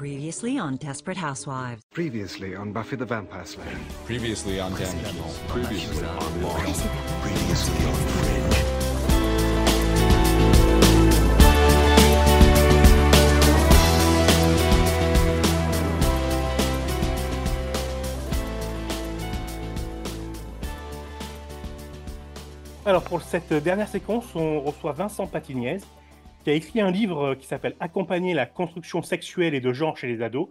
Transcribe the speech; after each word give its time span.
Previously 0.00 0.58
on 0.58 0.76
Desperate 0.76 1.18
Housewives. 1.18 1.82
Previously 1.92 2.56
on 2.56 2.72
Buffy 2.72 2.96
the 2.96 3.04
Vampire 3.04 3.44
Slayer. 3.44 3.76
Previously 4.06 4.58
on 4.58 4.72
Damages. 4.72 5.38
Previously 5.46 6.06
on 6.06 6.40
Law. 6.40 6.54
Previously 7.20 7.84
on 7.84 7.94
Fringe. 8.08 8.64
Alors 22.86 23.02
pour 23.02 23.20
cette 23.20 23.52
dernière 23.52 23.88
séquence, 23.88 24.24
on 24.34 24.62
reçoit 24.62 24.92
Vincent 24.92 25.26
Patiniez, 25.26 25.80
qui 26.50 26.54
a 26.54 26.56
écrit 26.56 26.80
un 26.80 26.90
livre 26.90 27.36
qui 27.36 27.46
s'appelle 27.46 27.76
Accompagner 27.78 28.34
la 28.34 28.44
construction 28.44 29.02
sexuelle 29.02 29.54
et 29.54 29.60
de 29.60 29.72
genre 29.72 29.96
chez 29.96 30.08
les 30.08 30.20
ados. 30.20 30.48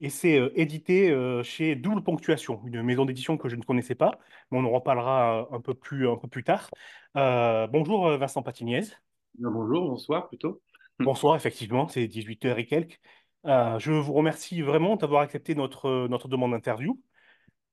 Et 0.00 0.08
c'est 0.08 0.38
euh, 0.38 0.52
édité 0.54 1.10
euh, 1.10 1.42
chez 1.42 1.74
Double 1.74 2.04
Ponctuation, 2.04 2.60
une 2.64 2.80
maison 2.84 3.04
d'édition 3.04 3.36
que 3.36 3.48
je 3.48 3.56
ne 3.56 3.62
connaissais 3.62 3.96
pas, 3.96 4.20
mais 4.50 4.58
on 4.58 4.64
en 4.64 4.70
reparlera 4.70 5.40
euh, 5.40 5.56
un 5.56 5.60
peu 5.60 5.74
plus, 5.74 6.08
un 6.08 6.16
peu 6.16 6.28
plus 6.28 6.44
tard. 6.44 6.70
Euh, 7.16 7.66
bonjour 7.66 8.06
euh, 8.06 8.18
Vincent 8.18 8.42
Patiniez. 8.44 8.82
Bonjour, 9.36 9.88
bonsoir 9.88 10.28
plutôt. 10.28 10.62
Bonsoir, 11.00 11.34
effectivement, 11.34 11.88
c'est 11.88 12.06
18h 12.06 12.56
et 12.58 12.66
quelques. 12.66 13.00
Euh, 13.46 13.80
je 13.80 13.90
vous 13.90 14.12
remercie 14.12 14.62
vraiment 14.62 14.94
d'avoir 14.94 15.22
accepté 15.22 15.56
notre, 15.56 16.06
notre 16.06 16.28
demande 16.28 16.52
d'interview. 16.52 17.00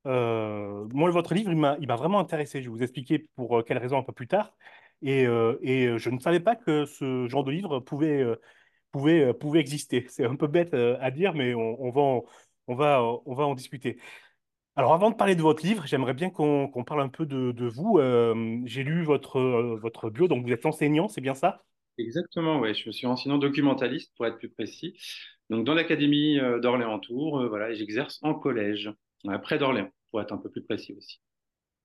Euh, 0.06 0.88
moi, 0.92 1.10
votre 1.12 1.34
livre, 1.34 1.52
il 1.52 1.58
m'a, 1.58 1.78
vraiment 1.96 2.20
intéressé. 2.20 2.62
Je 2.62 2.70
vais 2.70 2.76
vous 2.76 2.84
expliquer 2.84 3.28
pour 3.36 3.60
euh, 3.60 3.64
quelles 3.64 3.78
raisons 3.78 3.98
un 3.98 4.04
peu 4.04 4.14
plus 4.14 4.28
tard. 4.28 4.56
Et, 5.02 5.26
euh, 5.26 5.58
euh, 5.64 5.98
je 5.98 6.10
ne 6.10 6.20
savais 6.20 6.40
pas 6.40 6.56
que 6.56 6.86
ce 6.86 7.28
genre 7.28 7.44
de 7.44 7.52
livre 7.52 7.80
pouvait, 7.80 8.22
euh, 8.22 8.36
pouvait, 8.92 9.34
pouvait 9.34 9.60
exister. 9.60 10.06
C'est 10.10 10.26
un 10.26 10.36
peu 10.36 10.48
bête 10.48 10.74
à 10.74 11.12
dire, 11.12 11.34
mais 11.34 11.54
on, 11.54 11.90
va 11.92 12.02
en, 12.02 12.24
on 12.68 12.76
va, 12.76 13.04
on 13.26 13.34
va 13.34 13.46
en 13.46 13.56
discuter. 13.56 14.00
Alors, 14.76 14.94
avant 14.94 15.10
de 15.10 15.16
parler 15.16 15.36
de 15.36 15.42
votre 15.42 15.66
livre, 15.66 15.86
j'aimerais 15.86 16.14
bien 16.14 16.30
qu'on 16.30 16.70
qu'on 16.70 16.84
parle 16.84 17.02
un 17.02 17.10
peu 17.10 17.26
de, 17.26 17.52
de 17.52 17.66
vous. 17.66 18.00
J'ai 18.66 18.84
lu 18.84 19.04
votre, 19.04 19.40
euh, 19.40 19.78
votre 19.82 20.10
bio, 20.10 20.28
donc 20.28 20.46
vous 20.46 20.52
êtes 20.54 20.66
enseignant, 20.66 21.08
c'est 21.08 21.22
bien 21.22 21.36
ça? 21.36 21.64
Exactement, 21.98 22.60
ouais, 22.60 22.74
je 22.74 22.90
suis 22.92 23.08
enseignant 23.08 23.38
documentaliste 23.38 24.14
pour 24.16 24.26
être 24.26 24.38
plus 24.38 24.50
précis. 24.50 24.98
Donc 25.50 25.66
dans 25.66 25.74
l'académie 25.74 26.40
d'Orléans-Tours, 26.62 27.48
voilà, 27.50 27.74
j'exerce 27.74 28.20
en 28.22 28.34
collège, 28.34 28.90
près 29.44 29.58
d'Orléans, 29.58 29.90
pour 30.12 30.22
être 30.22 30.32
un 30.32 30.38
peu 30.38 30.50
plus 30.50 30.64
précis 30.64 30.94
aussi. 30.94 31.20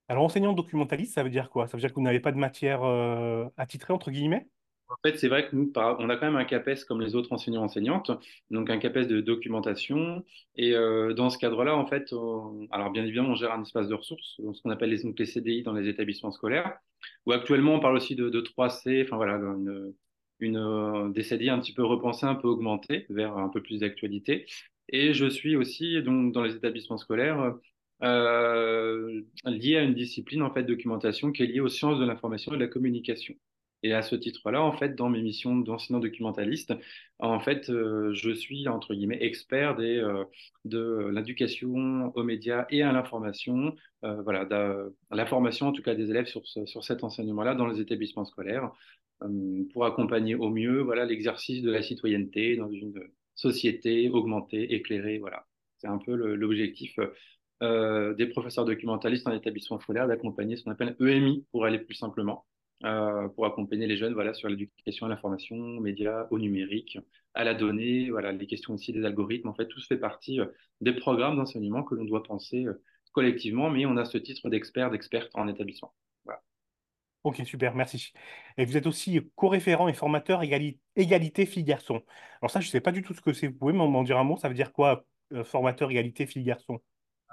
Alors, 0.07 0.23
enseignant 0.23 0.53
documentaliste, 0.53 1.13
ça 1.15 1.23
veut 1.23 1.29
dire 1.29 1.49
quoi? 1.49 1.67
Ça 1.67 1.77
veut 1.77 1.81
dire 1.81 1.89
que 1.89 1.95
vous 1.95 2.01
n'avez 2.01 2.19
pas 2.19 2.31
de 2.31 2.37
matière 2.37 2.83
euh, 2.83 3.45
attitrée, 3.57 3.93
entre 3.93 4.11
guillemets? 4.11 4.47
En 4.87 4.95
fait, 5.03 5.17
c'est 5.17 5.27
vrai 5.27 5.49
que 5.49 5.55
nous, 5.55 5.71
on 5.75 6.09
a 6.09 6.15
quand 6.15 6.27
même 6.27 6.35
un 6.35 6.45
CAPES 6.45 6.85
comme 6.87 7.01
les 7.01 7.15
autres 7.15 7.31
enseignants-enseignantes, 7.33 8.11
donc 8.51 8.69
un 8.69 8.77
CAPES 8.77 9.07
de 9.07 9.19
documentation. 9.19 10.23
Et 10.55 10.73
euh, 10.75 11.13
dans 11.13 11.31
ce 11.31 11.39
cadre-là, 11.39 11.75
en 11.75 11.87
fait, 11.87 12.13
alors 12.71 12.91
bien 12.91 13.03
évidemment, 13.03 13.29
on 13.29 13.35
gère 13.35 13.51
un 13.51 13.63
espace 13.63 13.87
de 13.87 13.95
ressources, 13.95 14.39
ce 14.53 14.61
qu'on 14.61 14.69
appelle 14.69 14.91
les 14.91 15.25
CDI 15.25 15.63
dans 15.63 15.73
les 15.73 15.89
établissements 15.89 16.31
scolaires, 16.31 16.77
où 17.25 17.31
actuellement, 17.31 17.73
on 17.73 17.79
parle 17.79 17.95
aussi 17.95 18.15
de, 18.15 18.29
de 18.29 18.41
3C, 18.41 19.03
enfin 19.03 19.15
voilà, 19.15 19.33
une, 19.37 19.93
une, 20.39 20.57
euh, 20.57 21.09
des 21.09 21.23
CDI 21.23 21.49
un 21.49 21.59
petit 21.59 21.73
peu 21.73 21.83
repensés, 21.83 22.27
un 22.27 22.35
peu 22.35 22.47
augmentés, 22.47 23.07
vers 23.09 23.37
un 23.37 23.49
peu 23.49 23.63
plus 23.63 23.79
d'actualité. 23.79 24.45
Et 24.89 25.13
je 25.15 25.25
suis 25.25 25.55
aussi 25.55 26.01
donc 26.03 26.31
dans 26.31 26.43
les 26.43 26.55
établissements 26.55 26.97
scolaires 26.99 27.55
euh, 28.03 29.21
lié 29.45 29.77
à 29.77 29.83
une 29.83 29.93
discipline 29.93 30.41
en 30.41 30.53
fait 30.53 30.63
documentation 30.63 31.31
qui 31.31 31.43
est 31.43 31.47
liée 31.47 31.59
aux 31.59 31.69
sciences 31.69 31.99
de 31.99 32.05
l'information 32.05 32.53
et 32.53 32.57
de 32.57 32.61
la 32.61 32.67
communication. 32.67 33.35
Et 33.83 33.93
à 33.93 34.01
ce 34.01 34.15
titre-là, 34.15 34.63
en 34.63 34.71
fait, 34.71 34.95
dans 34.95 35.09
mes 35.09 35.21
missions 35.21 35.55
d'enseignant 35.55 35.99
documentaliste, 35.99 36.73
en 37.19 37.39
fait, 37.39 37.69
euh, 37.69 38.13
je 38.13 38.31
suis 38.31 38.67
entre 38.67 38.95
guillemets 38.95 39.19
expert 39.21 39.75
des, 39.75 39.97
euh, 39.97 40.23
de 40.65 41.09
l'éducation 41.13 42.11
aux 42.15 42.23
médias 42.23 42.65
et 42.69 42.81
à 42.81 42.91
l'information, 42.91 43.75
voilà, 44.01 44.47
la 45.09 45.25
formation 45.25 45.67
en 45.69 45.71
tout 45.71 45.81
cas 45.81 45.95
des 45.95 46.11
élèves 46.11 46.27
sur, 46.27 46.45
sur 46.45 46.83
cet 46.83 47.03
enseignement-là 47.03 47.55
dans 47.55 47.65
les 47.65 47.81
établissements 47.81 48.25
scolaires, 48.25 48.71
pour 49.73 49.85
accompagner 49.85 50.35
au 50.35 50.49
mieux, 50.49 50.81
voilà, 50.81 51.05
l'exercice 51.05 51.63
de 51.63 51.71
la 51.71 51.81
citoyenneté 51.81 52.55
dans 52.55 52.69
une 52.69 53.01
société 53.33 54.09
augmentée, 54.09 54.75
éclairée, 54.75 55.17
voilà. 55.17 55.47
C'est 55.77 55.87
un 55.87 55.97
peu 55.97 56.13
l'objectif 56.13 56.99
euh, 57.63 58.13
des 58.15 58.27
professeurs 58.27 58.65
documentalistes 58.65 59.27
en 59.27 59.31
établissement 59.33 59.79
scolaire 59.79 60.07
d'accompagner 60.07 60.55
ce 60.57 60.63
qu'on 60.63 60.71
appelle 60.71 60.95
EMI 60.99 61.45
pour 61.51 61.65
aller 61.65 61.79
plus 61.79 61.95
simplement, 61.95 62.45
euh, 62.83 63.27
pour 63.29 63.45
accompagner 63.45 63.87
les 63.87 63.97
jeunes 63.97 64.13
voilà, 64.13 64.33
sur 64.33 64.49
l'éducation 64.49 65.05
à 65.05 65.09
l'information, 65.09 65.55
aux 65.57 65.79
médias, 65.81 66.27
au 66.31 66.39
numérique, 66.39 66.97
à 67.33 67.43
la 67.43 67.53
donnée, 67.53 68.09
voilà, 68.09 68.31
les 68.31 68.47
questions 68.47 68.73
aussi 68.73 68.93
des 68.93 69.05
algorithmes. 69.05 69.49
En 69.49 69.53
fait, 69.55 69.67
tout 69.67 69.81
fait 69.81 69.97
partie 69.97 70.39
euh, 70.39 70.45
des 70.81 70.93
programmes 70.93 71.37
d'enseignement 71.37 71.83
que 71.83 71.95
l'on 71.95 72.05
doit 72.05 72.23
penser 72.23 72.65
collectivement, 73.13 73.69
mais 73.69 73.85
on 73.85 73.97
a 73.97 74.05
ce 74.05 74.17
titre 74.17 74.49
d'expert, 74.49 74.91
d'experte 74.91 75.29
en 75.35 75.47
établissement. 75.47 75.93
Ok, 77.23 77.41
super, 77.45 77.73
merci. 77.73 78.13
Et 78.57 78.65
vous 78.65 78.77
êtes 78.77 78.85
aussi 78.85 79.19
co-référent 79.35 79.87
et 79.87 79.93
formateur 79.95 80.43
égali- 80.43 80.79
égalité 80.95 81.47
filles-garçons. 81.47 82.03
Alors 82.39 82.51
ça, 82.51 82.59
je 82.61 82.67
ne 82.67 82.71
sais 82.71 82.81
pas 82.81 82.91
du 82.91 83.01
tout 83.01 83.15
ce 83.15 83.21
que 83.21 83.33
c'est. 83.33 83.47
Vous 83.47 83.55
pouvez 83.57 83.73
m'en 83.73 84.03
dire 84.03 84.17
un 84.19 84.23
mot? 84.23 84.37
Ça 84.37 84.47
veut 84.47 84.53
dire 84.53 84.71
quoi, 84.71 85.05
formateur 85.43 85.89
égalité 85.89 86.27
filles-garçons? 86.27 86.79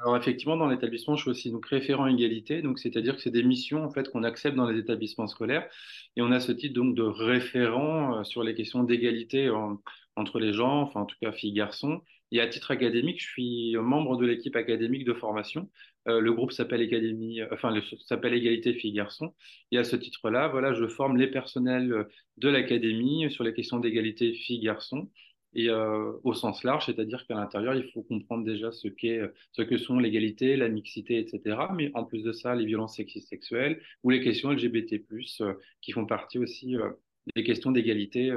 Alors 0.03 0.17
effectivement, 0.17 0.57
dans 0.57 0.67
l'établissement, 0.69 1.15
je 1.17 1.23
suis 1.23 1.31
aussi 1.31 1.51
donc 1.53 1.67
référent 1.67 2.07
égalité, 2.07 2.61
donc 2.63 2.79
c'est-à-dire 2.81 3.15
que 3.17 3.23
c'est 3.23 3.31
des 3.31 3.45
missions 3.45 3.85
en 3.85 3.91
fait 3.91 4.09
qu'on 4.11 4.25
accepte 4.25 4.57
dans 4.57 4.67
les 4.69 4.79
établissements 4.81 5.29
scolaires, 5.29 5.69
et 6.17 6.23
on 6.23 6.33
a 6.33 6.41
ce 6.41 6.51
titre 6.51 6.75
donc 6.75 6.95
de 6.97 7.03
référent 7.03 8.19
euh, 8.19 8.25
sur 8.25 8.43
les 8.43 8.55
questions 8.55 8.83
d'égalité 8.83 9.51
en- 9.51 9.81
entre 10.17 10.41
les 10.41 10.53
gens, 10.53 10.81
enfin 10.83 11.03
en 11.03 11.07
tout 11.07 11.17
cas 11.23 11.31
filles-garçons. 11.33 12.01
Et 12.33 12.41
à 12.41 12.49
titre 12.49 12.71
académique, 12.73 13.21
je 13.23 13.29
suis 13.29 13.77
membre 13.77 14.17
de 14.17 14.27
l'équipe 14.27 14.57
académique 14.57 15.05
de 15.05 15.13
formation. 15.15 15.71
Euh, 16.09 16.21
le 16.21 16.33
groupe 16.33 16.51
s'appelle 16.53 16.81
Académie, 16.83 17.41
enfin 17.53 17.71
le- 17.71 17.83
s'appelle 18.07 18.35
Égalité 18.35 18.75
filles-garçons. 18.75 19.35
Et 19.71 19.79
à 19.79 19.85
ce 19.85 19.95
titre-là, 19.97 20.49
voilà, 20.49 20.73
je 20.75 20.87
forme 20.89 21.17
les 21.17 21.29
personnels 21.29 21.93
euh, 21.93 22.05
de 22.39 22.49
l'académie 22.49 23.31
sur 23.31 23.45
les 23.45 23.53
questions 23.55 23.79
d'égalité 23.79 24.35
filles-garçons. 24.35 25.11
Et 25.55 25.69
euh, 25.69 26.13
au 26.25 26.33
sens 26.35 26.65
large, 26.65 26.87
c'est-à-dire 26.87 27.27
qu'à 27.27 27.35
l'intérieur, 27.35 27.75
il 27.75 27.91
faut 27.93 28.03
comprendre 28.03 28.45
déjà 28.45 28.73
ce 28.73 28.89
qu'est 28.89 29.21
ce 29.53 29.63
que 29.63 29.77
sont 29.77 29.99
l'égalité, 29.99 30.57
la 30.57 30.69
mixité, 30.69 31.19
etc. 31.19 31.59
Mais 31.75 31.91
en 31.95 32.05
plus 32.05 32.23
de 32.23 32.33
ça, 32.33 32.55
les 32.55 32.65
violences 32.65 32.97
sexistes 32.97 33.29
sexuelles 33.29 33.83
ou 34.03 34.11
les 34.11 34.23
questions 34.23 34.51
LGBT+, 34.51 35.05
euh, 35.41 35.55
qui 35.83 35.93
font 35.93 36.07
partie 36.07 36.39
aussi 36.39 36.77
euh, 36.77 36.91
des 37.37 37.45
questions 37.45 37.71
d'égalité 37.71 38.35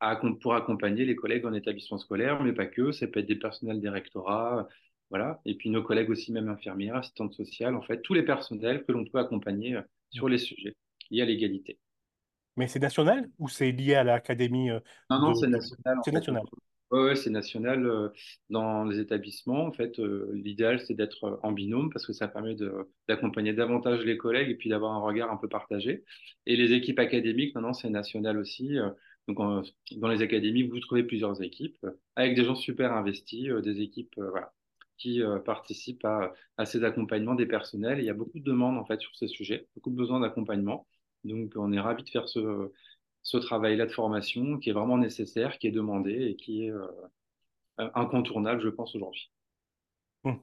à 0.00 0.16
pour 0.40 0.54
accompagner 0.54 1.04
les 1.04 1.16
collègues 1.16 1.46
en 1.46 1.52
établissement 1.52 1.98
scolaire, 1.98 2.42
mais 2.42 2.52
pas 2.52 2.66
que. 2.66 2.92
Ça 2.92 3.06
peut 3.06 3.20
être 3.20 3.26
des 3.26 3.36
personnels 3.36 3.80
des 3.80 3.88
rectorats, 3.88 4.68
voilà. 5.10 5.40
Et 5.44 5.54
puis 5.56 5.70
nos 5.70 5.82
collègues 5.82 6.10
aussi, 6.10 6.32
même 6.32 6.48
infirmières, 6.48 6.96
assistantes 6.96 7.34
sociales, 7.34 7.76
en 7.76 7.82
fait, 7.82 8.02
tous 8.02 8.14
les 8.14 8.22
personnels 8.24 8.84
que 8.84 8.92
l'on 8.92 9.04
peut 9.04 9.18
accompagner 9.18 9.78
sur 10.10 10.28
les 10.28 10.38
sujets 10.38 10.74
liés 11.10 11.22
à 11.22 11.26
l'égalité. 11.26 11.78
Mais 12.56 12.68
c'est 12.68 12.78
national 12.80 13.30
ou 13.38 13.48
c'est 13.48 13.72
lié 13.72 13.94
à 13.94 14.04
l'académie 14.04 14.70
euh, 14.70 14.80
Non, 15.10 15.20
non, 15.20 15.34
de... 15.34 15.34
c'est 15.34 15.46
national. 15.48 15.98
C'est 16.02 16.12
national? 16.12 16.42
Ouais, 16.90 17.16
c'est 17.16 17.30
national 17.30 17.86
euh, 17.86 18.10
dans 18.50 18.84
les 18.84 18.98
établissements. 19.00 19.64
En 19.64 19.72
fait, 19.72 19.98
euh, 19.98 20.30
l'idéal, 20.34 20.78
c'est 20.80 20.92
d'être 20.94 21.24
euh, 21.24 21.36
en 21.42 21.52
binôme 21.52 21.90
parce 21.90 22.06
que 22.06 22.12
ça 22.12 22.28
permet 22.28 22.54
d'accompagner 23.08 23.54
davantage 23.54 24.04
les 24.04 24.18
collègues 24.18 24.50
et 24.50 24.54
puis 24.56 24.68
d'avoir 24.68 24.92
un 24.92 25.00
regard 25.00 25.30
un 25.32 25.38
peu 25.38 25.48
partagé. 25.48 26.04
Et 26.44 26.54
les 26.56 26.72
équipes 26.74 26.98
académiques, 26.98 27.54
non, 27.54 27.62
non, 27.62 27.72
c'est 27.72 27.88
national 27.90 28.36
aussi. 28.38 28.76
donc, 29.26 29.40
en- 29.40 29.62
dans 29.96 30.08
les 30.08 30.20
académies, 30.22 30.64
vous 30.64 30.80
trouvez 30.80 31.02
plusieurs 31.04 31.40
équipes 31.42 31.78
avec 32.16 32.34
des 32.36 32.44
gens 32.44 32.54
super 32.54 32.92
investis, 32.92 33.48
des 33.62 33.80
équipes, 33.80 34.14
voilà, 34.18 34.52
qui 34.98 35.22
participent 35.46 36.04
à, 36.04 36.32
à 36.58 36.66
ces 36.66 36.84
accompagnements 36.84 37.34
des 37.34 37.46
personnels. 37.46 37.98
Et 38.00 38.02
il 38.02 38.06
y 38.06 38.10
a 38.10 38.14
beaucoup 38.14 38.38
de 38.38 38.44
demandes, 38.44 38.76
en 38.78 38.84
fait, 38.84 39.00
sur 39.00 39.14
ces 39.16 39.28
sujets, 39.28 39.66
beaucoup 39.74 39.90
de 39.90 39.96
besoins 39.96 40.20
d'accompagnement. 40.20 40.86
Donc, 41.24 41.52
on 41.56 41.72
est 41.72 41.80
ravis 41.80 42.04
de 42.04 42.10
faire 42.10 42.28
ce, 42.28 42.72
ce 43.22 43.36
travail-là 43.38 43.86
de 43.86 43.92
formation 43.92 44.58
qui 44.58 44.70
est 44.70 44.72
vraiment 44.72 44.98
nécessaire, 44.98 45.58
qui 45.58 45.68
est 45.68 45.70
demandé 45.72 46.12
et 46.30 46.36
qui 46.36 46.64
est 46.66 46.70
euh, 46.70 46.86
incontournable, 47.94 48.62
je 48.62 48.70
pense, 48.70 48.94
aujourd'hui. 48.94 49.30
Hum. 50.24 50.40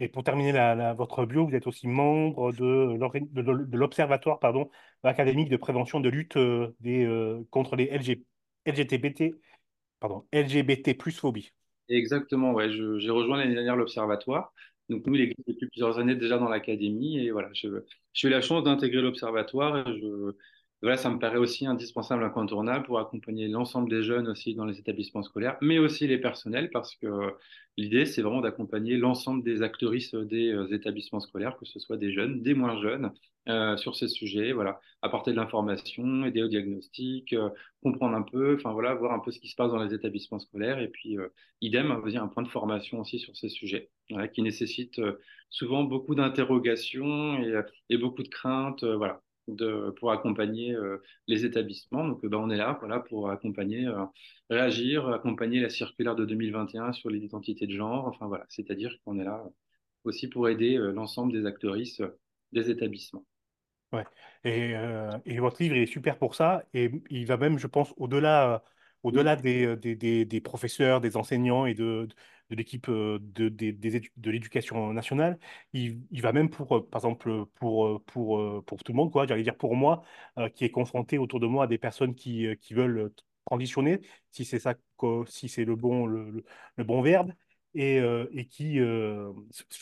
Et 0.00 0.08
pour 0.08 0.24
terminer 0.24 0.52
la- 0.52 0.74
la- 0.76 0.94
votre 0.94 1.26
bio, 1.26 1.46
vous 1.48 1.54
êtes 1.54 1.66
aussi 1.68 1.88
membre 1.88 2.52
de 2.52 3.76
l'Observatoire 3.76 4.38
pardon, 4.40 4.70
académique 5.04 5.48
de 5.50 5.56
prévention 5.58 6.00
de 6.00 6.08
lutte 6.10 6.36
euh, 6.36 6.74
des, 6.80 7.04
euh, 7.06 7.44
contre 7.50 7.76
les 7.76 7.84
LG, 7.86 8.24
LGTBT, 8.66 9.34
pardon, 10.00 10.26
LGBT 10.32 10.94
plus 10.94 11.12
phobie. 11.18 11.52
Exactement, 11.88 12.52
ouais. 12.52 12.70
J'ai 12.70 13.10
rejoint 13.10 13.36
l'année 13.38 13.54
dernière 13.54 13.76
l'Observatoire. 13.76 14.52
Donc, 14.90 15.06
nous, 15.06 15.14
il 15.14 15.22
existe 15.22 15.48
depuis 15.48 15.68
plusieurs 15.68 15.98
années 15.98 16.16
déjà 16.16 16.38
dans 16.38 16.48
l'académie. 16.48 17.18
Et 17.18 17.30
voilà, 17.30 17.50
j'ai 17.54 17.68
eu 18.28 18.30
la 18.30 18.40
chance 18.42 18.64
d'intégrer 18.64 19.00
l'Observatoire. 19.02 19.86
Voilà, 20.82 20.96
ça 20.96 21.10
me 21.10 21.18
paraît 21.18 21.38
aussi 21.38 21.66
indispensable, 21.66 22.24
incontournable 22.24 22.86
pour 22.86 22.98
accompagner 22.98 23.48
l'ensemble 23.48 23.90
des 23.90 24.02
jeunes 24.02 24.28
aussi 24.28 24.54
dans 24.54 24.64
les 24.64 24.78
établissements 24.78 25.22
scolaires, 25.22 25.56
mais 25.60 25.78
aussi 25.78 26.06
les 26.06 26.18
personnels, 26.18 26.70
parce 26.70 26.96
que 26.96 27.06
l'idée, 27.76 28.06
c'est 28.06 28.22
vraiment 28.22 28.40
d'accompagner 28.40 28.96
l'ensemble 28.96 29.42
des 29.42 29.62
actrices 29.62 30.14
des 30.14 30.52
euh, 30.52 30.72
établissements 30.72 31.20
scolaires, 31.20 31.56
que 31.58 31.66
ce 31.66 31.78
soit 31.78 31.96
des 31.96 32.12
jeunes, 32.12 32.42
des 32.42 32.54
moins 32.54 32.80
jeunes, 32.80 33.12
euh, 33.48 33.76
sur 33.76 33.96
ces 33.96 34.08
sujets, 34.08 34.52
voilà, 34.52 34.80
apporter 35.02 35.30
de 35.32 35.36
l'information, 35.36 36.24
aider 36.26 36.42
au 36.42 36.48
diagnostic, 36.48 37.32
euh, 37.32 37.48
comprendre 37.82 38.16
un 38.16 38.22
peu, 38.22 38.54
enfin 38.56 38.72
voilà, 38.72 38.94
voir 38.94 39.12
un 39.12 39.18
peu 39.18 39.30
ce 39.30 39.40
qui 39.40 39.48
se 39.48 39.56
passe 39.56 39.70
dans 39.72 39.82
les 39.82 39.94
établissements 39.94 40.38
scolaires, 40.38 40.78
et 40.78 40.88
puis 40.88 41.18
euh, 41.18 41.28
idem, 41.60 41.90
un 41.90 42.28
point 42.28 42.42
de 42.42 42.48
formation 42.48 43.00
aussi 43.00 43.18
sur 43.18 43.36
ces 43.36 43.48
sujets, 43.48 43.90
voilà, 44.10 44.28
qui 44.28 44.42
nécessite 44.42 44.98
euh, 44.98 45.18
souvent 45.48 45.84
beaucoup 45.84 46.14
d'interrogations 46.14 47.42
et, 47.42 47.48
euh, 47.52 47.62
et 47.88 47.98
beaucoup 47.98 48.22
de 48.22 48.28
craintes, 48.28 48.82
euh, 48.84 48.96
voilà 48.96 49.22
de, 49.56 49.90
pour 49.98 50.12
accompagner 50.12 50.74
euh, 50.74 51.02
les 51.26 51.44
établissements. 51.44 52.06
Donc, 52.06 52.24
euh, 52.24 52.28
ben, 52.28 52.38
on 52.38 52.50
est 52.50 52.56
là 52.56 52.76
voilà, 52.80 53.00
pour 53.00 53.30
accompagner, 53.30 53.86
euh, 53.86 54.04
réagir, 54.48 55.08
accompagner 55.08 55.60
la 55.60 55.68
circulaire 55.68 56.14
de 56.16 56.24
2021 56.24 56.92
sur 56.92 57.10
l'identité 57.10 57.66
de 57.66 57.72
genre. 57.72 58.06
Enfin, 58.06 58.26
voilà, 58.26 58.44
c'est-à-dire 58.48 58.94
qu'on 59.04 59.18
est 59.18 59.24
là 59.24 59.44
aussi 60.04 60.28
pour 60.28 60.48
aider 60.48 60.76
l'ensemble 60.78 61.32
des 61.32 61.46
actrices 61.46 62.00
des 62.52 62.70
établissements. 62.70 63.24
Ouais. 63.92 64.04
Et, 64.44 64.72
et 65.26 65.38
votre 65.40 65.62
livre, 65.62 65.76
est 65.76 65.86
super 65.86 66.16
pour 66.16 66.34
ça. 66.34 66.64
Et 66.72 66.90
il 67.10 67.26
va 67.26 67.36
même, 67.36 67.58
je 67.58 67.66
pense, 67.66 67.92
au-delà, 67.98 68.64
au-delà 69.02 69.36
des, 69.36 69.76
des, 69.76 69.94
des, 69.96 70.24
des 70.24 70.40
professeurs, 70.40 71.02
des 71.02 71.18
enseignants 71.18 71.66
et 71.66 71.74
de, 71.74 72.08
de 72.50 72.56
l'équipe 72.56 72.88
euh, 72.88 73.18
de, 73.20 74.30
l'éducation 74.30 74.92
nationale. 74.92 75.38
Il, 75.72 76.02
va 76.20 76.32
même 76.32 76.50
pour, 76.50 76.76
euh, 76.76 76.88
par 76.88 77.00
exemple, 77.00 77.46
pour, 77.54 77.86
euh, 77.86 78.02
pour, 78.06 78.64
pour 78.64 78.82
tout 78.82 78.92
le 78.92 78.96
monde, 78.96 79.12
quoi. 79.12 79.26
J'allais 79.26 79.42
dire 79.42 79.56
pour 79.56 79.76
moi, 79.76 80.02
qui 80.54 80.64
est 80.64 80.70
confronté 80.70 81.18
autour 81.18 81.40
de 81.40 81.46
moi 81.46 81.64
à 81.64 81.66
des 81.66 81.78
personnes 81.78 82.14
qui, 82.14 82.46
qui 82.60 82.74
veulent 82.74 83.12
transitionner, 83.46 84.00
si 84.30 84.44
c'est 84.44 84.58
ça, 84.58 84.74
si 85.26 85.48
c'est 85.48 85.64
le 85.64 85.76
bon, 85.76 86.06
le, 86.06 86.44
bon 86.78 87.02
verbe. 87.02 87.32
Et, 87.74 87.98
et 88.32 88.46
qui, 88.46 88.80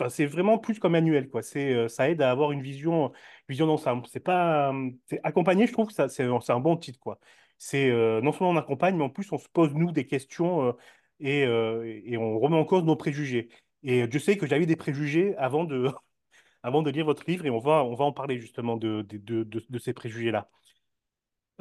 c'est 0.09 0.27
vraiment 0.27 0.59
plus 0.59 0.79
comme 0.79 0.93
manuel, 0.93 1.29
quoi. 1.31 1.43
C'est, 1.43 1.89
ça 1.89 2.11
aide 2.11 2.21
à 2.23 2.31
avoir 2.31 2.53
une 2.53 2.63
vision 2.63 3.13
Vision 3.49 3.67
d'ensemble. 3.67 4.07
C'est 4.09 4.21
pas, 4.21 4.75
c'est 5.07 5.21
accompagner, 5.23 5.67
je 5.67 5.73
trouve 5.73 5.87
que 5.89 5.95
ça, 5.95 6.09
c'est, 6.09 6.25
un 6.25 6.61
bon 6.61 6.77
titre, 6.77 6.99
quoi. 7.01 7.19
C'est 7.57 7.91
non 8.23 8.33
seulement 8.33 8.51
on 8.51 8.57
accompagne, 8.57 8.97
mais 8.97 9.05
en 9.05 9.11
plus 9.11 9.33
on 9.33 9.39
se 9.39 9.49
pose 9.49 9.75
nous 9.75 9.91
des 9.91 10.07
questions 10.07 10.77
et, 11.21 11.45
euh, 11.45 12.01
et 12.05 12.17
on 12.17 12.39
remet 12.39 12.57
en 12.57 12.65
cause 12.65 12.85
nos 12.85 12.97
préjugés. 12.97 13.49
Et 13.83 14.05
je 14.11 14.19
sais 14.19 14.37
que 14.37 14.47
j'avais 14.47 14.67
des 14.67 14.77
préjugés 14.77 15.37
avant 15.37 15.65
de, 15.65 15.91
avant 16.63 16.83
de 16.83 16.91
lire 16.91 17.05
votre 17.07 17.25
livre 17.29 17.47
et 17.47 17.51
on 17.51 17.59
va, 17.59 17.85
on 17.85 17.95
va 17.95 18.05
en 18.05 18.13
parler 18.13 18.41
justement 18.41 18.77
de, 18.77 19.03
de, 19.03 19.45
de, 19.45 19.79
ces 19.79 19.93
préjugés-là. 19.93 20.49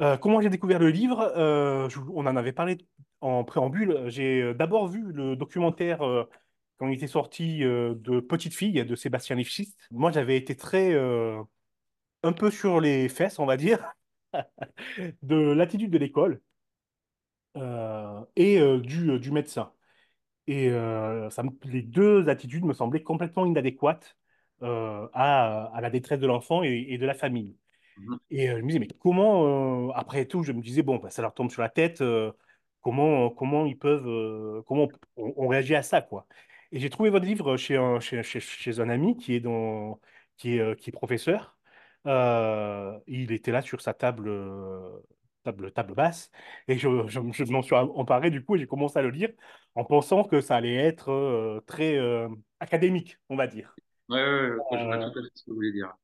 Euh, 0.00 0.16
comment 0.16 0.40
j'ai 0.40 0.48
découvert 0.50 0.78
le 0.78 0.90
livre? 0.90 1.20
Euh, 1.36 1.88
on 2.12 2.26
en 2.26 2.36
avait 2.36 2.52
parlé 2.52 2.78
en 3.20 3.44
préambule. 3.44 4.04
J'ai 4.06 4.54
d'abord 4.54 4.88
vu 4.88 5.02
le 5.12 5.34
documentaire 5.34 6.02
euh, 6.02 6.24
quand 6.76 6.86
il 6.88 6.94
était 6.94 7.08
sorti 7.08 7.60
de 7.60 8.20
Petite 8.20 8.54
fille 8.54 8.84
de 8.84 8.94
Sébastien 8.94 9.34
Lifshitz. 9.34 9.74
Moi, 9.90 10.12
j'avais 10.12 10.36
été 10.36 10.54
très, 10.54 10.94
un 12.22 12.32
peu 12.32 12.50
sur 12.50 12.80
les 12.80 13.08
fesses, 13.08 13.38
on 13.40 13.46
va 13.46 13.56
dire, 13.56 13.92
de 15.22 15.36
l'attitude 15.36 15.90
de 15.90 15.98
l'école 15.98 16.40
et 18.36 18.58
euh, 18.60 18.80
du, 18.80 19.10
euh, 19.10 19.18
du 19.18 19.30
médecin. 19.30 19.72
Et 20.46 20.70
euh, 20.70 21.30
ça 21.30 21.42
me- 21.42 21.50
les 21.64 21.82
deux 21.82 22.28
attitudes 22.28 22.64
me 22.64 22.72
semblaient 22.74 23.02
complètement 23.02 23.46
inadéquates 23.46 24.16
euh, 24.62 25.08
à, 25.14 25.66
à 25.74 25.80
la 25.80 25.90
détresse 25.90 26.20
de 26.20 26.26
l'enfant 26.26 26.62
et, 26.64 26.86
et 26.90 26.98
de 26.98 27.06
la 27.06 27.14
famille. 27.14 27.56
Mhm. 27.96 28.18
Et 28.30 28.50
euh, 28.50 28.58
je 28.58 28.62
me 28.62 28.68
disais, 28.68 28.78
mais 28.80 28.88
comment, 29.00 29.88
euh, 29.88 29.92
après 29.94 30.26
tout, 30.26 30.42
je 30.42 30.52
me 30.52 30.62
disais, 30.62 30.82
bon, 30.82 30.96
bah, 30.98 31.10
ça 31.10 31.22
leur 31.22 31.34
tombe 31.34 31.50
sur 31.50 31.62
la 31.62 31.68
tête, 31.68 32.00
euh, 32.02 32.32
comment, 32.82 33.30
comment 33.30 33.66
ils 33.66 33.78
peuvent, 33.78 34.06
euh, 34.08 34.62
comment 34.66 34.88
on, 35.16 35.34
on 35.36 35.48
réagit 35.48 35.74
à 35.74 35.82
ça, 35.82 36.00
quoi. 36.02 36.26
Et 36.72 36.80
j'ai 36.80 36.90
trouvé 36.90 37.10
votre 37.10 37.24
livre 37.26 37.56
chez 37.56 37.76
un, 37.76 38.00
chez, 38.00 38.22
chez, 38.22 38.40
chez 38.40 38.80
un 38.80 38.88
ami 38.90 39.16
qui 39.16 39.34
est, 39.34 39.40
dans, 39.40 40.00
qui 40.36 40.56
est, 40.56 40.60
euh, 40.60 40.74
qui 40.74 40.90
est 40.90 40.92
professeur. 40.92 41.56
Euh, 42.06 42.98
il 43.06 43.32
était 43.32 43.52
là 43.52 43.62
sur 43.62 43.80
sa 43.80 43.94
table, 43.94 44.28
euh, 44.28 44.98
table, 45.52 45.72
table 45.72 45.94
basse, 45.94 46.30
et 46.68 46.78
je, 46.78 47.06
je, 47.08 47.20
je 47.32 47.44
m'en 47.52 47.62
suis 47.62 47.74
emparé 47.74 48.30
du 48.30 48.44
coup, 48.44 48.56
et 48.56 48.58
j'ai 48.58 48.66
commencé 48.66 48.98
à 48.98 49.02
le 49.02 49.10
lire 49.10 49.30
en 49.74 49.84
pensant 49.84 50.24
que 50.24 50.40
ça 50.40 50.56
allait 50.56 50.74
être 50.74 51.10
euh, 51.10 51.60
très 51.66 51.96
euh, 51.98 52.28
académique, 52.60 53.18
on 53.28 53.36
va 53.36 53.46
dire. 53.46 53.78
Ouais, 54.10 54.16
ouais, 54.22 54.50
ouais, 54.50 54.78
je 54.78 54.84
vois 54.86 54.98
Euh, 54.98 54.98
tout 54.98 55.18
à 55.18 55.22
fait 55.22 55.28
ce 55.34 55.44
que 55.44 55.50
vous 55.50 55.56
voulez 55.56 55.72
dire. 55.72 55.94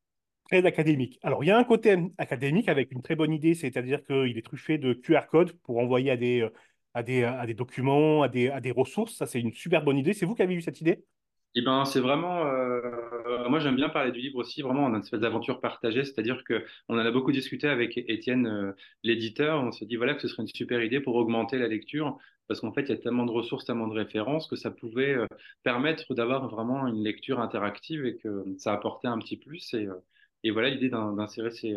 Très 0.50 0.64
académique. 0.66 1.18
Alors, 1.22 1.42
il 1.42 1.46
y 1.46 1.50
a 1.50 1.56
un 1.58 1.64
côté 1.64 1.96
académique 2.18 2.68
avec 2.68 2.92
une 2.92 3.00
très 3.02 3.16
bonne 3.16 3.32
idée, 3.32 3.54
c'est-à-dire 3.54 4.04
qu'il 4.04 4.36
est 4.36 4.44
truffé 4.44 4.76
de 4.78 4.92
QR 4.92 5.26
codes 5.28 5.52
pour 5.62 5.78
envoyer 5.78 6.10
à 6.10 6.16
des, 6.18 6.46
à 6.92 7.02
des, 7.02 7.24
à 7.24 7.46
des 7.46 7.54
documents, 7.54 8.22
à 8.22 8.28
des, 8.28 8.50
à 8.50 8.60
des 8.60 8.70
ressources. 8.70 9.16
Ça, 9.16 9.26
c'est 9.26 9.40
une 9.40 9.54
super 9.54 9.82
bonne 9.82 9.96
idée. 9.96 10.12
C'est 10.12 10.26
vous 10.26 10.34
qui 10.34 10.42
avez 10.42 10.54
eu 10.54 10.60
cette 10.62 10.80
idée? 10.82 11.02
Eh 11.56 11.62
ben, 11.62 11.84
c'est 11.84 12.00
vraiment. 12.00 12.46
euh, 12.46 13.48
moi, 13.48 13.60
j'aime 13.60 13.76
bien 13.76 13.88
parler 13.88 14.10
du 14.10 14.20
livre 14.20 14.38
aussi, 14.38 14.60
vraiment 14.62 14.84
en 14.86 15.00
espèce 15.00 15.20
d'aventure 15.20 15.60
partagée. 15.60 16.04
C'est-à-dire 16.04 16.42
que 16.44 16.64
on 16.88 16.96
en 16.96 16.98
a 16.98 17.10
beaucoup 17.12 17.30
discuté 17.30 17.68
avec 17.68 17.96
Étienne, 17.96 18.46
euh, 18.48 18.72
l'éditeur. 19.04 19.62
On 19.62 19.70
s'est 19.70 19.86
dit 19.86 19.94
voilà 19.96 20.14
que 20.14 20.22
ce 20.22 20.26
serait 20.28 20.42
une 20.42 20.48
super 20.48 20.82
idée 20.82 21.00
pour 21.00 21.14
augmenter 21.14 21.56
la 21.58 21.68
lecture, 21.68 22.18
parce 22.48 22.60
qu'en 22.60 22.72
fait, 22.72 22.82
il 22.82 22.88
y 22.88 22.92
a 22.92 22.96
tellement 22.96 23.24
de 23.24 23.30
ressources, 23.30 23.64
tellement 23.66 23.86
de 23.86 23.94
références 23.94 24.48
que 24.48 24.56
ça 24.56 24.70
pouvait 24.72 25.14
euh, 25.14 25.26
permettre 25.62 26.12
d'avoir 26.14 26.48
vraiment 26.48 26.88
une 26.88 27.04
lecture 27.04 27.38
interactive 27.40 28.04
et 28.04 28.16
que 28.16 28.44
ça 28.58 28.72
apportait 28.72 29.06
un 29.08 29.18
petit 29.18 29.36
plus. 29.36 29.74
Et, 30.42 30.50
voilà 30.50 30.70
l'idée 30.70 30.88
d'in- 30.90 31.12
d'insérer 31.14 31.50
ces, 31.52 31.74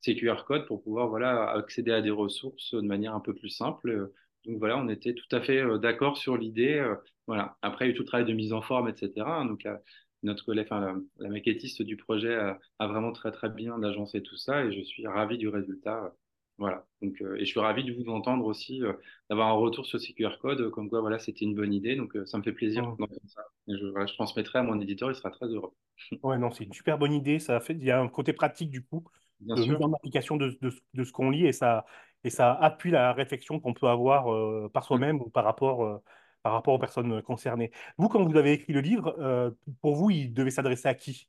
ces 0.00 0.14
QR 0.14 0.44
codes 0.44 0.66
pour 0.66 0.82
pouvoir 0.82 1.08
voilà 1.08 1.50
accéder 1.50 1.90
à 1.92 2.02
des 2.02 2.10
ressources 2.10 2.74
de 2.74 2.80
manière 2.82 3.14
un 3.14 3.20
peu 3.20 3.34
plus 3.34 3.48
simple. 3.50 4.12
Donc 4.46 4.58
voilà, 4.58 4.78
on 4.78 4.88
était 4.88 5.14
tout 5.14 5.26
à 5.36 5.40
fait 5.40 5.58
euh, 5.62 5.78
d'accord 5.78 6.16
sur 6.16 6.36
l'idée. 6.36 6.74
euh, 6.74 6.94
voilà. 7.26 7.56
Après, 7.62 7.86
il 7.86 7.88
y 7.88 7.92
a 7.92 7.94
eu 7.94 7.96
tout 7.96 8.02
le 8.02 8.08
travail 8.08 8.26
de 8.26 8.32
mise 8.32 8.52
en 8.52 8.62
forme, 8.62 8.88
etc. 8.88 9.44
Donc, 9.44 9.64
la- 9.64 9.82
notre 10.22 10.44
collègue, 10.44 10.66
enfin, 10.70 10.80
la, 10.80 10.94
la 11.18 11.28
maquettiste 11.30 11.82
du 11.82 11.96
projet 11.96 12.34
a, 12.36 12.58
a 12.78 12.86
vraiment 12.88 13.12
très, 13.12 13.32
très 13.32 13.48
bien 13.50 13.82
agencé 13.82 14.22
tout 14.22 14.36
ça 14.36 14.64
et 14.64 14.72
je 14.72 14.82
suis 14.82 15.06
ravi 15.06 15.38
du 15.38 15.48
résultat. 15.48 16.14
Voilà. 16.58 16.86
Donc, 17.02 17.20
euh, 17.22 17.36
et 17.36 17.40
je 17.40 17.44
suis 17.46 17.60
ravi 17.60 17.84
de 17.84 17.92
vous 17.92 18.08
entendre 18.10 18.46
aussi, 18.46 18.82
euh, 18.82 18.92
d'avoir 19.28 19.48
un 19.48 19.52
retour 19.52 19.84
sur 19.86 20.00
ces 20.00 20.12
QR 20.14 20.38
codes, 20.40 20.60
euh, 20.62 20.70
comme 20.70 20.88
quoi, 20.88 21.00
voilà, 21.00 21.18
c'était 21.18 21.44
une 21.44 21.54
bonne 21.54 21.72
idée. 21.74 21.96
Donc, 21.96 22.16
euh, 22.16 22.24
ça 22.26 22.38
me 22.38 22.42
fait 22.42 22.52
plaisir 22.52 22.82
ça. 23.26 23.42
Et 23.68 23.76
je, 23.78 23.86
voilà, 23.86 24.06
je 24.06 24.14
transmettrai 24.14 24.58
à 24.60 24.62
mon 24.62 24.80
éditeur, 24.80 25.10
il 25.10 25.14
sera 25.16 25.30
très 25.30 25.46
heureux. 25.46 25.72
Ouais, 26.22 26.38
non, 26.38 26.50
c'est 26.50 26.64
une 26.64 26.72
super 26.72 26.98
bonne 26.98 27.12
idée. 27.12 27.38
Ça 27.38 27.60
fait, 27.60 27.74
il 27.74 27.84
y 27.84 27.90
a 27.90 28.00
un 28.00 28.08
côté 28.08 28.32
pratique, 28.32 28.70
du 28.70 28.82
coup, 28.84 29.04
Bien 29.40 29.56
de 29.56 29.64
mise 29.64 29.76
sûr. 29.76 29.80
en 29.80 29.92
application 29.92 30.36
de, 30.36 30.58
de, 30.60 30.72
de 30.94 31.04
ce 31.04 31.12
qu'on 31.12 31.30
lit 31.30 31.46
et 31.46 31.52
ça, 31.52 31.84
et 32.26 32.30
ça 32.30 32.52
appuie 32.54 32.90
la 32.90 33.12
réflexion 33.12 33.60
qu'on 33.60 33.74
peut 33.74 33.88
avoir 33.88 34.32
euh, 34.34 34.68
par 34.72 34.84
Mm. 34.92 35.00
soi-même 35.00 35.20
ou 35.20 35.30
par 35.30 35.44
rapport, 35.44 35.84
euh, 35.84 36.02
par 36.42 36.52
rapport 36.52 36.74
aux 36.74 36.78
personnes 36.78 37.22
concernées. 37.22 37.72
Vous, 37.98 38.08
quand 38.08 38.24
vous 38.24 38.36
avez 38.36 38.52
écrit 38.54 38.72
le 38.72 38.80
livre, 38.80 39.16
euh, 39.20 39.50
pour 39.82 39.96
vous, 39.96 40.10
il 40.10 40.34
devait 40.34 40.50
s'adresser 40.50 40.88
à 40.88 40.94
qui? 40.94 41.28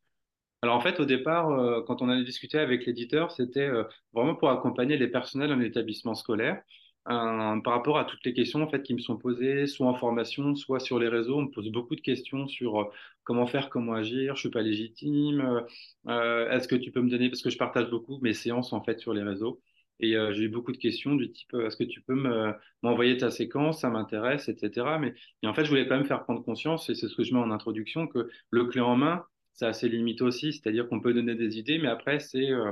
Alors 0.63 0.75
en 0.75 0.81
fait, 0.81 0.99
au 0.99 1.05
départ, 1.05 1.49
euh, 1.51 1.83
quand 1.85 2.01
on 2.01 2.09
a 2.09 2.21
discuté 2.23 2.57
avec 2.59 2.85
l'éditeur, 2.85 3.31
c'était 3.31 3.61
euh, 3.67 3.83
vraiment 4.13 4.35
pour 4.35 4.49
accompagner 4.49 4.97
les 4.97 5.07
personnels 5.07 5.51
en 5.53 5.61
établissement 5.61 6.15
scolaire 6.15 6.61
euh, 7.09 7.61
par 7.61 7.73
rapport 7.73 7.97
à 7.99 8.05
toutes 8.05 8.25
les 8.25 8.33
questions 8.33 8.61
en 8.63 8.67
fait 8.69 8.81
qui 8.83 8.93
me 8.93 8.99
sont 8.99 9.17
posées, 9.17 9.67
soit 9.67 9.87
en 9.87 9.93
formation, 9.95 10.55
soit 10.55 10.79
sur 10.79 10.97
les 10.99 11.07
réseaux. 11.09 11.37
On 11.37 11.43
me 11.43 11.51
pose 11.51 11.69
beaucoup 11.71 11.95
de 11.95 12.01
questions 12.01 12.47
sur 12.47 12.81
euh, 12.81 12.85
comment 13.23 13.45
faire, 13.47 13.69
comment 13.69 13.93
agir. 13.93 14.35
Je 14.35 14.41
suis 14.41 14.49
pas 14.49 14.61
légitime. 14.63 15.41
euh, 15.41 15.61
euh, 16.07 16.49
est-ce 16.51 16.67
que 16.67 16.75
tu 16.75 16.91
peux 16.91 17.01
me 17.01 17.09
donner 17.09 17.29
parce 17.29 17.41
que 17.43 17.49
je 17.51 17.57
partage 17.57 17.89
beaucoup 17.89 18.17
mes 18.21 18.33
séances 18.33 18.73
en 18.73 18.81
fait 18.83 18.99
sur 18.99 19.13
les 19.13 19.23
réseaux. 19.23 19.61
Et 19.99 20.15
euh, 20.15 20.33
j'ai 20.33 20.43
eu 20.43 20.49
beaucoup 20.49 20.71
de 20.71 20.77
questions 20.77 21.15
du 21.15 21.31
type 21.31 21.53
euh, 21.53 21.67
est-ce 21.67 21.77
que 21.77 21.83
tu 21.83 22.01
peux 22.01 22.15
me 22.15 22.53
m'envoyer 22.83 23.17
ta 23.17 23.31
séquence, 23.31 23.81
ça 23.81 23.89
m'intéresse, 23.89 24.49
etc. 24.49 24.99
Mais 24.99 25.13
et 25.43 25.47
en 25.47 25.53
fait, 25.53 25.65
je 25.65 25.69
voulais 25.69 25.87
quand 25.87 25.97
même 25.97 26.05
faire 26.05 26.23
prendre 26.23 26.43
conscience, 26.43 26.89
et 26.89 26.95
c'est 26.95 27.07
ce 27.07 27.15
que 27.15 27.23
je 27.23 27.33
mets 27.33 27.39
en 27.39 27.51
introduction, 27.51 28.07
que 28.07 28.29
le 28.51 28.65
clé 28.65 28.81
en 28.81 28.95
main, 28.95 29.25
ça 29.53 29.69
a 29.69 29.73
ses 29.73 29.89
limites 29.89 30.21
aussi, 30.21 30.53
c'est-à-dire 30.53 30.87
qu'on 30.87 30.99
peut 31.01 31.13
donner 31.13 31.35
des 31.35 31.57
idées, 31.57 31.79
mais 31.79 31.87
après, 31.87 32.19
c'est 32.19 32.51
euh, 32.51 32.71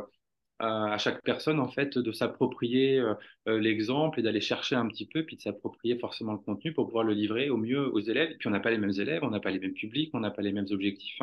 à 0.59 0.97
chaque 0.97 1.21
personne, 1.23 1.59
en 1.59 1.67
fait, 1.67 1.97
de 1.97 2.11
s'approprier 2.13 3.03
l'exemple 3.45 4.19
et 4.19 4.23
d'aller 4.23 4.39
chercher 4.39 4.75
un 4.75 4.87
petit 4.87 5.05
peu, 5.05 5.23
puis 5.25 5.35
de 5.35 5.41
s'approprier 5.41 5.99
forcément 5.99 6.31
le 6.31 6.39
contenu 6.39 6.73
pour 6.73 6.85
pouvoir 6.85 7.03
le 7.03 7.13
livrer 7.13 7.49
au 7.49 7.57
mieux 7.57 7.91
aux 7.93 7.99
élèves. 7.99 8.31
Et 8.31 8.35
puis, 8.37 8.47
on 8.47 8.51
n'a 8.51 8.61
pas 8.61 8.71
les 8.71 8.77
mêmes 8.77 8.97
élèves, 8.97 9.23
on 9.23 9.31
n'a 9.31 9.41
pas 9.41 9.51
les 9.51 9.59
mêmes 9.59 9.73
publics, 9.73 10.11
on 10.13 10.21
n'a 10.21 10.31
pas 10.31 10.41
les 10.41 10.53
mêmes 10.53 10.67
objectifs. 10.71 11.19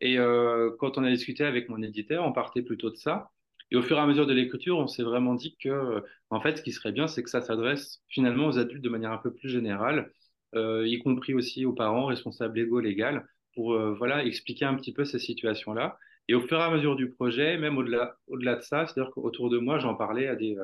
Et 0.00 0.18
euh, 0.18 0.70
quand 0.78 0.98
on 0.98 1.04
a 1.04 1.10
discuté 1.10 1.44
avec 1.44 1.68
mon 1.68 1.82
éditeur, 1.82 2.24
on 2.24 2.32
partait 2.32 2.62
plutôt 2.62 2.90
de 2.90 2.96
ça. 2.96 3.30
Et 3.70 3.76
au 3.76 3.82
fur 3.82 3.96
et 3.96 4.00
à 4.00 4.06
mesure 4.06 4.26
de 4.26 4.32
l'écriture, 4.34 4.78
on 4.78 4.86
s'est 4.86 5.02
vraiment 5.02 5.34
dit 5.34 5.56
que, 5.62 6.02
en 6.30 6.40
fait, 6.40 6.58
ce 6.58 6.62
qui 6.62 6.72
serait 6.72 6.92
bien, 6.92 7.06
c'est 7.06 7.22
que 7.22 7.30
ça 7.30 7.40
s'adresse 7.40 8.02
finalement 8.08 8.46
aux 8.46 8.58
adultes 8.58 8.84
de 8.84 8.88
manière 8.88 9.12
un 9.12 9.18
peu 9.18 9.32
plus 9.32 9.48
générale, 9.48 10.12
euh, 10.54 10.86
y 10.86 10.98
compris 10.98 11.34
aussi 11.34 11.64
aux 11.66 11.72
parents, 11.72 12.06
responsables 12.06 12.56
légaux, 12.56 12.80
légales, 12.80 13.26
pour 13.54 13.74
euh, 13.74 13.94
voilà 13.94 14.24
expliquer 14.24 14.64
un 14.64 14.74
petit 14.74 14.92
peu 14.92 15.04
ces 15.04 15.18
situations-là. 15.18 15.98
Et 16.28 16.34
au 16.34 16.40
fur 16.40 16.58
et 16.58 16.62
à 16.62 16.70
mesure 16.70 16.96
du 16.96 17.10
projet, 17.10 17.58
même 17.58 17.76
au-delà 17.78 18.16
au-delà 18.28 18.56
de 18.56 18.62
ça, 18.62 18.86
c'est-à-dire 18.86 19.12
qu'autour 19.12 19.50
de 19.50 19.58
moi, 19.58 19.78
j'en 19.78 19.94
parlais 19.94 20.28
à 20.28 20.36
des 20.36 20.56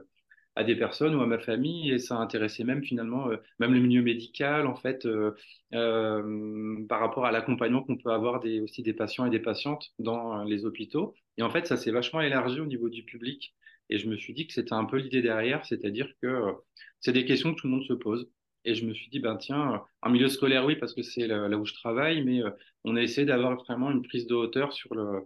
à 0.56 0.64
des 0.64 0.76
personnes 0.76 1.14
ou 1.14 1.20
à 1.22 1.26
ma 1.26 1.38
famille 1.38 1.92
et 1.92 1.98
ça 1.98 2.16
intéressait 2.16 2.64
même 2.64 2.82
finalement 2.84 3.30
euh, 3.30 3.36
même 3.58 3.72
le 3.72 3.80
milieu 3.80 4.02
médical 4.02 4.66
en 4.66 4.74
fait 4.74 5.06
euh, 5.06 5.32
euh, 5.74 6.84
par 6.88 7.00
rapport 7.00 7.24
à 7.24 7.32
l'accompagnement 7.32 7.82
qu'on 7.82 7.96
peut 7.96 8.10
avoir 8.10 8.40
des, 8.40 8.60
aussi 8.60 8.82
des 8.82 8.92
patients 8.92 9.26
et 9.26 9.30
des 9.30 9.38
patientes 9.40 9.92
dans 9.98 10.42
les 10.44 10.64
hôpitaux 10.64 11.14
et 11.38 11.42
en 11.42 11.50
fait 11.50 11.66
ça 11.66 11.76
s'est 11.76 11.92
vachement 11.92 12.20
élargi 12.20 12.60
au 12.60 12.66
niveau 12.66 12.88
du 12.88 13.04
public 13.04 13.54
Et 13.88 13.98
je 13.98 14.08
me 14.08 14.16
suis 14.16 14.34
dit 14.34 14.46
que 14.46 14.52
c'était 14.52 14.74
un 14.74 14.84
peu 14.84 14.98
l'idée 14.98 15.22
derrière, 15.22 15.64
c'est-à-dire 15.64 16.08
que 16.22 16.54
c'est 17.00 17.12
des 17.12 17.24
questions 17.24 17.54
que 17.54 17.60
tout 17.60 17.66
le 17.66 17.74
monde 17.74 17.84
se 17.84 17.94
pose. 17.94 18.28
Et 18.64 18.74
je 18.74 18.84
me 18.86 18.94
suis 18.94 19.08
dit, 19.10 19.20
ben 19.20 19.36
tiens, 19.36 19.82
en 20.02 20.10
milieu 20.10 20.28
scolaire, 20.28 20.64
oui, 20.66 20.76
parce 20.76 20.94
que 20.94 21.02
c'est 21.02 21.26
là, 21.26 21.48
là 21.48 21.56
où 21.56 21.64
je 21.64 21.72
travaille, 21.74 22.22
mais 22.24 22.42
on 22.84 22.96
a 22.96 23.02
essayé 23.02 23.26
d'avoir 23.26 23.56
vraiment 23.64 23.90
une 23.90 24.02
prise 24.02 24.26
de 24.26 24.34
hauteur 24.34 24.72
sur 24.72 24.94
le, 24.94 25.22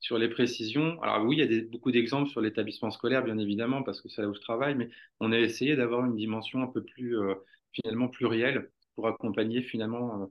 sur 0.00 0.18
les 0.18 0.28
précisions. 0.28 1.00
Alors 1.02 1.24
oui, 1.24 1.38
il 1.38 1.52
y 1.52 1.58
a 1.58 1.62
beaucoup 1.70 1.90
d'exemples 1.90 2.30
sur 2.30 2.40
l'établissement 2.40 2.90
scolaire, 2.90 3.24
bien 3.24 3.38
évidemment, 3.38 3.82
parce 3.82 4.00
que 4.00 4.08
c'est 4.08 4.22
là 4.22 4.28
où 4.28 4.34
je 4.34 4.40
travaille, 4.40 4.74
mais 4.74 4.88
on 5.20 5.32
a 5.32 5.38
essayé 5.38 5.76
d'avoir 5.76 6.04
une 6.06 6.16
dimension 6.16 6.62
un 6.62 6.68
peu 6.68 6.82
plus, 6.84 7.18
euh, 7.18 7.34
finalement, 7.72 8.08
plurielle 8.08 8.70
pour 8.94 9.08
accompagner 9.08 9.62
finalement, 9.62 10.22
euh, 10.22 10.26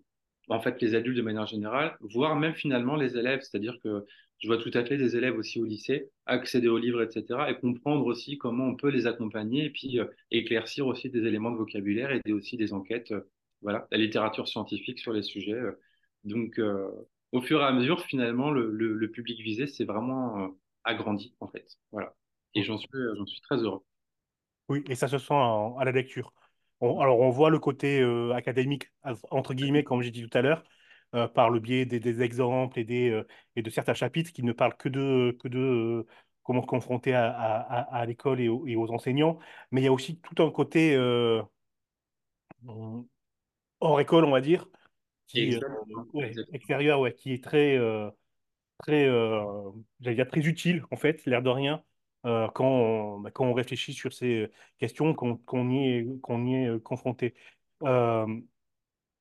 en 0.50 0.62
fait, 0.62 0.82
les 0.82 0.96
adultes 0.96 1.18
de 1.18 1.22
manière 1.22 1.48
générale, 1.48 1.98
voire 2.02 2.36
même 2.38 2.56
finalement 2.56 2.96
les 2.96 3.18
élèves. 3.18 3.42
C'est-à-dire 3.42 3.78
que 3.84 4.06
je 4.40 4.48
vois 4.48 4.58
tout 4.58 4.72
à 4.74 4.86
fait 4.86 4.98
des 4.98 5.16
élèves 5.18 5.38
aussi 5.38 5.60
au 5.60 5.66
lycée 5.66 6.10
accéder 6.26 6.68
aux 6.68 6.78
livres, 6.78 7.02
etc., 7.02 7.50
et 7.50 7.56
comprendre 7.60 8.06
aussi 8.06 8.38
comment 8.38 8.66
on 8.66 8.76
peut 8.76 8.90
les 8.90 9.08
accompagner 9.08 9.66
et 9.66 9.70
puis 9.72 10.00
euh, 10.00 10.06
éclaircir 10.32 10.88
aussi 10.88 11.10
des 11.10 11.26
éléments 11.26 11.52
de 11.52 11.58
vocabulaire 11.58 12.12
et 12.26 12.34
aussi 12.34 12.58
des 12.58 12.74
enquêtes, 12.74 13.14
voilà, 13.62 13.88
la 13.92 13.98
littérature 13.98 14.48
scientifique 14.48 15.00
sur 15.00 15.14
les 15.14 15.24
sujets. 15.24 15.62
Donc, 16.24 16.60
au 17.32 17.42
fur 17.42 17.62
et 17.62 17.66
à 17.66 17.72
mesure, 17.72 18.02
finalement, 18.04 18.52
le, 18.52 19.12
public 19.12 19.40
visé 19.42 19.68
s'est 19.68 19.86
vraiment 19.86 20.40
euh, 20.40 20.48
agrandi, 20.84 21.36
en 21.40 21.48
fait. 21.48 21.66
Voilà. 21.92 22.14
Et 22.54 22.64
j'en 22.64 22.78
suis, 22.78 22.90
j'en 23.18 23.26
suis 23.26 23.42
très 23.42 23.58
heureux. 23.58 23.84
Oui, 24.70 24.84
et 24.90 24.96
ça 24.96 25.08
se 25.08 25.18
sent 25.18 25.34
en- 25.34 25.78
à 25.78 25.86
la 25.86 25.92
lecture. 25.92 26.34
Alors, 26.82 27.20
on 27.20 27.30
voit 27.30 27.50
le 27.50 27.60
côté 27.60 28.02
euh, 28.02 28.34
académique, 28.34 28.92
entre 29.32 29.54
guillemets, 29.54 29.84
comme 29.84 30.02
j'ai 30.02 30.12
dit 30.12 30.28
tout 30.28 30.38
à 30.38 30.42
l'heure, 30.42 30.64
euh, 31.16 31.28
par 31.28 31.50
le 31.50 31.60
biais 31.60 31.86
des, 31.86 32.22
exemples 32.22 32.80
et, 32.80 33.10
euh, 33.10 33.24
de 33.56 33.70
certains 33.70 33.94
chapitres 33.94 34.32
qui 34.32 34.44
ne 34.44 34.52
parlent 34.52 34.78
que 34.78 34.90
de, 34.90 35.40
euh, 35.56 36.06
comment 36.44 36.62
se 36.62 36.68
confronter 36.68 37.14
à, 37.14 38.04
l'école 38.06 38.42
et, 38.42 38.50
aux 38.50 38.92
enseignants. 38.92 39.40
Mais 39.72 39.82
il 39.82 39.86
y 39.86 39.88
a 39.88 39.94
aussi 39.94 40.20
tout 40.20 40.42
un 40.44 40.52
côté 40.52 40.96
euh, 40.96 41.42
hors 43.80 44.00
école, 44.00 44.26
on 44.26 44.32
va 44.32 44.42
dire, 44.42 44.68
qui, 45.28 45.56
euh, 45.56 45.62
ouais, 46.14 46.28
Exactement. 46.28 46.48
extérieur, 46.52 47.00
ouais, 47.00 47.14
qui 47.14 47.34
est 47.34 47.44
très, 47.44 47.78
euh, 47.78 48.10
très, 48.80 49.08
euh, 49.08 49.72
dire 50.02 50.28
très 50.28 50.42
utile, 50.42 50.86
en 50.92 50.98
fait, 50.98 51.26
l'air 51.26 51.42
de 51.44 51.50
rien, 51.50 51.84
euh, 52.26 52.48
quand 52.50 52.66
on, 52.68 53.20
bah, 53.22 53.32
quand 53.32 53.46
on 53.48 53.54
réfléchit 53.54 53.94
sur 53.94 54.14
ces 54.14 54.50
questions, 54.80 55.14
qu'on 55.16 55.38
qu'on 55.38 55.70
y 55.72 55.90
est, 56.00 56.22
qu'on 56.22 56.46
y 56.48 56.56
est 56.56 56.68
euh, 56.70 56.80
confronté. 56.80 57.36
Euh, 57.84 58.26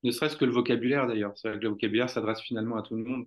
Ne 0.03 0.11
serait-ce 0.11 0.37
que 0.37 0.45
le 0.45 0.53
vocabulaire 0.53 1.07
d'ailleurs. 1.07 1.37
C'est 1.37 1.49
vrai 1.49 1.59
que 1.59 1.65
le 1.65 1.71
vocabulaire 1.71 2.11
s'adresse 2.11 2.41
finalement 2.41 2.77
à 2.77 2.83
tout 2.83 2.97
le 2.97 3.05
monde. 3.05 3.27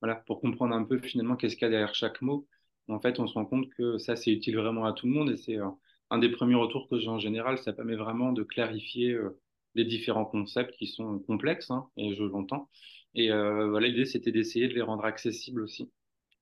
Voilà, 0.00 0.16
pour 0.16 0.40
comprendre 0.40 0.74
un 0.74 0.84
peu 0.84 0.98
finalement 1.00 1.36
qu'est-ce 1.36 1.56
qu'il 1.56 1.64
y 1.64 1.68
a 1.68 1.70
derrière 1.70 1.94
chaque 1.94 2.22
mot. 2.22 2.46
En 2.88 3.00
fait, 3.00 3.20
on 3.20 3.26
se 3.26 3.34
rend 3.34 3.46
compte 3.46 3.68
que 3.70 3.98
ça, 3.98 4.16
c'est 4.16 4.32
utile 4.32 4.56
vraiment 4.56 4.84
à 4.86 4.92
tout 4.92 5.06
le 5.06 5.12
monde 5.12 5.30
et 5.30 5.36
c'est 5.36 5.58
euh, 5.58 5.68
un 6.10 6.18
des 6.18 6.30
premiers 6.30 6.54
retours 6.56 6.88
que 6.88 6.98
j'ai 6.98 7.08
en 7.08 7.18
général. 7.18 7.58
Ça 7.58 7.72
permet 7.72 7.96
vraiment 7.96 8.32
de 8.32 8.42
clarifier 8.42 9.12
euh, 9.12 9.40
les 9.74 9.84
différents 9.84 10.24
concepts 10.24 10.74
qui 10.76 10.86
sont 10.86 11.18
complexes, 11.20 11.70
hein, 11.70 11.88
et 11.96 12.14
je 12.14 12.24
l'entends. 12.24 12.68
Et 13.14 13.30
euh, 13.32 13.68
voilà, 13.70 13.88
l'idée, 13.88 14.04
c'était 14.04 14.32
d'essayer 14.32 14.68
de 14.68 14.74
les 14.74 14.82
rendre 14.82 15.04
accessibles 15.04 15.62
aussi 15.62 15.90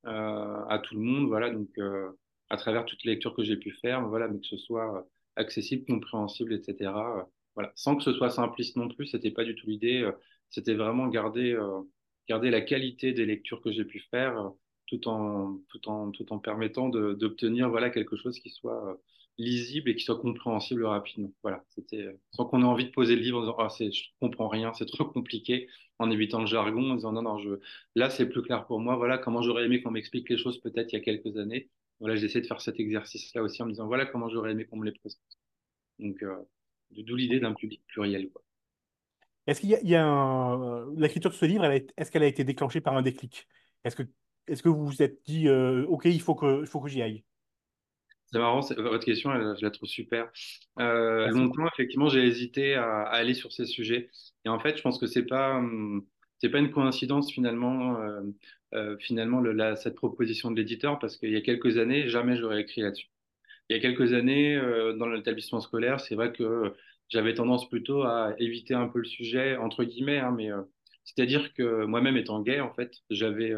euh, 0.06 0.64
à 0.68 0.78
tout 0.80 0.94
le 0.94 1.00
monde. 1.02 1.28
Voilà, 1.28 1.50
donc 1.50 1.68
euh, 1.78 2.10
à 2.50 2.56
travers 2.56 2.84
toutes 2.86 3.04
les 3.04 3.12
lectures 3.12 3.34
que 3.34 3.44
j'ai 3.44 3.56
pu 3.56 3.72
faire, 3.72 4.06
voilà, 4.08 4.28
mais 4.28 4.40
que 4.40 4.46
ce 4.46 4.56
soit 4.58 4.98
euh, 4.98 5.02
accessible, 5.36 5.84
compréhensible, 5.86 6.52
etc. 6.54 7.20
Euh, 7.20 7.24
voilà, 7.54 7.72
sans 7.76 7.96
que 7.96 8.02
ce 8.04 8.12
soit 8.12 8.30
simpliste 8.30 8.76
non 8.76 8.88
plus, 8.88 9.06
c'était 9.06 9.30
pas 9.32 9.44
du 9.44 9.54
tout 9.54 9.66
l'idée. 9.68 10.02
euh, 10.02 10.12
C'était 10.50 10.74
vraiment 10.74 11.08
garder, 11.08 11.56
garder 12.28 12.50
la 12.50 12.60
qualité 12.60 13.12
des 13.12 13.26
lectures 13.26 13.60
que 13.62 13.72
j'ai 13.72 13.84
pu 13.84 14.00
faire, 14.10 14.50
tout 14.86 15.08
en, 15.08 15.58
tout 15.68 15.88
en, 15.88 16.10
tout 16.12 16.32
en 16.32 16.38
permettant 16.38 16.88
d'obtenir 16.88 17.68
voilà 17.70 17.90
quelque 17.90 18.16
chose 18.16 18.38
qui 18.38 18.50
soit 18.50 18.98
lisible 19.38 19.90
et 19.90 19.96
qui 19.96 20.04
soit 20.04 20.20
compréhensible 20.20 20.84
rapidement. 20.84 21.32
Voilà, 21.42 21.64
c'était 21.70 22.02
euh, 22.02 22.12
sans 22.32 22.44
qu'on 22.46 22.62
ait 22.62 22.64
envie 22.66 22.86
de 22.86 22.90
poser 22.90 23.16
le 23.16 23.22
livre 23.22 23.38
en 23.38 23.40
disant 23.42 23.56
ah 23.58 23.68
c'est, 23.70 23.92
je 23.92 24.04
comprends 24.20 24.48
rien, 24.48 24.72
c'est 24.74 24.86
trop 24.86 25.04
compliqué, 25.06 25.68
en 25.98 26.10
évitant 26.10 26.40
le 26.40 26.46
jargon, 26.46 26.90
en 26.92 26.94
disant 26.96 27.12
non 27.12 27.22
non 27.22 27.38
là 27.94 28.10
c'est 28.10 28.28
plus 28.28 28.42
clair 28.42 28.66
pour 28.66 28.80
moi. 28.80 28.96
Voilà 28.96 29.18
comment 29.18 29.42
j'aurais 29.42 29.64
aimé 29.66 29.82
qu'on 29.82 29.90
m'explique 29.90 30.28
les 30.28 30.38
choses 30.38 30.60
peut-être 30.60 30.92
il 30.92 30.96
y 30.96 30.98
a 31.00 31.04
quelques 31.04 31.36
années. 31.38 31.70
Voilà, 32.00 32.16
j'essaie 32.16 32.40
de 32.40 32.46
faire 32.46 32.60
cet 32.60 32.78
exercice-là 32.80 33.42
aussi 33.42 33.62
en 33.62 33.66
me 33.66 33.72
disant 33.72 33.86
voilà 33.86 34.06
comment 34.06 34.28
j'aurais 34.28 34.52
aimé 34.52 34.66
qu'on 34.66 34.76
me 34.78 34.84
les 34.86 34.92
présente. 34.92 35.20
Donc 36.00 36.22
euh, 36.22 36.36
d'où 36.92 37.16
l'idée 37.16 37.40
d'un 37.40 37.54
public 37.54 37.82
pluriel. 37.88 38.30
Est-ce 39.46 39.60
qu'il 39.60 39.70
y 39.70 39.74
a, 39.74 39.80
il 39.80 39.88
y 39.88 39.96
a 39.96 40.04
un- 40.06 40.94
l'écriture 40.96 41.30
de 41.30 41.36
ce 41.36 41.46
livre, 41.46 41.64
est-ce 41.64 42.10
qu'elle 42.10 42.22
a 42.22 42.26
été 42.26 42.44
déclenchée 42.44 42.80
par 42.80 42.96
un 42.96 43.02
déclic? 43.02 43.48
Est-ce 43.84 43.96
que, 43.96 44.02
est-ce 44.46 44.62
que 44.62 44.68
vous 44.68 44.86
vous 44.86 45.02
êtes 45.02 45.24
dit, 45.26 45.48
euh, 45.48 45.86
OK, 45.88 46.04
il 46.06 46.20
faut 46.20 46.34
que, 46.34 46.60
il 46.62 46.66
faut 46.66 46.80
que 46.80 46.88
j'y 46.88 47.02
aille? 47.02 47.24
C'est 48.32 48.38
marrant, 48.38 48.60
votre 48.60 49.04
question, 49.06 49.32
elle, 49.32 49.54
je 49.58 49.64
la 49.64 49.70
trouve 49.70 49.88
super. 49.88 50.30
Euh, 50.78 51.26
Merci. 51.26 51.30
longtemps, 51.30 51.66
effectivement, 51.72 52.08
j'ai 52.10 52.26
hésité 52.26 52.74
à, 52.74 53.02
à 53.04 53.16
aller 53.16 53.32
sur 53.34 53.52
ces 53.52 53.64
sujets. 53.64 54.10
Et 54.44 54.48
en 54.50 54.58
fait, 54.58 54.76
je 54.76 54.82
pense 54.82 54.98
que 54.98 55.06
c'est 55.06 55.24
pas, 55.24 55.56
hum, 55.56 56.06
c'est 56.38 56.50
pas 56.50 56.58
une 56.58 56.70
coïncidence 56.70 57.32
finalement, 57.32 57.98
euh, 58.02 58.20
euh, 58.74 58.96
finalement, 58.98 59.40
le- 59.40 59.52
la, 59.52 59.76
cette 59.76 59.94
proposition 59.94 60.50
de 60.50 60.56
l'éditeur, 60.56 60.98
parce 60.98 61.16
qu'il 61.16 61.30
y 61.32 61.36
a 61.36 61.40
quelques 61.40 61.78
années, 61.78 62.08
jamais 62.08 62.36
j'aurais 62.36 62.60
écrit 62.60 62.82
là-dessus. 62.82 63.08
Il 63.70 63.76
y 63.76 63.78
a 63.78 63.82
quelques 63.82 64.12
années, 64.14 64.56
euh, 64.56 64.94
dans 64.94 65.08
l'établissement 65.08 65.60
scolaire, 65.60 66.00
c'est 66.00 66.14
vrai 66.16 66.32
que 66.32 66.74
j'avais 67.10 67.34
tendance 67.34 67.68
plutôt 67.70 68.02
à 68.02 68.34
éviter 68.38 68.74
un 68.74 68.88
peu 68.88 68.98
le 69.00 69.04
sujet, 69.06 69.56
entre 69.56 69.84
guillemets, 69.84 70.18
hein, 70.20 70.34
mais 70.36 70.50
c'est-à-dire 71.04 71.54
que 71.54 71.84
moi-même 71.86 72.16
étant 72.18 72.40
gay, 72.42 72.60
en 72.60 72.72
fait, 72.74 72.92
j'avais, 73.10 73.54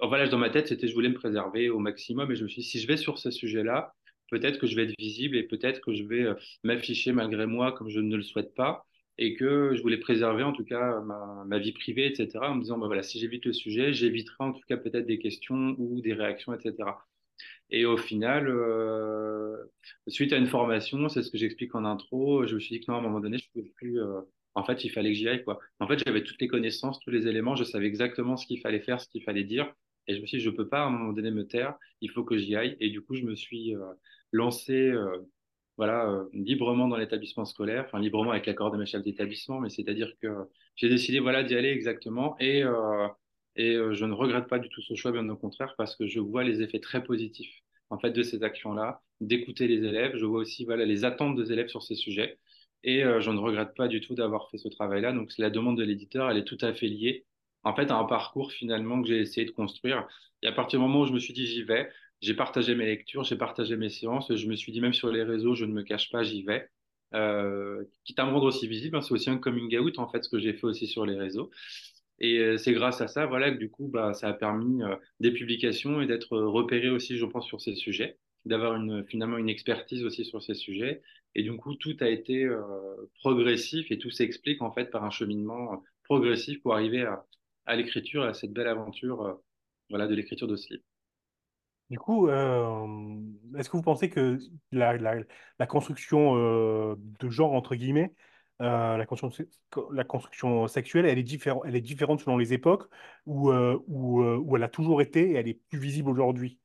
voilà, 0.00 0.28
dans 0.28 0.38
ma 0.38 0.50
tête, 0.50 0.68
c'était 0.68 0.88
je 0.88 0.94
voulais 0.94 1.08
me 1.08 1.14
préserver 1.14 1.70
au 1.70 1.78
maximum, 1.78 2.30
et 2.30 2.36
je 2.36 2.44
me 2.44 2.48
suis 2.48 2.62
dit, 2.62 2.68
si 2.68 2.80
je 2.80 2.86
vais 2.86 2.96
sur 2.96 3.18
ce 3.18 3.30
sujet-là, 3.30 3.94
peut-être 4.30 4.58
que 4.58 4.66
je 4.66 4.76
vais 4.76 4.84
être 4.84 4.94
visible 4.98 5.36
et 5.36 5.42
peut-être 5.44 5.80
que 5.80 5.92
je 5.94 6.04
vais 6.04 6.22
euh, 6.22 6.34
m'afficher 6.64 7.12
malgré 7.12 7.46
moi 7.46 7.72
comme 7.72 7.88
je 7.90 8.00
ne 8.00 8.16
le 8.16 8.22
souhaite 8.22 8.54
pas, 8.54 8.86
et 9.18 9.34
que 9.34 9.74
je 9.74 9.82
voulais 9.82 9.98
préserver 9.98 10.42
en 10.42 10.52
tout 10.52 10.64
cas 10.64 11.00
ma, 11.46 11.58
vie 11.58 11.72
privée, 11.72 12.06
etc., 12.06 12.50
en 12.50 12.54
me 12.56 12.62
disant, 12.62 12.78
bah, 12.78 12.86
voilà, 12.86 13.02
si 13.02 13.18
j'évite 13.20 13.44
le 13.44 13.52
sujet, 13.52 13.92
j'éviterai 13.92 14.36
en 14.40 14.52
tout 14.52 14.62
cas 14.68 14.76
peut-être 14.76 15.06
des 15.06 15.18
questions 15.18 15.74
ou 15.78 16.00
des 16.00 16.14
réactions, 16.14 16.54
etc. 16.54 17.06
Et 17.70 17.84
au 17.86 17.96
final, 17.96 18.48
euh, 18.48 19.56
suite 20.08 20.32
à 20.32 20.36
une 20.36 20.46
formation, 20.46 21.08
c'est 21.08 21.22
ce 21.22 21.30
que 21.30 21.38
j'explique 21.38 21.74
en 21.74 21.84
intro, 21.84 22.46
je 22.46 22.54
me 22.54 22.60
suis 22.60 22.78
dit 22.78 22.84
que 22.84 22.90
non, 22.90 22.96
à 22.98 23.00
un 23.00 23.02
moment 23.02 23.20
donné, 23.20 23.38
je 23.38 23.44
ne 23.46 23.50
pouvais 23.62 23.72
plus. 23.76 24.00
euh, 24.00 24.20
en 24.54 24.64
fait, 24.64 24.84
il 24.84 24.90
fallait 24.90 25.10
que 25.10 25.14
j'y 25.16 25.28
aille, 25.28 25.44
quoi. 25.44 25.58
En 25.80 25.86
fait, 25.88 25.98
j'avais 26.04 26.22
toutes 26.22 26.40
les 26.40 26.48
connaissances, 26.48 27.00
tous 27.00 27.10
les 27.10 27.26
éléments, 27.26 27.56
je 27.56 27.64
savais 27.64 27.86
exactement 27.86 28.36
ce 28.36 28.46
qu'il 28.46 28.60
fallait 28.60 28.80
faire, 28.80 29.00
ce 29.00 29.08
qu'il 29.08 29.22
fallait 29.22 29.44
dire. 29.44 29.72
Et 30.08 30.16
je 30.16 30.20
me 30.20 30.26
suis 30.26 30.38
dit, 30.38 30.44
je 30.44 30.50
ne 30.50 30.56
peux 30.56 30.68
pas 30.68 30.82
à 30.82 30.86
un 30.86 30.90
moment 30.90 31.12
donné 31.12 31.30
me 31.30 31.46
taire, 31.46 31.74
il 32.00 32.10
faut 32.10 32.24
que 32.24 32.36
j'y 32.36 32.56
aille. 32.56 32.76
Et 32.80 32.90
du 32.90 33.02
coup, 33.02 33.14
je 33.14 33.24
me 33.24 33.34
suis 33.34 33.74
euh, 33.74 33.80
lancé 34.32 34.74
euh, 34.74 35.18
voilà, 35.76 36.08
euh, 36.10 36.24
librement 36.32 36.88
dans 36.88 36.96
l'établissement 36.96 37.44
scolaire, 37.44 37.84
enfin 37.86 38.00
librement 38.00 38.32
avec 38.32 38.46
l'accord 38.46 38.70
de 38.70 38.78
mes 38.78 38.86
chefs 38.86 39.02
d'établissement, 39.02 39.60
mais 39.60 39.70
c'est-à-dire 39.70 40.12
que 40.20 40.28
j'ai 40.76 40.88
décidé 40.88 41.20
voilà, 41.20 41.42
d'y 41.44 41.54
aller 41.54 41.70
exactement. 41.70 42.36
Et, 42.40 42.62
et 43.56 43.74
je 43.92 44.04
ne 44.04 44.12
regrette 44.12 44.48
pas 44.48 44.58
du 44.58 44.68
tout 44.68 44.82
ce 44.82 44.94
choix, 44.94 45.12
bien 45.12 45.28
au 45.28 45.36
contraire, 45.36 45.74
parce 45.78 45.96
que 45.96 46.06
je 46.06 46.20
vois 46.20 46.44
les 46.44 46.62
effets 46.62 46.80
très 46.80 47.02
positifs 47.02 47.62
en 47.90 47.98
fait 47.98 48.10
de 48.10 48.22
ces 48.22 48.42
actions-là, 48.42 49.02
d'écouter 49.20 49.68
les 49.68 49.86
élèves. 49.86 50.16
Je 50.16 50.24
vois 50.24 50.40
aussi 50.40 50.64
voilà 50.64 50.84
les 50.84 51.04
attentes 51.04 51.36
des 51.36 51.52
élèves 51.52 51.68
sur 51.68 51.82
ces 51.82 51.94
sujets, 51.94 52.38
et 52.84 53.04
euh, 53.04 53.20
je 53.20 53.30
ne 53.30 53.38
regrette 53.38 53.74
pas 53.74 53.88
du 53.88 54.00
tout 54.00 54.14
d'avoir 54.14 54.50
fait 54.50 54.58
ce 54.58 54.68
travail-là. 54.68 55.12
Donc 55.12 55.32
la 55.38 55.50
demande 55.50 55.78
de 55.78 55.84
l'éditeur, 55.84 56.30
elle 56.30 56.38
est 56.38 56.44
tout 56.44 56.58
à 56.60 56.72
fait 56.74 56.88
liée 56.88 57.26
en 57.64 57.74
fait 57.74 57.90
à 57.90 57.96
un 57.96 58.04
parcours 58.04 58.52
finalement 58.52 59.00
que 59.02 59.08
j'ai 59.08 59.18
essayé 59.18 59.46
de 59.46 59.52
construire. 59.52 60.06
Et 60.42 60.48
à 60.48 60.52
partir 60.52 60.78
du 60.80 60.86
moment 60.86 61.00
où 61.02 61.06
je 61.06 61.12
me 61.12 61.18
suis 61.20 61.32
dit 61.32 61.46
j'y 61.46 61.62
vais, 61.62 61.90
j'ai 62.20 62.34
partagé 62.34 62.74
mes 62.74 62.86
lectures, 62.86 63.24
j'ai 63.24 63.36
partagé 63.36 63.76
mes 63.76 63.88
séances, 63.90 64.34
je 64.34 64.46
me 64.48 64.56
suis 64.56 64.72
dit 64.72 64.80
même 64.80 64.92
sur 64.92 65.10
les 65.10 65.22
réseaux, 65.22 65.54
je 65.54 65.64
ne 65.64 65.72
me 65.72 65.82
cache 65.82 66.10
pas, 66.10 66.22
j'y 66.22 66.42
vais. 66.42 66.68
Euh, 67.14 67.84
quitte 68.04 68.18
à 68.18 68.24
me 68.24 68.30
rendre 68.32 68.46
aussi 68.46 68.66
visible, 68.66 68.96
hein, 68.96 69.02
c'est 69.02 69.12
aussi 69.12 69.28
un 69.30 69.36
coming 69.38 69.76
out 69.78 69.98
en 69.98 70.08
fait 70.08 70.24
ce 70.24 70.28
que 70.30 70.38
j'ai 70.38 70.54
fait 70.54 70.64
aussi 70.66 70.86
sur 70.86 71.04
les 71.06 71.16
réseaux. 71.16 71.50
Et 72.18 72.38
euh, 72.38 72.56
c'est 72.58 72.72
grâce 72.72 73.00
à 73.00 73.08
ça, 73.08 73.26
voilà, 73.26 73.50
que 73.50 73.58
du 73.58 73.70
coup, 73.70 73.88
bah, 73.88 74.14
ça 74.14 74.28
a 74.28 74.32
permis 74.32 74.82
euh, 74.82 74.94
des 75.20 75.32
publications 75.32 76.00
et 76.00 76.06
d'être 76.06 76.38
repéré 76.38 76.88
aussi, 76.90 77.18
je 77.18 77.26
pense, 77.26 77.46
sur 77.46 77.60
ces 77.60 77.74
sujets, 77.74 78.18
d'avoir 78.44 78.80
finalement 79.08 79.38
une 79.38 79.48
expertise 79.48 80.04
aussi 80.04 80.24
sur 80.24 80.42
ces 80.42 80.54
sujets. 80.54 81.02
Et 81.34 81.42
du 81.42 81.56
coup, 81.56 81.74
tout 81.74 81.96
a 82.00 82.08
été 82.08 82.44
euh, 82.44 82.60
progressif 83.20 83.90
et 83.90 83.98
tout 83.98 84.10
s'explique 84.10 84.62
en 84.62 84.72
fait 84.72 84.90
par 84.90 85.04
un 85.04 85.10
cheminement 85.10 85.74
euh, 85.74 85.76
progressif 86.04 86.60
pour 86.62 86.74
arriver 86.74 87.02
à, 87.02 87.24
à 87.66 87.76
l'écriture, 87.76 88.22
à 88.24 88.34
cette 88.34 88.52
belle 88.52 88.68
aventure, 88.68 89.22
euh, 89.22 89.34
voilà, 89.90 90.06
de 90.06 90.14
l'écriture 90.14 90.48
de 90.48 90.56
ce 90.56 90.74
livre. 90.74 90.84
Du 91.90 91.98
coup, 91.98 92.28
euh, 92.28 92.86
est-ce 93.58 93.68
que 93.68 93.76
vous 93.76 93.82
pensez 93.82 94.08
que 94.08 94.38
la, 94.70 94.96
la, 94.96 95.16
la 95.58 95.66
construction 95.66 96.96
de 96.96 97.28
genre, 97.28 97.52
entre 97.52 97.74
guillemets, 97.74 98.14
la 98.60 99.04
construction, 99.06 99.44
la 99.90 100.04
construction 100.04 100.68
sexuelle, 100.68 101.04
elle 101.04 101.18
est 101.18 101.22
différente, 101.22 101.64
elle 101.66 101.76
est 101.76 101.82
différente 101.82 102.20
selon 102.20 102.38
les 102.38 102.54
époques, 102.54 102.84
ou 103.26 103.52
où, 103.52 104.22
où 104.24 104.56
elle 104.56 104.62
a 104.62 104.68
toujours 104.68 105.02
été 105.02 105.32
et 105.32 105.34
elle 105.34 105.48
est 105.48 105.60
plus 105.68 105.78
visible 105.78 106.08
aujourd'hui? 106.08 106.58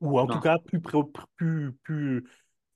Ou 0.00 0.18
en 0.18 0.26
tout 0.26 0.40
cas, 0.40 0.58
plus, 0.58 0.80
pré- 0.80 0.98
plus, 1.36 1.72
plus, 1.84 2.24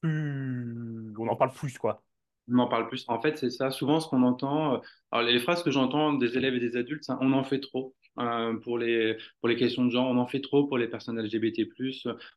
on 0.02 1.28
en 1.28 1.36
parle 1.36 1.52
plus, 1.52 1.78
quoi. 1.78 2.02
on 2.48 2.58
en 2.58 2.68
parle 2.68 2.88
plus. 2.88 3.04
En 3.08 3.20
fait, 3.20 3.38
c'est 3.38 3.50
ça. 3.50 3.70
Souvent, 3.70 4.00
ce 4.00 4.08
qu'on 4.08 4.22
entend, 4.22 4.74
euh, 4.76 4.78
alors 5.10 5.26
les 5.28 5.38
phrases 5.40 5.62
que 5.62 5.70
j'entends 5.70 6.12
des 6.14 6.36
élèves 6.36 6.54
et 6.54 6.60
des 6.60 6.76
adultes, 6.76 7.04
on 7.20 7.32
en 7.32 7.44
fait 7.44 7.60
trop. 7.60 7.94
Euh, 8.18 8.54
pour, 8.60 8.78
les, 8.78 9.14
pour 9.40 9.48
les 9.50 9.56
questions 9.56 9.84
de 9.84 9.90
genre, 9.90 10.08
on 10.08 10.16
en 10.16 10.26
fait 10.26 10.40
trop 10.40 10.66
pour 10.66 10.78
les 10.78 10.88
personnes 10.88 11.20
LGBT+, 11.20 11.68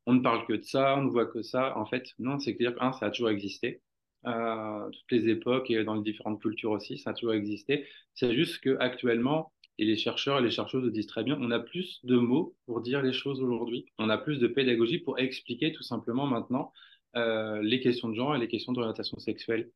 on 0.06 0.14
ne 0.14 0.20
parle 0.20 0.46
que 0.46 0.54
de 0.54 0.64
ça, 0.64 0.98
on 0.98 1.04
ne 1.04 1.10
voit 1.10 1.26
que 1.28 1.42
ça. 1.42 1.78
En 1.78 1.86
fait, 1.86 2.14
non, 2.20 2.38
c'est 2.40 2.56
clair, 2.58 2.74
un, 2.82 2.92
ça 2.92 3.06
a 3.08 3.12
toujours 3.12 3.30
existé. 3.30 3.82
Euh, 4.26 4.90
toutes 4.90 5.12
les 5.12 5.30
époques 5.30 5.72
et 5.72 5.84
dans 5.86 5.96
les 5.96 6.02
différentes 6.04 6.42
cultures 6.42 6.72
aussi, 6.72 6.98
ça 6.98 7.12
a 7.12 7.14
toujours 7.14 7.34
existé. 7.34 7.88
C'est 8.16 8.36
juste 8.36 8.60
qu'actuellement, 8.62 9.54
et 9.78 9.86
les 9.86 9.96
chercheurs 9.96 10.40
et 10.40 10.42
les 10.44 10.52
chercheuses 10.52 10.84
le 10.84 10.92
disent 10.92 11.08
très 11.08 11.24
bien, 11.24 11.38
on 11.40 11.52
a 11.52 11.60
plus 11.60 12.02
de 12.04 12.18
mots 12.18 12.56
pour 12.66 12.82
dire 12.82 13.02
les 13.02 13.14
choses 13.14 13.42
aujourd'hui. 13.42 13.86
On 13.98 14.10
a 14.10 14.18
plus 14.18 14.38
de 14.40 14.48
pédagogie 14.48 15.00
pour 15.00 15.18
expliquer 15.20 15.72
tout 15.72 15.84
simplement 15.84 16.28
maintenant 16.28 16.74
euh, 17.16 17.62
les 17.62 17.80
questions 17.80 18.10
de 18.10 18.16
genre 18.16 18.36
et 18.36 18.40
les 18.40 18.48
questions 18.48 18.74
d'orientation 18.74 19.20
sexuelle. 19.20 19.72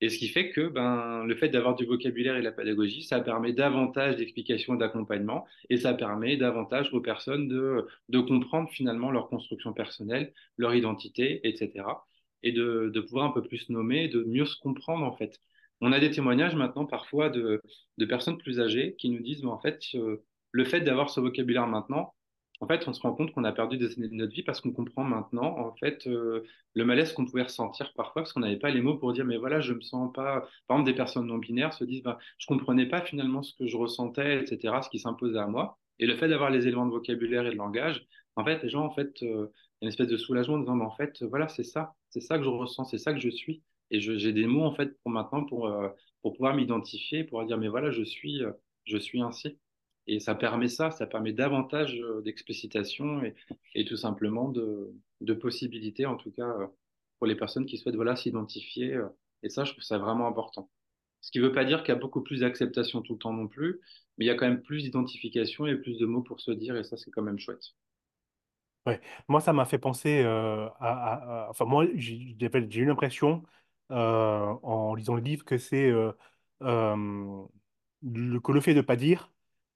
Et 0.00 0.08
ce 0.10 0.18
qui 0.18 0.28
fait 0.28 0.50
que 0.50 0.68
ben, 0.68 1.24
le 1.24 1.34
fait 1.34 1.48
d'avoir 1.48 1.74
du 1.74 1.84
vocabulaire 1.84 2.36
et 2.36 2.40
de 2.40 2.44
la 2.44 2.52
pédagogie, 2.52 3.02
ça 3.02 3.20
permet 3.20 3.52
davantage 3.52 4.16
d'explications 4.16 4.76
et 4.76 4.78
d'accompagnement, 4.78 5.44
et 5.70 5.76
ça 5.76 5.92
permet 5.94 6.36
davantage 6.36 6.92
aux 6.94 7.00
personnes 7.00 7.48
de, 7.48 7.86
de 8.08 8.20
comprendre 8.20 8.70
finalement 8.70 9.10
leur 9.10 9.28
construction 9.28 9.72
personnelle, 9.72 10.32
leur 10.56 10.74
identité, 10.74 11.40
etc. 11.48 11.84
Et 12.44 12.52
de, 12.52 12.90
de 12.94 13.00
pouvoir 13.00 13.26
un 13.26 13.32
peu 13.32 13.42
plus 13.42 13.68
nommer, 13.70 14.08
de 14.08 14.22
mieux 14.22 14.46
se 14.46 14.56
comprendre 14.60 15.04
en 15.04 15.16
fait. 15.16 15.40
On 15.80 15.92
a 15.92 15.98
des 16.00 16.10
témoignages 16.10 16.54
maintenant 16.54 16.86
parfois 16.86 17.28
de, 17.30 17.60
de 17.98 18.04
personnes 18.04 18.38
plus 18.38 18.60
âgées 18.60 18.94
qui 18.98 19.10
nous 19.10 19.20
disent, 19.20 19.42
ben, 19.42 19.48
en 19.48 19.60
fait, 19.60 19.80
le 20.52 20.64
fait 20.64 20.80
d'avoir 20.80 21.10
ce 21.10 21.20
vocabulaire 21.20 21.66
maintenant, 21.66 22.14
en 22.60 22.66
fait, 22.66 22.88
on 22.88 22.92
se 22.92 23.00
rend 23.00 23.14
compte 23.14 23.32
qu'on 23.32 23.44
a 23.44 23.52
perdu 23.52 23.76
des 23.78 23.94
années 23.98 24.08
de 24.08 24.14
notre 24.14 24.32
vie 24.34 24.42
parce 24.42 24.60
qu'on 24.60 24.72
comprend 24.72 25.04
maintenant, 25.04 25.56
en 25.58 25.74
fait, 25.76 26.06
euh, 26.08 26.42
le 26.74 26.84
malaise 26.84 27.12
qu'on 27.12 27.24
pouvait 27.24 27.44
ressentir 27.44 27.92
parfois 27.94 28.22
parce 28.22 28.32
qu'on 28.32 28.40
n'avait 28.40 28.58
pas 28.58 28.70
les 28.70 28.80
mots 28.80 28.96
pour 28.98 29.12
dire, 29.12 29.24
mais 29.24 29.36
voilà, 29.36 29.60
je 29.60 29.72
me 29.74 29.80
sens 29.80 30.12
pas. 30.12 30.40
Par 30.66 30.76
exemple, 30.76 30.90
des 30.90 30.96
personnes 30.96 31.26
non 31.26 31.38
binaires 31.38 31.72
se 31.72 31.84
disent, 31.84 32.02
bah, 32.02 32.18
je 32.38 32.46
comprenais 32.46 32.86
pas 32.86 33.00
finalement 33.02 33.42
ce 33.42 33.54
que 33.54 33.66
je 33.66 33.76
ressentais, 33.76 34.42
etc., 34.42 34.82
ce 34.82 34.88
qui 34.90 34.98
s'imposait 34.98 35.38
à 35.38 35.46
moi. 35.46 35.78
Et 36.00 36.06
le 36.06 36.16
fait 36.16 36.28
d'avoir 36.28 36.50
les 36.50 36.66
éléments 36.66 36.86
de 36.86 36.90
vocabulaire 36.90 37.46
et 37.46 37.50
de 37.50 37.56
langage, 37.56 38.06
en 38.36 38.44
fait, 38.44 38.62
les 38.62 38.68
gens, 38.68 38.84
en 38.84 38.90
fait, 38.90 39.22
euh, 39.22 39.52
une 39.82 39.88
espèce 39.88 40.08
de 40.08 40.16
soulagement 40.16 40.56
en 40.56 40.58
disant, 40.60 40.74
mais 40.76 40.84
en 40.84 40.90
fait, 40.96 41.22
voilà, 41.22 41.48
c'est 41.48 41.64
ça, 41.64 41.94
c'est 42.10 42.20
ça 42.20 42.38
que 42.38 42.44
je 42.44 42.48
ressens, 42.48 42.84
c'est 42.84 42.98
ça 42.98 43.12
que 43.12 43.20
je 43.20 43.30
suis. 43.30 43.62
Et 43.90 44.00
j'ai 44.00 44.32
des 44.32 44.46
mots, 44.46 44.64
en 44.64 44.74
fait, 44.74 44.98
pour 45.02 45.10
maintenant, 45.12 45.44
pour, 45.44 45.66
euh, 45.68 45.88
pour 46.22 46.32
pouvoir 46.34 46.54
m'identifier, 46.54 47.24
pour 47.24 47.44
dire, 47.44 47.56
mais 47.58 47.68
voilà, 47.68 47.90
je 47.90 48.02
suis, 48.02 48.42
je 48.84 48.98
suis 48.98 49.20
ainsi. 49.22 49.58
Et 50.08 50.20
ça 50.20 50.34
permet 50.34 50.68
ça, 50.68 50.90
ça 50.90 51.06
permet 51.06 51.34
davantage 51.34 52.00
euh, 52.00 52.22
d'explicitation 52.22 53.22
et, 53.74 53.84
tout 53.84 53.96
simplement 53.96 54.48
de, 54.48 55.34
possibilités, 55.34 56.06
en 56.06 56.16
tout 56.16 56.30
cas, 56.30 56.48
euh, 56.48 56.66
pour 57.18 57.26
les 57.26 57.36
personnes 57.36 57.66
qui 57.66 57.76
souhaitent 57.76 57.94
voilà, 57.94 58.16
s'identifier. 58.16 58.94
Euh, 58.94 59.06
et 59.42 59.50
ça, 59.50 59.64
je 59.64 59.72
trouve 59.72 59.84
ça 59.84 59.98
vraiment 59.98 60.26
important. 60.26 60.70
Ce 61.20 61.30
qui 61.30 61.40
ne 61.40 61.44
veut 61.44 61.52
pas 61.52 61.66
dire 61.66 61.82
qu'il 61.82 61.92
y 61.92 61.96
a 61.96 62.00
beaucoup 62.00 62.22
plus 62.22 62.40
d'acceptation 62.40 63.02
tout 63.02 63.12
le 63.14 63.18
temps 63.18 63.34
non 63.34 63.48
plus, 63.48 63.80
mais 64.16 64.24
il 64.24 64.28
y 64.28 64.30
a 64.30 64.34
quand 64.34 64.48
même 64.48 64.62
plus 64.62 64.84
d'identification 64.84 65.66
et 65.66 65.76
plus 65.76 65.98
de 65.98 66.06
mots 66.06 66.22
pour 66.22 66.40
se 66.40 66.52
dire, 66.52 66.74
et 66.76 66.84
ça, 66.84 66.96
c'est 66.96 67.10
quand 67.10 67.22
même 67.22 67.38
chouette. 67.38 67.74
Ouais. 68.86 69.02
Moi, 69.28 69.42
ça 69.42 69.52
m'a 69.52 69.66
fait 69.66 69.78
penser 69.78 70.22
à, 70.22 71.48
Enfin, 71.50 71.66
moi, 71.66 71.86
j'ai 71.94 72.16
eu 72.16 72.86
l'impression, 72.86 73.42
en 73.90 74.94
lisant 74.94 75.16
le 75.16 75.22
livre, 75.22 75.44
que 75.44 75.58
c'est 75.58 75.92
que 76.60 78.52
le 78.52 78.60
fait 78.60 78.72
de 78.72 78.78
ne 78.78 78.82
pas 78.82 78.96
dire 78.96 79.30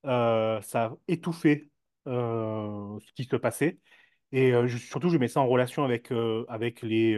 euh, 0.06 0.61
ça 0.62 0.85
a 0.87 0.97
étouffé 1.09 1.71
euh, 2.09 2.99
ce 3.00 3.12
qui 3.14 3.25
se 3.25 3.37
passait. 3.37 3.78
Et 4.32 4.52
euh, 4.52 4.68
surtout, 4.68 5.09
je 5.11 5.18
mets 5.18 5.28
ça 5.28 5.40
en 5.40 5.47
relation 5.49 5.85
avec, 5.85 6.12
avec 6.49 6.82
les, 6.82 7.16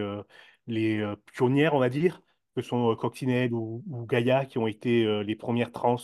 les 0.66 1.14
pionnières, 1.32 1.74
on 1.74 1.78
va 1.78 1.88
dire, 1.88 2.22
que 2.56 2.62
sont 2.62 2.94
Coccinelle 2.96 3.52
ou, 3.54 3.84
ou, 3.88 4.06
Gaïa, 4.06 4.46
qui 4.46 4.58
ont 4.58 4.66
été 4.66 5.24
les 5.24 5.36
premières 5.36 5.72
trans 5.72 5.96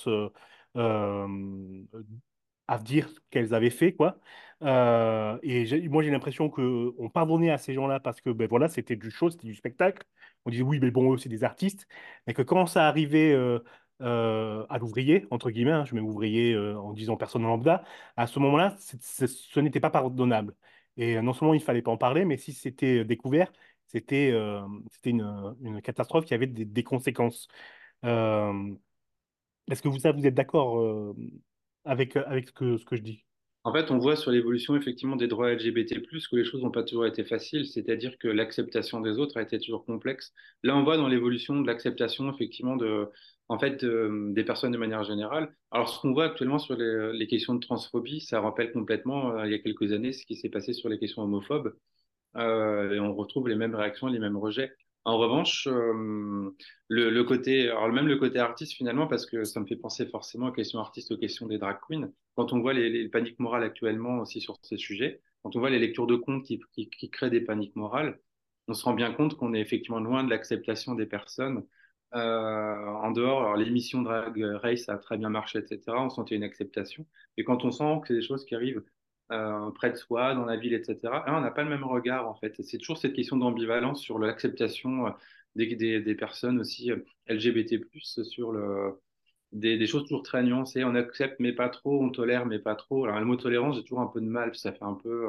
à 2.69 2.79
dire 2.79 3.09
ce 3.09 3.19
qu'elles 3.31 3.55
avaient 3.55 3.71
fait, 3.71 3.93
quoi. 3.95 4.19
et 4.63 5.89
moi, 5.89 6.03
j'ai 6.03 6.11
l'impression 6.11 6.49
qu'on 6.51 7.11
pardonnait 7.13 7.51
à 7.51 7.59
ces 7.59 7.75
gens-là 7.75 8.01
parce 8.01 8.21
que, 8.21 8.31
ben 8.31 8.49
voilà, 8.49 8.69
c'était 8.69 8.97
du 8.97 9.11
show, 9.11 9.31
c'était 9.31 9.47
du 9.49 9.55
spectacle. 9.55 10.07
On 10.45 10.51
disait, 10.51 10.63
oui, 10.63 10.79
mais 10.81 10.91
bon, 10.91 11.13
eux, 11.15 11.19
c'est 11.19 11.29
des 11.29 11.45
artistes. 11.45 11.87
Mais 12.27 12.35
que 12.35 12.43
quand 12.43 12.67
ça 12.67 12.87
arrivait 12.89 13.33
euh, 13.33 13.61
à 14.01 14.79
l'ouvrier, 14.79 15.27
entre 15.31 15.51
guillemets, 15.51 15.73
hein, 15.73 15.85
je 15.85 15.95
mets 15.95 16.01
ouvrier 16.01 16.55
euh, 16.55 16.79
en 16.79 16.93
disant 16.93 17.17
personne 17.17 17.43
lambda, 17.43 17.85
à 18.17 18.27
ce 18.27 18.39
moment-là, 18.39 18.77
ce 18.79 19.61
n'était 19.61 19.81
pas 19.81 19.91
pardonnable. 19.91 20.55
Et 20.97 21.17
euh, 21.17 21.23
non 21.23 21.33
seulement 21.33 21.55
il 21.55 21.59
ne 21.59 21.63
fallait 21.65 21.83
pas 21.83 21.91
en 21.91 21.97
parler, 21.97 22.25
mais 22.25 22.37
si 22.37 22.53
c'était 22.53 23.05
découvert, 23.05 23.53
c'était 23.87 24.31
une, 25.05 25.81
catastrophe 25.83 26.25
qui 26.25 26.35
avait 26.35 26.47
des, 26.47 26.65
des 26.65 26.85
conséquences. 26.85 27.49
Est-ce 28.03 29.83
que 29.83 29.89
vous, 29.89 29.99
vous 29.99 30.27
êtes 30.27 30.35
d'accord 30.35 31.15
avec, 31.85 32.17
avec 32.17 32.49
ce 32.49 32.53
que, 32.53 32.77
ce 32.77 32.85
que 32.85 32.97
je 32.97 33.03
dis? 33.03 33.25
En 33.65 33.73
fait, 33.73 33.91
on 33.91 33.99
voit 33.99 34.17
sur 34.17 34.31
l'évolution 34.31 34.75
effectivement 34.77 35.17
des 35.17 35.29
droits 35.29 35.53
LGBT+, 35.53 36.01
que 36.01 36.37
les 36.37 36.45
choses 36.45 36.63
n'ont 36.63 36.71
pas 36.71 36.83
toujours 36.83 37.07
été 37.07 37.25
faciles, 37.25 37.67
c'est-à-dire 37.67 38.17
que 38.19 38.29
l'acceptation 38.29 39.01
des 39.01 39.19
autres 39.19 39.37
a 39.37 39.43
été 39.43 39.59
toujours 39.59 39.85
complexe. 39.85 40.33
Là, 40.63 40.77
on 40.77 40.83
voit 40.83 40.97
dans 40.97 41.09
l'évolution 41.09 41.61
de 41.61 41.67
l'acceptation 41.67 42.33
effectivement 42.33 42.77
des 42.77 44.45
personnes 44.45 44.73
de 44.73 44.79
manière 44.79 45.05
générale. 45.05 45.55
Alors, 45.71 45.91
ce 45.91 46.01
qu'on 46.01 46.13
voit 46.15 46.25
actuellement 46.27 46.59
sur 46.59 46.75
les, 46.75 47.27
questions 47.27 47.55
de 47.55 47.61
transphobie, 47.61 48.21
ça 48.23 48.41
rappelle 48.41 48.73
complètement, 48.73 49.33
euh, 49.33 49.47
il 49.47 49.53
y 49.53 49.55
a 49.55 49.59
quelques 49.59 49.93
années, 49.93 50.13
ce 50.13 50.25
qui 50.25 50.37
s'est 50.37 50.49
passé 50.49 50.73
sur 50.73 50.89
les 50.89 50.99
questions 50.99 51.23
homophobes. 51.23 51.75
Euh, 52.37 52.93
et 52.95 53.01
on 53.01 53.15
retrouve 53.15 53.49
les 53.49 53.57
mêmes 53.57 53.75
réactions, 53.75 54.07
les 54.07 54.19
mêmes 54.19 54.37
rejets. 54.37 54.73
En 55.05 55.17
revanche, 55.19 55.67
le, 55.67 57.23
côté, 57.23 57.71
alors 57.71 57.89
même 57.89 58.07
le 58.07 58.17
côté 58.17 58.39
artiste 58.39 58.75
finalement, 58.75 59.07
parce 59.07 59.25
que 59.27 59.45
ça 59.45 59.61
me 59.61 59.67
fait 59.67 59.77
penser 59.77 60.07
forcément 60.07 60.49
aux 60.49 60.53
questions 60.53 60.79
artistes, 60.79 61.11
aux 61.13 61.17
questions 61.17 61.47
des 61.47 61.59
drag 61.59 61.79
queens. 61.89 62.11
Quand 62.37 62.53
on 62.53 62.61
voit 62.61 62.75
les, 62.75 63.09
paniques 63.09 63.39
morales 63.39 63.65
actuellement 63.65 64.19
aussi 64.19 64.41
sur 64.41 64.59
ces 64.63 64.77
sujets, 64.77 65.23
quand 65.43 65.57
on 65.57 65.61
voit 65.61 65.71
les 65.71 65.79
lectures 65.79 66.07
de 66.07 66.17
comptes 66.17 66.45
qui, 66.45 67.11
créent 67.11 67.31
des 67.31 67.41
paniques 67.41 67.77
morales, 67.77 68.21
on 68.69 68.75
se 68.75 68.85
rend 68.85 68.93
bien 68.93 69.13
compte 69.13 69.37
qu'on 69.37 69.55
est 69.55 69.61
effectivement 69.61 70.01
loin 70.01 70.23
de 70.23 70.31
l'acceptation 70.31 70.95
des 70.95 71.07
personnes 71.07 71.65
euh, 72.15 72.87
en 72.87 73.11
dehors, 73.13 73.41
alors 73.43 73.57
l'émission 73.57 74.03
Drag 74.03 74.37
Race 74.63 74.89
a 74.89 74.99
très 74.99 75.17
bien 75.17 75.31
marché, 75.31 75.61
etc. 75.61 75.81
On 75.89 76.11
sentait 76.11 76.35
une 76.35 76.43
acceptation. 76.43 77.07
Et 77.37 77.45
quand 77.45 77.65
on 77.65 77.71
sent 77.71 78.01
que 78.03 78.09
c'est 78.09 78.15
des 78.15 78.27
choses 78.27 78.45
qui 78.45 78.55
arrivent 78.55 78.83
euh, 79.31 79.71
près 79.71 79.91
de 79.91 79.97
soi, 79.97 80.35
dans 80.35 80.45
la 80.45 80.57
ville, 80.57 80.75
etc., 80.75 80.99
hein, 81.27 81.35
on 81.37 81.41
n'a 81.41 81.51
pas 81.51 81.63
le 81.63 81.71
même 81.71 81.85
regard, 81.85 82.29
en 82.29 82.35
fait. 82.35 82.55
C'est 82.63 82.79
toujours 82.79 82.99
cette 82.99 83.15
question 83.15 83.37
d'ambivalence 83.37 84.01
sur 84.01 84.19
l'acceptation 84.19 85.07
euh, 85.09 85.11
des, 85.57 86.01
des, 86.01 86.15
personnes 86.15 86.61
aussi 86.61 86.91
LGBT+, 87.29 87.81
sur 88.03 88.53
le, 88.53 89.01
des, 89.53 89.79
des, 89.79 89.87
choses 89.87 90.05
toujours 90.05 90.23
très 90.23 90.43
nuancées. 90.43 90.85
On 90.85 90.95
accepte, 90.95 91.41
mais 91.41 91.53
pas 91.53 91.69
trop. 91.69 92.03
On 92.03 92.11
tolère, 92.11 92.47
mais 92.47 92.59
pas 92.59 92.75
trop. 92.77 93.05
Alors, 93.05 93.19
le 93.19 93.27
mot 93.27 93.37
tolérance, 93.37 93.77
j'ai 93.77 93.83
toujours 93.83 94.01
un 94.01 94.07
peu 94.07 94.21
de 94.21 94.27
mal. 94.27 94.55
Ça 94.55 94.73
fait 94.73 94.85
un 94.85 94.95
peu... 94.95 95.27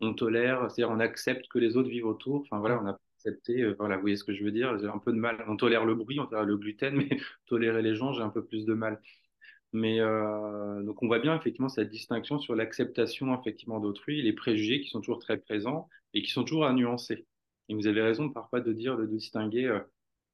on 0.00 0.14
tolère, 0.14 0.70
c'est-à-dire 0.70 0.90
on 0.90 1.00
accepte 1.00 1.48
que 1.48 1.58
les 1.58 1.76
autres 1.76 1.90
vivent 1.90 2.06
autour. 2.06 2.42
Enfin, 2.42 2.58
voilà, 2.58 2.80
on 2.82 2.86
a 2.86 2.98
accepter. 3.20 3.62
Euh, 3.62 3.74
voilà, 3.78 3.96
vous 3.96 4.02
voyez 4.02 4.16
ce 4.16 4.24
que 4.24 4.32
je 4.32 4.44
veux 4.44 4.52
dire 4.52 4.78
J'ai 4.78 4.86
un 4.86 4.98
peu 4.98 5.12
de 5.12 5.18
mal. 5.18 5.44
On 5.48 5.56
tolère 5.56 5.84
le 5.84 5.94
bruit, 5.94 6.18
on 6.20 6.26
tolère 6.26 6.44
le 6.44 6.56
gluten, 6.56 6.94
mais 6.96 7.08
tolérer 7.46 7.82
les 7.82 7.94
gens, 7.94 8.12
j'ai 8.12 8.22
un 8.22 8.30
peu 8.30 8.44
plus 8.44 8.64
de 8.66 8.74
mal. 8.74 9.00
Mais 9.72 10.00
euh, 10.00 10.82
donc 10.82 11.02
on 11.02 11.06
voit 11.06 11.20
bien 11.20 11.36
effectivement 11.36 11.68
cette 11.68 11.90
distinction 11.90 12.38
sur 12.38 12.54
l'acceptation 12.56 13.38
effectivement 13.38 13.78
d'autrui, 13.78 14.22
les 14.22 14.32
préjugés 14.32 14.80
qui 14.80 14.88
sont 14.88 15.00
toujours 15.00 15.20
très 15.20 15.38
présents 15.38 15.88
et 16.12 16.22
qui 16.22 16.30
sont 16.30 16.42
toujours 16.44 16.66
à 16.66 16.72
nuancer. 16.72 17.26
Et 17.68 17.74
vous 17.74 17.86
avez 17.86 18.02
raison 18.02 18.30
parfois 18.30 18.60
de 18.60 18.72
dire, 18.72 18.96
de 18.96 19.06
distinguer 19.06 19.66
euh, 19.66 19.80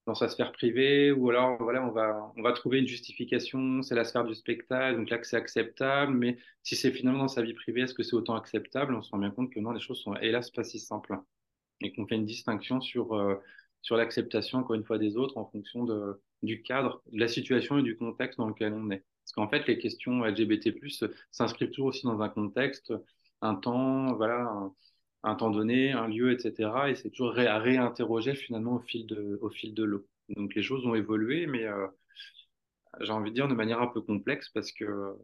dans 0.07 0.15
sa 0.15 0.29
sphère 0.29 0.53
privée, 0.53 1.11
ou 1.11 1.29
alors 1.31 1.61
voilà, 1.63 1.85
on 1.85 1.91
va, 1.91 2.33
on 2.37 2.43
va 2.43 2.53
trouver 2.53 2.79
une 2.79 2.87
justification, 2.87 3.83
c'est 3.83 3.95
la 3.97 4.05
sphère 4.05 4.25
du 4.25 4.35
spectacle, 4.35 4.99
donc 4.99 5.11
là 5.11 5.19
que 5.19 5.27
c'est 5.27 5.37
acceptable, 5.37 6.15
mais 6.15 6.39
si 6.63 6.77
c'est 6.77 6.93
finalement 6.93 7.21
dans 7.21 7.29
sa 7.29 7.43
vie 7.43 7.55
privée, 7.55 7.83
est-ce 7.83 7.95
que 7.95 8.05
c'est 8.05 8.15
autant 8.15 8.37
acceptable? 8.37 8.95
On 8.95 9.03
se 9.03 9.11
rend 9.11 9.19
bien 9.19 9.33
compte 9.33 9.53
que 9.53 9.61
non, 9.61 9.73
les 9.73 9.81
choses 9.81 10.01
sont 10.01 10.15
hélas 10.17 10.51
pas 10.51 10.63
si 10.65 10.79
simples 10.79 11.19
et 11.81 11.93
qu'on 11.93 12.07
fait 12.07 12.15
une 12.15 12.25
distinction 12.25 12.81
sur, 12.81 13.15
euh, 13.15 13.35
sur 13.83 13.97
l'acceptation, 13.97 14.59
encore 14.59 14.77
une 14.77 14.85
fois, 14.85 14.99
des 14.99 15.17
autres 15.17 15.39
en 15.39 15.47
fonction 15.47 15.85
de, 15.85 16.23
du 16.43 16.63
cadre, 16.63 17.03
de 17.13 17.19
la 17.19 17.29
situation 17.29 17.79
et 17.79 17.83
du 17.83 17.97
contexte 17.97 18.39
dans 18.39 18.49
lequel 18.49 18.73
on 18.75 18.91
est. 18.91 19.05
Qu'en 19.37 19.49
fait, 19.49 19.67
les 19.67 19.79
questions 19.79 20.25
LGBT+, 20.25 20.75
s'inscrivent 21.31 21.71
toujours 21.71 21.89
aussi 21.89 22.07
dans 22.07 22.21
un 22.23 22.29
contexte, 22.29 22.93
un 23.43 23.55
temps, 23.55 24.15
voilà, 24.15 24.71
un, 25.23 25.35
temps 25.35 25.51
donné, 25.51 25.93
un 25.93 26.09
lieu, 26.09 26.33
etc. 26.33 26.89
Et 26.89 26.95
c'est 26.95 27.11
toujours 27.11 27.39
à 27.39 27.59
réinterroger 27.59 28.35
finalement 28.35 28.77
au 28.77 28.81
fil 28.81 29.07
de, 29.07 29.39
au 29.43 29.51
fil 29.51 29.75
de 29.75 29.85
l'eau. 29.85 30.07
Donc 30.31 30.55
les 30.55 30.63
choses 30.63 30.87
ont 30.87 30.95
évolué, 30.95 31.47
mais 31.47 31.65
euh, 31.67 31.87
j'ai 33.01 33.13
envie 33.13 33.31
de 33.31 33.35
dire 33.35 33.49
de 33.49 33.55
manière 33.55 33.81
un 33.81 33.87
peu 33.89 34.01
complexe 34.01 34.49
parce 34.51 34.73
que 34.73 35.15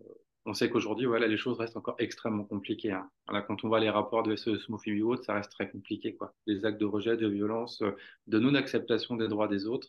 on 0.45 0.55
sait 0.55 0.71
qu'aujourd'hui, 0.71 1.07
voilà, 1.07 1.29
les 1.29 1.37
choses 1.37 1.59
restent 1.59 1.77
encore 1.77 1.95
extrêmement 1.99 2.45
compliquées. 2.45 2.91
Hein. 2.93 3.09
quand 3.47 3.65
on 3.65 3.69
voit 3.69 3.81
les 3.81 3.91
rapports 3.91 4.23
de 4.25 4.35
SOS 4.35 4.69
homophobie 4.69 5.03
ou 5.03 5.13
autres, 5.13 5.25
ça 5.25 5.35
reste 5.35 5.53
très 5.53 5.71
compliqué. 5.71 6.17
Quoi. 6.17 6.35
Les 6.47 6.65
actes 6.65 6.81
de 6.81 6.85
rejet, 6.85 7.17
de 7.17 7.29
violence, 7.29 7.81
euh, 7.83 7.93
de 8.27 8.39
non-acceptation 8.39 9.17
des 9.17 9.29
droits 9.29 9.49
des 9.49 9.67
autres, 9.67 9.89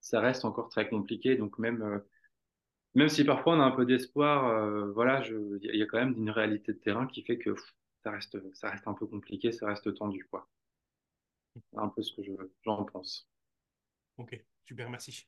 ça 0.00 0.20
reste 0.20 0.44
encore 0.44 0.68
très 0.68 0.88
compliqué. 0.88 1.36
Donc 1.36 1.58
même, 1.58 1.82
euh, 1.82 1.98
même 2.94 3.08
si 3.08 3.24
parfois 3.24 3.54
on 3.54 3.60
a 3.60 3.64
un 3.64 3.70
peu 3.70 3.84
d'espoir, 3.84 4.46
euh, 4.48 4.90
voilà, 4.92 5.22
il 5.26 5.76
y 5.76 5.82
a 5.82 5.86
quand 5.86 5.98
même 5.98 6.14
une 6.16 6.30
réalité 6.30 6.72
de 6.72 6.78
terrain 6.78 7.06
qui 7.06 7.22
fait 7.22 7.38
que 7.38 7.54
ça, 8.02 8.10
reste, 8.10 8.38
ça 8.54 8.70
reste 8.70 8.88
un 8.88 8.94
peu 8.94 9.06
compliqué, 9.06 9.52
ça 9.52 9.66
reste 9.66 9.94
tendu. 9.94 10.26
Quoi. 10.30 10.48
C'est 11.54 11.78
un 11.78 11.88
peu 11.88 12.02
ce 12.02 12.12
que 12.14 12.22
j'en 12.62 12.84
pense. 12.84 13.28
Ok, 14.16 14.40
super, 14.64 14.90
merci. 14.90 15.26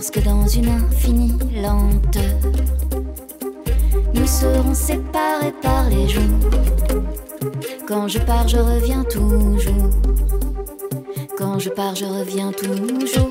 Lorsque 0.00 0.24
dans 0.24 0.46
une 0.46 0.68
infinie 0.70 1.36
lenteur, 1.62 2.40
nous 4.14 4.26
serons 4.26 4.72
séparés 4.72 5.52
par 5.60 5.90
les 5.90 6.08
jours. 6.08 6.22
Quand 7.86 8.08
je 8.08 8.18
pars, 8.20 8.48
je 8.48 8.56
reviens 8.56 9.04
toujours. 9.04 9.90
Quand 11.36 11.58
je 11.58 11.68
pars, 11.68 11.94
je 11.94 12.06
reviens 12.06 12.50
toujours. 12.50 13.29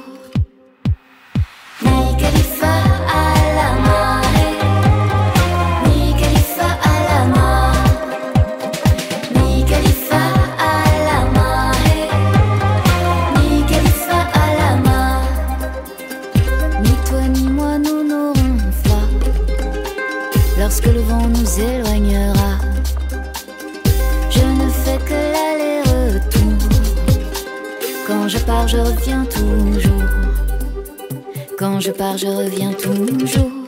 Je 28.70 28.78
reviens 28.78 29.26
toujours. 29.26 30.04
Quand 31.58 31.80
je 31.80 31.92
pars, 31.92 32.18
je 32.18 32.28
reviens 32.28 32.74
toujours. 32.74 33.59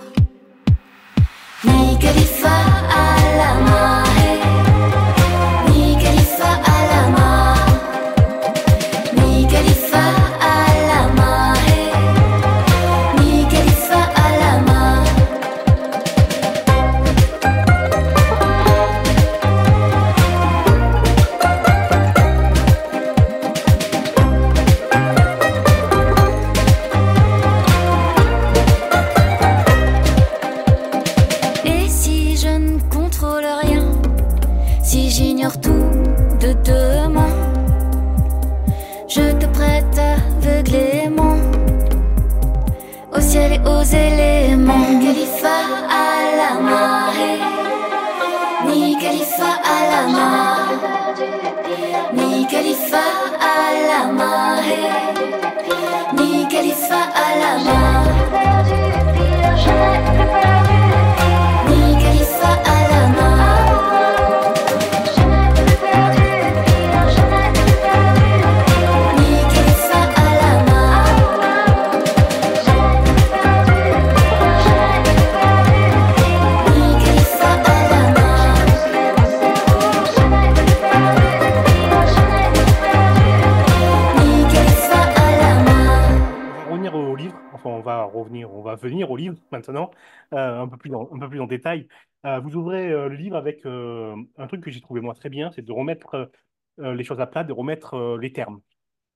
On 87.81 87.83
va 87.83 88.03
revenir, 88.03 88.53
on 88.53 88.61
va 88.61 88.75
venir 88.75 89.11
au 89.11 89.17
livre 89.17 89.35
maintenant, 89.51 89.91
euh, 90.33 90.61
un 90.61 90.67
peu 90.67 90.77
plus 90.77 90.93
en, 90.95 91.09
un 91.11 91.19
peu 91.19 91.29
plus 91.29 91.41
en 91.41 91.47
détail. 91.47 91.87
Euh, 92.25 92.39
vous 92.39 92.55
ouvrez 92.55 92.89
euh, 92.91 93.09
le 93.09 93.15
livre 93.15 93.35
avec 93.35 93.65
un 93.65 94.47
truc 94.47 94.63
que 94.63 94.71
j'ai 94.71 94.81
trouvé 94.81 95.01
moi 95.01 95.13
très 95.15 95.29
bien, 95.29 95.51
c'est 95.51 95.61
de 95.63 95.71
remettre 95.71 96.31
les 96.77 97.03
choses 97.03 97.19
à 97.19 97.27
plat, 97.27 97.43
de 97.43 97.53
remettre 97.53 98.17
les 98.21 98.31
termes. 98.31 98.61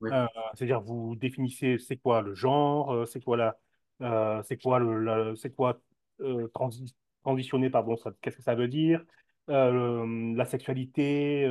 Oui. 0.02 0.12
C'est-à-dire 0.56 0.82
vous 0.82 1.16
définissez 1.16 1.78
c'est 1.80 1.98
quoi 1.98 2.22
le 2.22 2.36
genre, 2.36 3.08
c'est 3.08 3.24
quoi 3.24 3.38
la, 3.38 3.58
euh, 4.02 4.42
c'est 4.44 4.62
quoi 4.62 4.80
le, 4.80 5.36
c'est 5.36 5.56
quoi 5.56 5.80
euh, 6.22 6.48
transi- 6.54 6.94
transitionner, 7.24 7.70
pardon, 7.70 7.96
ça- 7.96 8.12
qu'est-ce 8.22 8.38
que 8.38 8.44
ça 8.44 8.56
veut 8.56 8.68
dire, 8.68 9.04
Euh, 9.50 9.72
le- 9.72 10.36
la 10.36 10.46
sexualité. 10.46 11.48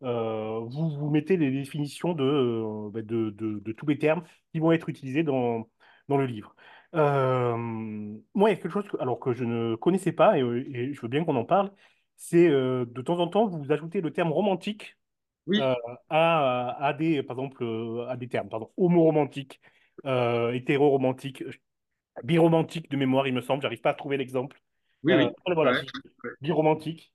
vous, 0.00 0.90
vous 0.90 1.10
mettez 1.10 1.36
les 1.36 1.50
définitions 1.50 2.12
de, 2.14 2.90
bah, 2.90 3.02
de, 3.02 3.30
de, 3.30 3.58
de 3.60 3.72
tous 3.72 3.86
les 3.86 3.98
termes 3.98 4.22
qui 4.52 4.58
vont 4.60 4.72
être 4.72 4.88
utilisés 4.88 5.22
dans, 5.22 5.68
dans 6.12 6.18
le 6.18 6.26
livre. 6.26 6.54
Euh, 6.94 7.56
moi, 8.34 8.50
il 8.50 8.52
y 8.54 8.56
a 8.56 8.56
quelque 8.56 8.70
chose 8.70 8.88
que, 8.88 8.96
alors 8.98 9.18
que 9.20 9.32
je 9.32 9.44
ne 9.44 9.74
connaissais 9.76 10.12
pas, 10.12 10.38
et, 10.38 10.42
et 10.42 10.94
je 10.94 11.00
veux 11.00 11.08
bien 11.08 11.24
qu'on 11.24 11.36
en 11.36 11.44
parle, 11.44 11.72
c'est 12.16 12.48
euh, 12.48 12.84
de 12.86 13.02
temps 13.02 13.18
en 13.18 13.28
temps, 13.28 13.46
vous 13.48 13.72
ajoutez 13.72 14.00
le 14.00 14.12
terme 14.12 14.32
romantique 14.32 14.96
Oui, 15.46 15.60
euh, 15.60 15.74
à, 16.10 16.76
à 16.84 16.92
des, 16.94 17.22
par 17.22 17.36
exemple, 17.38 17.64
euh, 17.64 18.06
à 18.08 18.16
des 18.16 18.28
termes, 18.28 18.48
pardon, 18.48 18.72
homo-romantique, 18.76 19.60
euh, 20.06 20.52
hétéro-romantique, 20.52 21.44
biromantique 22.24 22.90
de 22.90 22.96
mémoire, 22.96 23.26
il 23.26 23.34
me 23.34 23.40
semble, 23.40 23.62
j'arrive 23.62 23.80
pas 23.80 23.90
à 23.90 23.94
trouver 23.94 24.16
l'exemple. 24.16 24.62
oui, 25.02 25.12
Euh, 25.12 25.26
oui. 25.26 25.54
voilà, 25.54 25.72
Ouais, 25.72 25.86
biromantique, 26.40 27.12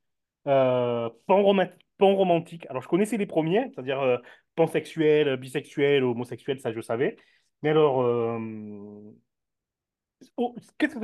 euh, 0.47 1.09
panromantique, 1.27 1.73
panromantique. 1.97 2.65
Alors, 2.69 2.81
je 2.81 2.87
connaissais 2.87 3.17
les 3.17 3.25
premiers, 3.25 3.69
c'est-à-dire 3.73 3.99
euh, 4.01 4.17
pansexuel, 4.55 5.37
bisexuel, 5.37 6.03
homosexuel, 6.03 6.59
ça 6.59 6.71
je 6.73 6.81
savais. 6.81 7.17
Mais 7.61 7.69
alors, 7.69 8.01
euh, 8.01 8.37
oh, 10.37 10.55
qu'est-ce 10.77 10.97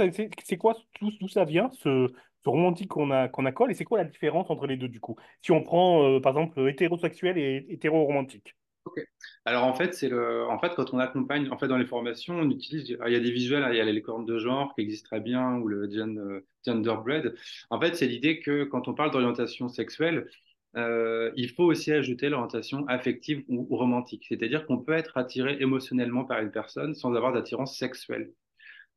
c'est 0.43 0.57
quoi, 0.57 0.75
d'où 1.01 1.27
ça 1.27 1.45
vient, 1.45 1.69
ce, 1.71 2.11
romantique 2.45 2.89
qu'on 2.89 3.11
a, 3.11 3.27
qu'on 3.29 3.45
accole, 3.45 3.71
et 3.71 3.73
c'est 3.73 3.85
quoi 3.85 3.97
la 3.97 4.05
différence 4.05 4.49
entre 4.49 4.67
les 4.67 4.77
deux, 4.77 4.87
du 4.89 4.99
coup? 4.99 5.15
Si 5.41 5.51
on 5.51 5.63
prend, 5.63 6.03
euh, 6.03 6.19
par 6.19 6.33
exemple, 6.37 6.67
hétérosexuel 6.67 7.37
et 7.37 7.65
hétéro-romantique. 7.69 8.55
Ok. 8.85 8.99
Alors 9.45 9.63
en 9.63 9.73
fait, 9.73 9.93
c'est 9.93 10.09
le, 10.09 10.45
en 10.49 10.59
fait, 10.59 10.73
quand 10.75 10.93
on 10.93 10.99
accompagne, 10.99 11.49
en 11.49 11.57
fait, 11.57 11.69
dans 11.69 11.77
les 11.77 11.85
formations, 11.85 12.35
on 12.35 12.49
utilise, 12.49 12.89
il 12.89 13.13
y 13.13 13.15
a 13.15 13.19
des 13.19 13.31
visuels, 13.31 13.63
hein, 13.63 13.69
il 13.71 13.77
y 13.77 13.81
a 13.81 13.85
les 13.85 14.01
cornes 14.01 14.25
de 14.25 14.37
genre 14.39 14.75
qui 14.75 14.81
existent 14.81 15.07
très 15.07 15.21
bien, 15.21 15.55
ou 15.55 15.67
le 15.69 15.89
gen- 15.89 16.19
euh, 16.19 16.45
genderbread. 16.65 17.33
En 17.69 17.79
fait, 17.79 17.95
c'est 17.95 18.07
l'idée 18.07 18.41
que 18.41 18.65
quand 18.65 18.89
on 18.89 18.93
parle 18.93 19.11
d'orientation 19.11 19.69
sexuelle, 19.69 20.27
euh, 20.75 21.31
il 21.35 21.49
faut 21.49 21.63
aussi 21.63 21.91
ajouter 21.91 22.29
l'orientation 22.29 22.87
affective 22.87 23.43
ou, 23.47 23.67
romantique. 23.75 24.25
C'est-à-dire 24.27 24.65
qu'on 24.65 24.79
peut 24.79 24.93
être 24.93 25.17
attiré 25.17 25.57
émotionnellement 25.59 26.25
par 26.25 26.39
une 26.41 26.51
personne 26.51 26.95
sans 26.95 27.13
avoir 27.15 27.33
d'attirance 27.33 27.77
sexuelle. 27.77 28.31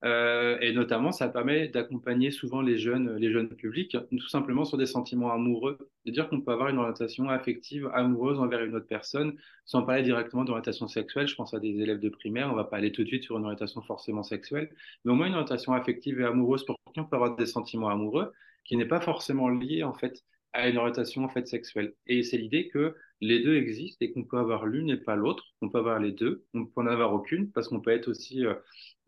Euh, 0.05 0.59
et 0.61 0.73
notamment, 0.73 1.11
ça 1.11 1.29
permet 1.29 1.69
d'accompagner 1.69 2.31
souvent 2.31 2.61
les 2.61 2.79
jeunes, 2.79 3.17
les 3.17 3.33
jeunes 3.33 3.49
publics, 3.49 3.97
tout 4.11 4.29
simplement 4.29 4.65
sur 4.65 4.77
des 4.77 4.87
sentiments 4.87 5.33
amoureux, 5.33 5.79
de 6.05 6.11
dire 6.13 6.29
qu'on 6.29 6.41
peut 6.43 6.53
avoir 6.53 6.69
une 6.69 6.79
orientation 6.79 7.29
affective, 7.31 7.91
amoureuse 7.95 8.39
envers 8.39 8.63
une 8.63 8.75
autre 8.75 8.87
personne, 8.87 9.37
sans 9.65 9.83
parler 9.83 10.03
directement 10.03 10.45
d'orientation 10.45 10.87
sexuelle. 10.87 11.27
Je 11.29 11.35
pense 11.35 11.55
à 11.55 11.61
des 11.61 11.81
élèves 11.81 11.99
de 12.01 12.11
primaire, 12.11 12.51
on 12.53 12.55
va 12.55 12.65
pas 12.65 12.77
aller 12.77 12.93
tout 12.93 13.03
de 13.03 13.09
suite 13.09 13.25
sur 13.25 13.39
une 13.39 13.45
orientation 13.45 13.81
forcément 13.83 14.23
sexuelle, 14.23 14.71
mais 15.05 15.13
au 15.13 15.15
moins 15.15 15.27
une 15.29 15.35
orientation 15.35 15.73
affective 15.73 16.21
et 16.21 16.25
amoureuse 16.25 16.65
pour 16.65 16.77
qui 16.93 17.01
on 17.01 17.05
peut 17.05 17.17
avoir 17.17 17.35
des 17.37 17.47
sentiments 17.47 17.89
amoureux, 17.89 18.33
qui 18.65 18.77
n'est 18.77 18.87
pas 18.87 19.01
forcément 19.01 19.49
lié 19.49 19.83
en 19.83 19.95
fait 19.95 20.23
à 20.57 20.69
une 20.69 20.79
orientation 20.79 21.25
en 21.25 21.29
fait 21.29 21.47
sexuelle. 21.47 21.95
Et 22.07 22.23
c'est 22.23 22.39
l'idée 22.39 22.69
que 22.69 22.95
les 23.21 23.43
deux 23.43 23.57
existent 23.57 24.05
et 24.05 24.13
qu'on 24.13 24.25
peut 24.25 24.39
avoir 24.39 24.67
l'une 24.67 24.91
et 24.91 24.97
pas 24.97 25.17
l'autre, 25.17 25.45
qu'on 25.61 25.69
peut 25.71 25.79
avoir 25.79 25.99
les 26.01 26.13
deux, 26.13 26.45
on 26.55 26.65
peut 26.67 26.81
en 26.81 26.87
avoir 26.87 27.13
aucune, 27.13 27.51
parce 27.53 27.69
qu'on 27.69 27.81
peut 27.81 27.91
être 27.91 28.09
aussi 28.09 28.45
euh, 28.45 28.55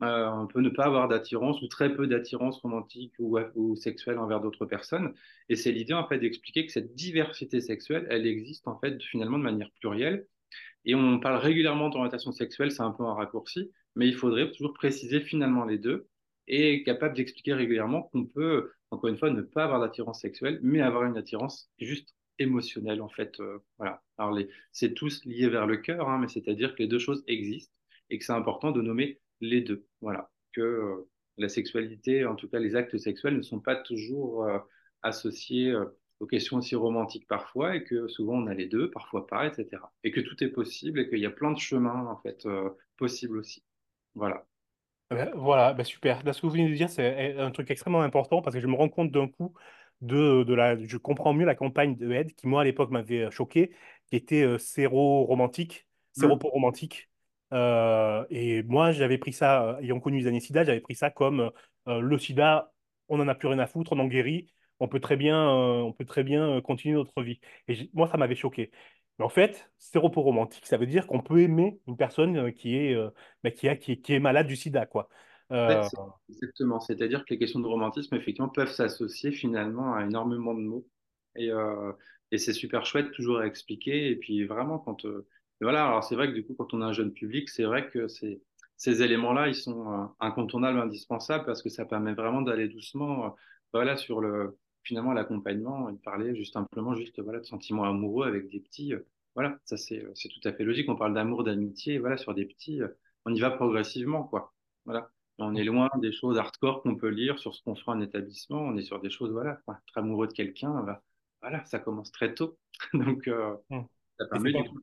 euh, 0.03 0.29
on 0.31 0.47
peut 0.47 0.61
ne 0.61 0.69
pas 0.69 0.85
avoir 0.85 1.09
d'attirance 1.09 1.61
ou 1.63 1.69
très 1.69 1.95
peu 1.95 2.07
d'attirance 2.07 2.61
romantique 2.61 3.15
ou, 3.19 3.39
ou 3.55 3.77
sexuelle 3.77 4.19
envers 4.19 4.41
d'autres 4.41 4.67
personnes. 4.67 5.15
Et 5.49 5.57
c'est 5.57 5.73
l'idée 5.73 5.95
en 5.95 6.07
fait 6.07 6.19
d'expliquer 6.19 6.67
que 6.67 6.73
cette 6.73 6.95
diversité 6.95 7.61
sexuelle, 7.61 8.07
elle 8.11 8.27
existe 8.27 8.69
en 8.69 8.79
fait 8.79 9.03
finalement 9.03 9.39
de 9.39 9.45
manière 9.45 9.71
plurielle. 9.81 10.27
Et 10.85 10.95
on 10.95 11.19
parle 11.21 11.37
régulièrement 11.37 11.89
d'orientation 11.89 12.33
sexuelle, 12.33 12.71
c'est 12.73 12.83
un 12.83 12.93
peu 12.93 13.05
un 13.05 13.15
raccourci, 13.15 13.71
mais 13.97 14.07
il 14.07 14.15
faudrait 14.15 14.51
toujours 14.53 14.75
préciser 14.75 15.21
finalement 15.21 15.65
les 15.65 15.79
deux 15.79 16.09
et 16.49 16.83
capable 16.83 17.15
d'expliquer 17.17 17.55
régulièrement 17.55 18.03
qu'on 18.03 18.25
peut, 18.25 18.73
encore 18.91 19.11
une 19.11 19.19
fois, 19.19 19.31
ne 19.31 19.43
pas 19.43 19.65
avoir 19.65 19.81
d'attirance 19.81 20.21
sexuelle, 20.21 20.59
mais 20.63 20.81
avoir 20.81 21.05
une 21.05 21.17
attirance 21.17 21.71
juste 21.79 22.15
émotionnelle 22.39 23.03
en 23.03 23.09
fait. 23.09 23.39
Euh, 23.41 23.59
voilà. 23.79 24.03
Alors 24.17 24.39
c'est 24.73 24.95
tous 24.95 25.25
lié 25.25 25.49
vers 25.49 25.67
le 25.67 25.77
cœur, 25.77 26.09
hein, 26.09 26.19
mais 26.19 26.29
c'est-à-dire 26.29 26.75
que 26.75 26.83
les 26.83 26.89
deux 26.89 26.99
choses 26.99 27.25
existent 27.27 27.75
et 28.11 28.19
que 28.19 28.25
c'est 28.25 28.33
important 28.33 28.71
de 28.71 28.83
nommer 28.83 29.21
les 29.41 29.61
deux. 29.61 29.87
Voilà. 30.01 30.31
Que 30.53 30.61
euh, 30.61 31.09
la 31.37 31.49
sexualité, 31.49 32.25
en 32.25 32.35
tout 32.37 32.49
cas 32.49 32.59
les 32.59 32.77
actes 32.77 32.97
sexuels, 32.99 33.37
ne 33.37 33.43
sont 33.43 33.61
pas 33.61 33.77
toujours 33.77 34.45
euh, 34.45 34.59
associés 35.03 35.75
aux 36.21 36.27
questions 36.27 36.57
aussi 36.57 36.75
romantiques 36.75 37.29
parfois, 37.29 37.77
et 37.77 37.85
que 37.85 38.09
souvent 38.09 38.35
on 38.35 38.47
a 38.49 38.55
les 38.55 38.67
deux, 38.67 38.91
parfois 38.91 39.27
pas, 39.27 39.47
etc. 39.47 39.83
Et 40.03 40.11
que 40.11 40.21
tout 40.21 40.43
est 40.43 40.49
possible 40.49 40.99
et 41.01 41.09
qu'il 41.09 41.21
y 41.21 41.27
a 41.27 41.31
plein 41.31 41.53
de 41.53 41.59
chemins 41.59 42.07
en 42.07 42.17
fait 42.17 42.47
possibles 42.97 43.39
aussi. 43.39 43.63
Voilà. 44.17 44.45
Ben, 45.11 45.31
voilà, 45.35 45.73
ben 45.73 45.85
super. 45.85 46.23
Là, 46.25 46.33
ce 46.35 46.43
que 46.43 46.47
vous 46.47 46.53
venez 46.53 46.69
de 46.69 46.75
dire, 46.75 46.91
c'est 46.91 47.37
un 47.39 47.51
truc 47.51 47.71
extrêmement 47.71 48.03
important 48.03 48.43
parce 48.43 48.55
que 48.55 48.61
je 48.61 48.67
me 48.67 48.75
rends 48.77 48.91
compte 48.91 49.11
d'un 49.11 49.27
coup 49.27 49.55
de, 50.03 50.43
de 50.45 50.55
la. 50.55 50.77
Je 50.85 50.97
comprends 50.99 51.33
mieux 51.33 51.47
la 51.47 51.55
campagne 51.55 51.97
de 51.97 52.11
Aide 52.13 52.35
qui, 52.35 52.47
moi, 52.47 52.61
à 52.61 52.65
l'époque, 52.65 52.91
m'avait 52.91 53.23
euh, 53.25 53.31
choqué, 53.31 53.71
qui 54.07 54.17
était 54.17 54.43
euh, 54.43 54.59
séro-romantique, 54.59 55.87
Mm. 56.17 56.21
séropo-romantique. 56.21 57.09
Euh, 57.55 58.27
et 58.29 58.63
moi, 58.65 58.93
j'avais 58.93 59.17
pris 59.17 59.33
ça, 59.33 59.65
euh, 59.79 59.81
ayant 59.81 59.99
connu 59.99 60.19
les 60.19 60.27
années 60.27 60.41
SIDA, 60.41 60.65
j'avais 60.65 60.81
pris 60.81 60.95
ça 60.95 61.11
comme 61.11 61.51
euh, 61.89 62.01
le 62.01 62.19
SIDA, 62.19 62.71
on 63.09 63.17
n'en 63.17 63.29
a 63.29 63.35
plus 63.35 63.49
rien 63.49 63.59
à 63.61 63.67
foutre, 63.67 63.93
on 63.93 63.99
en 64.01 64.07
guérit, 64.09 64.53
on 64.81 64.89
peut 64.89 65.01
très 65.01 65.17
bien, 65.17 65.39
euh, 65.49 65.83
on 65.83 65.93
peut 65.93 66.05
très 66.05 66.25
bien 66.25 66.57
euh, 66.57 66.61
continuer 66.61 66.95
notre 66.95 67.23
vie. 67.23 67.41
Et 67.69 67.91
moi, 67.95 68.09
ça 68.09 68.17
m'avait 68.17 68.37
choqué. 68.37 68.71
Mais 69.19 69.25
en 69.25 69.29
fait, 69.29 69.69
séropo-romantique, 69.79 70.67
ça 70.67 70.77
veut 70.77 70.87
dire 70.87 71.07
qu'on 71.07 71.21
peut 71.21 71.41
aimer 71.41 71.81
une 71.89 71.97
personne 71.97 72.37
euh, 72.37 72.51
qui 72.53 72.77
est 72.77 72.95
euh, 72.95 73.11
bah, 73.43 73.51
qui, 73.51 73.69
a, 73.69 73.77
qui, 73.77 73.93
est, 73.93 73.97
qui 74.01 74.15
est 74.15 74.21
malade 74.21 74.47
du 74.47 74.57
sida, 74.57 74.87
quoi. 74.87 75.09
Euh, 75.51 75.83
exactement. 76.29 76.79
C'est-à-dire 76.79 77.25
que 77.25 77.31
les 77.31 77.39
questions 77.39 77.59
de 77.61 77.67
romantisme, 77.67 78.15
effectivement, 78.15 78.49
peuvent 78.49 78.71
s'associer 78.71 79.33
finalement 79.33 79.95
à 79.95 80.05
énormément 80.05 80.55
de 80.55 80.61
mots. 80.61 80.87
Et, 81.35 81.51
euh, 81.51 81.93
et 82.31 82.39
c'est 82.39 82.53
super 82.53 82.87
chouette 82.87 83.11
toujours 83.13 83.39
à 83.39 83.47
expliquer. 83.47 84.11
Et 84.11 84.17
puis 84.17 84.45
vraiment, 84.45 84.79
quand... 84.79 85.05
voilà, 85.61 85.87
alors 85.87 86.05
c'est 86.05 86.15
vrai 86.15 86.29
que 86.29 86.35
du 86.35 86.47
coup, 86.47 86.55
quand 86.55 86.73
on 86.75 86.83
a 86.83 86.87
un 86.87 86.93
jeune 86.93 87.13
public, 87.13 87.49
c'est 87.49 87.65
vrai 87.65 87.89
que 87.89 88.07
c'est, 88.07 88.41
ces 88.77 89.03
éléments-là, 89.03 89.49
ils 89.49 89.55
sont 89.55 90.11
incontournables, 90.21 90.79
indispensables, 90.79 91.45
parce 91.45 91.63
que 91.63 91.71
ça 91.71 91.85
permet 91.85 92.15
vraiment 92.15 92.43
d'aller 92.43 92.69
doucement 92.69 93.35
voilà, 93.73 93.97
sur 93.97 94.21
le, 94.21 94.57
finalement 94.83 95.13
l'accompagnement 95.13 95.91
de 95.91 95.99
parler 95.99 96.35
juste 96.35 96.55
simplement 96.55 96.95
juste, 96.95 97.21
voilà, 97.21 97.41
de 97.41 97.45
sentiments 97.45 97.85
amoureux 97.85 98.27
avec 98.27 98.49
des 98.49 98.61
petits. 98.61 98.95
euh, 98.95 99.07
voilà, 99.35 99.59
ça 99.65 99.77
c'est, 99.77 100.03
euh, 100.03 100.11
c'est 100.15 100.29
tout 100.29 100.41
à 100.45 100.53
fait 100.53 100.65
logique. 100.65 100.89
On 100.89 100.97
parle 100.97 101.15
d'amour, 101.15 101.45
d'amitié, 101.45 101.99
voilà, 101.99 102.17
sur 102.17 102.35
des 102.35 102.45
petits, 102.45 102.83
euh, 102.83 102.89
on 103.25 103.35
y 103.35 103.41
va 103.41 103.51
progressivement, 103.51 104.25
quoi. 104.25 104.53
Voilà. 104.85 105.11
On 105.39 105.55
est 105.55 105.63
loin 105.63 105.89
des 106.01 106.11
choses 106.11 106.39
hardcore 106.39 106.83
qu'on 106.83 106.97
peut 106.97 107.09
lire 107.09 107.39
sur 107.39 107.55
ce 107.55 107.63
qu'on 107.63 107.77
fera 107.77 107.93
en 107.93 108.01
établissement. 108.01 108.61
On 108.61 108.77
est 108.77 108.83
sur 108.83 109.01
des 109.01 109.11
choses, 109.11 109.31
voilà, 109.31 109.61
quoi. 109.65 109.79
être 109.87 109.99
amoureux 109.99 110.27
de 110.27 110.33
quelqu'un, 110.33 110.83
bah, 110.83 111.03
voilà, 111.41 111.65
ça 111.67 111.79
commence 111.79 112.11
très 112.11 112.35
tôt. 112.35 112.59
Donc, 112.95 113.29
euh, 113.29 113.55
hmm. 113.71 113.83
ça 114.19 114.27
permet 114.27 114.53
pas... 114.53 114.63
du 114.63 114.71
coup. 114.71 114.81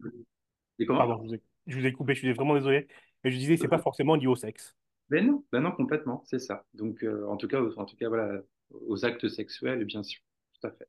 Et 0.79 0.85
comment? 0.85 0.99
Pardon, 0.99 1.23
je 1.23 1.27
vous 1.27 1.33
ai, 1.35 1.41
je 1.67 1.79
vous 1.79 1.85
ai 1.85 1.91
coupé, 1.91 2.13
je 2.13 2.19
suis 2.19 2.33
vraiment 2.33 2.55
désolé. 2.55 2.87
Mais 3.23 3.31
je 3.31 3.37
disais, 3.37 3.57
c'est 3.57 3.67
pas 3.67 3.79
forcément 3.79 4.15
lié 4.15 4.27
au 4.27 4.35
sexe. 4.35 4.75
Ben 5.09 5.25
non, 5.25 5.43
ben 5.51 5.61
non, 5.61 5.71
complètement, 5.71 6.23
c'est 6.25 6.39
ça. 6.39 6.65
Donc, 6.73 7.03
euh, 7.03 7.27
en 7.27 7.37
tout 7.37 7.47
cas, 7.47 7.61
en 7.61 7.85
tout 7.85 7.95
cas, 7.97 8.07
voilà, 8.07 8.41
aux 8.87 9.05
actes 9.05 9.27
sexuels, 9.29 9.85
bien 9.85 10.03
sûr, 10.03 10.21
tout 10.59 10.67
à 10.67 10.71
fait. 10.71 10.87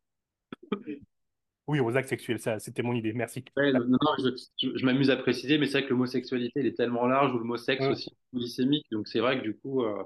Oui, 1.68 1.80
aux 1.80 1.96
actes 1.96 2.08
sexuels, 2.08 2.40
ça, 2.40 2.58
c'était 2.60 2.82
mon 2.82 2.94
idée, 2.94 3.12
merci. 3.12 3.44
Ouais, 3.56 3.72
non, 3.72 3.80
non, 3.88 3.98
je, 4.18 4.28
je- 4.58 4.76
je 4.76 4.84
m'amuse 4.84 5.08
à 5.10 5.16
préciser, 5.16 5.56
mais 5.56 5.66
c'est 5.66 5.78
vrai 5.78 5.84
que 5.84 5.88
le 5.90 5.96
mot 5.96 6.04
sexualité, 6.06 6.60
il 6.60 6.66
est 6.66 6.74
tellement 6.76 7.06
large, 7.06 7.34
ou 7.34 7.38
le 7.38 7.44
mot 7.44 7.56
sexe 7.56 7.86
Hmm. 7.86 7.92
aussi, 7.92 8.10
glycémique. 8.34 8.86
Donc, 8.90 9.08
c'est 9.08 9.20
vrai 9.20 9.38
que 9.38 9.42
du 9.44 9.56
coup, 9.56 9.82
euh, 9.82 10.02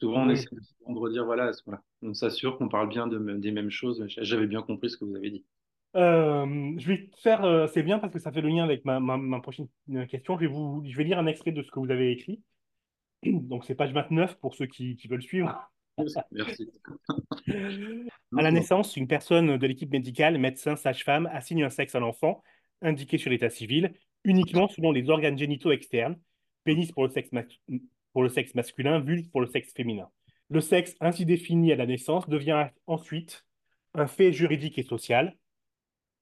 souvent, 0.00 0.22
on 0.24 0.28
Oui. 0.28 0.32
essaie 0.32 0.48
de 0.54 0.98
redire, 0.98 1.24
voilà, 1.26 1.52
voilà, 1.66 1.82
on 2.02 2.14
s'assure 2.14 2.58
qu'on 2.58 2.68
parle 2.68 2.88
bien 2.88 3.06
de, 3.08 3.18
des 3.38 3.52
mêmes 3.52 3.70
choses. 3.70 4.04
J'avais 4.08 4.46
bien 4.46 4.62
compris 4.62 4.90
ce 4.90 4.96
que 4.98 5.04
vous 5.04 5.16
avez 5.16 5.30
dit. 5.30 5.44
Euh, 5.96 6.74
je 6.78 6.86
vais 6.88 7.10
faire, 7.22 7.44
euh, 7.44 7.66
c'est 7.72 7.82
bien 7.82 7.98
parce 7.98 8.12
que 8.12 8.18
ça 8.18 8.30
fait 8.30 8.42
le 8.42 8.48
lien 8.48 8.64
avec 8.64 8.84
ma, 8.84 9.00
ma, 9.00 9.16
ma 9.16 9.40
prochaine 9.40 9.68
question. 10.08 10.36
Je 10.36 10.40
vais 10.42 10.46
vous, 10.52 10.82
je 10.86 10.96
vais 10.96 11.04
lire 11.04 11.18
un 11.18 11.26
extrait 11.26 11.52
de 11.52 11.62
ce 11.62 11.70
que 11.70 11.80
vous 11.80 11.90
avez 11.90 12.12
écrit. 12.12 12.42
Donc, 13.24 13.64
c'est 13.64 13.74
page 13.74 13.92
29 13.92 14.38
pour 14.40 14.54
ceux 14.54 14.66
qui, 14.66 14.96
qui 14.96 15.08
veulent 15.08 15.22
suivre. 15.22 15.70
Merci. 16.32 16.70
À 18.36 18.42
la 18.42 18.50
naissance, 18.50 18.96
une 18.96 19.06
personne 19.06 19.56
de 19.56 19.66
l'équipe 19.66 19.90
médicale, 19.90 20.38
médecin, 20.38 20.76
sage-femme, 20.76 21.28
assigne 21.32 21.64
un 21.64 21.70
sexe 21.70 21.94
à 21.94 22.00
l'enfant, 22.00 22.42
indiqué 22.82 23.18
sur 23.18 23.30
l'état 23.30 23.50
civil, 23.50 23.94
uniquement 24.24 24.68
selon 24.68 24.92
les 24.92 25.08
organes 25.08 25.38
génitaux 25.38 25.72
externes, 25.72 26.18
pénis 26.64 26.92
pour 26.92 27.04
le 27.04 27.10
sexe, 27.10 27.30
pour 28.12 28.22
le 28.22 28.28
sexe 28.28 28.54
masculin, 28.54 29.00
vulve 29.00 29.28
pour 29.30 29.40
le 29.40 29.46
sexe 29.46 29.72
féminin. 29.72 30.08
Le 30.50 30.60
sexe 30.60 30.94
ainsi 31.00 31.24
défini 31.24 31.72
à 31.72 31.76
la 31.76 31.86
naissance 31.86 32.28
devient 32.28 32.68
ensuite 32.86 33.44
un 33.94 34.06
fait 34.06 34.32
juridique 34.32 34.78
et 34.78 34.82
social. 34.82 35.36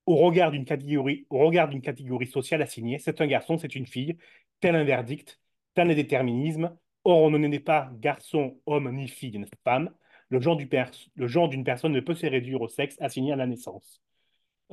Au 0.07 0.17
regard 0.17 0.51
d'une 0.51 0.65
catégorie, 0.65 1.27
au 1.31 1.39
regard 1.39 1.69
d'une 1.69 1.81
catégorie 1.81 2.27
sociale 2.27 2.63
assignée, 2.63 2.99
c'est 2.99 3.21
un 3.21 3.27
garçon, 3.27 3.59
c'est 3.59 3.75
une 3.75 3.87
fille, 3.87 4.17
tel 4.61 4.77
un 4.77 4.85
verdict, 4.85 5.41
tel 5.75 5.91
un 5.91 5.95
déterminisme. 5.95 6.77
Or, 7.05 7.23
on 7.23 7.31
ne 7.31 7.39
naît 7.39 7.61
pas 7.61 7.91
garçon, 8.01 8.59
homme, 8.67 8.91
ni 8.93 9.09
fille, 9.09 9.39
ni 9.39 9.47
femme. 9.63 9.91
Le 10.31 10.41
genre 10.41 10.57
d'une 10.57 11.65
personne 11.65 11.93
ne 11.93 12.01
peut 12.01 12.15
se 12.15 12.27
réduire 12.27 12.61
au 12.63 12.69
sexe 12.69 12.97
assigné 13.01 13.33
à 13.33 13.37
la 13.37 13.47
naissance. 13.47 14.01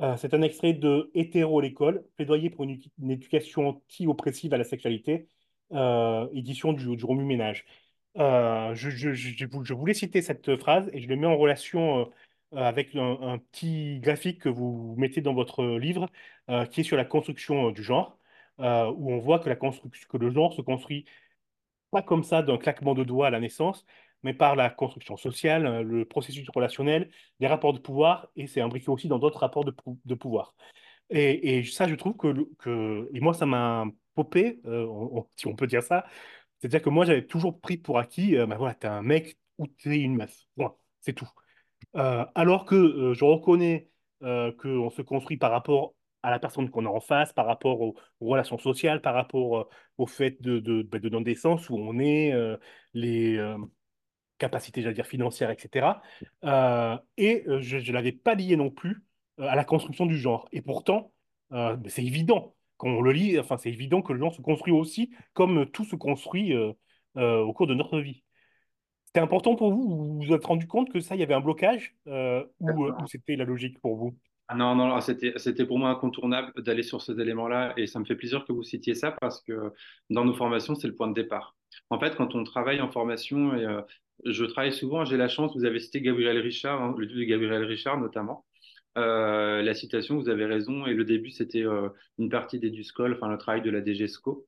Euh, 0.00 0.16
c'est 0.16 0.34
un 0.34 0.42
extrait 0.42 0.72
de 0.72 1.10
Hétéro 1.14 1.60
l'école, 1.60 2.04
plaidoyer 2.16 2.50
pour 2.50 2.64
une, 2.64 2.80
éducation 3.10 3.68
anti-oppressive 3.68 4.54
à 4.54 4.58
la 4.58 4.64
sexualité, 4.64 5.28
euh, 5.72 6.28
édition 6.32 6.72
du, 6.72 6.96
du 6.96 7.04
Remue-Ménage. 7.04 7.64
Euh, 8.18 8.74
je, 8.74 8.90
je- 8.90 9.12
je- 9.12 9.36
je 9.36 9.46
vou- 9.46 9.64
je 9.64 9.74
voulais 9.74 9.94
citer 9.94 10.22
cette 10.22 10.56
phrase 10.56 10.90
et 10.92 11.00
je 11.00 11.08
le 11.08 11.16
mets 11.16 11.26
en 11.26 11.36
relation 11.36 12.10
avec 12.54 12.94
un, 12.96 13.38
petit 13.38 13.98
graphique 14.00 14.40
que 14.40 14.48
vous 14.50 14.94
mettez 14.98 15.22
dans 15.22 15.34
votre 15.34 15.64
livre 15.78 16.08
qui 16.70 16.80
est 16.80 16.84
sur 16.84 16.96
la 16.98 17.04
construction 17.06 17.70
du 17.70 17.82
genre, 17.82 18.18
où 18.58 19.12
on 19.12 19.18
voit 19.18 19.38
que 19.38 19.48
le 20.18 20.30
genre 20.30 20.52
se 20.52 20.60
construit 20.62 21.06
pas 21.92 22.02
comme 22.02 22.24
ça 22.24 22.42
d'un 22.42 22.58
claquement 22.58 22.94
de 22.94 23.04
doigts 23.04 23.28
à 23.28 23.30
la 23.30 23.38
naissance, 23.38 23.84
mais 24.24 24.34
par 24.34 24.56
la 24.56 24.70
construction 24.70 25.16
sociale, 25.16 25.66
euh, 25.66 25.82
le 25.82 26.04
processus 26.04 26.48
relationnel, 26.50 27.10
les 27.38 27.46
rapports 27.46 27.72
de 27.72 27.78
pouvoir, 27.78 28.28
et 28.34 28.46
c'est 28.48 28.60
imbriqué 28.60 28.88
aussi 28.88 29.08
dans 29.08 29.18
d'autres 29.18 29.40
rapports 29.40 29.64
de, 29.64 29.70
pou- 29.70 30.00
de 30.04 30.14
pouvoir. 30.14 30.54
Et, 31.10 31.62
ça, 31.64 31.86
je 31.88 31.94
trouve 31.94 32.16
que, 32.16 33.08
et 33.12 33.20
moi, 33.20 33.34
ça 33.34 33.44
m'a 33.44 33.84
popé, 34.14 34.60
euh, 34.66 34.86
si 35.36 35.46
on 35.46 35.54
peut 35.54 35.66
dire 35.66 35.82
ça. 35.82 36.06
C'est-à-dire 36.58 36.80
que 36.82 36.88
moi, 36.90 37.04
j'avais 37.04 37.26
toujours 37.26 37.60
pris 37.60 37.76
pour 37.76 37.98
acquis, 37.98 38.34
ben 38.36 38.56
voilà, 38.56 38.74
t'es 38.74 38.88
un 38.88 39.02
mec 39.02 39.36
ou 39.58 39.66
t'es 39.66 40.00
une 40.00 40.16
meuf. 40.16 40.34
Point. 40.56 40.74
C'est 41.00 41.12
tout. 41.12 41.28
Alors 41.94 42.64
que 42.64 43.12
je 43.12 43.24
reconnais 43.24 43.90
qu'on 44.20 44.90
se 44.90 45.02
construit 45.02 45.36
par 45.36 45.50
rapport 45.50 45.94
à 46.22 46.30
la 46.30 46.38
personne 46.38 46.70
qu'on 46.70 46.86
a 46.86 46.88
en 46.88 47.00
face, 47.00 47.32
par 47.32 47.46
rapport 47.46 47.80
aux, 47.80 47.94
aux 48.20 48.26
relations 48.28 48.58
sociales, 48.58 49.00
par 49.00 49.14
rapport 49.14 49.58
euh, 49.58 49.68
au 49.98 50.06
fait 50.06 50.40
de, 50.40 50.60
de, 50.60 50.82
ben, 50.82 51.00
de 51.00 51.08
notre 51.08 51.26
naissance, 51.26 51.68
où 51.70 51.76
on 51.76 51.98
est, 51.98 52.32
euh, 52.32 52.56
les 52.94 53.36
euh, 53.36 53.56
capacités, 54.38 54.82
j'allais 54.82 54.94
dire, 54.94 55.06
financières, 55.06 55.50
etc. 55.50 56.00
Et 57.16 57.44
je 57.46 57.76
ne 57.76 57.92
l'avais 57.92 58.12
pas 58.12 58.34
lié 58.34 58.56
non 58.56 58.70
plus 58.70 59.04
à 59.38 59.54
la 59.56 59.64
construction 59.64 60.06
du 60.06 60.18
genre. 60.18 60.48
Et 60.52 60.62
pourtant, 60.62 61.12
c'est 61.86 62.04
évident. 62.04 62.56
Quand 62.76 62.88
on 62.88 63.02
le 63.02 63.12
lit, 63.12 63.38
enfin, 63.38 63.56
c'est 63.56 63.70
évident 63.70 64.02
que 64.02 64.12
le 64.12 64.18
genre 64.18 64.34
se 64.34 64.42
construit 64.42 64.72
aussi 64.72 65.12
comme 65.32 65.70
tout 65.70 65.84
se 65.84 65.94
construit 65.94 66.54
au 67.14 67.52
cours 67.52 67.68
de 67.68 67.74
notre 67.74 68.00
vie. 68.00 68.24
C'était 69.04 69.20
important 69.20 69.54
pour 69.54 69.72
vous? 69.72 69.88
Vous 69.88 70.22
vous 70.22 70.32
êtes 70.32 70.44
rendu 70.44 70.66
compte 70.66 70.90
que 70.90 70.98
ça, 70.98 71.14
il 71.14 71.20
y 71.20 71.22
avait 71.22 71.34
un 71.34 71.40
blocage 71.40 71.94
ou 72.06 73.06
c'était 73.06 73.36
la 73.36 73.44
logique 73.44 73.80
pour 73.80 73.96
vous? 73.96 74.16
Ah 74.52 74.54
non, 74.54 74.74
non, 74.74 75.00
c'était, 75.00 75.64
pour 75.64 75.78
moi 75.78 75.88
incontournable 75.88 76.52
d'aller 76.60 76.82
sur 76.82 77.00
ces 77.00 77.18
éléments-là 77.18 77.72
et 77.78 77.86
ça 77.86 77.98
me 77.98 78.04
fait 78.04 78.16
plaisir 78.16 78.44
que 78.44 78.52
vous 78.52 78.62
citiez 78.62 78.94
ça 78.94 79.12
parce 79.18 79.40
que 79.40 79.72
dans 80.10 80.26
nos 80.26 80.34
formations, 80.34 80.74
c'est 80.74 80.88
le 80.88 80.94
point 80.94 81.08
de 81.08 81.14
départ. 81.14 81.56
En 81.88 81.98
fait, 81.98 82.16
quand 82.16 82.34
on 82.34 82.44
travaille 82.44 82.82
en 82.82 82.90
formation, 82.90 83.54
euh, 83.54 83.80
je 84.26 84.44
travaille 84.44 84.74
souvent, 84.74 85.06
j'ai 85.06 85.16
la 85.16 85.28
chance, 85.28 85.56
vous 85.56 85.64
avez 85.64 85.78
cité 85.80 86.02
Gabriel 86.02 86.36
Richard, 86.38 86.82
hein, 86.82 86.94
le 86.98 87.06
livre 87.06 87.20
de 87.20 87.24
Gabriel 87.24 87.64
Richard 87.64 87.98
notamment. 87.98 88.44
Euh, 88.98 89.62
la 89.62 89.72
citation, 89.72 90.18
vous 90.18 90.28
avez 90.28 90.44
raison, 90.44 90.84
et 90.84 90.92
le 90.92 91.04
début, 91.06 91.30
c'était 91.30 91.64
euh, 91.64 91.88
une 92.18 92.28
partie 92.28 92.58
d'EduScol, 92.58 93.14
enfin 93.14 93.30
le 93.30 93.38
travail 93.38 93.62
de 93.62 93.70
la 93.70 93.82
DGESCO. 93.82 94.46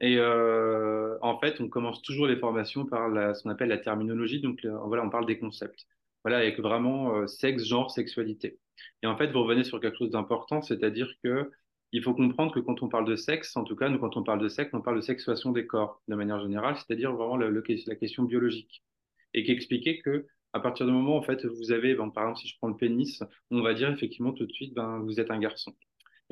Et 0.00 0.18
en 0.18 1.38
fait, 1.40 1.60
on 1.60 1.68
commence 1.68 2.00
toujours 2.02 2.26
les 2.26 2.36
formations 2.36 2.86
par 2.86 3.10
ce 3.36 3.42
qu'on 3.42 3.50
appelle 3.50 3.68
la 3.68 3.78
terminologie. 3.78 4.40
Donc 4.40 4.66
voilà, 4.86 5.04
on 5.04 5.10
parle 5.10 5.26
des 5.26 5.38
concepts. 5.38 5.86
Voilà, 6.24 6.38
avec 6.38 6.60
vraiment 6.60 7.16
euh, 7.16 7.26
sexe, 7.26 7.64
genre, 7.64 7.90
sexualité. 7.90 8.58
Et 9.02 9.06
en 9.06 9.16
fait, 9.16 9.28
vous 9.32 9.42
revenez 9.42 9.64
sur 9.64 9.80
quelque 9.80 9.98
chose 9.98 10.10
d'important, 10.10 10.62
c'est-à-dire 10.62 11.12
que 11.22 11.50
il 11.92 12.02
faut 12.02 12.14
comprendre 12.14 12.52
que 12.52 12.60
quand 12.60 12.82
on 12.82 12.88
parle 12.88 13.04
de 13.04 13.16
sexe, 13.16 13.54
en 13.56 13.64
tout 13.64 13.76
cas, 13.76 13.88
nous, 13.90 13.98
quand 13.98 14.16
on 14.16 14.22
parle 14.22 14.40
de 14.40 14.48
sexe, 14.48 14.70
on 14.72 14.80
parle 14.80 14.96
de 14.96 15.02
sexuation 15.02 15.52
des 15.52 15.66
corps 15.66 16.00
de 16.08 16.14
manière 16.14 16.40
générale, 16.40 16.76
c'est-à-dire 16.76 17.12
vraiment 17.12 17.36
la 17.36 17.96
question 17.96 18.24
biologique. 18.24 18.82
Et 19.34 19.44
qui 19.44 19.52
expliquait 19.52 19.98
que 19.98 20.26
à 20.52 20.60
partir 20.60 20.86
du 20.86 20.92
moment 20.92 21.14
où 21.16 21.18
en 21.18 21.22
fait 21.22 21.44
vous 21.46 21.72
avez, 21.72 21.94
par 21.94 22.06
exemple, 22.06 22.38
si 22.38 22.48
je 22.48 22.56
prends 22.58 22.68
le 22.68 22.76
pénis, 22.76 23.22
on 23.50 23.62
va 23.62 23.74
dire 23.74 23.90
effectivement 23.90 24.32
tout 24.32 24.46
de 24.46 24.52
suite, 24.52 24.74
ben, 24.74 25.00
vous 25.00 25.20
êtes 25.20 25.30
un 25.30 25.38
garçon. 25.38 25.74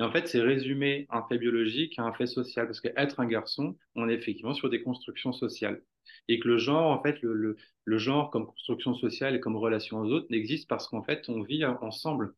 Et 0.01 0.03
en 0.03 0.11
fait, 0.11 0.27
c'est 0.27 0.41
résumer 0.41 1.05
un 1.11 1.21
fait 1.29 1.37
biologique 1.37 1.99
à 1.99 2.03
un 2.03 2.11
fait 2.11 2.25
social, 2.25 2.65
parce 2.65 2.81
qu'être 2.81 3.19
un 3.19 3.27
garçon, 3.27 3.77
on 3.95 4.09
est 4.09 4.15
effectivement 4.15 4.55
sur 4.55 4.67
des 4.67 4.81
constructions 4.81 5.31
sociales. 5.31 5.83
Et 6.27 6.39
que 6.39 6.47
le 6.47 6.57
genre, 6.57 6.87
en 6.89 7.03
fait, 7.03 7.21
le, 7.21 7.55
genre 7.99 8.31
comme 8.31 8.47
construction 8.47 8.95
sociale 8.95 9.35
et 9.35 9.39
comme 9.39 9.55
relation 9.55 9.99
aux 9.99 10.11
autres 10.11 10.25
n'existe 10.31 10.67
parce 10.67 10.87
qu'en 10.87 11.03
fait, 11.03 11.29
on 11.29 11.43
vit 11.43 11.63
ensemble. 11.65 12.33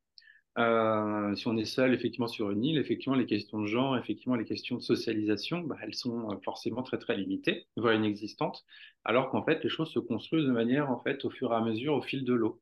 Euh, 0.58 1.34
si 1.36 1.48
on 1.48 1.56
est 1.56 1.64
seul, 1.64 1.94
effectivement, 1.94 2.28
sur 2.28 2.52
une 2.52 2.66
île, 2.66 2.78
effectivement, 2.78 3.16
les 3.16 3.26
questions 3.26 3.62
de 3.62 3.68
genre, 3.68 3.98
effectivement, 3.98 4.36
les 4.36 4.46
questions 4.46 4.76
de 4.76 4.82
socialisation, 4.82 5.62
bah, 5.62 5.78
elles 5.82 5.96
sont 5.96 6.32
euh, 6.32 6.36
forcément 6.44 6.84
très, 6.84 6.98
très 6.98 7.16
limitées, 7.16 7.68
voire 7.78 7.94
inexistantes, 7.94 8.66
alors 9.06 9.30
qu'en 9.30 9.44
fait, 9.46 9.64
les 9.64 9.70
choses 9.70 9.90
se 9.92 10.00
construisent 10.00 10.46
de 10.48 10.52
manière, 10.52 10.92
en 10.92 11.02
fait, 11.02 11.24
au 11.24 11.30
fur 11.30 11.54
et 11.54 11.56
à 11.56 11.62
mesure, 11.62 11.94
au 11.96 12.02
fil 12.02 12.26
de 12.26 12.34
l'eau. 12.34 12.62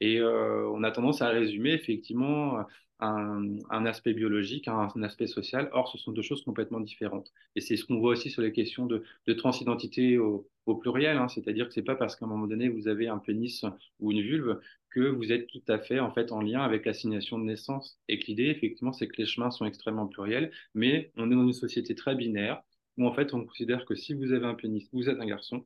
Et 0.00 0.18
euh, 0.20 0.68
on 0.70 0.82
a 0.82 0.90
tendance 0.90 1.22
à 1.22 1.28
résumer 1.28 1.72
effectivement 1.72 2.64
un, 3.02 3.86
aspect 3.86 4.14
biologique, 4.14 4.68
un, 4.68 5.02
aspect 5.02 5.26
social. 5.26 5.68
Or, 5.72 5.88
ce 5.88 5.98
sont 5.98 6.12
deux 6.12 6.22
choses 6.22 6.44
complètement 6.44 6.80
différentes. 6.80 7.32
Et 7.56 7.60
c'est 7.60 7.76
ce 7.76 7.84
qu'on 7.84 7.98
voit 7.98 8.12
aussi 8.12 8.30
sur 8.30 8.42
les 8.42 8.52
questions 8.52 8.86
de, 8.86 9.02
de 9.26 9.32
transidentité 9.32 10.18
au, 10.18 10.48
pluriel. 10.80 11.16
Hein. 11.18 11.28
C'est-à-dire 11.28 11.66
que 11.66 11.74
c'est 11.74 11.82
pas 11.82 11.96
parce 11.96 12.16
qu'à 12.16 12.24
un 12.24 12.28
moment 12.28 12.46
donné 12.46 12.68
vous 12.68 12.86
avez 12.88 13.08
un 13.08 13.18
pénis 13.18 13.64
ou 13.98 14.12
une 14.12 14.22
vulve 14.22 14.60
que 14.90 15.00
vous 15.00 15.32
êtes 15.32 15.48
tout 15.48 15.62
à 15.68 15.78
fait 15.78 15.98
en 15.98 16.12
fait 16.12 16.32
en 16.32 16.40
lien 16.40 16.62
avec 16.62 16.86
l'assignation 16.86 17.38
de 17.38 17.44
naissance. 17.44 17.98
Et 18.08 18.18
que 18.18 18.26
l'idée, 18.26 18.46
effectivement, 18.46 18.92
c'est 18.92 19.08
que 19.08 19.16
les 19.18 19.26
chemins 19.26 19.50
sont 19.50 19.66
extrêmement 19.66 20.06
pluriels, 20.06 20.52
mais 20.74 21.12
on 21.16 21.30
est 21.30 21.34
dans 21.34 21.46
une 21.46 21.52
société 21.52 21.94
très 21.94 22.14
binaire 22.14 22.62
où 22.98 23.06
en 23.06 23.14
fait 23.14 23.34
on 23.34 23.44
considère 23.44 23.84
que 23.84 23.94
si 23.94 24.14
vous 24.14 24.32
avez 24.32 24.46
un 24.46 24.54
pénis, 24.54 24.88
vous 24.92 25.08
êtes 25.08 25.18
un 25.20 25.26
garçon. 25.26 25.64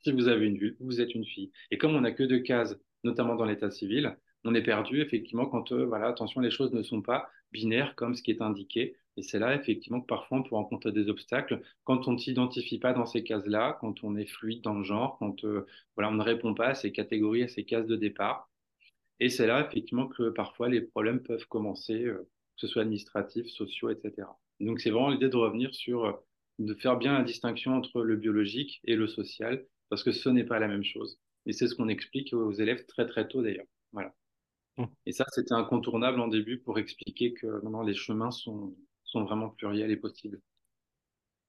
Si 0.00 0.12
vous 0.12 0.28
avez 0.28 0.46
une 0.46 0.58
vulve, 0.58 0.76
vous 0.80 1.00
êtes 1.00 1.14
une 1.14 1.24
fille. 1.24 1.50
Et 1.70 1.78
comme 1.78 1.94
on 1.94 2.00
n'a 2.00 2.12
que 2.12 2.22
deux 2.22 2.40
cases 2.40 2.76
notamment 3.04 3.36
dans 3.36 3.44
l'état 3.44 3.70
civil, 3.70 4.16
on 4.44 4.54
est 4.54 4.62
perdu 4.62 5.00
effectivement 5.00 5.46
quand, 5.46 5.72
euh, 5.72 5.84
voilà, 5.84 6.08
attention, 6.08 6.40
les 6.40 6.50
choses 6.50 6.72
ne 6.72 6.82
sont 6.82 7.02
pas 7.02 7.28
binaires 7.52 7.94
comme 7.96 8.14
ce 8.14 8.22
qui 8.22 8.30
est 8.30 8.42
indiqué. 8.42 8.96
Et 9.16 9.22
c'est 9.22 9.38
là 9.38 9.54
effectivement 9.54 10.00
que 10.00 10.06
parfois 10.06 10.38
on 10.38 10.42
peut 10.42 10.54
rencontrer 10.54 10.92
des 10.92 11.08
obstacles 11.08 11.62
quand 11.84 12.06
on 12.06 12.12
ne 12.12 12.18
s'identifie 12.18 12.78
pas 12.78 12.92
dans 12.92 13.06
ces 13.06 13.24
cases-là, 13.24 13.78
quand 13.80 14.04
on 14.04 14.14
est 14.16 14.26
fluide 14.26 14.62
dans 14.62 14.74
le 14.74 14.84
genre, 14.84 15.16
quand 15.18 15.44
euh, 15.44 15.66
voilà, 15.96 16.10
on 16.10 16.14
ne 16.14 16.22
répond 16.22 16.54
pas 16.54 16.68
à 16.68 16.74
ces 16.74 16.92
catégories, 16.92 17.42
à 17.42 17.48
ces 17.48 17.64
cases 17.64 17.86
de 17.86 17.96
départ. 17.96 18.50
Et 19.20 19.30
c'est 19.30 19.46
là 19.46 19.66
effectivement 19.66 20.06
que 20.08 20.30
parfois 20.30 20.68
les 20.68 20.82
problèmes 20.82 21.22
peuvent 21.22 21.46
commencer, 21.48 22.04
euh, 22.04 22.18
que 22.18 22.60
ce 22.60 22.66
soit 22.68 22.82
administratifs, 22.82 23.48
sociaux, 23.48 23.90
etc. 23.90 24.28
Donc 24.60 24.80
c'est 24.80 24.90
vraiment 24.90 25.10
l'idée 25.10 25.28
de 25.28 25.36
revenir 25.36 25.74
sur, 25.74 26.22
de 26.58 26.74
faire 26.74 26.96
bien 26.96 27.14
la 27.14 27.24
distinction 27.24 27.74
entre 27.74 28.02
le 28.02 28.16
biologique 28.16 28.80
et 28.84 28.96
le 28.96 29.06
social, 29.06 29.66
parce 29.88 30.02
que 30.02 30.12
ce 30.12 30.28
n'est 30.28 30.44
pas 30.44 30.58
la 30.58 30.68
même 30.68 30.84
chose. 30.84 31.18
Et 31.46 31.52
c'est 31.54 31.68
ce 31.68 31.74
qu'on 31.74 31.88
explique 31.88 32.32
aux 32.34 32.52
élèves 32.52 32.84
très 32.86 33.06
très 33.06 33.26
tôt 33.28 33.42
d'ailleurs. 33.42 33.66
Voilà. 33.92 34.14
Mmh. 34.76 34.86
Et 35.06 35.12
ça, 35.12 35.24
c'était 35.32 35.54
incontournable 35.54 36.20
en 36.20 36.28
début 36.28 36.58
pour 36.58 36.78
expliquer 36.78 37.34
que 37.34 37.62
non, 37.64 37.70
non, 37.70 37.82
les 37.82 37.94
chemins 37.94 38.30
sont, 38.32 38.76
sont 39.04 39.24
vraiment 39.24 39.50
pluriels 39.50 39.90
et 39.90 39.96
possibles. 39.96 40.40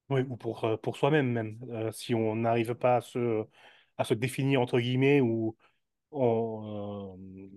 Oui, 0.10 0.22
ou 0.30 0.38
pour, 0.38 0.64
euh, 0.64 0.78
pour 0.78 0.96
soi-même 0.98 1.28
même. 1.32 1.60
Euh, 1.70 1.92
si 1.92 2.16
on 2.16 2.36
n'arrive 2.36 2.76
pas 2.76 2.98
à 2.98 3.02
se, 3.02 3.46
à 3.98 4.04
se 4.06 4.14
définir 4.14 4.62
entre 4.62 4.80
guillemets 4.80 5.20
ou 5.22 5.58
on, 6.12 7.18
euh, 7.18 7.50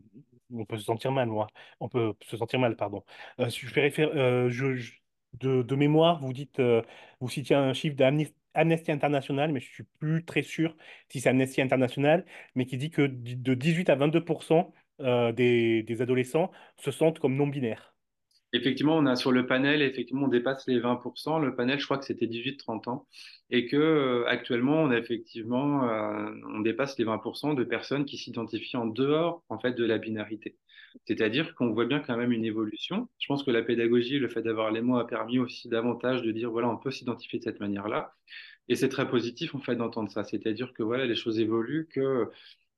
on 0.52 0.64
peut 0.66 0.78
se 0.78 0.84
sentir 0.84 1.12
mal, 1.12 1.28
moi. 1.28 1.48
On 1.80 1.88
peut 1.88 2.14
se 2.24 2.36
sentir 2.36 2.60
mal, 2.60 2.76
pardon. 2.76 3.04
Euh, 3.40 3.50
je 3.50 3.66
fais 3.68 3.82
réfé- 3.90 4.48
je, 4.50 4.76
je- 4.76 4.94
de, 5.34 5.62
de 5.62 5.76
mémoire, 5.76 6.20
vous 6.22 6.32
dites, 6.32 6.60
vous 7.20 7.28
citiez 7.28 7.56
un 7.56 7.72
chiffre 7.74 7.96
d'Amnesty 7.96 8.34
Amnesty 8.54 8.92
International, 8.92 9.52
mais 9.52 9.60
je 9.60 9.70
suis 9.70 9.84
plus 9.98 10.24
très 10.24 10.42
sûr 10.42 10.76
si 11.08 11.20
c'est 11.20 11.28
Amnesty 11.28 11.60
International, 11.60 12.24
mais 12.54 12.66
qui 12.66 12.76
dit 12.76 12.90
que 12.90 13.02
de 13.02 13.54
18 13.54 13.90
à 13.90 13.96
22% 13.96 14.72
euh, 15.00 15.32
des, 15.32 15.82
des 15.82 16.02
adolescents 16.02 16.50
se 16.76 16.90
sentent 16.90 17.18
comme 17.18 17.36
non-binaires. 17.36 17.94
Effectivement, 18.52 18.96
on 18.96 19.06
a 19.06 19.14
sur 19.14 19.30
le 19.30 19.46
panel, 19.46 19.80
effectivement, 19.80 20.24
on 20.24 20.28
dépasse 20.28 20.66
les 20.66 20.80
20%. 20.80 21.40
Le 21.40 21.54
panel, 21.54 21.78
je 21.78 21.84
crois 21.84 21.98
que 21.98 22.04
c'était 22.04 22.26
18-30 22.26 22.88
ans. 22.88 23.06
Et 23.50 23.66
que 23.66 23.76
euh, 23.76 24.26
actuellement, 24.26 24.82
on 24.82 24.90
a 24.90 24.98
effectivement, 24.98 25.88
euh, 25.88 26.32
on 26.48 26.60
dépasse 26.60 26.98
les 26.98 27.04
20% 27.04 27.54
de 27.54 27.64
personnes 27.64 28.04
qui 28.04 28.16
s'identifient 28.18 28.76
en 28.76 28.86
dehors, 28.86 29.44
en 29.48 29.58
fait, 29.60 29.72
de 29.72 29.84
la 29.84 29.98
binarité. 29.98 30.56
C'est-à-dire 31.06 31.54
qu'on 31.54 31.72
voit 31.72 31.86
bien 31.86 32.00
quand 32.00 32.16
même 32.16 32.32
une 32.32 32.44
évolution. 32.44 33.08
Je 33.18 33.26
pense 33.26 33.42
que 33.42 33.50
la 33.50 33.62
pédagogie, 33.62 34.18
le 34.18 34.28
fait 34.28 34.42
d'avoir 34.42 34.70
les 34.70 34.80
mots 34.80 34.98
a 34.98 35.06
permis 35.06 35.38
aussi 35.38 35.68
davantage 35.68 36.22
de 36.22 36.32
dire, 36.32 36.50
voilà, 36.50 36.68
on 36.68 36.76
peut 36.76 36.90
s'identifier 36.90 37.38
de 37.38 37.44
cette 37.44 37.60
manière-là. 37.60 38.14
Et 38.68 38.76
c'est 38.76 38.88
très 38.88 39.08
positif, 39.08 39.54
en 39.54 39.60
fait, 39.60 39.76
d'entendre 39.76 40.10
ça. 40.10 40.24
C'est-à-dire 40.24 40.72
que, 40.72 40.82
voilà, 40.82 41.06
les 41.06 41.16
choses 41.16 41.40
évoluent, 41.40 41.88
que 41.92 42.30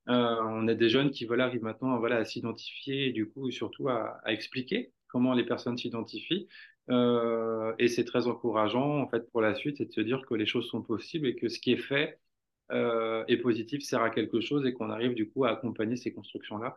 euh, 0.09 0.35
on 0.41 0.67
a 0.67 0.73
des 0.73 0.89
jeunes 0.89 1.11
qui, 1.11 1.25
voilà, 1.25 1.45
arrivent 1.45 1.63
maintenant, 1.63 1.97
voilà, 1.99 2.17
à 2.17 2.25
s'identifier 2.25 3.07
et 3.07 3.11
du 3.11 3.29
coup, 3.29 3.49
surtout 3.51 3.89
à, 3.89 4.21
expliquer 4.25 4.91
comment 5.07 5.33
les 5.33 5.45
personnes 5.45 5.77
s'identifient. 5.77 6.47
Euh, 6.89 7.73
et 7.79 7.87
c'est 7.87 8.03
très 8.03 8.27
encourageant, 8.27 8.99
en 9.01 9.07
fait, 9.07 9.29
pour 9.31 9.41
la 9.41 9.55
suite, 9.55 9.77
c'est 9.77 9.85
de 9.85 9.93
se 9.93 10.01
dire 10.01 10.25
que 10.27 10.33
les 10.35 10.45
choses 10.45 10.67
sont 10.67 10.81
possibles 10.81 11.27
et 11.27 11.35
que 11.35 11.47
ce 11.47 11.59
qui 11.59 11.71
est 11.73 11.77
fait 11.77 12.19
euh, 12.71 13.23
est 13.27 13.37
positif, 13.37 13.83
sert 13.83 14.01
à 14.01 14.09
quelque 14.09 14.41
chose 14.41 14.65
et 14.65 14.73
qu'on 14.73 14.89
arrive, 14.89 15.13
du 15.13 15.29
coup, 15.29 15.45
à 15.45 15.51
accompagner 15.51 15.95
ces 15.95 16.13
constructions-là. 16.13 16.75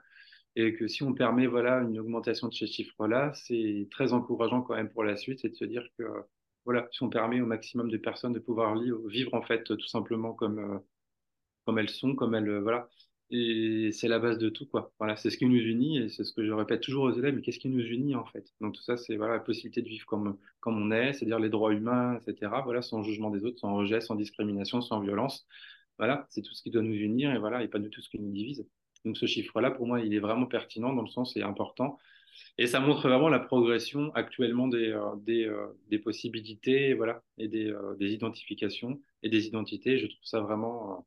Et 0.57 0.75
que 0.75 0.89
si 0.89 1.03
on 1.05 1.15
permet, 1.15 1.47
voilà, 1.47 1.83
une 1.83 1.99
augmentation 2.01 2.49
de 2.49 2.55
ces 2.55 2.67
chiffres-là, 2.67 3.33
c'est 3.35 3.89
très 3.91 4.13
encourageant 4.13 4.63
quand 4.63 4.75
même 4.75 4.91
pour 4.91 5.05
la 5.05 5.17
suite, 5.17 5.41
c'est 5.41 5.51
de 5.51 5.55
se 5.55 5.65
dire 5.67 5.87
que, 5.99 6.05
voilà, 6.65 6.89
si 6.93 7.03
on 7.03 7.11
permet 7.11 7.41
au 7.41 7.47
maximum 7.47 7.91
de 7.91 7.97
personnes 7.99 8.33
de 8.33 8.39
pouvoir 8.41 8.77
vivre, 9.09 9.35
en 9.35 9.43
fait, 9.43 9.65
tout 9.65 9.87
simplement 9.89 10.33
comme, 10.35 10.59
euh, 10.59 10.79
comme 11.65 11.79
elles 11.79 11.91
sont, 11.91 12.15
comme 12.15 12.35
elles, 12.35 12.59
voilà. 12.61 12.89
Et 13.31 13.91
c'est 13.93 14.09
la 14.09 14.19
base 14.21 14.39
de 14.39 14.49
tout, 14.49 14.67
quoi. 14.67 14.93
Voilà, 14.99 15.17
c'est 15.17 15.31
ce 15.31 15.37
qui 15.37 15.47
nous 15.47 15.57
unit 15.59 15.99
et 15.99 16.09
c'est 16.09 16.23
ce 16.25 16.33
que 16.33 16.47
je 16.47 16.53
répète 16.53 16.81
toujours 16.83 17.05
aux 17.05 17.13
élèves, 17.13 17.35
mais 17.35 17.43
qu'est-ce 17.43 17.59
qui 17.59 17.69
nous 17.69 17.81
unit 17.85 18.15
en 18.15 18.25
fait? 18.27 18.47
Donc 18.61 18.75
tout 18.75 18.83
ça, 18.83 18.97
c'est 18.97 19.17
voilà, 19.17 19.35
la 19.35 19.41
possibilité 19.41 19.83
de 19.83 19.89
vivre 19.89 20.07
comme, 20.07 20.39
comme 20.61 20.81
on 20.81 20.93
est, 20.93 21.13
c'est-à-dire 21.13 21.41
les 21.41 21.49
droits 21.51 21.73
humains, 21.73 22.19
etc. 22.21 22.63
Voilà, 22.65 22.83
sans 22.83 23.03
jugement 23.03 23.31
des 23.31 23.45
autres, 23.45 23.59
sans 23.59 23.75
rejet, 23.75 24.01
sans 24.01 24.15
discrimination, 24.15 24.81
sans 24.81 25.01
violence. 25.01 25.47
Voilà, 25.99 26.27
c'est 26.31 26.43
tout 26.43 26.55
ce 26.55 26.63
qui 26.63 26.71
doit 26.71 26.83
nous 26.83 26.95
unir 26.95 27.33
et 27.35 27.39
voilà, 27.39 27.63
et 27.65 27.69
pas 27.69 27.79
du 27.81 27.91
tout 27.91 28.01
ce 28.01 28.09
qui 28.11 28.21
nous 28.21 28.33
divise. 28.33 28.65
Donc 29.07 29.17
ce 29.17 29.27
chiffre-là, 29.27 29.71
pour 29.71 29.87
moi, 29.87 30.01
il 30.01 30.13
est 30.15 30.19
vraiment 30.19 30.47
pertinent 30.47 30.93
dans 30.93 31.03
le 31.03 31.09
sens, 31.09 31.33
c'est 31.35 31.43
important. 31.43 31.97
Et 32.59 32.67
ça 32.67 32.81
montre 32.81 33.09
vraiment 33.09 33.29
la 33.29 33.39
progression 33.39 34.13
actuellement 34.15 34.67
des, 34.67 34.91
euh, 34.91 35.15
euh, 35.29 35.67
des 35.89 35.99
possibilités, 35.99 36.93
voilà, 36.93 37.23
et 37.39 37.49
des, 37.49 37.71
euh, 37.71 37.95
des 37.99 38.13
identifications 38.13 39.01
et 39.23 39.29
des 39.29 39.47
identités. 39.47 39.99
Je 39.99 40.07
trouve 40.07 40.25
ça 40.25 40.41
vraiment, 40.41 41.07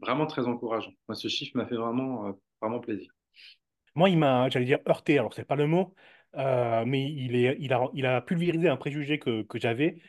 vraiment 0.00 0.26
très 0.26 0.46
encourageant. 0.46 0.92
Moi, 1.08 1.16
ce 1.16 1.28
chiffre 1.28 1.56
m'a 1.56 1.66
fait 1.66 1.76
vraiment, 1.76 2.38
vraiment 2.60 2.78
plaisir. 2.78 3.10
Moi, 3.94 4.10
il 4.10 4.18
m'a, 4.18 4.48
j'allais 4.50 4.66
dire 4.66 4.78
heurté, 4.86 5.18
alors 5.18 5.32
c'est 5.34 5.44
pas 5.44 5.56
le 5.56 5.66
mot, 5.66 5.94
mais 6.34 7.10
il 7.10 7.34
est, 7.36 7.56
il 7.58 7.72
a, 7.72 7.88
il 7.94 8.06
a 8.06 8.20
pulvérisé 8.20 8.68
un 8.68 8.76
préjugé 8.76 9.18
que, 9.18 9.42
que 9.42 9.58
j'avais. 9.58 10.00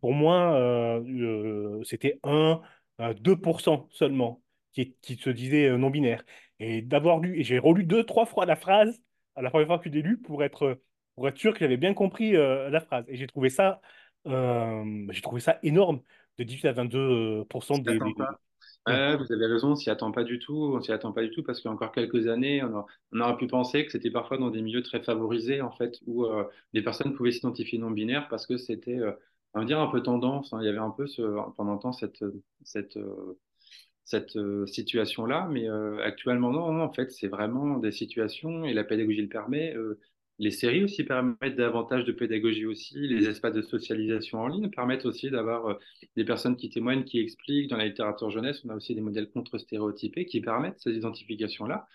Pour 0.00 0.12
moi, 0.12 0.54
euh, 0.54 1.82
c'était 1.84 2.18
un 2.24 2.60
euh, 3.00 3.14
2% 3.14 3.88
seulement 3.90 4.41
qui, 4.72 4.94
qui 5.02 5.16
se 5.16 5.30
disait 5.30 5.68
euh, 5.68 5.78
non-binaire. 5.78 6.24
Et 6.58 6.82
d'avoir 6.82 7.18
lu, 7.20 7.38
et 7.40 7.44
j'ai 7.44 7.58
relu 7.58 7.84
deux, 7.84 8.04
trois 8.04 8.26
fois 8.26 8.46
la 8.46 8.56
phrase 8.56 9.00
à 9.34 9.42
la 9.42 9.50
première 9.50 9.66
fois 9.68 9.78
que 9.78 9.84
je 9.88 9.94
l'ai 9.94 10.02
lu 10.02 10.18
pour 10.20 10.42
être, 10.44 10.80
pour 11.14 11.28
être 11.28 11.38
sûr 11.38 11.52
que 11.54 11.60
j'avais 11.60 11.76
bien 11.76 11.94
compris 11.94 12.36
euh, 12.36 12.70
la 12.70 12.80
phrase. 12.80 13.04
Et 13.08 13.16
j'ai 13.16 13.26
trouvé 13.26 13.50
ça, 13.50 13.80
euh, 14.26 15.06
j'ai 15.10 15.20
trouvé 15.22 15.40
ça 15.40 15.58
énorme, 15.62 16.00
de 16.38 16.44
18 16.44 16.66
à 16.68 16.72
22% 16.72 17.78
s'y 17.78 17.82
des, 17.82 18.00
des- 18.00 18.28
vous 19.16 19.32
avez 19.32 19.46
raison, 19.46 19.72
on 19.72 19.76
s'y 19.76 19.90
attend 19.90 20.12
pas 20.12 20.24
du 20.24 20.38
tout. 20.38 20.54
On 20.76 20.80
s'y 20.80 20.92
attend 20.92 21.12
pas 21.12 21.22
du 21.22 21.30
tout 21.30 21.42
parce 21.42 21.60
qu'il 21.60 21.68
y 21.68 21.72
a 21.72 21.74
encore 21.74 21.92
quelques 21.92 22.26
années, 22.28 22.62
on, 22.64 22.76
a- 22.78 22.86
on 23.12 23.20
aurait 23.20 23.36
pu 23.36 23.46
penser 23.46 23.84
que 23.86 23.92
c'était 23.92 24.10
parfois 24.10 24.38
dans 24.38 24.50
des 24.50 24.62
milieux 24.62 24.82
très 24.82 25.02
favorisés, 25.02 25.60
en 25.60 25.70
fait, 25.70 25.98
où 26.06 26.24
euh, 26.24 26.44
des 26.72 26.82
personnes 26.82 27.14
pouvaient 27.14 27.32
s'identifier 27.32 27.78
non-binaires 27.78 28.28
parce 28.28 28.46
que 28.46 28.56
c'était, 28.56 28.98
euh, 28.98 29.12
on 29.54 29.60
va 29.60 29.64
dire, 29.66 29.80
un 29.80 29.88
peu 29.88 30.02
tendance. 30.02 30.52
hein. 30.52 30.58
Il 30.62 30.66
y 30.66 30.68
avait 30.68 30.78
un 30.78 30.90
peu 30.90 31.06
ce, 31.06 31.22
pendant 31.56 31.72
un 31.74 31.78
temps 31.78 31.92
cette, 31.92 32.24
cette, 32.64 32.96
euh, 32.96 33.38
cette 34.04 34.36
euh, 34.36 34.66
situation-là, 34.66 35.48
mais 35.50 35.68
euh, 35.68 36.02
actuellement, 36.04 36.50
non, 36.50 36.82
en 36.82 36.92
fait, 36.92 37.10
c'est 37.12 37.28
vraiment 37.28 37.78
des 37.78 37.92
situations 37.92 38.64
et 38.64 38.74
la 38.74 38.84
pédagogie 38.84 39.22
le 39.22 39.28
permet. 39.28 39.74
euh, 39.76 39.98
les 40.38 40.50
séries 40.50 40.82
aussi 40.84 41.04
permettent 41.04 41.56
davantage 41.56 42.04
de 42.04 42.12
pédagogie 42.12 42.66
aussi. 42.66 42.94
Les 42.96 43.28
espaces 43.28 43.54
de 43.54 43.62
socialisation 43.62 44.40
en 44.40 44.48
ligne 44.48 44.70
permettent 44.70 45.06
aussi 45.06 45.30
d'avoir 45.30 45.78
des 46.16 46.24
personnes 46.24 46.56
qui 46.56 46.68
témoignent, 46.70 47.04
qui 47.04 47.20
expliquent. 47.20 47.70
Dans 47.70 47.76
la 47.76 47.86
littérature 47.86 48.30
jeunesse, 48.30 48.62
on 48.64 48.70
a 48.70 48.74
aussi 48.74 48.94
des 48.94 49.02
modèles 49.02 49.30
contre-stéréotypés 49.30 50.26
qui 50.26 50.40
permettent 50.40 50.80
ces 50.80 50.92
identifications-là. 50.96 51.86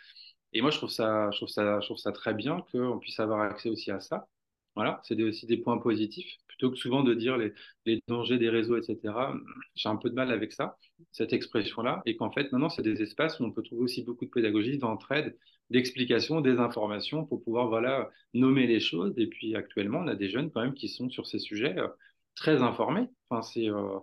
Et 0.54 0.62
moi, 0.62 0.72
je 0.72 0.78
trouve 0.78 0.89
ça, 0.89 1.30
je 1.32 1.38
trouve 1.38 1.50
ça, 1.50 1.80
je 1.82 1.86
trouve 1.88 1.98
ça 1.98 2.12
très 2.12 2.34
bien 2.34 2.63
qu'on 2.72 3.00
puisse 3.00 3.20
avoir 3.20 3.41
accès 3.41 3.70
aussi 3.70 3.91
à 3.91 4.00
ça. 4.00 4.28
Voilà, 4.76 5.02
c'est 5.04 5.22
aussi 5.24 5.46
des 5.48 5.58
points 5.58 5.78
positifs. 5.80 6.38
Plutôt 6.58 6.72
que 6.72 6.78
souvent 6.78 7.04
de 7.04 7.13
dire 7.13 7.38
les, 7.38 7.54
les 7.86 8.02
dangers 8.08 8.38
des 8.38 8.50
réseaux, 8.50 8.78
etc. 8.78 9.34
J'ai 9.76 9.89
un 9.89 9.96
peu 9.98 10.10
de 10.10 10.15
mal 10.15 10.32
avec 10.32 10.52
ça, 10.54 10.78
cette 11.12 11.34
expression-là. 11.34 12.02
Et 12.06 12.15
qu'en 12.17 12.32
fait, 12.32 12.52
maintenant, 12.52 12.70
c'est 12.70 12.82
des 12.82 13.02
espaces 13.02 13.39
où 13.39 13.43
on 13.46 13.52
peut 13.52 13.62
trouver 13.63 13.84
aussi 13.84 14.04
beaucoup 14.04 14.26
de 14.26 14.32
pédagogie, 14.32 14.78
d'entraide, 14.78 15.38
d'explication, 15.70 16.41
des 16.41 16.58
informations 16.60 17.26
pour 17.26 17.43
pouvoir, 17.43 17.67
voilà, 17.67 18.10
nommer 18.34 18.67
les 18.67 18.80
choses. 18.80 19.13
Et 19.17 19.28
puis, 19.28 19.56
actuellement, 19.56 20.00
on 20.00 20.08
a 20.08 20.15
des 20.15 20.30
jeunes 20.30 20.52
quand 20.52 20.62
même 20.62 20.74
qui 20.74 20.89
sont 20.89 21.10
sur 21.10 21.28
ces 21.28 21.39
sujets 21.39 21.78
euh, 21.78 21.88
très 22.36 22.62
informés. 22.62 23.08
Enfin, 23.30 23.41
c'est, 23.43 23.70
euh, 23.70 24.00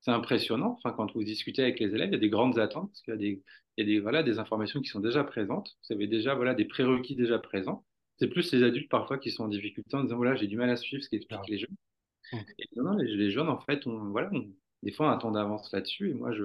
c'est 0.00 0.10
impressionnant. 0.10 0.76
Enfin, 0.78 0.92
quand 0.96 1.12
vous 1.12 1.24
discutez 1.24 1.62
avec 1.62 1.80
les 1.80 1.94
élèves, 1.94 2.08
il 2.10 2.12
y 2.12 2.16
a 2.16 2.18
des 2.18 2.30
grandes 2.30 2.58
attentes 2.58 2.90
parce 2.90 3.02
qu'il 3.02 3.12
y 3.14 3.16
a 3.16 3.18
des, 3.18 3.42
il 3.76 3.86
y 3.86 3.90
a 3.90 3.94
des, 3.94 4.00
voilà, 4.00 4.22
des 4.22 4.38
informations 4.38 4.80
qui 4.80 4.88
sont 4.88 5.00
déjà 5.00 5.24
présentes. 5.24 5.76
Vous 5.88 5.94
avez 5.94 6.06
déjà 6.06 6.34
voilà, 6.34 6.54
des 6.54 6.64
prérequis 6.64 7.16
déjà 7.16 7.38
présents. 7.38 7.84
C'est 8.18 8.28
plus 8.28 8.52
les 8.52 8.62
adultes 8.64 8.90
parfois 8.90 9.18
qui 9.18 9.30
sont 9.30 9.44
en 9.44 9.48
difficulté 9.48 9.96
en 9.96 10.02
disant 10.04 10.16
voilà, 10.16 10.34
j'ai 10.36 10.46
du 10.48 10.56
mal 10.56 10.70
à 10.70 10.76
suivre 10.76 11.02
ce 11.02 11.08
qu'expliquent 11.08 11.40
Ah. 11.44 11.48
les 11.48 11.58
jeunes. 11.58 11.76
Mm. 12.32 12.44
Et 12.58 12.68
non, 12.76 12.84
non, 12.84 12.96
les, 12.96 13.16
les 13.16 13.30
jeunes, 13.30 13.48
en 13.48 13.60
fait, 13.60 13.86
on, 13.86 14.10
voilà, 14.10 14.30
on- 14.32 14.48
des 14.82 14.92
fois, 14.92 15.06
on 15.06 15.10
a 15.10 15.14
un 15.14 15.18
temps 15.18 15.30
d'avance 15.32 15.72
là-dessus. 15.72 16.10
Et 16.10 16.14
moi, 16.14 16.32
je, 16.32 16.44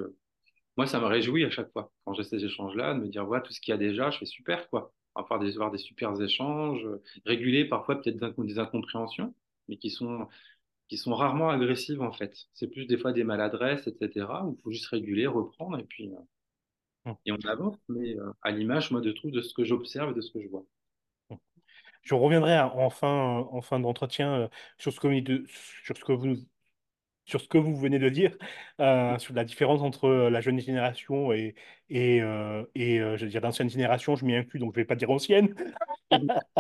moi, 0.77 0.87
ça 0.87 0.99
me 0.99 1.05
réjouit 1.07 1.45
à 1.45 1.49
chaque 1.51 1.71
fois 1.73 1.91
quand 2.05 2.13
j'ai 2.13 2.23
ces 2.23 2.43
échanges-là, 2.45 2.93
de 2.95 2.99
me 3.01 3.07
dire 3.09 3.25
voilà, 3.25 3.43
tout 3.43 3.53
ce 3.53 3.61
qu'il 3.61 3.71
y 3.73 3.75
a 3.75 3.77
déjà, 3.77 4.11
je 4.11 4.19
fais 4.19 4.25
super, 4.25 4.69
quoi. 4.69 4.93
Faire 5.29 5.39
des, 5.39 5.53
avoir 5.55 5.71
des 5.71 5.77
super 5.79 6.19
échanges, 6.21 6.85
euh, 6.85 7.01
réguler 7.25 7.65
parfois 7.65 8.01
peut-être 8.01 8.17
des 8.43 8.59
incompréhensions, 8.59 9.35
mais 9.69 9.77
qui 9.77 9.89
sont 9.91 10.27
qui 10.89 10.97
sont 10.97 11.15
rarement 11.15 11.49
agressives 11.51 12.01
en 12.01 12.13
fait. 12.13 12.35
C'est 12.53 12.67
plus 12.69 12.87
des 12.87 12.97
fois 12.97 13.13
des 13.13 13.23
maladresses, 13.25 13.87
etc., 13.87 14.45
où 14.45 14.55
il 14.59 14.61
faut 14.63 14.71
juste 14.71 14.87
réguler, 14.87 15.27
reprendre, 15.27 15.79
et 15.79 15.83
puis, 15.85 16.09
euh, 16.09 16.19
Mm. 17.05 17.13
Et 17.25 17.33
on 17.33 17.37
avance, 17.49 17.75
mais 17.89 18.17
euh, 18.17 18.31
à 18.43 18.51
l'image, 18.51 18.89
moi, 18.91 19.01
de 19.01 19.11
tout, 19.11 19.29
de 19.29 19.41
ce 19.41 19.53
que 19.53 19.65
j'observe 19.65 20.11
et 20.11 20.13
de 20.13 20.21
ce 20.21 20.31
que 20.31 20.41
je 20.41 20.47
vois. 20.47 20.65
Je 22.03 22.15
reviendrai 22.15 22.53
à- 22.55 22.73
en 22.75 22.89
fin, 22.89 23.09
en 23.51 23.61
fin 23.61 23.79
d'entretien 23.79 24.33
euh, 24.43 24.47
sur 24.77 24.91
ce 24.93 24.99
que, 24.99 25.07
vous- 25.07 25.21
de- 25.21 25.45
sur 25.85 25.97
ce 25.97 26.03
que 26.03 26.11
vous, 26.13 26.35
sur 27.25 27.41
ce 27.41 27.47
que 27.47 27.57
vous 27.57 27.75
venez 27.77 27.99
de 27.99 28.09
dire, 28.09 28.35
euh, 28.81 29.17
sur 29.19 29.33
la 29.33 29.45
différence 29.45 29.81
entre 29.81 30.05
euh, 30.05 30.29
la 30.29 30.41
jeune 30.41 30.59
génération 30.59 31.31
et, 31.33 31.55
et, 31.89 32.21
euh, 32.21 32.63
et 32.75 32.99
euh, 32.99 33.17
je 33.17 33.25
veux 33.25 33.31
dire 33.31 33.41
l'ancienne 33.41 33.69
génération, 33.69 34.15
je 34.15 34.25
m'y 34.25 34.35
inclus, 34.35 34.59
donc 34.59 34.73
je 34.75 34.81
vais 34.81 34.85
pas 34.85 34.95
dire 34.95 35.09
ancienne. 35.11 35.55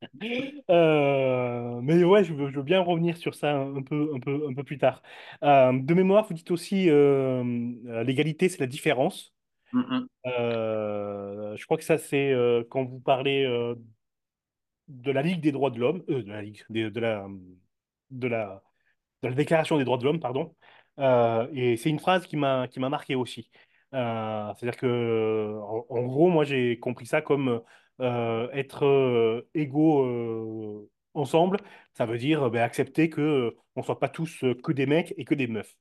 Mais 1.82 2.04
ouais, 2.04 2.24
je 2.24 2.34
veux, 2.34 2.50
je 2.50 2.56
veux 2.56 2.62
bien 2.62 2.80
revenir 2.80 3.16
sur 3.16 3.34
ça 3.34 3.56
un 3.56 3.82
peu, 3.82 4.10
un 4.14 4.20
peu, 4.20 4.46
un 4.50 4.54
peu 4.54 4.64
plus 4.64 4.78
tard. 4.78 5.02
De 5.42 5.94
mémoire, 5.94 6.26
vous 6.26 6.34
dites 6.34 6.50
aussi 6.50 6.86
l'égalité, 6.86 8.48
c'est 8.48 8.60
la 8.60 8.66
différence. 8.66 9.32
Mm, 9.72 9.80
mm. 9.80 10.08
Euh, 10.26 11.56
je 11.56 11.64
crois 11.64 11.76
que 11.76 11.84
ça, 11.84 11.98
c'est 11.98 12.34
quand 12.70 12.84
vous 12.84 13.00
parlez 13.00 13.46
de 14.88 15.10
la 15.12 15.22
Ligue 15.22 15.40
des 15.40 15.52
droits 15.52 15.70
de 15.70 15.78
l'homme, 15.78 16.02
euh, 16.08 16.22
de 16.22 16.28
la 16.30 16.42
Ligue, 16.42 16.62
des- 16.70 16.90
de 16.90 17.00
la, 17.00 17.26
de 18.10 18.28
la, 18.28 18.62
de 19.22 19.28
la 19.28 19.34
Déclaration 19.34 19.78
des 19.78 19.84
droits 19.84 19.98
de 19.98 20.04
l'homme, 20.04 20.20
pardon. 20.20 20.54
Euh, 20.98 21.48
et 21.52 21.76
c'est 21.76 21.90
une 21.90 22.00
phrase 22.00 22.26
qui 22.26 22.36
m'a 22.36 22.68
marqué 22.78 23.14
aussi. 23.14 23.50
Euh, 23.94 24.52
c'est-à-dire 24.56 24.78
que, 24.78 25.58
en, 25.62 25.86
en 25.88 26.02
gros, 26.02 26.28
moi, 26.30 26.44
j'ai 26.44 26.78
compris 26.78 27.06
ça 27.06 27.22
comme 27.22 27.62
être 28.00 29.46
égaux 29.54 30.88
ensemble. 31.14 31.58
Ça 31.94 32.06
veut 32.06 32.18
dire 32.18 32.50
ben, 32.50 32.62
accepter 32.62 33.10
que 33.10 33.56
on 33.76 33.82
soit 33.82 33.98
pas 33.98 34.08
tous 34.08 34.44
que 34.62 34.72
des 34.72 34.86
mecs 34.86 35.14
et 35.16 35.24
que 35.24 35.34
des 35.34 35.46
meufs. 35.46 35.76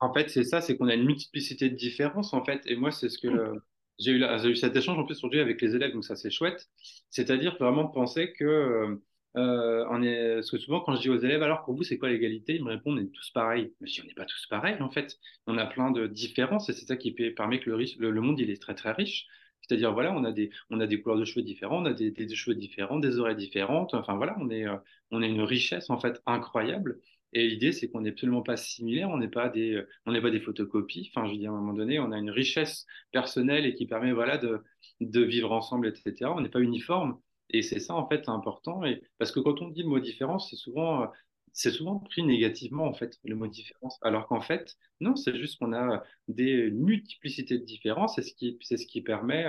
En 0.00 0.12
fait, 0.12 0.30
c'est 0.30 0.44
ça, 0.44 0.60
c'est 0.60 0.76
qu'on 0.76 0.88
a 0.88 0.94
une 0.94 1.04
multiplicité 1.06 1.68
de 1.70 1.74
différences, 1.74 2.32
en 2.32 2.44
fait. 2.44 2.62
Et 2.66 2.76
moi, 2.76 2.92
c'est 2.92 3.08
ce 3.08 3.18
que 3.18 3.28
le- 3.28 3.62
j'ai 3.98 4.12
eu, 4.12 4.24
eu 4.50 4.56
cet 4.56 4.76
échange 4.76 4.98
en 4.98 5.04
plus 5.04 5.16
aujourd'hui 5.18 5.40
avec 5.40 5.60
les 5.60 5.74
élèves, 5.76 5.92
donc 5.92 6.04
ça, 6.04 6.16
c'est 6.16 6.30
chouette. 6.30 6.68
C'est-à-dire 7.10 7.56
vraiment 7.58 7.86
penser 7.88 8.32
que, 8.32 8.44
euh, 8.44 8.96
euh, 9.36 9.84
on 9.90 10.02
est, 10.02 10.34
parce 10.36 10.50
que 10.50 10.58
souvent, 10.58 10.80
quand 10.80 10.94
je 10.96 11.00
dis 11.02 11.10
aux 11.10 11.18
élèves, 11.18 11.42
alors 11.42 11.64
pour 11.64 11.74
vous, 11.74 11.82
c'est 11.84 11.98
quoi 11.98 12.08
l'égalité? 12.08 12.54
Ils 12.56 12.64
me 12.64 12.70
répondent, 12.70 12.98
on 12.98 13.02
est 13.02 13.10
tous 13.12 13.30
pareils. 13.30 13.74
Mais 13.80 13.88
je 13.88 13.94
dis, 13.94 14.00
on 14.02 14.06
n'est 14.06 14.14
pas 14.14 14.24
tous 14.24 14.46
pareils, 14.46 14.80
en 14.80 14.90
fait. 14.90 15.18
On 15.46 15.58
a 15.58 15.66
plein 15.66 15.90
de 15.90 16.06
différences 16.06 16.68
et 16.68 16.72
c'est 16.72 16.86
ça 16.86 16.96
qui 16.96 17.12
pe- 17.12 17.30
permet 17.34 17.60
que 17.60 17.70
le, 17.70 18.10
le, 18.10 18.20
monde, 18.20 18.38
il 18.40 18.50
est 18.50 18.60
très, 18.60 18.74
très 18.74 18.92
riche. 18.92 19.26
C'est-à-dire, 19.62 19.92
voilà, 19.92 20.12
on 20.14 20.24
a 20.24 20.32
des, 20.32 20.50
on 20.70 20.80
a 20.80 20.86
des 20.86 21.00
couleurs 21.02 21.18
de 21.18 21.24
cheveux 21.24 21.42
différentes, 21.44 21.82
on 21.86 21.90
a 21.90 21.92
des, 21.92 22.34
cheveux 22.34 22.56
différents, 22.56 22.98
des 22.98 23.18
oreilles 23.18 23.36
différentes. 23.36 23.94
Enfin, 23.94 24.16
voilà, 24.16 24.36
on 24.40 24.48
est, 24.50 24.66
euh, 24.66 24.76
on 25.10 25.22
a 25.22 25.26
une 25.26 25.42
richesse, 25.42 25.90
en 25.90 25.98
fait, 25.98 26.22
incroyable. 26.26 27.00
Et 27.32 27.46
l'idée, 27.48 27.72
c'est 27.72 27.90
qu'on 27.90 28.00
n'est 28.02 28.10
absolument 28.10 28.42
pas 28.42 28.56
similaires, 28.56 29.10
on 29.10 29.18
n'est 29.18 29.28
pas 29.28 29.48
des, 29.48 29.82
on 30.06 30.12
n'est 30.12 30.22
pas 30.22 30.30
des 30.30 30.40
photocopies. 30.40 31.10
Enfin, 31.14 31.26
je 31.26 31.32
veux 31.32 31.38
dire, 31.38 31.52
à 31.52 31.54
un 31.54 31.60
moment 31.60 31.74
donné, 31.74 31.98
on 32.00 32.10
a 32.12 32.18
une 32.18 32.30
richesse 32.30 32.86
personnelle 33.12 33.66
et 33.66 33.74
qui 33.74 33.86
permet, 33.86 34.12
voilà, 34.12 34.38
de, 34.38 34.62
de 35.00 35.20
vivre 35.22 35.52
ensemble, 35.52 35.88
etc. 35.88 36.34
On 36.34 36.40
n'est 36.40 36.48
pas 36.48 36.60
uniforme. 36.60 37.20
Et 37.50 37.62
c'est 37.62 37.80
ça, 37.80 37.94
en 37.94 38.08
fait, 38.08 38.28
important. 38.28 38.84
Et 38.84 39.02
parce 39.18 39.32
que 39.32 39.40
quand 39.40 39.60
on 39.62 39.68
dit 39.68 39.82
le 39.82 39.88
mot 39.88 40.00
différence, 40.00 40.50
c'est 40.50 40.56
souvent, 40.56 41.02
euh, 41.04 41.06
c'est 41.52 41.70
souvent 41.70 41.98
pris 41.98 42.22
négativement, 42.22 42.84
en 42.86 42.94
fait, 42.94 43.18
le 43.24 43.34
mot 43.36 43.46
différence. 43.46 43.98
Alors 44.02 44.26
qu'en 44.28 44.40
fait, 44.40 44.76
non, 45.00 45.16
c'est 45.16 45.36
juste 45.36 45.58
qu'on 45.58 45.72
a 45.74 46.02
des 46.28 46.70
multiplicités 46.70 47.58
de 47.58 47.64
différences. 47.64 48.14
C'est 48.16 48.22
ce 48.22 48.34
qui, 48.34 48.58
c'est 48.62 48.76
ce 48.76 48.86
qui 48.86 49.02
permet, 49.02 49.44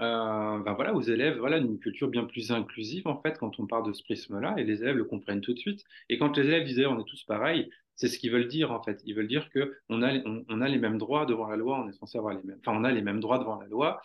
euh, 0.00 0.58
ben 0.60 0.72
voilà, 0.74 0.94
aux 0.94 1.02
élèves, 1.02 1.38
voilà, 1.38 1.58
une 1.58 1.78
culture 1.78 2.08
bien 2.08 2.24
plus 2.24 2.50
inclusive, 2.50 3.06
en 3.06 3.20
fait, 3.20 3.38
quand 3.38 3.60
on 3.60 3.66
parle 3.66 3.86
de 3.86 3.92
ce 3.92 4.02
prisme-là, 4.02 4.54
et 4.56 4.64
les 4.64 4.82
élèves 4.82 4.96
le 4.96 5.04
comprennent 5.04 5.40
tout 5.40 5.52
de 5.54 5.58
suite. 5.58 5.84
Et 6.08 6.18
quand 6.18 6.36
les 6.36 6.46
élèves 6.46 6.64
disaient 6.64 6.86
on 6.86 6.98
est 7.00 7.04
tous 7.04 7.24
pareils, 7.24 7.70
c'est 7.96 8.08
ce 8.08 8.18
qu'ils 8.18 8.32
veulent 8.32 8.48
dire, 8.48 8.72
en 8.72 8.82
fait. 8.82 9.00
Ils 9.04 9.14
veulent 9.14 9.28
dire 9.28 9.50
que 9.50 9.76
on 9.90 10.02
a, 10.02 10.14
on, 10.48 10.60
a 10.62 10.68
les 10.68 10.78
mêmes 10.78 10.96
droits 10.96 11.26
devant 11.26 11.48
la 11.48 11.56
loi, 11.56 11.80
on 11.84 11.88
est 11.88 11.92
censé 11.92 12.16
avoir 12.16 12.34
les 12.34 12.42
mêmes, 12.42 12.58
enfin, 12.64 12.76
on 12.78 12.84
a 12.84 12.92
les 12.92 13.02
mêmes 13.02 13.20
droits 13.20 13.38
devant 13.38 13.60
la 13.60 13.66
loi, 13.66 14.00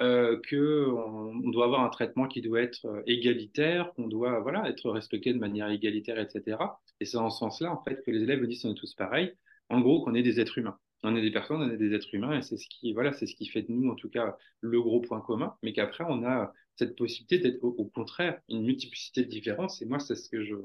euh, 0.00 0.38
que 0.48 0.86
on, 0.88 1.50
doit 1.50 1.64
avoir 1.64 1.82
un 1.82 1.88
traitement 1.88 2.28
qui 2.28 2.42
doit 2.42 2.60
être 2.60 2.86
euh, 2.86 3.02
égalitaire, 3.06 3.92
qu'on 3.94 4.06
doit, 4.06 4.38
voilà, 4.40 4.68
être 4.68 4.88
respecté 4.90 5.32
de 5.32 5.38
manière 5.38 5.68
égalitaire, 5.68 6.18
etc. 6.20 6.58
Et 7.00 7.04
c'est 7.06 7.16
dans 7.16 7.30
ce 7.30 7.38
sens-là, 7.38 7.72
en 7.72 7.82
fait, 7.82 8.02
que 8.04 8.10
les 8.12 8.22
élèves 8.22 8.46
disent 8.46 8.64
on 8.66 8.72
est 8.72 8.74
tous 8.74 8.94
pareils. 8.94 9.34
En 9.68 9.80
gros, 9.80 10.04
qu'on 10.04 10.14
est 10.14 10.22
des 10.22 10.40
êtres 10.40 10.58
humains. 10.58 10.78
On 11.02 11.16
est 11.16 11.22
des 11.22 11.30
personnes, 11.30 11.62
on 11.62 11.70
est 11.70 11.76
des 11.78 11.94
êtres 11.94 12.14
humains, 12.14 12.38
et 12.38 12.42
c'est 12.42 12.58
ce 12.58 12.68
qui, 12.68 12.92
voilà, 12.92 13.12
c'est 13.12 13.26
ce 13.26 13.34
qui 13.34 13.46
fait 13.46 13.62
de 13.62 13.72
nous, 13.72 13.90
en 13.90 13.94
tout 13.94 14.10
cas, 14.10 14.36
le 14.60 14.82
gros 14.82 15.00
point 15.00 15.20
commun, 15.20 15.56
mais 15.62 15.72
qu'après, 15.72 16.04
on 16.06 16.24
a 16.24 16.52
cette 16.76 16.96
possibilité 16.96 17.38
d'être, 17.38 17.62
au, 17.64 17.68
au 17.68 17.86
contraire, 17.86 18.40
une 18.48 18.64
multiplicité 18.64 19.24
de 19.24 19.30
différences. 19.30 19.80
Et 19.80 19.86
moi, 19.86 19.98
c'est 19.98 20.14
ce 20.14 20.28
que 20.28 20.44
je, 20.44 20.56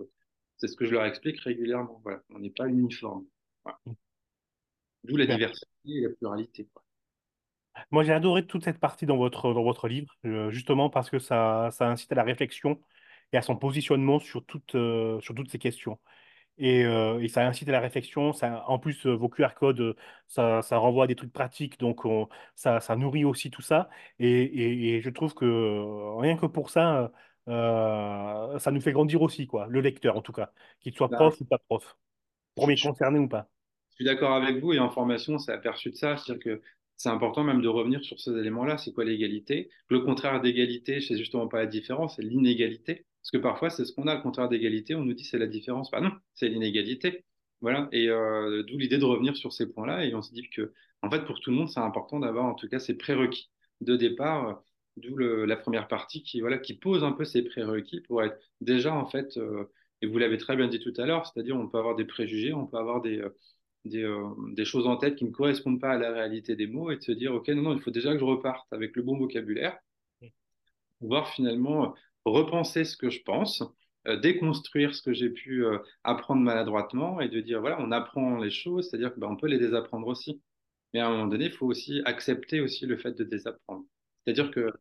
c'est 0.57 0.67
ce 0.67 0.75
que 0.75 0.85
je 0.85 0.91
leur 0.91 1.05
explique 1.05 1.39
régulièrement. 1.39 2.01
Voilà, 2.03 2.21
on 2.33 2.39
n'est 2.39 2.49
pas 2.49 2.67
uniforme. 2.67 3.25
Voilà. 3.63 3.79
D'où 5.03 5.17
la 5.17 5.25
diversité 5.25 5.67
et 5.85 6.01
la 6.01 6.09
pluralité. 6.09 6.67
Quoi. 6.73 6.83
Moi, 7.91 8.03
j'ai 8.03 8.13
adoré 8.13 8.45
toute 8.45 8.63
cette 8.63 8.79
partie 8.79 9.05
dans 9.05 9.17
votre, 9.17 9.53
dans 9.53 9.63
votre 9.63 9.87
livre, 9.87 10.15
euh, 10.25 10.49
justement 10.49 10.89
parce 10.89 11.09
que 11.09 11.19
ça, 11.19 11.69
ça 11.71 11.89
incite 11.89 12.11
à 12.11 12.15
la 12.15 12.23
réflexion 12.23 12.81
et 13.31 13.37
à 13.37 13.41
son 13.41 13.55
positionnement 13.55 14.19
sur 14.19 14.45
toutes, 14.45 14.75
euh, 14.75 15.19
sur 15.21 15.35
toutes 15.35 15.49
ces 15.49 15.59
questions. 15.59 15.99
Et, 16.57 16.85
euh, 16.85 17.19
et 17.21 17.27
ça 17.27 17.45
incite 17.47 17.67
à 17.69 17.71
la 17.73 17.81
réflexion. 17.81 18.31
Ça, 18.33 18.63
en 18.67 18.79
plus, 18.79 19.05
euh, 19.07 19.13
vos 19.15 19.27
QR 19.29 19.55
codes, 19.55 19.79
euh, 19.81 19.95
ça, 20.27 20.61
ça 20.61 20.77
renvoie 20.77 21.03
à 21.05 21.07
des 21.07 21.15
trucs 21.15 21.33
pratiques, 21.33 21.79
donc 21.79 22.05
on- 22.05 22.29
ça, 22.55 22.79
ça 22.79 22.95
nourrit 22.95 23.25
aussi 23.25 23.51
tout 23.51 23.61
ça. 23.61 23.89
Et, 24.19 24.29
et- 24.43 24.95
et 24.95 25.01
je 25.01 25.09
trouve 25.09 25.33
que 25.33 26.17
rien 26.21 26.37
que 26.37 26.45
pour 26.45 26.69
ça, 26.69 27.11
euh, 27.49 28.57
ça 28.59 28.71
nous 28.71 28.81
fait 28.81 28.93
grandir 28.93 29.21
aussi, 29.21 29.47
quoi, 29.47 29.67
le 29.69 29.81
lecteur 29.81 30.15
en 30.17 30.21
tout 30.21 30.31
cas, 30.33 30.51
qu'il 30.79 30.93
soit 30.95 31.09
Là, 31.09 31.17
prof 31.17 31.39
ou 31.41 31.45
pas 31.45 31.57
prof, 31.67 31.97
premier 32.55 32.79
concerné 32.79 33.19
ou 33.19 33.27
pas. 33.29 33.49
Je 33.91 33.95
suis 33.95 34.05
d'accord 34.05 34.33
avec 34.35 34.57
vous 34.61 34.73
et 34.73 34.79
en 34.79 34.89
formation, 34.91 35.37
c'est 35.39 35.51
aperçu 35.51 35.89
de 35.89 35.95
ça. 35.95 36.17
C'est-à-dire 36.17 36.43
que 36.43 36.61
c'est 36.97 37.09
important 37.09 37.43
même 37.43 37.61
de 37.61 37.67
revenir 37.67 38.03
sur 38.03 38.19
ces 38.19 38.31
éléments-là. 38.31 38.77
C'est 38.77 38.93
quoi 38.93 39.05
l'égalité? 39.05 39.69
Le 39.89 39.99
contraire 40.01 40.41
d'égalité, 40.41 41.01
c'est 41.01 41.17
justement 41.17 41.47
pas 41.47 41.57
la 41.59 41.65
différence, 41.67 42.15
c'est 42.17 42.21
l'inégalité. 42.23 43.05
Parce 43.25 43.31
que 43.31 43.37
parfois, 43.37 43.71
c'est 43.71 43.85
ce 43.85 43.91
qu'on 43.93 44.07
a, 44.07 44.13
le 44.15 44.21
contraire 44.21 44.49
d'égalité, 44.49 44.93
on 44.93 45.03
nous 45.03 45.13
dit 45.15 45.23
c'est 45.25 45.39
la 45.39 45.47
différence. 45.47 45.89
Bah 45.89 45.99
non, 45.99 46.11
c'est 46.35 46.47
l'inégalité. 46.47 47.25
Voilà. 47.61 47.89
Et 47.91 48.07
euh, 48.09 48.61
d'où 48.63 48.77
l'idée 48.77 48.99
de 48.99 49.05
revenir 49.05 49.35
sur 49.35 49.51
ces 49.51 49.67
points-là. 49.71 50.05
Et 50.05 50.13
on 50.13 50.21
se 50.21 50.31
dit 50.31 50.47
que, 50.49 50.73
en 51.01 51.09
fait, 51.09 51.25
pour 51.25 51.39
tout 51.39 51.49
le 51.49 51.55
monde, 51.57 51.69
c'est 51.69 51.79
important 51.79 52.19
d'avoir 52.19 52.45
en 52.45 52.53
tout 52.53 52.67
cas 52.69 52.79
ces 52.79 52.95
prérequis 52.95 53.49
de 53.81 53.95
départ. 53.95 54.49
euh, 54.49 54.53
D'où 54.97 55.17
la 55.17 55.57
première 55.57 55.89
partie 55.89 56.23
qui, 56.23 56.39
voilà, 56.39 56.57
qui 56.57 56.73
pose 56.73 57.03
un 57.03 57.11
peu 57.11 57.25
ces 57.25 57.43
prérequis 57.43 57.99
pour 57.99 58.23
être 58.23 58.37
déjà, 58.61 58.93
en 58.95 59.05
fait, 59.05 59.35
euh, 59.37 59.65
et 60.01 60.07
vous 60.07 60.17
l'avez 60.17 60.37
très 60.37 60.55
bien 60.55 60.69
dit 60.69 60.79
tout 60.79 60.93
à 60.95 61.05
l'heure, 61.05 61.25
c'est-à-dire 61.25 61.57
on 61.57 61.67
peut 61.67 61.77
avoir 61.77 61.95
des 61.97 62.05
préjugés, 62.05 62.53
on 62.53 62.65
peut 62.65 62.77
avoir 62.77 63.01
des, 63.01 63.21
des, 63.83 64.09
des 64.53 64.63
choses 64.65 64.87
en 64.87 64.95
tête 64.95 65.17
qui 65.17 65.25
ne 65.25 65.31
correspondent 65.31 65.81
pas 65.81 65.91
à 65.91 65.97
la 65.97 66.11
réalité 66.13 66.55
des 66.55 66.67
mots 66.67 66.91
et 66.91 66.95
de 66.97 67.01
se 67.01 67.11
dire, 67.11 67.33
OK, 67.33 67.49
non, 67.49 67.61
non, 67.63 67.73
il 67.73 67.81
faut 67.81 67.91
déjà 67.91 68.13
que 68.13 68.19
je 68.19 68.23
reparte 68.23 68.71
avec 68.71 68.95
le 68.95 69.03
bon 69.03 69.17
vocabulaire, 69.17 69.77
pouvoir 70.99 71.29
finalement 71.29 71.85
euh, 71.85 71.89
repenser 72.25 72.85
ce 72.85 72.97
que 72.97 73.09
je 73.09 73.21
pense, 73.23 73.63
euh, 74.07 74.17
déconstruire 74.17 74.95
ce 74.95 75.01
que 75.01 75.13
j'ai 75.13 75.29
pu 75.29 75.65
euh, 75.65 75.79
apprendre 76.03 76.41
maladroitement 76.41 77.21
et 77.21 77.29
de 77.29 77.39
dire, 77.41 77.61
voilà, 77.61 77.77
on 77.81 77.91
apprend 77.91 78.37
les 78.37 78.51
choses, 78.51 78.89
c'est-à-dire 78.89 79.13
qu'on 79.13 79.21
ben, 79.21 79.35
peut 79.35 79.47
les 79.47 79.59
désapprendre 79.59 80.07
aussi. 80.07 80.41
Mais 80.93 80.99
à 80.99 81.07
un 81.07 81.11
moment 81.11 81.27
donné, 81.27 81.45
il 81.45 81.51
faut 81.51 81.67
aussi 81.67 82.01
accepter 82.05 82.61
aussi 82.61 82.85
le 82.85 82.97
fait 82.97 83.13
de 83.13 83.23
désapprendre. 83.23 83.85
C'est-à-dire 84.25 84.51
que 84.51 84.71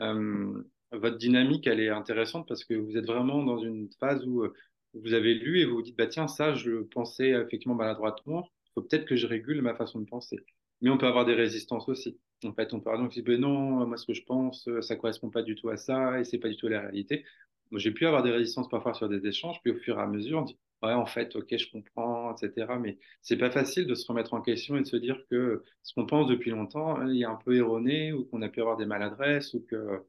euh, 0.00 0.62
votre 0.92 1.18
dynamique, 1.18 1.66
elle 1.66 1.80
est 1.80 1.88
intéressante 1.88 2.46
parce 2.48 2.64
que 2.64 2.74
vous 2.74 2.96
êtes 2.96 3.06
vraiment 3.06 3.42
dans 3.44 3.58
une 3.58 3.88
phase 4.00 4.24
où 4.26 4.46
vous 4.94 5.12
avez 5.14 5.34
lu 5.34 5.60
et 5.60 5.64
vous 5.64 5.76
vous 5.76 5.82
dites, 5.82 5.96
bah 5.96 6.06
tiens, 6.06 6.28
ça, 6.28 6.54
je 6.54 6.82
pensais 6.82 7.30
effectivement 7.30 7.74
maladroitement, 7.74 8.48
il 8.66 8.70
faut 8.74 8.82
peut-être 8.82 9.06
que 9.06 9.16
je 9.16 9.26
régule 9.26 9.62
ma 9.62 9.74
façon 9.74 10.00
de 10.00 10.06
penser. 10.06 10.38
Mais 10.80 10.90
on 10.90 10.98
peut 10.98 11.06
avoir 11.06 11.24
des 11.24 11.34
résistances 11.34 11.88
aussi. 11.88 12.18
En 12.44 12.52
fait, 12.52 12.74
on 12.74 12.80
peut 12.80 12.90
avoir 12.90 13.08
disent, 13.08 13.24
ben 13.24 13.40
non, 13.40 13.86
moi, 13.86 13.96
ce 13.96 14.06
que 14.06 14.14
je 14.14 14.24
pense, 14.24 14.68
euh, 14.68 14.82
ça 14.82 14.96
correspond 14.96 15.30
pas 15.30 15.42
du 15.42 15.54
tout 15.54 15.68
à 15.70 15.76
ça 15.76 16.20
et 16.20 16.24
c'est 16.24 16.38
pas 16.38 16.48
du 16.48 16.56
tout 16.56 16.68
la 16.68 16.80
réalité. 16.80 17.24
J'ai 17.72 17.90
pu 17.90 18.06
avoir 18.06 18.22
des 18.22 18.30
résistances 18.30 18.68
parfois 18.68 18.94
sur 18.94 19.08
des 19.08 19.26
échanges, 19.26 19.60
puis 19.62 19.72
au 19.72 19.76
fur 19.76 19.98
et 19.98 20.02
à 20.02 20.06
mesure, 20.06 20.38
on 20.40 20.42
dit, 20.42 20.58
ouais, 20.82 20.92
en 20.92 21.06
fait, 21.06 21.34
ok, 21.36 21.56
je 21.56 21.70
comprends, 21.70 22.34
etc. 22.36 22.78
Mais 22.80 22.98
c'est 23.22 23.36
pas 23.38 23.50
facile 23.50 23.86
de 23.86 23.94
se 23.94 24.06
remettre 24.06 24.34
en 24.34 24.40
question 24.42 24.76
et 24.76 24.82
de 24.82 24.86
se 24.86 24.96
dire 24.96 25.18
que 25.30 25.64
ce 25.82 25.94
qu'on 25.94 26.06
pense 26.06 26.28
depuis 26.28 26.50
longtemps, 26.50 27.00
euh, 27.00 27.12
il 27.12 27.22
est 27.22 27.24
un 27.24 27.38
peu 27.44 27.56
erroné 27.56 28.12
ou 28.12 28.24
qu'on 28.24 28.42
a 28.42 28.48
pu 28.48 28.60
avoir 28.60 28.76
des 28.76 28.86
maladresses 28.86 29.54
ou 29.54 29.64
que 29.66 30.02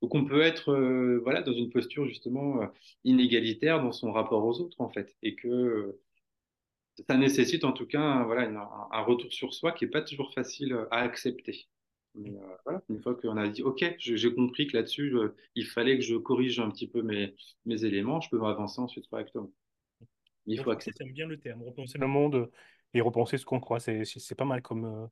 ou 0.00 0.08
qu'on 0.08 0.24
peut 0.26 0.42
être 0.42 0.70
euh, 0.72 1.20
voilà 1.22 1.40
dans 1.42 1.52
une 1.52 1.70
posture 1.70 2.06
justement 2.06 2.60
inégalitaire 3.04 3.82
dans 3.82 3.92
son 3.92 4.12
rapport 4.12 4.44
aux 4.44 4.60
autres 4.60 4.80
en 4.80 4.90
fait 4.90 5.16
et 5.22 5.34
que 5.34 5.98
ça 7.08 7.16
nécessite 7.16 7.64
en 7.64 7.72
tout 7.72 7.86
cas 7.86 8.00
un, 8.00 8.24
voilà 8.24 8.44
une- 8.46 8.56
un, 8.56 8.88
un 8.90 9.00
retour 9.02 9.32
sur 9.32 9.54
soi 9.54 9.72
qui 9.72 9.84
est 9.84 9.88
pas 9.88 10.02
toujours 10.02 10.32
facile 10.34 10.72
euh, 10.72 10.86
à 10.90 10.98
accepter. 11.00 11.66
Mais 12.14 12.30
euh, 12.30 12.56
voilà, 12.64 12.82
une 12.88 13.02
fois 13.02 13.14
qu'on 13.16 13.36
a 13.36 13.48
dit 13.48 13.62
OK, 13.62 13.84
j'ai 13.98 14.34
compris 14.34 14.66
que 14.68 14.76
là-dessus 14.76 15.10
je- 15.10 15.32
il 15.56 15.66
fallait 15.66 15.96
que 15.98 16.04
je 16.04 16.16
corrige 16.16 16.60
un 16.60 16.70
petit 16.70 16.86
peu 16.88 17.02
mes 17.02 17.34
mes 17.66 17.84
éléments, 17.84 18.20
je 18.20 18.30
peux 18.30 18.42
avancer 18.44 18.80
ensuite 18.80 19.08
correctement. 19.08 19.50
Il 20.46 20.60
faut 20.60 20.70
accepter. 20.70 21.04
J'aime 21.04 21.14
bien 21.14 21.26
le 21.26 21.38
terme, 21.40 21.62
repenser 21.62 21.98
le 21.98 22.06
monde 22.06 22.50
et 22.94 23.00
repenser 23.00 23.38
ce 23.38 23.44
qu'on 23.46 23.60
croit. 23.60 23.80
C'est 23.80 24.34
pas 24.36 24.44
mal 24.44 24.62
comme. 24.62 24.84
euh, 24.84 25.06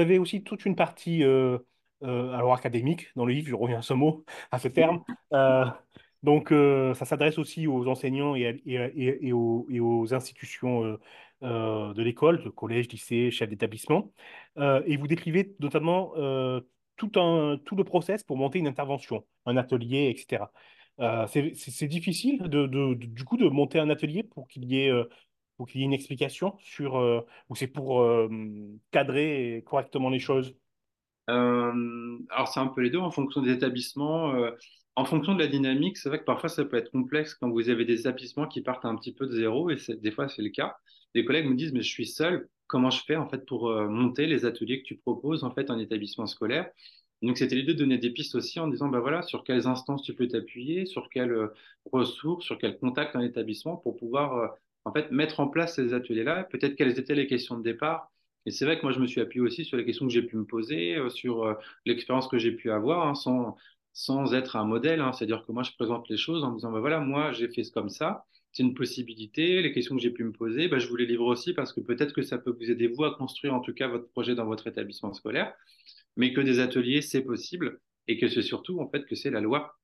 avez 0.00 0.18
aussi 0.18 0.42
toute 0.42 0.64
une 0.66 0.76
partie 0.76 1.22
euh, 1.24 1.58
euh, 2.02 2.32
alors 2.32 2.54
académique 2.54 3.08
dans 3.16 3.26
le 3.26 3.32
livre, 3.34 3.48
je 3.48 3.54
reviens 3.54 3.78
à 3.78 3.82
ce 3.82 3.94
mot, 3.94 4.24
à 4.50 4.58
ce 4.58 4.68
terme. 4.68 5.04
Euh, 5.32 5.64
donc, 6.24 6.48
ça 6.50 7.04
s'adresse 7.06 7.38
aussi 7.38 7.66
aux 7.68 7.86
enseignants 7.88 8.34
et, 8.34 8.46
à- 8.48 8.52
et, 8.66 8.78
à- 8.78 8.88
et- 8.88 9.18
et 9.28 9.32
aux, 9.32 10.12
institutions 10.14 10.98
de 11.40 12.02
l'école, 12.02 12.42
de 12.44 12.50
collège, 12.50 12.88
lycée, 12.88 13.30
chef 13.30 13.48
d'établissement. 13.48 14.12
Et 14.58 14.96
vous 14.96 15.06
décrivez 15.06 15.54
notamment 15.60 16.12
tout 16.96 17.12
un, 17.16 17.58
tout 17.64 17.76
le 17.76 17.84
process 17.84 18.22
pour 18.22 18.36
monter 18.36 18.58
une 18.58 18.66
intervention, 18.68 19.24
un 19.46 19.56
atelier, 19.56 20.10
etc. 20.14 20.52
Euh, 21.00 21.26
c'est 21.26 21.86
difficile 21.88 22.38
de, 22.42 22.66
de- 22.66 22.94
de- 22.94 23.06
du 23.06 23.24
coup 23.24 23.36
de 23.38 23.48
monter 23.48 23.78
un 23.78 23.88
atelier 23.90 24.22
pour 24.22 24.48
qu'il 24.48 24.64
y 24.64 24.80
ait, 24.84 24.90
euh, 24.90 25.04
pour 25.60 25.68
qu'il 25.68 25.82
y 25.82 25.84
ait 25.84 25.86
une 25.88 25.92
explication 25.92 26.54
sur, 26.60 26.96
euh, 26.96 27.20
ou 27.50 27.54
c'est 27.54 27.66
pour 27.66 28.00
euh, 28.00 28.30
cadrer 28.90 29.62
correctement 29.66 30.08
les 30.08 30.18
choses? 30.18 30.56
Euh, 31.28 32.16
alors 32.30 32.48
c'est 32.48 32.60
un 32.60 32.68
peu 32.68 32.80
les 32.80 32.88
deux 32.88 32.96
en 32.98 33.10
fonction 33.10 33.42
des 33.42 33.52
établissements. 33.52 34.32
en 34.96 35.04
fonction 35.04 35.34
de 35.34 35.38
la 35.38 35.48
dynamique, 35.48 35.98
c'est 35.98 36.08
vrai 36.08 36.18
que 36.18 36.24
parfois 36.24 36.48
ça 36.48 36.64
peut 36.64 36.78
être 36.78 36.90
complexe 36.90 37.34
quand 37.34 37.50
vous 37.50 37.68
avez 37.68 37.84
des 37.84 38.00
établissements 38.00 38.48
qui 38.48 38.62
partent 38.62 38.86
un 38.86 38.96
petit 38.96 39.12
peu 39.12 39.26
de 39.26 39.32
zéro, 39.32 39.68
et 39.68 39.76
des 40.00 40.10
fois 40.10 40.28
c'est 40.28 40.40
le 40.40 40.48
cas. 40.48 40.76
Des 41.14 41.26
collègues 41.26 41.46
me 41.46 41.54
disent, 41.54 41.74
mais 41.74 41.82
je 41.82 41.90
suis 41.90 42.06
seul, 42.06 42.48
comment 42.66 42.88
je 42.88 43.02
fais 43.04 43.16
en 43.16 43.28
fait 43.28 43.44
pour 43.44 43.70
monter 43.70 44.26
les 44.26 44.46
ateliers 44.46 44.80
que 44.80 44.86
tu 44.86 44.96
proposes 44.96 45.44
en 45.44 45.50
fait 45.50 45.70
en 45.70 45.78
établissement 45.78 46.24
scolaire? 46.24 46.70
Donc 47.20 47.36
c'était 47.36 47.54
l'idée 47.54 47.74
de 47.74 47.80
donner 47.80 47.98
des 47.98 48.08
pistes 48.08 48.34
aussi 48.34 48.58
en 48.60 48.66
disant, 48.66 48.88
bah 48.88 49.00
voilà, 49.00 49.20
sur 49.20 49.44
quelles 49.44 49.66
instances 49.66 50.02
tu 50.04 50.14
peux 50.14 50.26
t'appuyer, 50.26 50.86
sur 50.86 51.10
quelles 51.10 51.50
ressources, 51.92 52.46
sur 52.46 52.56
quels 52.56 52.78
contacts 52.78 53.14
en 53.14 53.20
établissement 53.20 53.76
pour 53.76 53.98
pouvoir 53.98 54.54
en 54.90 54.94
fait 54.94 55.10
mettre 55.12 55.40
en 55.40 55.48
place 55.48 55.76
ces 55.76 55.94
ateliers-là. 55.94 56.44
Peut-être 56.44 56.76
quelles 56.76 56.98
étaient 56.98 57.14
les 57.14 57.26
questions 57.26 57.56
de 57.58 57.62
départ. 57.62 58.10
Et 58.46 58.50
c'est 58.50 58.64
vrai 58.64 58.76
que 58.78 58.82
moi, 58.82 58.92
je 58.92 59.00
me 59.00 59.06
suis 59.06 59.20
appuyé 59.20 59.40
aussi 59.42 59.64
sur 59.64 59.76
les 59.76 59.84
questions 59.84 60.06
que 60.06 60.12
j'ai 60.12 60.22
pu 60.22 60.36
me 60.36 60.44
poser, 60.44 60.96
euh, 60.96 61.10
sur 61.10 61.44
euh, 61.44 61.54
l'expérience 61.86 62.28
que 62.28 62.38
j'ai 62.38 62.52
pu 62.52 62.70
avoir, 62.70 63.06
hein, 63.06 63.14
sans, 63.14 63.56
sans 63.92 64.34
être 64.34 64.56
un 64.56 64.64
modèle. 64.64 65.00
hein. 65.00 65.12
C'est-à-dire 65.12 65.44
que 65.46 65.52
moi, 65.52 65.62
je 65.62 65.72
présente 65.72 66.08
les 66.08 66.16
choses 66.16 66.42
en 66.44 66.50
me 66.50 66.56
disant, 66.56 66.72
bah 66.72 66.80
voilà, 66.80 67.00
moi, 67.00 67.32
j'ai 67.32 67.48
fait 67.48 67.62
comme 67.72 67.90
ça, 67.90 68.24
c'est 68.52 68.62
une 68.62 68.74
possibilité. 68.74 69.62
Les 69.62 69.72
questions 69.72 69.94
que 69.96 70.02
j'ai 70.02 70.10
pu 70.10 70.24
me 70.24 70.32
poser, 70.32 70.68
bah, 70.68 70.78
je 70.78 70.88
vous 70.88 70.96
les 70.96 71.06
livre 71.06 71.26
aussi 71.26 71.52
parce 71.54 71.72
que 71.72 71.80
peut-être 71.80 72.12
que 72.14 72.22
ça 72.22 72.38
peut 72.38 72.50
vous 72.58 72.70
aider, 72.70 72.88
vous, 72.88 73.04
à 73.04 73.14
construire 73.16 73.54
en 73.54 73.60
tout 73.60 73.74
cas 73.74 73.88
votre 73.88 74.08
projet 74.10 74.34
dans 74.34 74.46
votre 74.46 74.66
établissement 74.66 75.12
scolaire, 75.14 75.52
mais 76.16 76.32
que 76.32 76.40
des 76.40 76.60
ateliers, 76.60 77.02
c'est 77.02 77.22
possible 77.22 77.80
et 78.08 78.18
que 78.18 78.28
c'est 78.28 78.42
surtout, 78.42 78.80
en 78.80 78.88
fait, 78.90 79.04
que 79.06 79.14
c'est 79.16 79.30
la 79.30 79.40
loi. 79.40 79.79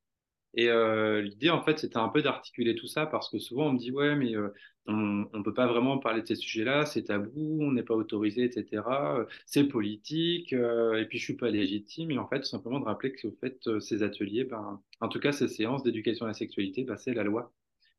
Et 0.57 0.69
euh, 0.71 1.21
l'idée, 1.23 1.51
en 1.51 1.63
fait, 1.63 1.79
c'était 1.79 1.99
un 1.99 2.09
peu 2.09 2.23
d'articuler 2.23 2.75
tout 2.75 2.87
ça 2.87 3.07
parce 3.07 3.29
que 3.31 3.39
souvent 3.39 3.69
on 3.69 3.73
me 3.75 3.79
dit, 3.79 3.91
ouais, 3.93 4.17
mais 4.17 4.35
euh, 4.37 4.49
on 4.87 4.95
ne 5.33 5.43
peut 5.43 5.53
pas 5.55 5.67
vraiment 5.67 5.99
parler 5.99 6.23
de 6.23 6.27
ces 6.27 6.37
sujets-là, 6.37 6.87
c'est 6.87 7.05
tabou, 7.05 7.59
on 7.63 7.73
n'est 7.73 7.83
pas 7.83 7.95
autorisé, 7.95 8.45
etc. 8.45 9.19
Euh, 9.21 9.27
C'est 9.47 9.65
politique, 9.65 10.53
et 10.55 11.07
puis 11.09 11.19
je 11.19 11.25
suis 11.25 11.37
pas 11.37 11.51
légitime. 11.51 12.11
Et 12.11 12.19
en 12.19 12.27
fait, 12.29 12.41
tout 12.41 12.47
simplement 12.49 12.81
de 12.81 12.85
rappeler 12.87 13.13
que 13.13 13.31
fait, 13.41 13.59
ces 13.81 14.03
ateliers, 14.03 14.45
ben, 14.45 14.81
en 15.01 15.09
tout 15.09 15.21
cas 15.21 15.33
ces 15.33 15.49
séances 15.49 15.83
d'éducation 15.83 16.25
à 16.27 16.29
la 16.29 16.35
sexualité, 16.35 16.85
ben, 16.85 16.97
c'est 16.97 17.15
la 17.15 17.25
loi 17.25 17.53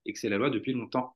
et 0.06 0.14
que 0.14 0.20
c'est 0.20 0.30
la 0.30 0.38
loi 0.38 0.50
depuis 0.50 0.74
longtemps. 0.74 1.16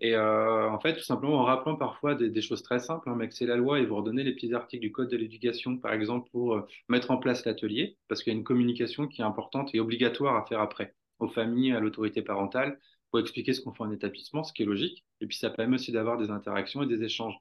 Et 0.00 0.14
euh, 0.14 0.70
en 0.70 0.78
fait, 0.78 0.94
tout 0.94 1.02
simplement 1.02 1.40
en 1.40 1.44
rappelant 1.44 1.76
parfois 1.76 2.14
des, 2.14 2.40
choses 2.40 2.62
très 2.62 2.78
simples, 2.78 3.08
hein, 3.10 3.16
mais 3.16 3.28
que 3.28 3.34
c'est 3.34 3.46
la 3.46 3.56
loi 3.56 3.80
et 3.80 3.86
vous 3.86 3.96
redonnez 3.96 4.22
les 4.22 4.32
petits 4.32 4.54
articles 4.54 4.82
du 4.82 4.92
Code 4.92 5.10
de 5.10 5.16
l'éducation, 5.16 5.76
par 5.76 5.92
exemple, 5.92 6.30
pour 6.30 6.54
euh, 6.54 6.66
mettre 6.88 7.10
en 7.10 7.18
place 7.18 7.44
l'atelier, 7.44 7.96
parce 8.06 8.22
qu'il 8.22 8.32
y 8.32 8.36
a 8.36 8.38
une 8.38 8.44
communication 8.44 9.08
qui 9.08 9.22
est 9.22 9.24
importante 9.24 9.74
et 9.74 9.80
obligatoire 9.80 10.36
à 10.36 10.46
faire 10.46 10.60
après, 10.60 10.94
aux 11.18 11.28
familles, 11.28 11.72
à 11.72 11.80
l'autorité 11.80 12.22
parentale, 12.22 12.78
pour 13.10 13.18
expliquer 13.20 13.52
ce 13.54 13.60
qu'on 13.60 13.72
fait 13.74 13.82
en 13.82 13.90
établissement, 13.90 14.44
ce 14.44 14.52
qui 14.52 14.62
est 14.62 14.66
logique. 14.66 15.04
Et 15.20 15.26
puis 15.26 15.36
ça 15.36 15.50
permet 15.50 15.74
aussi 15.74 15.90
d'avoir 15.90 16.16
des 16.16 16.30
interactions 16.30 16.82
et 16.82 16.86
des 16.86 17.02
échanges. 17.02 17.34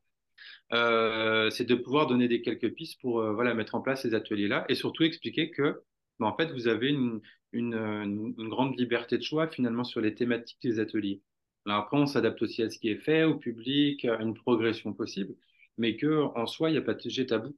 Euh, 0.73 1.49
c'est 1.51 1.65
de 1.65 1.75
pouvoir 1.75 2.07
donner 2.07 2.27
des 2.27 2.41
quelques 2.41 2.73
pistes 2.73 2.99
pour 3.01 3.21
voilà, 3.33 3.53
mettre 3.53 3.75
en 3.75 3.81
place 3.81 4.03
ces 4.03 4.13
ateliers-là 4.15 4.65
et 4.69 4.75
surtout 4.75 5.03
expliquer 5.03 5.51
que 5.51 5.83
ben, 6.19 6.27
en 6.27 6.35
fait, 6.35 6.51
vous 6.53 6.67
avez 6.67 6.89
une 7.53 8.33
grande 8.49 8.79
liberté 8.79 9.17
de 9.17 9.23
choix 9.23 9.47
finalement 9.47 9.83
sur 9.83 10.01
les 10.01 10.15
thématiques 10.15 10.61
des 10.63 10.79
ateliers. 10.79 11.21
Alors 11.67 11.79
après, 11.83 11.97
on 11.97 12.07
s'adapte 12.07 12.41
aussi 12.41 12.63
à 12.63 12.69
ce 12.71 12.79
qui 12.79 12.89
est 12.89 12.95
fait, 12.97 13.23
au 13.25 13.35
public, 13.35 14.05
à 14.05 14.21
une 14.21 14.33
progression 14.33 14.93
possible, 14.93 15.35
mais 15.77 15.95
que 15.97 16.21
en 16.35 16.47
soi, 16.47 16.69
il 16.69 16.73
n'y 16.73 16.79
a 16.79 16.81
pas 16.81 16.93
de 16.95 17.01
sujet 17.01 17.25
tabou 17.27 17.55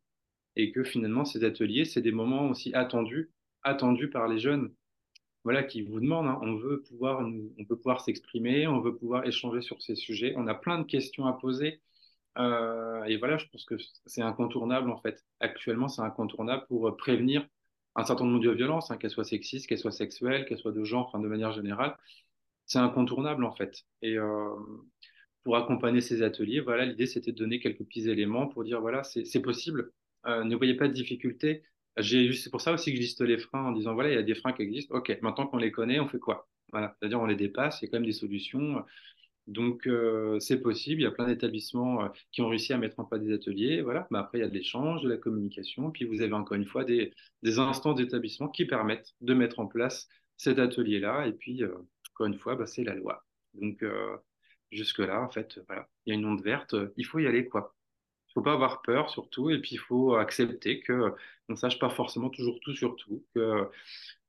et 0.57 0.72
que 0.72 0.84
finalement, 0.84 1.26
ces 1.26 1.43
ateliers, 1.45 1.86
c'est 1.86 2.01
des 2.01 2.12
moments 2.12 2.49
aussi 2.49 2.74
attendus, 2.76 3.32
attendus 3.64 4.10
par 4.10 4.28
les 4.28 4.39
jeunes, 4.39 4.74
voilà, 5.45 5.64
qui 5.64 5.84
vous 5.84 5.99
demandent. 6.01 6.28
hein. 6.28 6.39
on 6.43 6.55
veut 6.57 6.82
pouvoir, 6.84 7.22
on 7.22 7.66
peut 7.66 7.78
pouvoir 7.78 8.01
s'exprimer, 8.01 8.68
on 8.68 8.82
veut 8.82 8.95
pouvoir 8.97 9.26
échanger 9.28 9.62
sur 9.62 9.82
ces 9.82 9.95
sujets. 9.95 10.34
On 10.38 10.47
a 10.47 10.55
plein 10.55 10.80
de 10.80 10.86
questions 10.86 11.28
à 11.28 11.34
poser. 11.34 11.82
Euh, 12.38 13.03
et 13.05 13.18
voilà, 13.18 13.38
je 13.38 13.47
pense 13.47 13.66
que 13.66 13.76
c'est 14.05 14.22
incontournable 14.24 14.89
en 14.91 14.97
fait. 15.01 15.26
Actuellement, 15.39 15.89
c'est 15.89 16.01
incontournable 16.03 16.66
pour 16.68 16.88
euh, 16.89 16.97
prévenir 16.97 17.47
un 17.95 18.05
certain 18.05 18.26
nombre 18.26 18.41
de 18.43 18.51
violences, 18.51 18.91
hein, 18.91 18.97
qu'elles 18.97 19.12
soient 19.12 19.24
sexistes, 19.26 19.68
qu'elles 19.68 19.80
soient 19.80 19.91
sexuelles, 19.91 20.45
qu'elles 20.45 20.60
soient 20.60 20.72
de 20.72 20.84
genre, 20.84 21.07
enfin 21.07 21.20
de 21.20 21.28
manière 21.28 21.51
générale. 21.53 21.97
C'est 22.70 22.80
incontournable 22.80 23.43
en 23.43 23.51
fait. 23.51 23.84
Et 24.03 24.17
euh, 24.17 24.55
pour 25.43 25.57
accompagner 25.57 26.01
ces 26.01 26.22
ateliers, 26.22 26.61
voilà, 26.61 26.86
l'idée 26.86 27.07
c'était 27.07 27.32
de 27.32 27.38
donner 27.38 27.59
quelques 27.59 27.84
petits 27.84 28.09
éléments 28.09 28.47
pour 28.47 28.63
dire 28.63 28.80
voilà, 28.80 29.03
c'est 29.03 29.41
possible. 29.41 29.91
Euh, 30.28 30.43
ne 30.43 30.55
voyez 30.55 30.76
pas 30.76 30.88
de 30.88 30.93
difficulté. 30.93 31.63
C'est 32.01 32.51
pour 32.51 32.61
ça 32.61 32.72
aussi 32.72 32.91
que 32.91 32.97
je 32.97 33.01
liste 33.01 33.22
les 33.22 33.39
freins 33.39 33.65
en 33.65 33.72
disant 33.72 33.95
voilà, 33.95 34.09
il 34.11 34.15
y 34.15 34.17
a 34.17 34.24
des 34.24 34.36
freins 34.36 34.53
qui 34.53 34.61
existent. 34.61 34.95
Ok, 34.95 35.17
maintenant 35.22 35.47
qu'on 35.47 35.57
les 35.57 35.72
connaît, 35.72 35.99
on 35.99 36.07
fait 36.07 36.20
quoi? 36.20 36.47
Voilà, 36.72 36.95
c'est-à-dire 36.99 37.20
on 37.20 37.26
les 37.26 37.36
dépasse, 37.36 37.82
il 37.82 37.86
y 37.86 37.88
a 37.88 37.91
quand 37.91 37.97
même 37.97 38.05
des 38.05 38.13
solutions. 38.13 38.86
Donc, 39.47 39.88
euh, 39.88 40.39
c'est 40.39 40.61
possible. 40.61 41.01
Il 41.01 41.05
y 41.05 41.07
a 41.07 41.11
plein 41.11 41.26
d'établissements 41.26 42.07
qui 42.32 42.43
ont 42.43 42.49
réussi 42.49 42.72
à 42.72 42.78
mettre 42.78 42.99
en 42.99 43.05
place 43.05 43.22
des 43.22 43.34
ateliers. 43.34 43.82
Voilà. 43.82 44.07
Mais 44.11 44.20
après, 44.20 44.38
il 44.38 44.41
y 44.41 44.43
a 44.43 44.47
de 44.47 44.53
l'échange, 44.53 45.01
de 45.01 45.09
la 45.09 45.17
communication. 45.17 45.89
Puis, 45.89 46.05
vous 46.05 46.22
avez 46.22 46.34
encore 46.34 46.55
une 46.55 46.67
fois 46.67 46.84
des, 46.84 47.11
des 47.41 47.57
instances 47.57 47.95
d'établissement 47.95 48.47
qui 48.47 48.65
permettent 48.65 49.15
de 49.22 49.34
mettre 49.34 49.59
en 49.59 49.65
place 49.65 50.07
cet 50.38 50.59
atelier-là. 50.59 51.26
Et 51.26 51.34
puis, 51.34 51.63
encore 52.20 52.28
une 52.28 52.39
fois, 52.39 52.55
bah, 52.55 52.65
c'est 52.65 52.84
la 52.84 52.95
loi. 52.95 53.26
Donc, 53.53 53.82
euh, 53.82 54.17
jusque-là, 54.72 55.22
en 55.22 55.30
fait, 55.30 55.59
voilà. 55.67 55.88
Il 56.05 56.13
y 56.13 56.15
a 56.15 56.20
une 56.20 56.26
onde 56.26 56.43
verte. 56.43 56.76
Il 56.97 57.05
faut 57.05 57.20
y 57.20 57.28
aller, 57.28 57.45
quoi. 57.45 57.74
Il 58.30 58.34
faut 58.34 58.41
pas 58.41 58.53
avoir 58.53 58.82
peur 58.82 59.09
surtout, 59.09 59.49
et 59.49 59.59
puis 59.59 59.72
il 59.74 59.80
faut 59.80 60.15
accepter 60.15 60.82
que 60.82 61.13
on 61.49 61.53
ne 61.53 61.57
sache 61.57 61.80
pas 61.80 61.89
forcément 61.89 62.30
toujours 62.30 62.59
tout 62.59 62.76
sur 62.76 62.95
tout, 62.95 63.26
que 63.34 63.67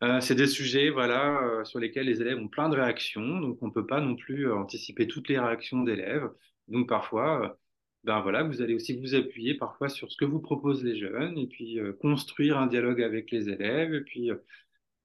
euh, 0.02 0.20
c'est 0.20 0.34
des 0.34 0.46
sujets 0.46 0.88
voilà, 0.88 1.42
euh, 1.42 1.64
sur 1.64 1.80
lesquels 1.80 2.06
les 2.06 2.22
élèves 2.22 2.38
ont 2.38 2.48
plein 2.48 2.70
de 2.70 2.76
réactions, 2.76 3.40
donc 3.40 3.58
on 3.62 3.66
ne 3.66 3.72
peut 3.72 3.86
pas 3.86 4.00
non 4.00 4.16
plus 4.16 4.50
anticiper 4.50 5.06
toutes 5.06 5.28
les 5.28 5.38
réactions 5.38 5.82
d'élèves. 5.82 6.30
Donc 6.68 6.88
parfois, 6.88 7.58
ben 8.04 8.20
voilà, 8.22 8.42
vous 8.42 8.62
allez 8.62 8.74
aussi 8.74 8.98
vous 8.98 9.14
appuyer 9.14 9.54
parfois 9.54 9.90
sur 9.90 10.10
ce 10.10 10.16
que 10.16 10.24
vous 10.24 10.40
proposent 10.40 10.84
les 10.84 10.96
jeunes, 10.98 11.36
et 11.36 11.46
puis 11.46 11.78
construire 12.00 12.56
un 12.58 12.68
dialogue 12.68 13.02
avec 13.02 13.30
les 13.30 13.50
élèves, 13.50 13.92
et 13.94 14.00
puis 14.00 14.30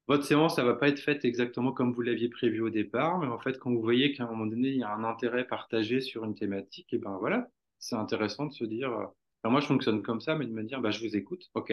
votre 0.07 0.23
séance, 0.23 0.55
ça 0.55 0.63
va 0.63 0.75
pas 0.75 0.89
être 0.89 0.99
faite 0.99 1.25
exactement 1.25 1.71
comme 1.71 1.93
vous 1.93 2.01
l'aviez 2.01 2.29
prévu 2.29 2.61
au 2.61 2.69
départ, 2.69 3.19
mais 3.19 3.27
en 3.27 3.39
fait, 3.39 3.57
quand 3.59 3.71
vous 3.71 3.81
voyez 3.81 4.13
qu'à 4.13 4.23
un 4.25 4.27
moment 4.27 4.45
donné, 4.45 4.69
il 4.69 4.77
y 4.77 4.83
a 4.83 4.93
un 4.93 5.03
intérêt 5.03 5.45
partagé 5.47 6.01
sur 6.01 6.23
une 6.25 6.35
thématique, 6.35 6.93
et 6.93 6.97
ben 6.99 7.17
voilà, 7.19 7.49
c'est 7.79 7.95
intéressant 7.95 8.45
de 8.45 8.53
se 8.53 8.65
dire, 8.65 8.91
euh, 8.93 9.49
moi 9.49 9.61
je 9.61 9.67
fonctionne 9.67 10.01
comme 10.03 10.21
ça, 10.21 10.35
mais 10.35 10.45
de 10.45 10.51
me 10.51 10.63
dire, 10.63 10.81
ben, 10.81 10.91
je 10.91 11.05
vous 11.05 11.15
écoute, 11.15 11.49
ok. 11.55 11.71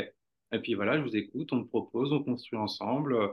Et 0.53 0.59
puis 0.61 0.75
voilà, 0.75 0.99
je 0.99 1.03
vous 1.03 1.17
écoute, 1.17 1.53
on 1.53 1.57
me 1.57 1.67
propose, 1.67 2.13
on 2.13 2.23
construit 2.23 2.59
ensemble. 2.59 3.15
euh, 3.15 3.29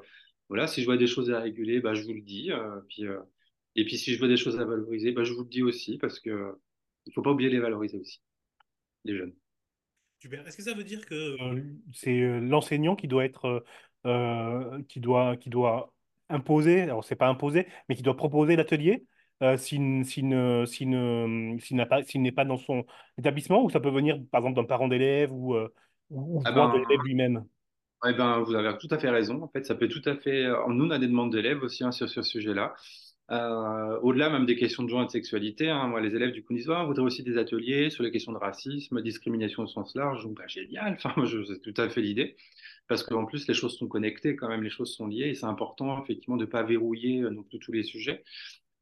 voilà, 0.49 0.67
si 0.67 0.81
je 0.81 0.85
vois 0.85 0.97
des 0.97 1.07
choses 1.07 1.29
à 1.31 1.39
réguler, 1.39 1.79
ben, 1.81 1.93
je 1.93 2.03
vous 2.03 2.13
le 2.13 2.21
dis. 2.21 2.51
euh, 2.51 2.79
puis, 2.89 3.05
euh, 3.05 3.19
et 3.75 3.85
puis 3.85 3.97
si 3.97 4.13
je 4.13 4.19
vois 4.19 4.27
des 4.27 4.37
choses 4.37 4.59
à 4.59 4.65
valoriser, 4.65 5.11
ben, 5.11 5.23
je 5.23 5.33
vous 5.33 5.43
le 5.43 5.49
dis 5.49 5.63
aussi, 5.63 5.97
parce 5.97 6.19
que 6.19 6.29
euh, 6.29 6.51
il 7.05 7.13
faut 7.13 7.21
pas 7.21 7.31
oublier 7.31 7.49
de 7.49 7.55
les 7.55 7.61
valoriser 7.61 7.97
aussi, 7.97 8.21
les 9.05 9.15
jeunes. 9.17 9.33
Est-ce 10.21 10.57
que 10.57 10.63
ça 10.63 10.73
veut 10.73 10.83
dire 10.83 11.05
que 11.05 11.37
c'est 11.93 12.41
l'enseignant 12.41 12.97
qui 12.97 13.07
doit 13.07 13.23
être 13.23 13.63
euh, 14.05 14.81
qui 14.87 14.99
doit 14.99 15.37
qui 15.37 15.49
doit 15.49 15.93
imposer, 16.29 16.81
alors 16.81 17.03
c'est 17.03 17.15
pas 17.15 17.27
imposer, 17.27 17.67
mais 17.89 17.95
qui 17.95 18.03
doit 18.03 18.15
proposer 18.17 18.55
l'atelier 18.55 19.05
euh, 19.43 19.57
s'il 19.57 19.81
n'est 20.27 22.31
pas 22.31 22.45
dans 22.45 22.57
son 22.57 22.85
établissement 23.17 23.63
ou 23.63 23.69
ça 23.69 23.79
peut 23.79 23.89
venir 23.89 24.19
par 24.31 24.41
exemple 24.41 24.55
d'un 24.57 24.65
parent 24.67 24.87
d'élève 24.87 25.31
ou 25.33 25.55
euh, 25.55 25.73
ou, 26.09 26.43
Ah 26.43 26.45
de 26.45 26.51
ben, 26.51 26.71
l'élève 26.77 27.01
lui-même? 27.03 27.45
Eh 28.07 28.13
ben, 28.13 28.39
vous 28.41 28.55
avez 28.55 28.77
tout 28.77 28.87
à 28.91 28.97
fait 28.97 29.09
raison. 29.09 29.41
En 29.43 29.49
fait, 29.49 29.65
ça 29.65 29.75
peut 29.75 29.89
tout 29.89 30.01
à 30.05 30.15
fait. 30.15 30.45
euh, 30.45 30.55
Nous, 30.69 30.85
on 30.85 30.89
a 30.91 30.99
des 30.99 31.07
demandes 31.07 31.31
d'élèves 31.33 31.61
aussi 31.63 31.83
hein, 31.83 31.91
sur, 31.91 32.07
sur 32.09 32.23
ce 32.23 32.31
sujet-là. 32.31 32.73
Euh, 33.31 33.99
au-delà 34.01 34.29
même 34.29 34.45
des 34.45 34.55
questions 34.55 34.83
de 34.83 34.89
genre 34.89 35.03
et 35.03 35.05
de 35.05 35.11
sexualité, 35.11 35.69
hein, 35.69 35.93
les 35.99 36.15
élèves 36.15 36.31
du 36.31 36.43
on 36.49 36.85
voudrait 36.87 37.03
aussi 37.03 37.21
des 37.23 37.37
ateliers 37.37 37.91
sur 37.91 38.03
les 38.03 38.11
questions 38.11 38.31
de 38.31 38.37
racisme, 38.37 39.01
discrimination 39.01 39.63
au 39.63 39.67
sens 39.67 39.95
large. 39.95 40.23
Donc, 40.23 40.37
bah, 40.37 40.47
génial. 40.47 40.97
C'est 41.47 41.61
tout 41.61 41.79
à 41.79 41.89
fait 41.89 42.01
l'idée. 42.01 42.35
Parce 42.87 43.03
qu'en 43.03 43.25
plus, 43.25 43.47
les 43.47 43.53
choses 43.53 43.77
sont 43.77 43.87
connectées 43.87 44.35
quand 44.35 44.47
même, 44.47 44.63
les 44.63 44.71
choses 44.71 44.95
sont 44.95 45.05
liées. 45.05 45.27
Et 45.27 45.35
c'est 45.35 45.45
important, 45.45 46.01
effectivement, 46.03 46.37
de 46.37 46.45
ne 46.45 46.49
pas 46.49 46.63
verrouiller 46.63 47.21
euh, 47.21 47.43
plus 47.47 47.59
tous 47.59 47.71
les 47.71 47.83
sujets. 47.83 48.23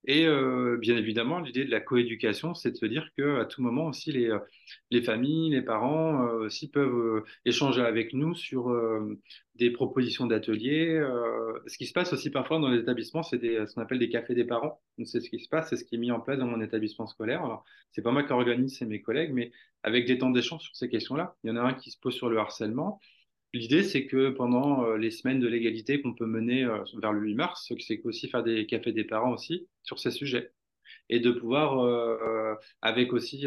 Et 0.09 0.25
euh, 0.25 0.77
bien 0.77 0.95
évidemment, 0.95 1.39
l'idée 1.41 1.65
de 1.65 1.71
la 1.71 1.81
coéducation, 1.81 2.53
c'est 2.53 2.71
de 2.71 2.77
se 2.77 2.85
dire 2.85 3.09
que 3.17 3.41
à 3.41 3.45
tout 3.45 3.61
moment 3.61 3.87
aussi 3.87 4.13
les, 4.13 4.29
euh, 4.29 4.39
les 4.89 5.01
familles, 5.01 5.51
les 5.51 5.61
parents 5.61 6.25
euh, 6.25 6.45
aussi 6.45 6.69
peuvent 6.71 7.23
échanger 7.43 7.81
avec 7.81 8.13
nous 8.13 8.33
sur 8.33 8.73
des 9.55 9.69
propositions 9.69 10.25
d'ateliers. 10.25 11.01
Ce 11.65 11.77
qui 11.77 11.85
se 11.87 11.93
passe 11.93 12.13
aussi 12.13 12.29
parfois 12.29 12.59
dans 12.59 12.69
les 12.69 12.79
établissements, 12.79 13.21
c'est 13.23 13.37
ce 13.39 13.73
qu'on 13.73 13.81
appelle 13.81 13.99
des 13.99 14.09
cafés 14.09 14.33
des 14.33 14.45
parents. 14.45 14.81
C'est 15.03 15.19
ce 15.19 15.29
qui 15.29 15.39
se 15.39 15.49
passe, 15.49 15.69
c'est 15.69 15.75
ce 15.75 15.83
qui 15.83 15.95
est 15.95 15.99
mis 15.99 16.11
en 16.11 16.21
place 16.21 16.39
dans 16.39 16.47
mon 16.47 16.61
établissement 16.61 17.07
scolaire. 17.07 17.43
Alors, 17.43 17.65
c'est 17.91 18.01
pas 18.01 18.11
moi 18.11 18.23
qui 18.23 18.31
organise, 18.31 18.77
c'est 18.77 18.85
mes 18.85 19.01
collègues, 19.01 19.31
mais 19.33 19.51
avec 19.83 20.05
des 20.07 20.17
temps 20.17 20.29
d'échange 20.29 20.61
sur 20.61 20.75
ces 20.75 20.89
questions-là. 20.89 21.35
Il 21.43 21.49
y 21.49 21.51
en 21.51 21.57
a 21.57 21.61
un 21.61 21.73
qui 21.73 21.91
se 21.91 21.99
pose 21.99 22.13
sur 22.13 22.29
le 22.29 22.37
harcèlement. 22.37 23.01
L'idée, 23.53 23.83
c'est 23.83 24.05
que 24.07 24.29
pendant 24.29 24.83
euh, 24.85 24.97
les 24.97 25.11
semaines 25.11 25.39
de 25.39 25.47
l'égalité 25.47 26.01
qu'on 26.01 26.13
peut 26.13 26.25
mener 26.25 26.63
euh, 26.65 26.83
vers 27.01 27.13
le 27.13 27.21
8 27.21 27.35
mars, 27.35 27.71
c'est 27.79 28.05
aussi 28.05 28.29
faire 28.29 28.43
des 28.43 28.65
cafés 28.65 28.91
des 28.91 29.03
parents 29.05 29.33
aussi 29.33 29.67
sur 29.83 29.99
ces 29.99 30.11
sujets 30.11 30.51
et 31.09 31.19
de 31.19 31.31
pouvoir, 31.31 31.79
euh, 31.79 32.55
avec 32.81 33.13
aussi 33.13 33.45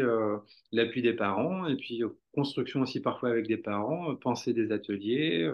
l'appui 0.71 1.01
des 1.01 1.13
parents 1.13 1.67
et 1.67 1.75
puis 1.75 2.03
construction 2.33 2.81
aussi 2.81 3.01
parfois 3.01 3.29
avec 3.29 3.47
des 3.47 3.57
parents, 3.57 4.15
penser 4.15 4.53
des 4.53 4.71
ateliers, 4.71 5.49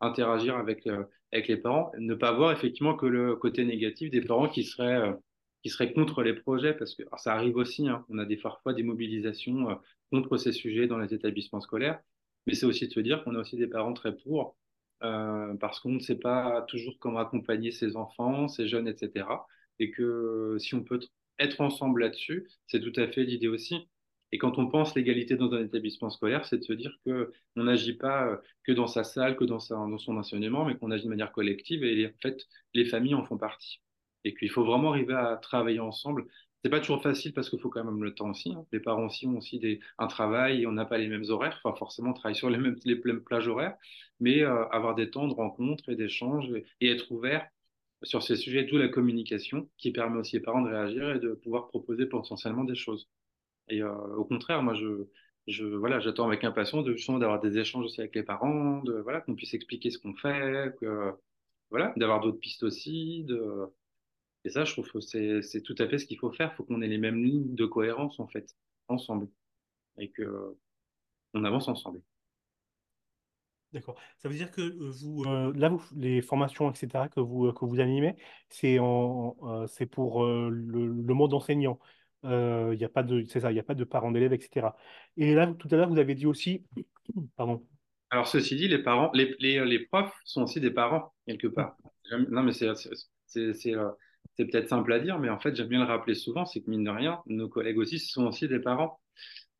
interagir 0.00 0.56
avec, 0.56 0.86
les 1.32 1.56
parents, 1.56 1.92
ne 1.98 2.14
pas 2.14 2.32
voir 2.32 2.52
effectivement 2.52 2.94
que 2.94 3.06
le 3.06 3.36
côté 3.36 3.64
négatif 3.64 4.10
des 4.10 4.22
parents 4.22 4.48
qui 4.48 4.64
seraient, 4.64 5.14
contre 5.94 6.22
les 6.22 6.34
projets 6.34 6.74
parce 6.74 6.94
que 6.94 7.02
ça 7.18 7.34
arrive 7.34 7.56
aussi, 7.56 7.88
hein, 7.88 8.04
on 8.08 8.18
a 8.18 8.24
des, 8.26 8.36
parfois 8.36 8.74
des 8.74 8.82
mobilisations 8.82 9.78
contre 10.10 10.36
ces 10.38 10.52
sujets 10.52 10.86
dans 10.86 10.98
les 10.98 11.14
établissements 11.14 11.60
scolaires. 11.60 12.00
Mais 12.46 12.54
c'est 12.54 12.66
aussi 12.66 12.88
de 12.88 12.92
se 12.92 13.00
dire 13.00 13.22
qu'on 13.24 13.34
a 13.34 13.40
aussi 13.40 13.56
des 13.56 13.66
parents 13.66 13.92
très 13.92 14.16
pour, 14.16 14.56
euh, 15.02 15.54
parce 15.56 15.80
qu'on 15.80 15.92
ne 15.92 16.00
sait 16.00 16.18
pas 16.18 16.62
toujours 16.62 16.98
comment 16.98 17.18
accompagner 17.18 17.72
ses 17.72 17.96
enfants, 17.96 18.48
ses 18.48 18.68
jeunes, 18.68 18.88
etc. 18.88 19.26
Et 19.78 19.90
que 19.90 20.56
si 20.58 20.74
on 20.74 20.82
peut 20.84 21.00
être 21.38 21.60
ensemble 21.60 22.00
là-dessus, 22.00 22.48
c'est 22.66 22.80
tout 22.80 22.92
à 23.00 23.08
fait 23.08 23.24
l'idée 23.24 23.48
aussi. 23.48 23.88
Et 24.32 24.38
quand 24.38 24.58
on 24.58 24.68
pense 24.68 24.94
l'égalité 24.94 25.36
dans 25.36 25.52
un 25.52 25.64
établissement 25.64 26.10
scolaire, 26.10 26.44
c'est 26.46 26.58
de 26.58 26.64
se 26.64 26.72
dire 26.72 26.96
que 27.04 27.32
on 27.56 27.64
n'agit 27.64 27.94
pas 27.94 28.26
euh, 28.26 28.36
que 28.64 28.72
dans 28.72 28.86
sa 28.86 29.04
salle, 29.04 29.36
que 29.36 29.44
dans, 29.44 29.58
dans 29.70 29.98
son 29.98 30.16
enseignement, 30.16 30.64
mais 30.64 30.76
qu'on 30.76 30.90
agit 30.90 31.04
de 31.04 31.08
manière 31.08 31.32
collective. 31.32 31.82
Et 31.84 32.06
en 32.06 32.10
fait, 32.22 32.46
les 32.74 32.84
familles 32.84 33.14
en 33.14 33.24
font 33.24 33.38
partie. 33.38 33.80
Et 34.24 34.34
qu'il 34.34 34.50
faut 34.50 34.64
vraiment 34.64 34.90
arriver 34.90 35.14
à 35.14 35.36
travailler 35.36 35.80
ensemble 35.80 36.26
c'est 36.62 36.70
pas 36.70 36.80
toujours 36.80 37.02
facile 37.02 37.32
parce 37.32 37.48
qu'il 37.50 37.58
faut 37.60 37.70
quand 37.70 37.84
même 37.84 38.02
le 38.04 38.14
temps 38.14 38.30
aussi. 38.30 38.52
hein. 38.54 38.66
Les 38.72 38.80
parents 38.80 39.06
aussi 39.06 39.26
ont 39.26 39.36
aussi 39.38 39.58
des, 39.58 39.80
un 39.98 40.06
travail 40.08 40.62
et 40.62 40.66
on 40.66 40.72
n'a 40.72 40.84
pas 40.84 40.98
les 40.98 41.08
mêmes 41.08 41.24
horaires. 41.28 41.60
Enfin, 41.64 41.76
forcément, 41.76 42.10
on 42.10 42.12
travaille 42.14 42.36
sur 42.36 42.50
les 42.50 42.58
mêmes, 42.58 42.76
les 42.84 43.00
mêmes 43.04 43.22
plages 43.24 43.48
horaires, 43.48 43.76
mais 44.20 44.42
euh, 44.42 44.66
avoir 44.68 44.94
des 44.94 45.10
temps 45.10 45.26
de 45.28 45.34
rencontre 45.34 45.88
et 45.88 45.96
d'échange 45.96 46.50
et, 46.52 46.64
et 46.80 46.90
être 46.90 47.10
ouvert 47.12 47.48
sur 48.02 48.22
ces 48.22 48.36
sujets, 48.36 48.64
d'où 48.64 48.78
la 48.78 48.88
communication 48.88 49.70
qui 49.78 49.92
permet 49.92 50.18
aussi 50.18 50.38
aux 50.38 50.42
parents 50.42 50.62
de 50.62 50.70
réagir 50.70 51.10
et 51.16 51.18
de 51.18 51.32
pouvoir 51.34 51.68
proposer 51.68 52.06
potentiellement 52.06 52.64
des 52.64 52.74
choses. 52.74 53.10
Et 53.68 53.82
euh, 53.82 53.92
au 54.16 54.24
contraire, 54.24 54.62
moi, 54.62 54.74
je, 54.74 55.06
je, 55.46 55.64
voilà, 55.66 56.00
j'attends 56.00 56.26
avec 56.26 56.44
impatience 56.44 56.84
de, 56.84 56.94
justement 56.94 57.18
d'avoir 57.18 57.40
des 57.40 57.58
échanges 57.58 57.84
aussi 57.86 58.00
avec 58.00 58.14
les 58.14 58.22
parents, 58.24 58.82
de, 58.82 58.94
voilà, 58.94 59.20
qu'on 59.20 59.34
puisse 59.34 59.54
expliquer 59.54 59.90
ce 59.90 59.98
qu'on 59.98 60.14
fait, 60.14 60.74
que, 60.80 61.12
voilà, 61.70 61.92
d'avoir 61.96 62.20
d'autres 62.20 62.40
pistes 62.40 62.62
aussi, 62.64 63.24
de, 63.24 63.66
et 64.44 64.50
ça, 64.50 64.64
je 64.64 64.72
trouve 64.72 64.90
que 64.90 65.00
c'est, 65.00 65.42
c'est 65.42 65.62
tout 65.62 65.74
à 65.78 65.88
fait 65.88 65.98
ce 65.98 66.06
qu'il 66.06 66.18
faut 66.18 66.32
faire. 66.32 66.50
Il 66.52 66.56
faut 66.56 66.64
qu'on 66.64 66.82
ait 66.82 66.88
les 66.88 66.98
mêmes 66.98 67.22
lignes 67.22 67.54
de 67.54 67.66
cohérence, 67.66 68.20
en 68.20 68.28
fait, 68.28 68.54
ensemble. 68.88 69.28
Et 69.98 70.10
que 70.10 70.56
on 71.34 71.44
avance 71.44 71.68
ensemble. 71.68 72.00
D'accord. 73.72 73.94
Ça 74.18 74.28
veut 74.28 74.34
dire 74.34 74.50
que 74.50 74.62
euh, 74.62 74.90
vous, 74.90 75.24
euh, 75.24 75.52
là, 75.54 75.68
vous, 75.68 75.82
les 75.96 76.22
formations, 76.22 76.70
etc., 76.72 77.08
que 77.08 77.20
vous, 77.20 77.46
euh, 77.46 77.52
que 77.52 77.64
vous 77.64 77.78
animez, 77.78 78.16
c'est 78.48 78.80
en, 78.80 79.36
euh, 79.44 79.66
c'est 79.68 79.86
pour 79.86 80.24
euh, 80.24 80.48
le, 80.50 80.88
le 80.88 81.14
monde 81.14 81.34
enseignant. 81.34 81.78
Il 82.24 82.76
n'y 82.76 82.84
a 82.84 82.88
pas 82.88 83.02
de, 83.02 83.24
c'est 83.28 83.40
ça, 83.40 83.50
il 83.50 83.54
n'y 83.54 83.60
a 83.60 83.64
pas 83.64 83.74
de 83.74 83.84
parents 83.84 84.10
d'élèves, 84.10 84.32
etc. 84.34 84.68
Et 85.16 85.34
là, 85.34 85.46
tout 85.46 85.68
à 85.70 85.76
l'heure, 85.76 85.88
vous 85.88 85.98
avez 85.98 86.14
dit 86.14 86.26
aussi, 86.26 86.66
pardon, 87.36 87.64
Alors, 88.10 88.26
ceci 88.26 88.56
dit, 88.56 88.68
les 88.68 88.82
parents, 88.82 89.10
les, 89.14 89.36
les, 89.38 89.64
les 89.64 89.78
profs 89.86 90.12
sont 90.24 90.42
aussi 90.42 90.60
des 90.60 90.70
parents, 90.70 91.14
quelque 91.26 91.46
part. 91.46 91.76
Non, 92.28 92.42
mais 92.42 92.52
c'est, 92.52 92.68
c'est, 94.36 94.46
peut-être 94.46 94.68
simple 94.68 94.92
à 94.92 95.00
dire, 95.00 95.18
mais 95.18 95.28
en 95.28 95.38
fait, 95.38 95.54
j'aime 95.54 95.68
bien 95.68 95.80
le 95.80 95.86
rappeler 95.86 96.14
souvent, 96.14 96.44
c'est 96.44 96.60
que 96.60 96.70
mine 96.70 96.84
de 96.84 96.90
rien, 96.90 97.20
nos 97.26 97.48
collègues 97.48 97.78
aussi 97.78 97.98
sont 97.98 98.26
aussi 98.26 98.48
des 98.48 98.60
parents. 98.60 98.98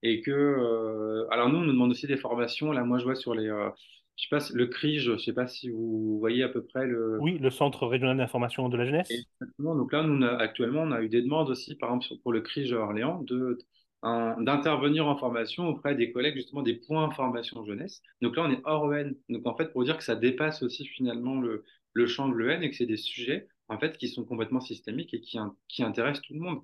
Et 0.02 0.22
que, 0.22 0.30
euh, 0.30 1.26
alors 1.30 1.50
nous, 1.50 1.58
on 1.58 1.62
nous 1.62 1.72
demande 1.72 1.90
aussi 1.90 2.06
des 2.06 2.16
formations. 2.16 2.72
Là, 2.72 2.84
moi, 2.84 2.98
je 2.98 3.04
vois 3.04 3.14
sur 3.14 3.34
les, 3.34 3.48
euh, 3.48 3.68
je 4.16 4.24
sais 4.24 4.28
pas, 4.30 4.54
le 4.54 4.66
CRIJ, 4.66 5.12
je 5.12 5.18
sais 5.18 5.34
pas 5.34 5.46
si 5.46 5.68
vous 5.68 6.18
voyez 6.18 6.42
à 6.42 6.48
peu 6.48 6.64
près 6.64 6.86
le, 6.86 7.18
oui, 7.20 7.38
le 7.38 7.50
Centre 7.50 7.86
régional 7.86 8.16
d'information 8.16 8.68
de 8.70 8.76
la 8.78 8.86
jeunesse. 8.86 9.10
Exactement. 9.10 9.74
Donc 9.76 9.92
là, 9.92 10.02
nous, 10.02 10.24
actuellement, 10.24 10.82
on 10.82 10.92
a 10.92 11.02
eu 11.02 11.10
des 11.10 11.20
demandes 11.20 11.50
aussi, 11.50 11.74
par 11.74 11.94
exemple, 11.94 12.20
pour 12.22 12.32
le 12.32 12.40
CRIJ 12.40 12.72
à 12.72 12.78
Orléans, 12.78 13.22
de, 13.22 13.58
d'intervenir 14.02 15.06
en 15.06 15.16
formation 15.16 15.68
auprès 15.68 15.94
des 15.94 16.12
collègues, 16.12 16.36
justement, 16.36 16.62
des 16.62 16.74
points 16.74 17.04
information 17.04 17.64
jeunesse. 17.64 18.02
Donc 18.22 18.36
là, 18.36 18.44
on 18.46 18.50
est 18.50 18.60
hors 18.64 18.92
EN. 18.92 19.12
Donc 19.28 19.46
en 19.46 19.56
fait, 19.56 19.72
pour 19.72 19.84
dire 19.84 19.96
que 19.96 20.04
ça 20.04 20.16
dépasse 20.16 20.62
aussi 20.62 20.86
finalement 20.86 21.40
le, 21.40 21.64
le 21.92 22.06
champ 22.06 22.28
de 22.28 22.34
l'EN 22.34 22.62
et 22.62 22.70
que 22.70 22.76
c'est 22.76 22.86
des 22.86 22.96
sujets, 22.96 23.48
en 23.70 23.78
fait, 23.78 23.96
qui 23.98 24.08
sont 24.08 24.24
complètement 24.24 24.60
systémiques 24.60 25.14
et 25.14 25.20
qui, 25.20 25.38
qui 25.68 25.82
intéressent 25.82 26.22
tout 26.26 26.34
le 26.34 26.40
monde. 26.40 26.62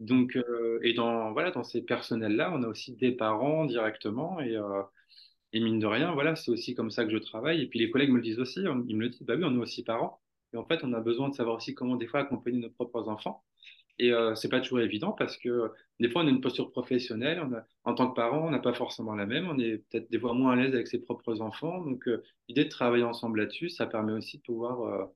Donc, 0.00 0.36
euh, 0.36 0.78
et 0.82 0.92
dans, 0.94 1.32
voilà, 1.32 1.50
dans 1.50 1.64
ces 1.64 1.82
personnels-là, 1.82 2.52
on 2.54 2.62
a 2.62 2.68
aussi 2.68 2.94
des 2.96 3.12
parents 3.12 3.64
directement 3.64 4.40
et, 4.40 4.56
euh, 4.56 4.82
et 5.52 5.60
mine 5.60 5.78
de 5.78 5.86
rien, 5.86 6.12
voilà, 6.12 6.36
c'est 6.36 6.50
aussi 6.50 6.74
comme 6.74 6.90
ça 6.90 7.04
que 7.04 7.10
je 7.10 7.18
travaille. 7.18 7.62
Et 7.62 7.66
puis 7.68 7.78
les 7.78 7.90
collègues 7.90 8.10
me 8.10 8.16
le 8.16 8.22
disent 8.22 8.38
aussi, 8.40 8.60
ils 8.60 8.96
me 8.96 9.02
le 9.02 9.08
disent, 9.10 9.22
bah 9.22 9.34
oui, 9.36 9.44
on 9.44 9.54
est 9.54 9.58
aussi 9.58 9.84
parents. 9.84 10.20
Et 10.52 10.56
en 10.58 10.66
fait, 10.66 10.84
on 10.84 10.92
a 10.92 11.00
besoin 11.00 11.28
de 11.30 11.34
savoir 11.34 11.56
aussi 11.56 11.74
comment 11.74 11.96
des 11.96 12.06
fois 12.06 12.20
accompagner 12.20 12.58
nos 12.58 12.70
propres 12.70 13.08
enfants. 13.08 13.42
Et 13.98 14.12
euh, 14.12 14.34
c'est 14.34 14.50
pas 14.50 14.60
toujours 14.60 14.80
évident 14.80 15.12
parce 15.12 15.38
que 15.38 15.70
des 16.00 16.10
fois, 16.10 16.22
on 16.22 16.26
a 16.26 16.30
une 16.30 16.42
posture 16.42 16.70
professionnelle. 16.70 17.42
En 17.84 17.94
tant 17.94 18.10
que 18.10 18.14
parent, 18.14 18.46
on 18.46 18.50
n'a 18.50 18.58
pas 18.58 18.74
forcément 18.74 19.14
la 19.14 19.26
même. 19.26 19.48
On 19.48 19.58
est 19.58 19.78
peut-être 19.78 20.10
des 20.10 20.18
fois 20.20 20.34
moins 20.34 20.52
à 20.52 20.56
l'aise 20.56 20.74
avec 20.74 20.88
ses 20.88 21.00
propres 21.00 21.40
enfants. 21.40 21.80
Donc, 21.82 22.06
euh, 22.08 22.22
l'idée 22.48 22.64
de 22.64 22.70
travailler 22.70 23.04
ensemble 23.04 23.40
là-dessus, 23.40 23.70
ça 23.70 23.86
permet 23.86 24.12
aussi 24.12 24.38
de 24.38 24.42
pouvoir 24.42 25.08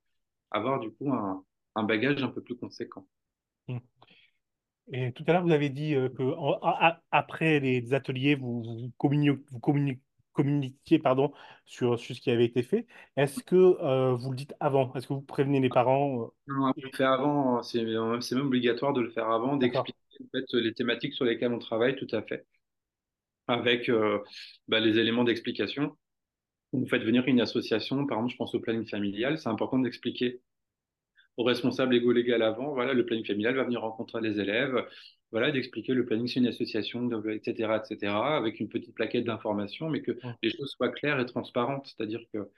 avoir 0.51 0.81
du 0.81 0.91
coup 0.93 1.13
un, 1.13 1.45
un 1.77 1.83
bagage 1.85 2.23
un 2.23 2.29
peu 2.29 2.43
plus 2.43 2.57
conséquent. 2.57 3.07
Et 4.93 5.13
tout 5.13 5.25
à 5.29 5.33
l'heure, 5.33 5.43
vous 5.45 5.53
avez 5.53 5.71
dit 5.71 5.95
euh, 5.95 6.09
que 6.09 6.23
en- 6.23 6.59
a- 6.63 6.89
a- 6.89 7.03
après 7.13 7.61
les 7.61 7.95
ateliers, 7.95 8.35
vous, 8.35 8.63
vous, 8.63 8.93
communi- 8.99 9.31
vous 9.51 9.61
communi- 9.61 10.01
communiquiez 10.33 10.99
pardon, 10.99 11.33
sur, 11.65 11.99
sur 11.99 12.15
ce 12.17 12.21
qui 12.21 12.31
avait 12.31 12.45
été 12.47 12.63
fait. 12.63 12.87
Est-ce 13.17 13.43
que 13.45 13.55
euh, 13.57 14.15
vous 14.17 14.31
le 14.31 14.37
dites 14.37 14.55
avant? 14.61 14.93
Est-ce 14.95 15.07
que 15.07 15.13
vous 15.15 15.23
prévenez 15.23 15.61
les 15.61 15.71
parents? 15.71 16.23
euh, 16.25 16.27
Non, 16.49 16.67
on 16.69 16.73
le 16.83 16.91
fait 16.93 17.05
avant, 17.05 17.63
c'est 17.63 17.83
même 17.85 18.47
obligatoire 18.47 18.93
de 18.93 19.01
le 19.01 19.11
faire 19.11 19.31
avant, 19.31 19.57
d'expliquer 19.57 19.99
en 20.21 20.39
fait, 20.39 20.45
les 20.59 20.75
thématiques 20.75 21.15
sur 21.15 21.25
lesquelles 21.25 21.53
on 21.53 21.59
travaille, 21.59 21.97
tout 21.97 22.09
à 22.15 22.21
fait. 22.23 22.47
avec 23.49 23.89
euh, 23.89 24.19
bah, 24.69 24.81
les 24.81 24.99
éléments 24.99 25.25
d'explication. 25.25 25.97
Vous 26.73 26.87
faites 26.87 27.03
venir 27.03 27.25
une 27.27 27.41
association, 27.41 28.07
par 28.07 28.19
exemple, 28.19 28.33
je 28.33 28.37
pense 28.37 28.55
au 28.55 28.61
planning 28.61 28.87
familial, 28.87 29.39
c'est 29.39 29.49
important 29.49 29.79
d'expliquer 29.79 30.41
au 31.37 31.45
responsable 31.45 31.95
égo 31.95 32.13
légal 32.13 32.43
avant, 32.43 32.75
voilà, 32.75 32.93
le 32.93 33.05
planning 33.05 33.27
familial 33.27 33.55
va 33.57 33.65
venir 33.65 33.81
rencontrer 33.81 34.21
les 34.21 34.41
élèves, 34.41 34.87
voilà, 35.33 35.51
d'expliquer 35.51 35.95
le 35.95 36.05
planning, 36.05 36.27
c'est 36.29 36.41
une 36.41 36.47
association, 36.47 37.09
etc., 37.31 37.79
etc., 37.83 38.13
avec 38.37 38.61
une 38.61 38.69
petite 38.69 38.95
plaquette 38.95 39.25
d'informations, 39.25 39.89
mais 39.89 40.03
que 40.03 40.19
les 40.43 40.51
choses 40.51 40.71
soient 40.71 40.91
claires 40.91 41.21
et 41.21 41.27
transparentes, 41.27 41.87
c'est-à-dire 41.87 42.21
que 42.33 42.49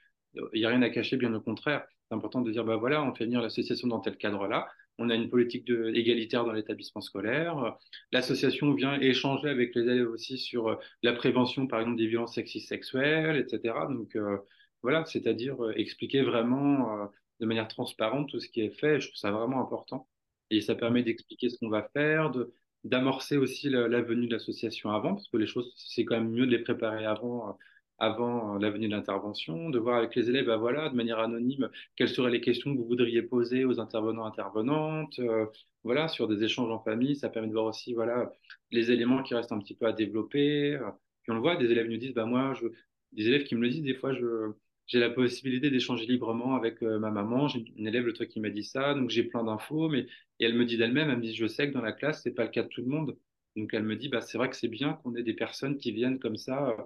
il 0.53 0.59
n'y 0.59 0.65
a 0.65 0.69
rien 0.69 0.81
à 0.81 0.89
cacher, 0.89 1.15
bien 1.17 1.33
au 1.33 1.41
contraire. 1.41 1.85
C'est 2.09 2.15
important 2.15 2.41
de 2.41 2.51
dire, 2.51 2.63
bah 2.65 2.77
voilà, 2.77 3.03
on 3.03 3.13
fait 3.13 3.25
venir 3.25 3.41
l'association 3.41 3.87
dans 3.87 3.99
tel 3.99 4.17
cadre-là, 4.17 4.67
on 4.97 5.09
a 5.09 5.15
une 5.15 5.29
politique 5.29 5.69
égalitaire 5.69 6.45
dans 6.45 6.53
l'établissement 6.53 7.01
scolaire, 7.01 7.77
l'association 8.11 8.73
vient 8.73 8.99
échanger 8.99 9.49
avec 9.49 9.75
les 9.75 9.81
élèves 9.81 10.09
aussi 10.09 10.37
sur 10.37 10.67
euh, 10.69 10.75
la 11.01 11.13
prévention, 11.13 11.67
par 11.67 11.79
exemple, 11.79 11.97
des 11.97 12.07
violences 12.07 12.35
sexistes 12.35 12.69
sexuelles, 12.69 13.37
etc. 13.37 13.75
Donc 13.89 14.15
euh, 14.15 14.37
voilà, 14.81 15.05
c'est-à-dire 15.05 15.63
euh, 15.63 15.73
expliquer 15.75 16.21
vraiment 16.21 17.09
de 17.39 17.45
manière 17.45 17.67
transparente 17.67 18.29
tout 18.29 18.39
ce 18.39 18.47
qui 18.49 18.61
est 18.61 18.69
fait, 18.69 18.99
je 18.99 19.07
trouve 19.07 19.17
ça 19.17 19.31
vraiment 19.31 19.61
important. 19.61 20.07
Et 20.49 20.61
ça 20.61 20.75
permet 20.75 21.03
d'expliquer 21.03 21.49
ce 21.49 21.57
qu'on 21.57 21.69
va 21.69 21.89
faire, 21.93 22.29
de, 22.31 22.53
d'amorcer 22.83 23.37
aussi 23.37 23.69
la, 23.69 23.87
la, 23.87 24.01
venue 24.01 24.27
de 24.27 24.33
l'association 24.33 24.91
avant, 24.91 25.15
parce 25.15 25.27
que 25.29 25.37
les 25.37 25.47
choses, 25.47 25.73
c'est 25.77 26.05
quand 26.05 26.15
même 26.15 26.29
mieux 26.29 26.45
de 26.45 26.51
les 26.51 26.59
préparer 26.59 27.05
avant 27.05 27.57
avant 27.99 28.57
la 28.57 28.69
venue 28.69 28.87
de 28.87 28.91
l'intervention, 28.93 29.69
de 29.69 29.79
voir 29.79 29.97
avec 29.97 30.15
les 30.15 30.29
élèves, 30.29 30.45
bah 30.47 30.57
voilà, 30.57 30.89
de 30.89 30.95
manière 30.95 31.19
anonyme, 31.19 31.69
quelles 31.95 32.09
seraient 32.09 32.31
les 32.31 32.41
questions 32.41 32.73
que 32.73 32.77
vous 32.79 32.87
voudriez 32.87 33.21
poser 33.21 33.65
aux 33.65 33.79
intervenants 33.79 34.25
intervenantes, 34.25 35.19
euh, 35.19 35.45
voilà, 35.83 36.07
sur 36.07 36.27
des 36.27 36.43
échanges 36.43 36.71
en 36.71 36.79
famille, 36.79 37.15
ça 37.15 37.29
permet 37.29 37.47
de 37.47 37.53
voir 37.53 37.65
aussi, 37.65 37.93
voilà, 37.93 38.31
les 38.71 38.91
éléments 38.91 39.23
qui 39.23 39.35
restent 39.35 39.51
un 39.51 39.59
petit 39.59 39.75
peu 39.75 39.85
à 39.85 39.93
développer. 39.93 40.75
Euh. 40.75 40.89
Puis 41.23 41.31
on 41.31 41.35
le 41.35 41.41
voit, 41.41 41.55
des 41.55 41.71
élèves 41.71 41.87
nous 41.89 41.97
disent, 41.97 42.13
bah 42.13 42.25
moi, 42.25 42.53
je, 42.53 42.67
des 43.13 43.27
élèves 43.27 43.43
qui 43.43 43.55
me 43.55 43.61
le 43.61 43.69
disent, 43.69 43.83
des 43.83 43.95
fois, 43.95 44.13
je, 44.13 44.51
j'ai 44.87 44.99
la 44.99 45.09
possibilité 45.09 45.69
d'échanger 45.71 46.05
librement 46.05 46.55
avec 46.55 46.81
euh, 46.83 46.99
ma 46.99 47.11
maman. 47.11 47.47
J'ai 47.47 47.65
une 47.77 47.87
élève 47.87 48.05
le 48.05 48.13
truc 48.13 48.29
qui 48.29 48.39
m'a 48.39 48.49
dit 48.49 48.63
ça, 48.63 48.93
donc 48.93 49.09
j'ai 49.09 49.23
plein 49.23 49.43
d'infos, 49.43 49.89
mais 49.89 50.07
et 50.39 50.45
elle 50.45 50.55
me 50.55 50.65
dit 50.65 50.77
d'elle-même, 50.77 51.09
elle 51.09 51.17
me 51.17 51.21
dit, 51.21 51.35
je 51.35 51.47
sais 51.47 51.67
que 51.69 51.73
dans 51.73 51.81
la 51.81 51.93
classe, 51.93 52.21
c'est 52.23 52.33
pas 52.33 52.43
le 52.43 52.49
cas 52.49 52.63
de 52.63 52.67
tout 52.69 52.81
le 52.81 52.87
monde. 52.87 53.17
Donc 53.55 53.73
elle 53.73 53.83
me 53.83 53.95
dit, 53.95 54.09
bah 54.09 54.21
c'est 54.21 54.37
vrai 54.37 54.49
que 54.49 54.55
c'est 54.55 54.67
bien 54.67 54.93
qu'on 54.93 55.15
ait 55.15 55.23
des 55.23 55.33
personnes 55.33 55.77
qui 55.77 55.91
viennent 55.91 56.19
comme 56.19 56.37
ça 56.37 56.69
euh, 56.69 56.83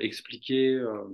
expliquer 0.00 0.74
euh, 0.74 1.04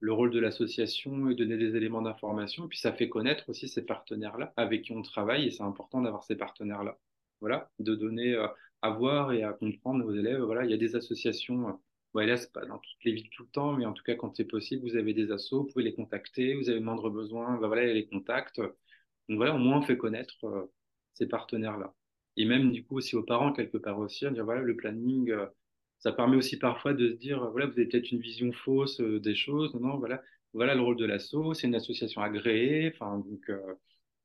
le 0.00 0.12
rôle 0.12 0.30
de 0.30 0.38
l'association 0.38 1.30
et 1.30 1.34
donner 1.34 1.56
des 1.56 1.76
éléments 1.76 2.02
d'information. 2.02 2.68
Puis 2.68 2.78
ça 2.78 2.92
fait 2.92 3.08
connaître 3.08 3.48
aussi 3.48 3.68
ces 3.68 3.84
partenaires-là 3.84 4.52
avec 4.56 4.82
qui 4.82 4.92
on 4.92 5.02
travaille 5.02 5.46
et 5.46 5.50
c'est 5.50 5.62
important 5.62 6.02
d'avoir 6.02 6.24
ces 6.24 6.36
partenaires-là. 6.36 6.98
Voilà, 7.40 7.70
de 7.78 7.94
donner 7.94 8.34
euh, 8.34 8.46
à 8.82 8.90
voir 8.90 9.32
et 9.32 9.42
à 9.42 9.52
comprendre 9.52 10.04
aux 10.06 10.14
élèves. 10.14 10.40
Voilà, 10.42 10.64
il 10.64 10.70
y 10.70 10.74
a 10.74 10.78
des 10.78 10.96
associations. 10.96 11.80
Voilà, 12.14 12.36
c'est 12.36 12.52
pas 12.52 12.64
dans 12.64 12.78
toutes 12.78 13.04
les 13.04 13.12
villes 13.12 13.30
tout 13.30 13.44
le 13.44 13.50
temps, 13.50 13.72
mais 13.74 13.86
en 13.86 13.92
tout 13.92 14.02
cas 14.02 14.14
quand 14.14 14.34
c'est 14.36 14.44
possible, 14.44 14.82
vous 14.88 14.96
avez 14.96 15.14
des 15.14 15.30
assos, 15.30 15.62
vous 15.62 15.68
pouvez 15.72 15.84
les 15.84 15.94
contacter. 15.94 16.54
Vous 16.54 16.70
avez 16.70 16.80
moindre 16.80 17.10
besoin, 17.10 17.58
ben 17.58 17.66
voilà, 17.68 17.84
il 17.84 17.88
y 17.88 17.90
a 17.90 17.94
les 17.94 18.06
contacts. 18.06 18.60
Donc 19.28 19.36
voilà, 19.36 19.54
au 19.54 19.58
moins 19.58 19.78
on 19.78 19.82
fait 19.82 19.98
connaître 19.98 20.70
ces 21.14 21.26
partenaires-là. 21.28 21.94
Et 22.36 22.44
même 22.44 22.72
du 22.72 22.84
coup 22.84 22.96
aussi 22.96 23.16
aux 23.16 23.22
parents 23.24 23.52
quelque 23.52 23.78
part 23.78 23.98
aussi, 23.98 24.30
dire 24.30 24.44
voilà 24.44 24.62
le 24.62 24.76
planning 24.76 25.32
ça 25.98 26.12
permet 26.12 26.36
aussi 26.36 26.58
parfois 26.58 26.94
de 26.94 27.10
se 27.10 27.14
dire, 27.14 27.50
voilà, 27.50 27.66
vous 27.66 27.72
avez 27.72 27.86
peut-être 27.86 28.10
une 28.12 28.20
vision 28.20 28.52
fausse 28.52 29.00
euh, 29.00 29.20
des 29.20 29.34
choses. 29.34 29.74
Non, 29.74 29.80
non, 29.80 29.98
voilà, 29.98 30.22
voilà 30.52 30.74
le 30.74 30.80
rôle 30.80 30.96
de 30.96 31.04
l'asso. 31.04 31.54
C'est 31.54 31.66
une 31.66 31.74
association 31.74 32.22
agréée, 32.22 32.92
enfin, 32.94 33.18
donc, 33.18 33.50
euh, 33.50 33.74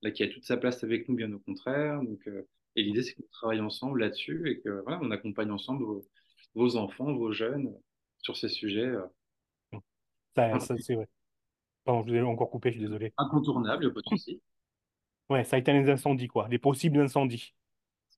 là, 0.01 0.11
qui 0.11 0.23
a 0.23 0.27
toute 0.27 0.45
sa 0.45 0.57
place 0.57 0.83
avec 0.83 1.09
nous, 1.09 1.15
bien 1.15 1.31
au 1.33 1.39
contraire. 1.39 2.01
Donc, 2.03 2.27
euh, 2.27 2.47
et 2.75 2.83
l'idée, 2.83 3.03
c'est 3.03 3.13
qu'on 3.15 3.27
travaille 3.31 3.61
ensemble 3.61 4.01
là-dessus 4.01 4.49
et 4.49 4.59
que, 4.59 4.81
voilà, 4.83 4.99
on 5.01 5.11
accompagne 5.11 5.51
ensemble 5.51 5.83
vos, 5.83 6.05
vos 6.55 6.75
enfants, 6.75 7.13
vos 7.13 7.31
jeunes 7.31 7.73
sur 8.19 8.37
ces 8.37 8.49
sujets. 8.49 8.91
Ça, 10.35 10.59
ça 10.59 10.75
c'est 10.77 10.95
vrai. 10.95 11.07
Pardon, 11.83 12.03
je 12.07 12.11
vous 12.11 12.17
ai 12.17 12.21
encore 12.21 12.49
coupé, 12.49 12.69
je 12.69 12.77
suis 12.77 12.85
désolé. 12.85 13.13
Incontournable, 13.17 13.93
pas 13.93 13.99
de 13.99 14.09
souci. 14.09 14.41
Ouais, 15.29 15.43
ça 15.43 15.55
a 15.55 15.59
été 15.59 15.73
les 15.73 15.89
incendies, 15.89 16.27
quoi, 16.27 16.47
les 16.49 16.59
possibles 16.59 16.99
incendies 16.99 17.53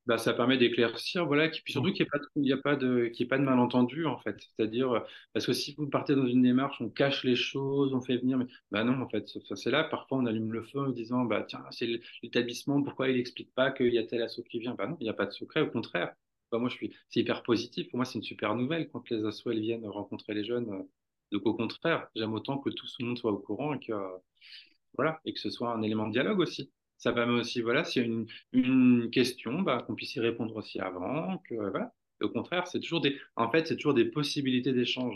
bah, 0.06 0.18
ça 0.18 0.34
permet 0.34 0.58
d'éclaircir, 0.58 1.26
voilà, 1.26 1.50
puis 1.50 1.74
surtout 1.74 1.92
qu'il 1.92 2.06
n'y 2.06 2.08
ait 2.08 2.10
pas 2.12 2.20
de, 2.20 2.26
il 2.36 2.48
y 2.48 2.54
a 2.54 2.58
pas 2.58 2.76
de, 2.76 3.08
qu'il 3.08 3.22
y 3.22 3.24
ait 3.26 3.28
pas 3.28 3.38
de 3.40 3.44
malentendu, 3.44 4.06
en 4.06 4.20
fait. 4.20 4.38
C'est-à-dire, 4.56 4.92
euh, 4.94 5.00
parce 5.34 5.46
que 5.48 5.54
si 5.54 5.74
vous 5.78 5.88
partez 5.90 6.16
dans 6.16 6.28
une 6.28 6.44
démarche, 6.44 6.80
on 6.82 6.90
cache 6.90 7.24
les 7.24 7.36
choses, 7.36 7.94
on 7.94 8.02
fait 8.02 8.18
venir, 8.18 8.38
mais 8.38 8.46
bah 8.72 8.84
non, 8.84 9.02
en 9.02 9.10
fait, 9.10 9.28
c'est 9.56 9.72
là, 9.72 9.84
parfois 9.84 10.20
on 10.20 10.26
allume 10.28 10.52
le 10.54 10.64
feu 10.64 10.80
en 10.80 10.90
disant, 10.90 11.26
bah 11.26 11.44
tiens, 11.48 11.64
c'est 11.72 11.88
l'établissement, 12.24 12.82
pourquoi 12.84 13.10
il 13.10 13.18
n'explique 13.18 13.54
pas 13.56 13.72
qu'il 13.72 13.94
y 13.94 13.98
a 13.98 14.04
tel 14.06 14.22
assaut 14.22 14.44
qui 14.44 14.60
vient? 14.60 14.76
Bah 14.76 14.88
non, 14.88 14.98
il 15.00 15.04
n'y 15.04 15.10
a 15.10 15.14
pas 15.14 15.26
de 15.26 15.32
secret, 15.32 15.62
au 15.62 15.68
contraire. 15.72 16.14
Bah, 16.52 16.60
moi, 16.60 16.70
je 16.70 16.76
suis, 16.76 16.96
c'est 17.10 17.22
hyper 17.22 17.42
positif. 17.44 17.90
Pour 17.90 17.98
moi, 17.98 18.06
c'est 18.06 18.20
une 18.20 18.24
super 18.24 18.56
nouvelle 18.56 18.90
quand 18.90 19.10
les 19.10 19.26
assos, 19.26 19.52
elles 19.52 19.60
viennent 19.62 19.88
rencontrer 19.88 20.34
les 20.34 20.46
jeunes. 20.46 20.70
Euh, 20.72 20.84
donc, 21.32 21.46
au 21.48 21.54
contraire, 21.56 22.08
j'aime 22.16 22.34
autant 22.34 22.60
que 22.60 22.70
tout 22.70 22.86
le 23.00 23.06
monde 23.08 23.18
soit 23.18 23.32
au 23.32 23.40
courant 23.40 23.74
et 23.74 23.80
que, 23.80 23.94
voilà, 24.98 25.20
et 25.26 25.34
que 25.34 25.40
ce 25.40 25.50
soit 25.50 25.74
un 25.74 25.82
élément 25.82 26.08
de 26.08 26.14
dialogue 26.14 26.40
aussi 26.40 26.72
ça 27.06 27.14
permet 27.14 27.40
aussi, 27.40 27.62
voilà, 27.62 27.84
s'il 27.84 28.02
y 28.02 28.06
a 28.06 28.26
une, 28.54 29.12
question, 29.12 29.62
bah, 29.62 29.84
qu'on 29.86 29.94
puisse 29.94 30.16
y 30.16 30.20
répondre 30.20 30.56
aussi 30.56 30.80
avant. 30.80 31.40
Au 32.20 32.30
contraire, 32.30 32.66
c'est 32.66 32.80
toujours 32.80 33.00
des, 33.02 33.20
en 33.36 33.52
fait, 33.52 33.68
c'est 33.68 33.76
toujours 33.76 33.94
des 33.94 34.06
possibilités 34.06 34.74
d'échange 34.74 35.16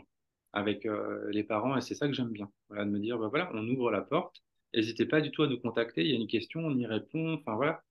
avec 0.54 0.86
euh, 0.86 1.28
les 1.32 1.44
parents 1.44 1.76
et 1.78 1.82
c'est 1.82 1.96
ça 1.96 2.08
que 2.08 2.14
j'aime 2.14 2.30
bien. 2.30 2.52
Voilà, 2.70 2.86
de 2.86 2.92
me 2.92 3.00
dire, 3.00 3.18
bah, 3.18 3.30
voilà, 3.30 3.50
on 3.56 3.68
ouvre 3.68 3.90
la 3.90 4.02
porte. 4.02 4.44
N'hésitez 4.76 5.08
pas 5.08 5.20
du 5.20 5.32
tout 5.32 5.42
à 5.42 5.48
nous 5.48 5.60
contacter. 5.60 6.04
Il 6.04 6.12
y 6.12 6.14
a 6.14 6.18
une 6.18 6.28
question, 6.28 6.60
on 6.62 6.78
y 6.78 6.86
répond. 6.86 7.34
Enfin, 7.34 7.56
voilà. 7.56 7.84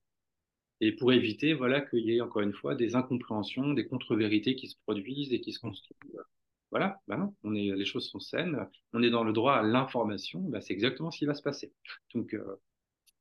Et 0.80 0.92
pour 0.92 1.12
éviter, 1.12 1.55
voilà, 1.55 1.80
qu'il 1.80 2.05
y 2.05 2.16
ait 2.16 2.20
encore 2.20 2.42
une 2.42 2.53
fois 2.53 2.76
des 2.76 2.94
incompréhensions, 2.94 3.72
des 3.74 3.86
contre-vérités 3.88 4.55
qui 4.55 4.68
se 4.68 4.76
produisent 4.86 5.32
et 5.32 5.40
qui 5.40 5.53
se 5.53 5.59
construisent. 5.59 6.22
Voilà, 6.70 7.01
bah 7.09 7.16
non, 7.16 7.34
on 7.42 7.55
est, 7.57 7.74
les 7.74 7.84
choses 7.84 8.09
sont 8.09 8.20
saines, 8.20 8.68
on 8.92 9.03
est 9.03 9.11
dans 9.11 9.24
le 9.24 9.32
droit 9.32 9.55
à 9.55 9.62
l'information, 9.62 10.40
bah, 10.40 10.61
c'est 10.61 10.74
exactement 10.74 11.11
ce 11.11 11.18
qui 11.18 11.26
va 11.26 11.34
se 11.34 11.42
passer. 11.42 11.72
Donc, 12.14 12.34
euh, 12.34 12.61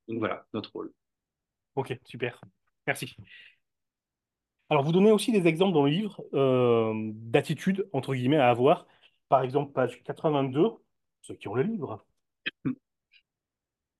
donc 0.08 0.20
voilà, 0.20 0.46
notre 0.54 0.72
rôle. 0.74 0.94
Ok, 1.76 1.98
super. 2.06 2.42
Merci. 2.88 3.16
Alors, 4.70 4.84
vous 4.84 4.92
donnez 4.92 5.12
aussi 5.12 5.32
des 5.32 5.48
exemples 5.48 5.74
dans 5.74 5.84
le 5.86 5.92
livre 5.92 6.22
euh, 6.34 6.94
d'attitudes, 7.14 7.88
entre 7.94 8.14
guillemets, 8.16 8.38
à 8.38 8.50
avoir. 8.50 8.86
Par 9.30 9.42
exemple, 9.44 9.72
page 9.74 10.04
82, 10.04 10.72
ceux 11.22 11.36
qui 11.36 11.48
ont 11.48 11.56
le 11.56 11.64
livre. 11.64 12.06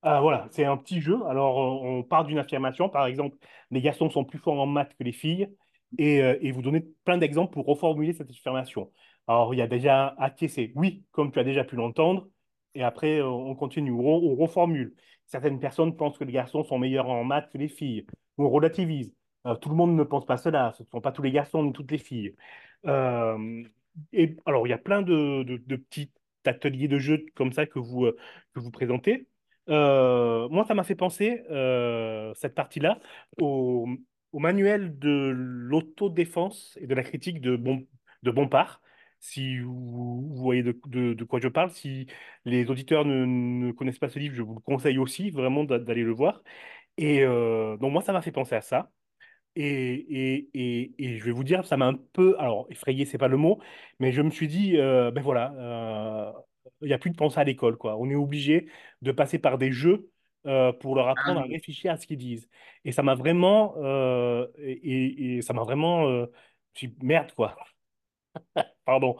Ah, 0.02 0.20
voilà, 0.20 0.46
c'est 0.52 0.64
un 0.64 0.76
petit 0.76 1.00
jeu. 1.00 1.18
Alors, 1.26 1.56
on 1.58 2.02
part 2.04 2.24
d'une 2.24 2.38
affirmation. 2.38 2.88
Par 2.88 3.06
exemple, 3.06 3.36
les 3.70 3.80
garçons 3.82 4.08
sont 4.10 4.24
plus 4.24 4.38
forts 4.38 4.60
en 4.60 4.66
maths 4.66 4.94
que 4.96 5.02
les 5.02 5.12
filles. 5.12 5.48
Et, 5.98 6.22
euh, 6.22 6.38
et 6.40 6.52
vous 6.52 6.62
donnez 6.62 6.82
plein 7.04 7.18
d'exemples 7.18 7.52
pour 7.52 7.66
reformuler 7.66 8.12
cette 8.12 8.30
affirmation. 8.30 8.92
Alors, 9.26 9.54
il 9.54 9.58
y 9.58 9.62
a 9.62 9.66
déjà 9.66 10.08
acquiescé. 10.18 10.72
Oui, 10.76 11.04
comme 11.10 11.32
tu 11.32 11.38
as 11.40 11.44
déjà 11.44 11.64
pu 11.64 11.74
l'entendre. 11.76 12.28
Et 12.74 12.82
après, 12.84 13.20
on 13.22 13.54
continue. 13.56 13.90
On, 13.90 13.98
on 13.98 14.36
reformule. 14.36 14.94
Certaines 15.28 15.60
personnes 15.60 15.94
pensent 15.96 16.18
que 16.18 16.24
les 16.24 16.32
garçons 16.32 16.64
sont 16.64 16.78
meilleurs 16.78 17.08
en 17.08 17.22
maths 17.22 17.50
que 17.52 17.58
les 17.58 17.68
filles, 17.68 18.06
on 18.38 18.48
relativise. 18.48 19.12
Euh, 19.46 19.54
tout 19.56 19.68
le 19.68 19.74
monde 19.76 19.94
ne 19.94 20.02
pense 20.02 20.26
pas 20.26 20.38
cela, 20.38 20.72
ce 20.76 20.82
ne 20.82 20.88
sont 20.88 21.00
pas 21.00 21.12
tous 21.12 21.22
les 21.22 21.30
garçons 21.30 21.62
ni 21.62 21.72
toutes 21.72 21.90
les 21.90 21.98
filles. 21.98 22.34
Euh, 22.86 23.62
alors, 24.46 24.66
il 24.66 24.70
y 24.70 24.72
a 24.72 24.78
plein 24.78 25.02
de, 25.02 25.44
petits 25.76 26.10
ateliers 26.46 26.88
de 26.88 26.98
jeux 26.98 27.26
comme 27.34 27.52
ça 27.52 27.66
que 27.66 27.78
vous, 27.78 28.06
euh, 28.06 28.16
présentez. 28.72 29.28
moi, 29.66 30.64
ça 30.66 30.74
m'a 30.74 30.84
fait 30.84 30.94
penser, 30.94 31.42
cette 32.34 32.54
partie-là, 32.54 32.98
au, 33.40 33.86
au, 34.32 34.38
manuel 34.38 34.98
de 34.98 35.30
l'autodéfense 35.34 36.76
et 36.80 36.86
de 36.86 36.94
la 36.94 37.02
critique 37.02 37.40
de, 37.40 37.56
bon, 37.56 37.86
de 38.22 38.30
Bompard, 38.30 38.80
si 39.20 39.58
vous, 39.60 40.34
voyez 40.36 40.62
de, 40.62 40.78
de, 40.86 41.24
quoi 41.24 41.40
je 41.40 41.48
parle. 41.48 41.70
Si 41.70 42.06
les 42.44 42.70
auditeurs 42.70 43.04
ne, 43.04 43.24
ne, 43.24 43.72
connaissent 43.72 43.98
pas 43.98 44.08
ce 44.08 44.18
livre, 44.18 44.34
je 44.34 44.42
vous 44.42 44.54
le 44.54 44.60
conseille 44.60 44.98
aussi 44.98 45.30
vraiment 45.30 45.64
d'aller 45.64 46.02
le 46.04 46.12
voir. 46.12 46.42
Et 46.98 47.22
euh, 47.22 47.76
donc 47.78 47.92
moi, 47.92 48.02
ça 48.02 48.12
m'a 48.12 48.22
fait 48.22 48.32
penser 48.32 48.56
à 48.56 48.62
ça. 48.62 48.92
Et, 49.56 49.64
et, 49.64 50.50
et, 50.54 50.94
et, 50.98 51.18
je 51.18 51.24
vais 51.24 51.32
vous 51.32 51.44
dire, 51.44 51.64
ça 51.66 51.76
m'a 51.76 51.86
un 51.86 51.94
peu, 51.94 52.36
alors 52.38 52.66
effrayé, 52.70 53.04
c'est 53.06 53.18
pas 53.18 53.28
le 53.28 53.36
mot, 53.36 53.60
mais 54.00 54.12
je 54.12 54.22
me 54.22 54.30
suis 54.30 54.48
dit, 54.48 54.78
euh, 54.78 55.10
ben 55.10 55.22
voilà, 55.22 55.52
euh, 55.58 56.32
il 56.82 56.88
n'y 56.88 56.94
a 56.94 56.98
plus 56.98 57.10
de 57.10 57.16
pensée 57.16 57.40
à 57.40 57.44
l'école, 57.44 57.76
quoi. 57.76 57.96
On 57.98 58.10
est 58.10 58.14
obligé 58.14 58.68
de 59.02 59.12
passer 59.12 59.38
par 59.38 59.58
des 59.58 59.72
jeux 59.72 60.10
pour 60.80 60.94
leur 60.96 61.08
apprendre 61.08 61.40
à 61.40 61.44
ah 61.44 61.46
réfléchir 61.50 61.92
à 61.92 61.96
ce 61.98 62.06
qu'ils 62.06 62.18
disent. 62.18 62.48
Et 62.84 62.92
ça 62.92 63.02
m'a 63.02 63.14
vraiment, 63.14 63.74
et, 64.58 65.40
ça 65.42 65.52
m'a 65.52 65.62
vraiment, 65.62 66.26
je 66.74 66.86
me 66.86 66.92
merde, 67.02 67.32
quoi. 67.32 67.56
Pardon. 68.88 69.16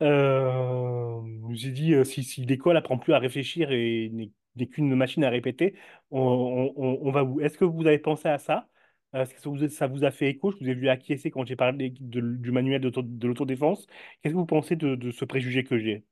Euh, 0.00 1.20
j'ai 1.50 1.72
dit, 1.72 1.92
euh, 1.92 2.04
si, 2.04 2.22
l'école 2.42 2.76
apprend 2.76 2.98
plus 2.98 3.14
à 3.14 3.18
réfléchir 3.18 3.72
et 3.72 4.12
n'est 4.12 4.66
qu'une 4.68 4.94
machine 4.94 5.24
à 5.24 5.28
répéter, 5.28 5.74
on, 6.12 7.10
va 7.10 7.24
où? 7.24 7.40
Est-ce 7.40 7.58
que 7.58 7.64
vous 7.64 7.84
avez 7.88 7.98
pensé 7.98 8.28
à 8.28 8.38
ça? 8.38 8.68
Est-ce 9.12 9.34
que 9.34 9.68
ça 9.70 9.88
vous 9.88 10.04
a 10.04 10.12
fait 10.12 10.28
écho? 10.28 10.52
Je 10.52 10.58
vous 10.58 10.70
ai 10.70 10.74
vu 10.74 10.88
acquiescer 10.88 11.32
quand 11.32 11.44
j'ai 11.44 11.56
parlé 11.56 11.90
du 11.98 12.52
manuel 12.52 12.80
de 12.80 13.26
l'autodéfense. 13.26 13.88
Qu'est-ce 14.22 14.34
que 14.34 14.38
vous 14.38 14.46
pensez 14.46 14.76
de, 14.76 15.10
ce 15.10 15.24
préjugé 15.24 15.64
que 15.64 15.78
j'ai? 15.78 16.04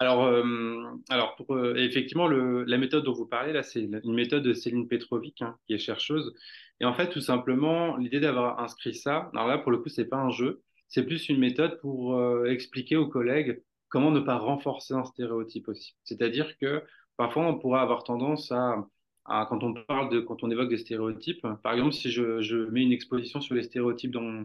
Alors, 0.00 0.24
euh, 0.24 0.82
alors 1.10 1.36
euh, 1.50 1.76
effectivement, 1.76 2.26
la 2.26 2.78
méthode 2.78 3.04
dont 3.04 3.12
vous 3.12 3.26
parlez, 3.26 3.56
c'est 3.62 3.80
une 3.80 4.12
méthode 4.12 4.42
de 4.42 4.54
Céline 4.54 4.88
Petrovic, 4.88 5.40
hein, 5.40 5.56
qui 5.68 5.74
est 5.74 5.78
chercheuse. 5.78 6.34
Et 6.80 6.84
en 6.84 6.94
fait, 6.94 7.10
tout 7.10 7.20
simplement, 7.20 7.96
l'idée 7.96 8.18
d'avoir 8.18 8.58
inscrit 8.58 8.96
ça, 8.96 9.30
alors 9.34 9.46
là, 9.46 9.58
pour 9.58 9.70
le 9.70 9.78
coup, 9.78 9.88
c'est 9.88 10.08
pas 10.08 10.16
un 10.16 10.30
jeu, 10.30 10.64
c'est 10.94 11.04
plus 11.04 11.28
une 11.28 11.38
méthode 11.38 11.80
pour 11.80 12.14
euh, 12.14 12.44
expliquer 12.44 12.96
aux 12.96 13.08
collègues 13.08 13.60
comment 13.88 14.12
ne 14.12 14.20
pas 14.20 14.38
renforcer 14.38 14.94
un 14.94 15.04
stéréotype 15.04 15.66
aussi. 15.66 15.96
C'est-à-dire 16.04 16.56
que 16.58 16.84
parfois, 17.16 17.46
on 17.46 17.58
pourrait 17.58 17.80
avoir 17.80 18.04
tendance 18.04 18.52
à, 18.52 18.86
quand 19.24 19.64
on 19.64 19.74
parle 19.74 20.08
de, 20.10 20.20
quand 20.20 20.44
on 20.44 20.50
évoque 20.52 20.68
des 20.68 20.78
stéréotypes, 20.78 21.44
par 21.64 21.72
exemple, 21.72 21.94
si 21.94 22.12
je, 22.12 22.70
mets 22.70 22.82
une 22.84 22.92
exposition 22.92 23.40
sur 23.40 23.56
les 23.56 23.64
stéréotypes 23.64 24.12
dans, 24.12 24.44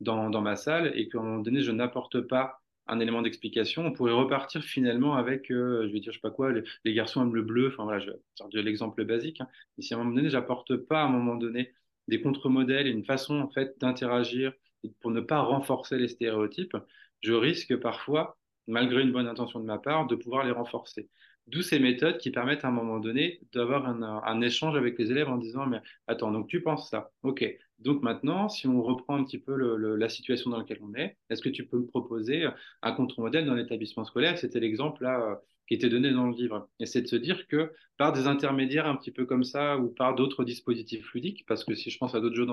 dans, 0.00 0.40
ma 0.40 0.56
salle 0.56 0.90
et 0.94 1.08
qu'à 1.10 1.18
un 1.18 1.22
moment 1.22 1.40
donné, 1.40 1.60
je 1.60 1.70
n'apporte 1.70 2.22
pas 2.22 2.62
un 2.86 2.98
élément 2.98 3.20
d'explication, 3.20 3.84
on 3.84 3.92
pourrait 3.92 4.12
repartir 4.12 4.64
finalement 4.64 5.16
avec, 5.16 5.50
euh, 5.50 5.86
je 5.86 5.92
vais 5.92 6.00
dire, 6.00 6.12
je 6.12 6.18
sais 6.18 6.22
pas 6.22 6.30
quoi, 6.30 6.50
les, 6.50 6.94
garçons 6.94 7.22
aiment 7.22 7.34
le 7.34 7.42
bleu, 7.42 7.68
enfin 7.68 7.84
voilà, 7.84 8.00
je 8.00 8.10
vais 8.10 8.18
de 8.52 8.60
l'exemple 8.60 9.04
basique. 9.04 9.42
Hein. 9.42 9.48
Et 9.76 9.82
si 9.82 9.92
à 9.92 9.98
un 9.98 10.00
moment 10.00 10.16
donné, 10.16 10.30
j'apporte 10.30 10.76
pas 10.76 11.02
à 11.02 11.04
un 11.04 11.10
moment 11.10 11.36
donné 11.36 11.72
des 12.08 12.22
contre-modèles 12.22 12.86
et 12.86 12.90
une 12.90 13.04
façon 13.04 13.38
en 13.38 13.50
fait 13.50 13.76
d'interagir 13.80 14.52
pour 15.00 15.10
ne 15.10 15.20
pas 15.20 15.40
renforcer 15.40 15.98
les 15.98 16.08
stéréotypes, 16.08 16.76
je 17.20 17.32
risque 17.32 17.76
parfois, 17.76 18.38
malgré 18.66 19.02
une 19.02 19.12
bonne 19.12 19.26
intention 19.26 19.60
de 19.60 19.64
ma 19.64 19.78
part, 19.78 20.06
de 20.06 20.16
pouvoir 20.16 20.44
les 20.44 20.52
renforcer. 20.52 21.08
D'où 21.46 21.62
ces 21.62 21.80
méthodes 21.80 22.18
qui 22.18 22.30
permettent 22.30 22.64
à 22.64 22.68
un 22.68 22.72
moment 22.72 23.00
donné 23.00 23.40
d'avoir 23.52 23.86
un, 23.86 24.40
échange 24.40 24.76
avec 24.76 24.98
les 24.98 25.10
élèves 25.10 25.28
en 25.28 25.36
disant, 25.36 25.66
mais 25.66 25.80
attends, 26.06 26.30
donc 26.30 26.46
tu 26.46 26.62
penses 26.62 26.88
ça, 26.88 27.10
ok. 27.22 27.44
Donc 27.80 28.02
maintenant, 28.02 28.48
si 28.48 28.68
on 28.68 28.82
reprend 28.82 29.16
un 29.16 29.24
petit 29.24 29.38
peu 29.38 29.56
la 29.96 30.08
situation 30.08 30.50
dans 30.50 30.58
laquelle 30.58 30.80
on 30.82 30.94
est, 30.94 31.16
est-ce 31.28 31.42
que 31.42 31.48
tu 31.48 31.66
peux 31.66 31.78
me 31.78 31.86
proposer 31.86 32.46
un 32.82 32.92
contre-modèle 32.92 33.46
dans 33.46 33.54
l'établissement 33.54 34.04
scolaire? 34.04 34.38
C'était 34.38 34.60
l'exemple 34.60 35.02
là 35.02 35.40
qui 35.70 35.76
était 35.76 35.88
donné 35.88 36.10
dans 36.12 36.26
le 36.26 36.34
livre. 36.34 36.68
Et 36.80 36.86
c'est 36.86 37.02
de 37.02 37.06
se 37.06 37.16
dire 37.16 37.46
que 37.46 37.72
par 37.96 38.12
des 38.12 38.26
intermédiaires 38.26 38.86
un 38.86 38.96
petit 38.96 39.12
peu 39.12 39.24
comme 39.24 39.44
ça 39.44 39.78
ou 39.78 39.88
par 39.88 40.16
d'autres 40.16 40.44
dispositifs 40.44 41.12
ludiques, 41.14 41.44
parce 41.46 41.64
que 41.64 41.76
si 41.76 41.90
je 41.90 41.98
pense 41.98 42.14
à 42.16 42.20
d'autres 42.20 42.34
jeux 42.36 42.46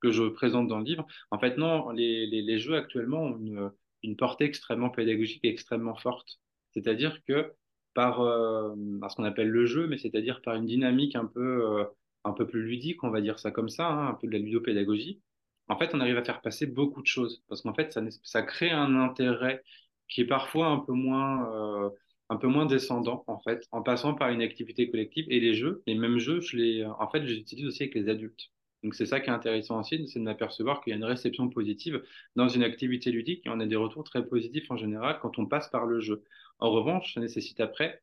que 0.00 0.10
je 0.12 0.24
présente 0.28 0.68
dans 0.68 0.78
le 0.78 0.84
livre, 0.84 1.06
en 1.30 1.38
fait 1.38 1.56
non, 1.56 1.90
les, 1.90 2.26
les, 2.26 2.42
les 2.42 2.58
jeux 2.58 2.76
actuellement 2.76 3.22
ont 3.22 3.38
une, 3.38 3.70
une 4.02 4.16
portée 4.16 4.44
extrêmement 4.44 4.90
pédagogique 4.90 5.40
et 5.44 5.48
extrêmement 5.48 5.96
forte. 5.96 6.40
C'est-à-dire 6.74 7.24
que 7.26 7.52
par, 7.94 8.20
euh, 8.20 8.74
par 9.00 9.10
ce 9.10 9.16
qu'on 9.16 9.24
appelle 9.24 9.48
le 9.48 9.66
jeu, 9.66 9.86
mais 9.86 9.98
c'est-à-dire 9.98 10.42
par 10.42 10.54
une 10.54 10.66
dynamique 10.66 11.16
un 11.16 11.26
peu, 11.26 11.80
euh, 11.80 11.84
un 12.24 12.32
peu 12.32 12.46
plus 12.46 12.62
ludique, 12.62 13.02
on 13.04 13.10
va 13.10 13.20
dire 13.22 13.38
ça 13.38 13.50
comme 13.50 13.68
ça, 13.70 13.88
hein, 13.88 14.08
un 14.08 14.14
peu 14.14 14.26
de 14.26 14.32
la 14.32 14.38
ludopédagogie, 14.38 15.20
en 15.68 15.78
fait, 15.78 15.94
on 15.94 16.00
arrive 16.00 16.18
à 16.18 16.24
faire 16.24 16.40
passer 16.42 16.66
beaucoup 16.66 17.02
de 17.02 17.06
choses. 17.06 17.42
Parce 17.48 17.62
qu'en 17.62 17.74
fait, 17.74 17.92
ça, 17.92 18.02
ça 18.22 18.42
crée 18.42 18.70
un 18.70 18.94
intérêt 19.00 19.62
qui 20.08 20.22
est 20.22 20.26
parfois 20.26 20.66
un 20.68 20.78
peu 20.78 20.92
moins, 20.92 21.50
euh, 21.86 21.90
un 22.32 22.36
peu 22.36 22.48
moins 22.48 22.66
descendant, 22.66 23.24
en 23.26 23.38
fait, 23.40 23.66
en 23.72 23.82
passant 23.82 24.14
par 24.14 24.30
une 24.30 24.42
activité 24.42 24.90
collective. 24.90 25.26
Et 25.28 25.40
les 25.40 25.54
jeux, 25.54 25.82
les 25.86 25.94
mêmes 25.94 26.18
jeux, 26.18 26.40
je 26.40 26.56
les, 26.56 26.84
en 26.84 27.08
fait, 27.10 27.22
je 27.22 27.34
les 27.34 27.38
utilise 27.40 27.66
aussi 27.66 27.82
avec 27.84 27.94
les 27.94 28.08
adultes. 28.08 28.50
Donc 28.82 28.94
c'est 28.94 29.06
ça 29.06 29.20
qui 29.20 29.30
est 29.30 29.32
intéressant 29.32 29.80
aussi, 29.80 30.08
c'est 30.08 30.18
de 30.18 30.24
m'apercevoir 30.24 30.80
qu'il 30.80 30.90
y 30.90 30.94
a 30.94 30.96
une 30.96 31.04
réception 31.04 31.48
positive 31.48 32.02
dans 32.36 32.48
une 32.48 32.64
activité 32.64 33.12
ludique 33.12 33.46
et 33.46 33.50
on 33.50 33.60
a 33.60 33.66
des 33.66 33.76
retours 33.76 34.02
très 34.04 34.26
positifs 34.26 34.70
en 34.70 34.76
général 34.76 35.18
quand 35.22 35.38
on 35.38 35.46
passe 35.46 35.68
par 35.68 35.86
le 35.86 36.00
jeu. 36.00 36.24
En 36.58 36.70
revanche, 36.72 37.14
ça 37.14 37.20
nécessite 37.20 37.60
après 37.60 38.02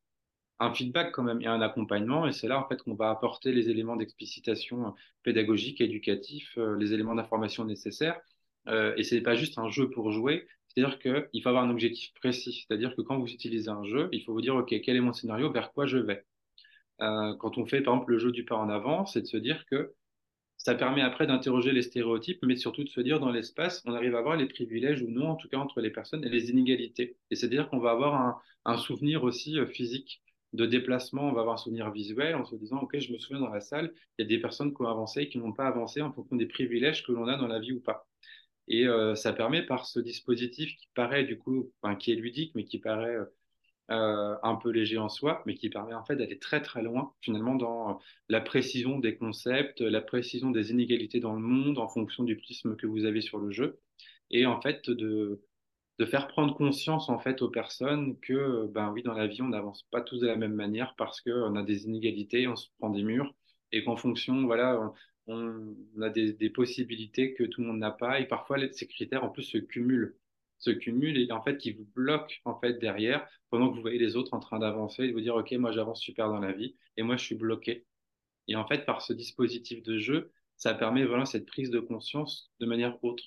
un 0.60 0.74
feedback 0.74 1.12
quand 1.12 1.24
même 1.24 1.42
et 1.42 1.48
un 1.48 1.62
accompagnement 1.62 2.28
et 2.28 2.34
c'est 2.34 2.48
là 2.48 2.60
en 2.64 2.68
fait 2.68 2.82
qu'on 2.82 2.96
va 2.96 3.10
apporter 3.10 3.52
les 3.52 3.70
éléments 3.70 3.96
d'explicitation 3.98 4.94
pédagogique, 5.24 5.82
éducatif, 5.82 6.58
euh, 6.58 6.78
les 6.78 6.94
éléments 6.94 7.16
d'information 7.16 7.66
nécessaires. 7.66 8.20
Euh, 8.68 8.94
et 8.98 9.04
c'est 9.04 9.22
pas 9.22 9.36
juste 9.36 9.58
un 9.58 9.70
jeu 9.70 9.90
pour 9.90 10.12
jouer, 10.12 10.48
c'est-à-dire 10.70 11.00
qu'il 11.00 11.42
faut 11.42 11.50
avoir 11.50 11.64
un 11.64 11.70
objectif 11.70 12.14
précis. 12.16 12.66
C'est-à-dire 12.68 12.96
que 12.96 13.02
quand 13.02 13.20
vous 13.20 13.28
utilisez 13.28 13.70
un 13.70 13.84
jeu, 13.84 14.10
il 14.12 14.24
faut 14.24 14.34
vous 14.34 14.42
dire, 14.42 14.56
OK, 14.56 14.74
quel 14.82 14.96
est 14.96 15.02
mon 15.02 15.14
scénario, 15.14 15.52
vers 15.52 15.72
quoi 15.74 15.86
je 15.88 15.98
vais? 15.98 16.26
Euh, 17.02 17.36
Quand 17.40 17.58
on 17.58 17.66
fait, 17.66 17.82
par 17.82 17.96
exemple, 17.96 18.12
le 18.12 18.20
jeu 18.20 18.32
du 18.32 18.46
pas 18.46 18.56
en 18.56 18.70
avant, 18.70 19.06
c'est 19.06 19.22
de 19.22 19.28
se 19.28 19.38
dire 19.38 19.66
que 19.66 19.94
ça 20.58 20.76
permet 20.76 21.02
après 21.02 21.26
d'interroger 21.26 21.72
les 21.72 21.82
stéréotypes, 21.82 22.40
mais 22.44 22.58
surtout 22.58 22.84
de 22.84 22.90
se 22.90 23.00
dire 23.02 23.20
dans 23.20 23.32
l'espace, 23.32 23.82
on 23.86 23.94
arrive 23.94 24.16
à 24.16 24.22
voir 24.22 24.36
les 24.36 24.46
privilèges 24.48 25.02
ou 25.02 25.08
non, 25.10 25.30
en 25.30 25.36
tout 25.36 25.48
cas 25.48 25.58
entre 25.58 25.80
les 25.82 25.90
personnes, 25.90 26.24
et 26.26 26.30
les 26.30 26.50
inégalités. 26.52 27.18
Et 27.32 27.36
c'est-à-dire 27.36 27.70
qu'on 27.70 27.80
va 27.80 27.92
avoir 27.92 28.16
un, 28.16 28.42
un, 28.66 28.78
souvenir 28.78 29.24
aussi 29.24 29.58
euh, 29.58 29.66
physique 29.66 30.22
de 30.54 30.66
déplacement, 30.66 31.24
on 31.30 31.32
va 31.32 31.42
avoir 31.42 31.56
un 31.56 31.58
souvenir 31.58 31.92
visuel 31.92 32.36
en 32.36 32.44
se 32.46 32.56
disant, 32.56 32.80
OK, 32.80 32.98
je 33.00 33.14
me 33.14 33.18
souviens 33.20 33.40
dans 33.40 33.50
la 33.50 33.62
salle, 33.62 33.94
il 34.18 34.24
y 34.24 34.26
a 34.26 34.28
des 34.28 34.40
personnes 34.42 34.74
qui 34.74 34.82
ont 34.82 34.88
avancé 34.88 35.22
et 35.22 35.30
qui 35.30 35.38
n'ont 35.38 35.54
pas 35.54 35.68
avancé 35.68 36.02
en 36.02 36.12
fonction 36.12 36.36
des 36.36 36.48
privilèges 36.48 37.06
que 37.06 37.12
l'on 37.14 37.28
a 37.28 37.38
dans 37.38 37.48
la 37.48 37.60
vie 37.60 37.72
ou 37.72 37.80
pas. 37.80 38.08
Et 38.70 38.88
euh, 38.88 39.16
ça 39.16 39.34
permet 39.34 39.64
par 39.66 39.86
ce 39.86 40.00
dispositif 40.00 40.76
qui 40.78 40.88
paraît 40.94 41.24
du 41.24 41.38
coup, 41.38 41.72
qui 42.00 42.12
est 42.12 42.16
ludique, 42.16 42.54
mais 42.56 42.66
qui 42.66 42.80
paraît 42.80 43.18
euh, 43.92 44.36
un 44.44 44.56
peu 44.56 44.70
léger 44.70 45.00
en 45.00 45.10
soi, 45.10 45.42
mais 45.48 45.56
qui 45.56 45.70
permet 45.70 45.96
en 45.96 46.06
fait 46.06 46.16
d'aller 46.16 46.38
très 46.38 46.62
très 46.62 46.84
loin 46.84 47.14
finalement 47.22 47.56
dans 47.56 48.00
la 48.30 48.42
précision 48.42 49.00
des 49.00 49.18
concepts, 49.18 49.82
la 49.82 50.02
précision 50.02 50.52
des 50.52 50.72
inégalités 50.72 51.20
dans 51.20 51.34
le 51.34 51.42
monde 51.42 51.80
en 51.80 51.88
fonction 51.88 52.24
du 52.24 52.38
prisme 52.38 52.76
que 52.76 52.86
vous 52.86 53.06
avez 53.06 53.22
sur 53.22 53.40
le 53.40 53.52
jeu, 53.52 53.80
et 54.30 54.46
en 54.46 54.62
fait 54.62 54.90
de 54.90 55.42
de 55.98 56.06
faire 56.06 56.28
prendre 56.30 56.56
conscience 56.56 57.10
en 57.10 57.20
fait 57.20 57.42
aux 57.42 57.50
personnes 57.50 58.18
que 58.22 58.68
ben 58.68 58.92
oui 58.92 59.04
dans 59.04 59.14
la 59.14 59.28
vie 59.28 59.42
on 59.42 59.50
n'avance 59.50 59.84
pas 59.92 60.02
tous 60.02 60.20
de 60.22 60.28
la 60.28 60.38
même 60.38 60.54
manière 60.54 60.96
parce 60.98 61.20
qu'on 61.22 61.56
a 61.56 61.64
des 61.64 61.86
inégalités, 61.86 62.48
on 62.48 62.56
se 62.56 62.70
prend 62.80 62.90
des 62.90 63.04
murs 63.04 63.34
et 63.72 63.84
qu'en 63.84 63.98
fonction 63.98 64.46
voilà 64.46 64.94
on, 65.30 66.02
a 66.02 66.10
des, 66.10 66.34
des, 66.34 66.50
possibilités 66.50 67.34
que 67.34 67.44
tout 67.44 67.62
le 67.62 67.68
monde 67.68 67.80
n'a 67.80 67.92
pas. 67.92 68.20
Et 68.20 68.26
parfois 68.28 68.58
ces 68.72 68.88
critères 68.88 69.24
en 69.24 69.30
plus 69.30 69.44
se 69.44 69.58
cumulent. 69.58 70.18
Se 70.58 70.72
cumulent 70.72 71.18
et 71.18 71.32
en 71.32 71.42
fait 71.42 71.58
qui 71.58 71.72
vous 71.72 71.88
bloquent 71.96 72.36
en 72.46 72.60
fait 72.60 72.80
derrière 72.80 73.26
pendant 73.50 73.70
que 73.70 73.76
vous 73.76 73.82
voyez 73.82 74.00
les 74.00 74.18
autres 74.18 74.34
en 74.34 74.40
train 74.40 74.60
d'avancer 74.60 75.04
et 75.04 75.08
de 75.08 75.14
vous 75.14 75.22
dire 75.22 75.36
ok 75.36 75.52
moi 75.54 75.72
j'avance 75.72 76.02
super 76.02 76.28
dans 76.28 76.40
la 76.40 76.52
vie 76.52 76.76
et 76.98 77.04
moi 77.04 77.16
je 77.16 77.24
suis 77.24 77.36
bloqué. 77.36 77.86
Et 78.48 78.56
en 78.56 78.68
fait 78.68 78.86
par 78.86 79.02
ce 79.02 79.14
dispositif 79.14 79.84
de 79.84 79.98
jeu 79.98 80.32
ça 80.58 80.74
permet 80.74 81.06
vraiment 81.06 81.26
cette 81.26 81.46
prise 81.46 81.70
de 81.72 81.80
conscience 81.80 82.52
de 82.60 82.66
manière 82.66 83.02
autre. 83.04 83.24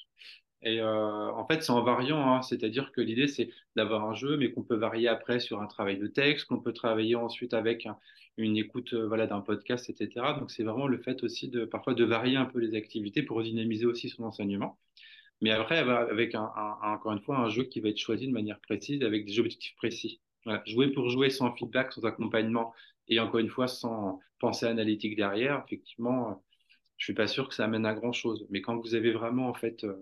Et 0.62 0.80
euh, 0.80 1.32
en 1.32 1.46
fait, 1.46 1.62
c'est 1.62 1.72
en 1.72 1.82
variant, 1.82 2.34
hein, 2.34 2.42
c'est-à-dire 2.42 2.92
que 2.92 3.00
l'idée, 3.00 3.26
c'est 3.26 3.50
d'avoir 3.74 4.04
un 4.04 4.14
jeu, 4.14 4.36
mais 4.36 4.52
qu'on 4.52 4.62
peut 4.62 4.76
varier 4.76 5.08
après 5.08 5.40
sur 5.40 5.60
un 5.60 5.66
travail 5.66 5.98
de 5.98 6.06
texte, 6.06 6.46
qu'on 6.46 6.60
peut 6.60 6.72
travailler 6.72 7.16
ensuite 7.16 7.52
avec 7.52 7.84
un, 7.86 7.98
une 8.36 8.56
écoute 8.56 8.94
euh, 8.94 9.06
voilà, 9.06 9.26
d'un 9.26 9.40
podcast, 9.40 9.90
etc. 9.90 10.36
Donc, 10.38 10.50
c'est 10.50 10.62
vraiment 10.64 10.86
le 10.86 10.98
fait 10.98 11.22
aussi 11.22 11.48
de 11.48 11.64
parfois 11.64 11.94
de 11.94 12.04
varier 12.04 12.36
un 12.36 12.46
peu 12.46 12.58
les 12.58 12.74
activités 12.74 13.22
pour 13.22 13.42
dynamiser 13.42 13.86
aussi 13.86 14.08
son 14.08 14.24
enseignement. 14.24 14.78
Mais 15.40 15.50
après, 15.50 15.78
avec 15.78 16.34
encore 16.36 17.12
une 17.12 17.20
fois 17.20 17.38
un 17.38 17.48
jeu 17.48 17.64
qui 17.64 17.80
va 17.80 17.88
être 17.88 17.98
choisi 17.98 18.28
de 18.28 18.32
manière 18.32 18.60
précise, 18.60 19.02
avec 19.02 19.26
des 19.26 19.38
objectifs 19.40 19.74
précis. 19.76 20.20
Jouer 20.66 20.92
pour 20.92 21.08
jouer 21.10 21.30
sans 21.30 21.52
feedback, 21.54 21.92
sans 21.92 22.04
accompagnement, 22.04 22.72
et 23.08 23.18
encore 23.20 23.40
une 23.40 23.48
fois 23.48 23.68
sans 23.68 24.20
pensée 24.38 24.66
analytique 24.66 25.16
derrière, 25.16 25.64
effectivement, 25.66 26.42
je 26.96 27.06
suis 27.06 27.14
pas 27.14 27.26
sûr 27.26 27.48
que 27.48 27.54
ça 27.54 27.64
amène 27.64 27.86
à 27.86 27.94
grand 27.94 28.12
chose. 28.12 28.46
Mais 28.50 28.60
quand 28.62 28.76
vous 28.78 28.94
avez 28.94 29.12
vraiment 29.12 29.48
en 29.48 29.54
fait 29.54 29.84
euh, 29.84 29.96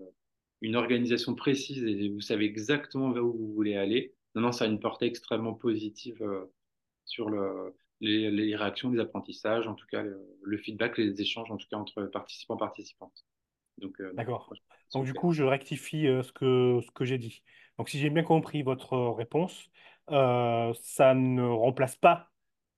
une 0.61 0.75
organisation 0.75 1.35
précise 1.35 1.83
et 1.83 2.09
vous 2.09 2.21
savez 2.21 2.45
exactement 2.45 3.11
vers 3.11 3.25
où 3.25 3.33
vous 3.33 3.53
voulez 3.53 3.75
aller, 3.75 4.13
non, 4.35 4.43
non, 4.43 4.51
ça 4.51 4.65
a 4.65 4.67
une 4.67 4.79
portée 4.79 5.07
extrêmement 5.07 5.53
positive 5.53 6.21
euh, 6.21 6.45
sur 7.05 7.29
le, 7.29 7.73
les, 8.01 8.31
les, 8.31 8.55
réactions, 8.55 8.91
les 8.91 8.99
apprentissages, 8.99 9.67
en 9.67 9.75
tout 9.75 9.85
cas 9.87 10.01
le, 10.01 10.19
le, 10.41 10.57
feedback, 10.57 10.97
les 10.97 11.21
échanges, 11.21 11.49
en 11.51 11.57
tout 11.57 11.67
cas 11.69 11.77
entre 11.77 12.03
participants 12.03 12.57
participantes. 12.57 13.25
Donc, 13.77 13.99
euh, 14.01 14.11
d'accord. 14.13 14.51
Donc, 14.93 15.05
du 15.05 15.13
coup, 15.13 15.31
je 15.31 15.43
rectifie 15.43 16.07
euh, 16.07 16.23
ce 16.23 16.31
que, 16.31 16.79
ce 16.83 16.91
que 16.91 17.05
j'ai 17.05 17.17
dit. 17.17 17.43
Donc, 17.77 17.89
si 17.89 17.99
j'ai 17.99 18.09
bien 18.09 18.23
compris 18.23 18.63
votre 18.63 18.97
réponse, 18.97 19.69
euh, 20.09 20.73
ça 20.81 21.13
ne 21.13 21.43
remplace 21.43 21.95
pas 21.95 22.27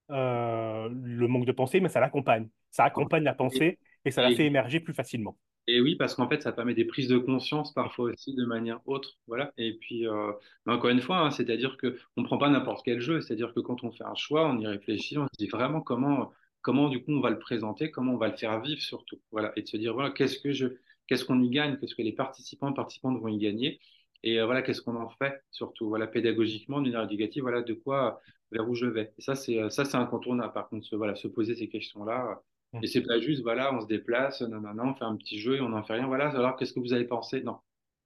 le 0.09 1.25
manque 1.25 1.45
de 1.45 1.51
pensée, 1.51 1.79
mais 1.79 1.89
ça 1.89 1.99
l'accompagne. 1.99 2.47
Ça 2.69 2.83
accompagne 2.83 3.23
la 3.23 3.33
pensée 3.33 3.79
et 4.05 4.11
ça 4.11 4.21
la 4.21 4.35
fait 4.35 4.45
émerger 4.45 4.79
plus 4.79 4.93
facilement. 4.93 5.37
Et 5.67 5.79
oui, 5.79 5.95
parce 5.95 6.15
qu'en 6.15 6.27
fait, 6.27 6.41
ça 6.41 6.51
permet 6.51 6.73
des 6.73 6.83
prises 6.85 7.07
de 7.07 7.17
conscience 7.17 7.73
parfois 7.73 8.11
aussi 8.11 8.35
de 8.35 8.45
manière 8.45 8.81
autre. 8.85 9.17
Voilà. 9.27 9.53
Et 9.57 9.73
puis, 9.77 10.07
euh, 10.07 10.31
encore 10.65 10.89
une 10.89 10.99
fois, 11.01 11.19
hein, 11.19 11.31
c'est-à-dire 11.31 11.77
qu'on 11.77 12.21
ne 12.21 12.25
prend 12.25 12.37
pas 12.37 12.49
n'importe 12.49 12.83
quel 12.83 12.99
jeu. 12.99 13.21
C'est-à-dire 13.21 13.53
que 13.53 13.61
quand 13.61 13.83
on 13.83 13.91
fait 13.91 14.03
un 14.03 14.15
choix, 14.15 14.49
on 14.49 14.59
y 14.59 14.67
réfléchit, 14.67 15.17
on 15.17 15.25
se 15.25 15.37
dit 15.37 15.47
vraiment 15.47 15.79
comment, 15.81 16.31
comment 16.61 16.89
du 16.89 17.01
coup 17.03 17.11
on 17.11 17.21
va 17.21 17.29
le 17.29 17.39
présenter, 17.39 17.91
comment 17.91 18.13
on 18.13 18.17
va 18.17 18.27
le 18.27 18.35
faire 18.35 18.59
vivre 18.61 18.81
surtout. 18.81 19.19
Voilà. 19.31 19.53
Et 19.55 19.61
de 19.61 19.67
se 19.67 19.77
dire, 19.77 19.93
voilà, 19.93 20.11
qu'est-ce 20.11 20.39
que 20.39 20.51
je, 20.51 20.67
qu'est-ce 21.07 21.23
qu'on 21.25 21.41
y 21.41 21.49
gagne, 21.49 21.77
qu'est-ce 21.77 21.95
que 21.95 22.01
les 22.01 22.13
participants 22.13 22.73
participantes 22.73 23.21
vont 23.21 23.29
y 23.29 23.37
gagner. 23.37 23.79
Et 24.23 24.39
euh, 24.39 24.45
voilà, 24.45 24.61
qu'est-ce 24.63 24.81
qu'on 24.81 24.95
en 24.97 25.09
fait 25.09 25.41
surtout. 25.51 25.87
Voilà, 25.87 26.07
pédagogiquement, 26.07 26.81
d'une 26.81 26.95
éducative, 26.95 27.43
voilà, 27.43 27.61
de 27.61 27.73
quoi, 27.73 28.21
vers 28.51 28.69
où 28.69 28.75
je 28.75 28.85
vais. 28.85 29.13
Et 29.17 29.21
ça, 29.21 29.35
c'est, 29.35 29.69
ça, 29.69 29.85
c'est 29.85 29.97
incontournable. 29.97 30.53
Par 30.53 30.67
contre, 30.69 30.87
voilà, 30.97 31.15
se 31.15 31.27
poser 31.29 31.55
ces 31.55 31.69
questions-là 31.69 32.41
et 32.81 32.87
c'est 32.87 33.03
pas 33.03 33.19
juste, 33.19 33.43
voilà, 33.43 33.73
on 33.73 33.81
se 33.81 33.87
déplace, 33.87 34.41
non, 34.41 34.61
non, 34.61 34.73
non, 34.73 34.89
on 34.89 34.95
fait 34.95 35.05
un 35.05 35.15
petit 35.15 35.39
jeu 35.39 35.57
et 35.57 35.61
on 35.61 35.69
n'en 35.69 35.83
fait 35.83 35.93
rien. 35.93 36.07
Voilà, 36.07 36.29
alors 36.29 36.55
qu'est-ce 36.55 36.73
que 36.73 36.79
vous 36.79 36.93
avez 36.93 37.05
pensé? 37.05 37.41
Non. 37.41 37.59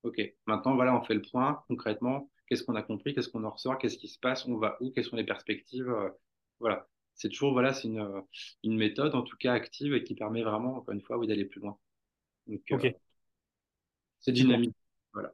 Ok. 0.03 0.21
Maintenant, 0.45 0.75
voilà, 0.75 0.95
on 0.95 1.03
fait 1.03 1.13
le 1.15 1.21
point 1.21 1.63
concrètement. 1.67 2.29
Qu'est-ce 2.47 2.63
qu'on 2.63 2.75
a 2.75 2.83
compris? 2.83 3.13
Qu'est-ce 3.13 3.29
qu'on 3.29 3.43
en 3.43 3.49
ressort? 3.49 3.77
Qu'est-ce 3.77 3.97
qui 3.97 4.07
se 4.07 4.19
passe? 4.19 4.45
On 4.47 4.57
va 4.57 4.77
où? 4.81 4.91
Quelles 4.91 5.05
sont 5.05 5.15
les 5.15 5.25
perspectives? 5.25 5.93
Voilà. 6.59 6.87
C'est 7.15 7.29
toujours, 7.29 7.51
voilà, 7.51 7.73
c'est 7.73 7.87
une, 7.87 8.23
une 8.63 8.77
méthode, 8.77 9.15
en 9.15 9.23
tout 9.23 9.35
cas 9.37 9.53
active, 9.53 9.93
et 9.95 10.03
qui 10.03 10.13
permet 10.13 10.43
vraiment, 10.43 10.77
encore 10.77 10.93
une 10.93 11.01
fois, 11.01 11.17
oui, 11.17 11.27
d'aller 11.27 11.45
plus 11.45 11.59
loin. 11.59 11.77
Donc, 12.45 12.61
ok. 12.71 12.85
Euh, 12.85 12.91
c'est 14.19 14.31
dynamique. 14.31 14.75
Voilà. 15.13 15.33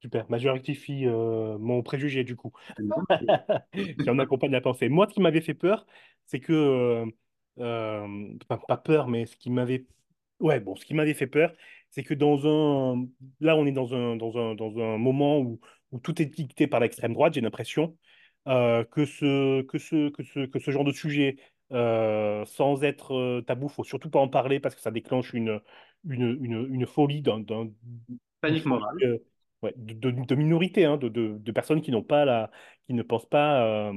Super. 0.00 0.26
Bah, 0.28 0.38
je 0.38 0.48
rectifie 0.48 1.06
euh, 1.06 1.56
mon 1.58 1.82
préjugé 1.82 2.24
du 2.24 2.36
coup. 2.36 2.52
qui 3.72 4.10
en 4.10 4.18
accompagne 4.18 4.52
la 4.52 4.60
pensée. 4.60 4.88
Moi, 4.88 5.08
ce 5.08 5.14
qui 5.14 5.20
m'avait 5.20 5.40
fait 5.40 5.54
peur, 5.54 5.86
c'est 6.26 6.40
que 6.40 7.06
euh, 7.58 8.06
pas, 8.48 8.58
pas, 8.58 8.76
peur, 8.76 9.08
mais 9.08 9.26
ce 9.26 9.36
qui 9.36 9.50
m'avait, 9.50 9.86
ouais, 10.40 10.60
bon, 10.60 10.76
ce 10.76 10.84
qui 10.84 10.94
m'avait 10.94 11.14
fait 11.14 11.26
peur, 11.26 11.52
c'est 11.90 12.02
que 12.02 12.14
dans 12.14 12.46
un, 12.46 13.06
là, 13.40 13.56
on 13.56 13.66
est 13.66 13.72
dans 13.72 13.94
un, 13.94 14.16
dans 14.16 14.36
un, 14.36 14.54
dans 14.54 14.76
un 14.78 14.98
moment 14.98 15.38
où, 15.38 15.60
où 15.92 15.98
tout 16.00 16.20
est 16.20 16.26
dicté 16.26 16.66
par 16.66 16.80
l'extrême 16.80 17.12
droite, 17.14 17.34
j'ai 17.34 17.40
l'impression, 17.40 17.96
euh, 18.48 18.84
que 18.84 19.04
ce, 19.06 19.62
que 19.62 19.78
ce, 19.78 20.10
que 20.10 20.22
ce, 20.22 20.46
que 20.46 20.58
ce 20.58 20.70
genre 20.70 20.84
de 20.84 20.92
sujet, 20.92 21.36
euh, 21.72 22.44
sans 22.44 22.82
être 22.82 23.40
tabou, 23.46 23.68
faut 23.68 23.84
surtout 23.84 24.10
pas 24.10 24.18
en 24.18 24.28
parler 24.28 24.60
parce 24.60 24.74
que 24.74 24.80
ça 24.80 24.90
déclenche 24.90 25.32
une, 25.32 25.60
une, 26.08 26.38
une, 26.42 26.68
une 26.70 26.86
folie 26.86 27.22
d'un, 27.22 27.42
Panique 28.40 28.66
morale. 28.66 29.20
ouais, 29.62 29.72
de, 29.76 30.10
de, 30.10 30.24
de 30.24 30.34
minorités, 30.34 30.84
hein, 30.84 30.96
de, 30.96 31.08
de, 31.08 31.38
de 31.38 31.52
personnes 31.52 31.80
qui 31.80 31.90
n'ont 31.90 32.02
pas 32.02 32.24
la, 32.24 32.50
qui 32.86 32.94
ne 32.94 33.02
pensent 33.02 33.28
pas, 33.28 33.92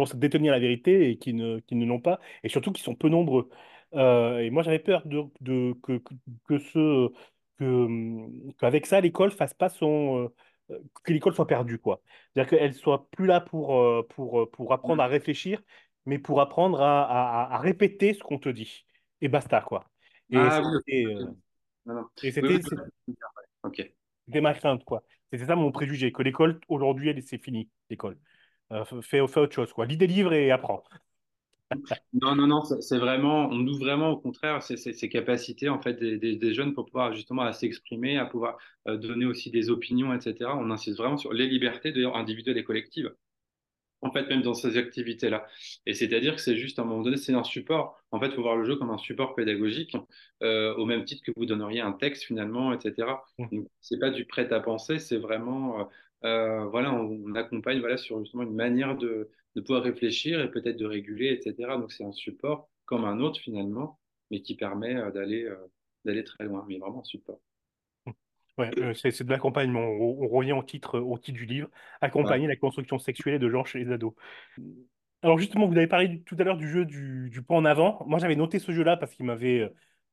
pensent 0.00 0.16
détenir 0.16 0.52
la 0.52 0.58
vérité 0.60 1.10
et 1.10 1.18
qui 1.18 1.34
ne, 1.34 1.58
qui 1.60 1.74
ne 1.76 1.86
l'ont 1.86 2.00
pas, 2.00 2.20
et 2.42 2.48
surtout 2.48 2.72
qui 2.72 2.82
sont 2.82 2.94
peu 2.94 3.08
nombreux. 3.08 3.48
Euh, 3.94 4.38
et 4.38 4.50
moi, 4.50 4.62
j'avais 4.62 4.78
peur 4.78 5.02
de, 5.06 5.22
de, 5.40 5.74
que, 5.82 6.00
que, 6.46 6.58
ce, 6.58 7.08
que, 7.58 7.64
hum, 7.64 8.52
qu'avec 8.58 8.86
ça, 8.86 9.00
l'école 9.00 9.30
fasse 9.32 9.54
pas 9.54 9.68
son, 9.68 10.30
euh, 10.70 10.78
que 11.04 11.12
l'école 11.12 11.34
soit 11.34 11.46
perdue, 11.46 11.78
quoi. 11.78 12.02
C'est-à-dire 12.34 12.50
qu'elle 12.58 12.74
soit 12.74 13.08
plus 13.10 13.26
là 13.26 13.40
pour, 13.40 13.76
euh, 13.76 14.06
pour, 14.08 14.40
euh, 14.42 14.50
pour 14.50 14.72
apprendre 14.72 15.02
à 15.02 15.06
réfléchir, 15.06 15.60
mais 16.06 16.18
pour 16.18 16.40
apprendre 16.40 16.80
à, 16.82 17.04
à, 17.04 17.54
à 17.54 17.58
répéter 17.58 18.14
ce 18.14 18.20
qu'on 18.22 18.38
te 18.38 18.48
dit. 18.48 18.86
Et 19.20 19.28
basta, 19.28 19.60
quoi. 19.60 19.90
Et 20.30 20.36
Ah 20.36 20.60
euh, 20.90 21.24
Oui, 22.42 22.48
oui, 22.58 22.60
c'était 24.26 24.40
ma 24.40 24.54
crainte, 24.54 24.84
quoi. 24.84 25.02
C'était 25.32 25.46
ça 25.46 25.56
mon 25.56 25.72
préjugé, 25.72 26.12
que 26.12 26.22
l'école, 26.22 26.60
aujourd'hui, 26.68 27.08
elle, 27.10 27.22
c'est 27.22 27.42
fini, 27.42 27.68
l'école. 27.88 28.18
Euh, 28.72 28.84
fais, 29.02 29.26
fais 29.28 29.40
autre 29.40 29.54
chose, 29.54 29.72
quoi. 29.72 29.86
Lis 29.86 29.96
des 29.96 30.06
livres 30.08 30.32
et 30.32 30.50
apprends. 30.50 30.82
Non, 32.12 32.34
non, 32.34 32.46
non, 32.46 32.62
c'est 32.64 32.98
vraiment, 32.98 33.46
on 33.48 33.56
nous 33.56 33.78
vraiment 33.78 34.10
au 34.10 34.16
contraire 34.18 34.62
ces, 34.62 34.76
ces- 34.76 34.92
ces 34.92 35.08
capacités 35.08 35.68
en 35.68 35.80
fait 35.80 35.94
des, 35.94 36.18
des- 36.18 36.36
des 36.36 36.54
jeunes 36.54 36.74
pour 36.74 36.86
pouvoir 36.86 37.14
justement 37.14 37.42
à 37.42 37.52
s'exprimer, 37.52 38.18
à 38.18 38.26
pouvoir 38.26 38.58
euh, 38.88 38.96
donner 38.96 39.24
aussi 39.26 39.50
des 39.50 39.70
opinions, 39.70 40.12
etc. 40.14 40.56
On 40.56 40.70
insiste 40.70 40.98
vraiment 40.98 41.16
sur 41.16 41.32
les 41.32 41.46
libertés 41.46 41.92
d'ailleurs 41.92 42.16
individuelles 42.16 42.58
et 42.58 42.64
collectives. 42.64 43.14
En 44.02 44.12
fait, 44.12 44.28
même 44.28 44.42
dans 44.42 44.54
ces 44.54 44.78
activités-là. 44.78 45.46
Et 45.86 45.94
c'est-à-dire 45.94 46.36
que 46.36 46.40
c'est 46.42 46.56
juste 46.56 46.78
à 46.78 46.82
un 46.82 46.86
moment 46.86 47.02
donné, 47.02 47.16
c'est 47.18 47.34
un 47.34 47.44
support. 47.44 47.98
En 48.12 48.20
fait, 48.20 48.28
il 48.28 48.32
faut 48.34 48.42
voir 48.42 48.56
le 48.56 48.64
jeu 48.64 48.76
comme 48.76 48.90
un 48.90 48.98
support 48.98 49.34
pédagogique, 49.34 49.96
euh, 50.42 50.74
au 50.76 50.86
même 50.86 51.04
titre 51.04 51.22
que 51.24 51.32
vous 51.36 51.46
donneriez 51.46 51.80
un 51.80 51.92
texte 51.92 52.24
finalement, 52.24 52.72
etc. 52.72 53.24
Donc, 53.52 53.68
c'est 53.80 53.98
pas 54.00 54.10
du 54.10 54.24
prêt 54.26 54.52
à 54.52 54.60
penser, 54.60 54.98
c'est 55.00 55.18
vraiment, 55.18 55.88
euh, 56.24 56.66
voilà, 56.66 56.92
on, 56.94 57.22
on 57.26 57.34
accompagne 57.34 57.80
voilà 57.80 57.96
sur 57.96 58.20
justement 58.20 58.42
une 58.44 58.54
manière 58.54 58.96
de, 58.96 59.30
de 59.54 59.60
pouvoir 59.60 59.82
réfléchir 59.82 60.40
et 60.40 60.50
peut-être 60.50 60.76
de 60.76 60.86
réguler, 60.86 61.28
etc. 61.32 61.78
Donc, 61.78 61.92
c'est 61.92 62.04
un 62.04 62.12
support 62.12 62.68
comme 62.84 63.04
un 63.04 63.20
autre 63.20 63.40
finalement, 63.40 63.98
mais 64.30 64.42
qui 64.42 64.56
permet 64.56 64.96
euh, 64.96 65.10
d'aller 65.10 65.44
euh, 65.44 65.56
d'aller 66.04 66.24
très 66.24 66.44
loin, 66.44 66.64
mais 66.68 66.78
vraiment 66.78 67.00
un 67.00 67.04
support. 67.04 67.40
Ouais, 68.58 68.70
c'est 68.94 69.22
de 69.22 69.30
l'accompagnement. 69.30 69.80
On, 69.80 70.24
on 70.24 70.28
revient 70.28 70.52
au 70.52 70.62
titre, 70.62 70.98
au 70.98 71.16
titre 71.18 71.38
du 71.38 71.46
livre, 71.46 71.68
accompagner 72.00 72.46
la 72.46 72.56
construction 72.56 72.98
sexuelle 72.98 73.38
de 73.38 73.48
genre 73.48 73.66
chez 73.66 73.78
les 73.82 73.90
ados. 73.90 74.12
Alors 75.22 75.38
justement, 75.38 75.66
vous 75.66 75.76
avez 75.76 75.86
parlé 75.86 76.22
tout 76.22 76.36
à 76.38 76.44
l'heure 76.44 76.56
du 76.56 76.68
jeu 76.68 76.84
du, 76.84 77.28
du 77.30 77.42
pas 77.42 77.54
en 77.54 77.64
avant. 77.64 78.04
Moi, 78.06 78.18
j'avais 78.18 78.36
noté 78.36 78.58
ce 78.58 78.72
jeu-là 78.72 78.96
parce 78.96 79.14
qu'il 79.14 79.26
m'avait... 79.26 79.70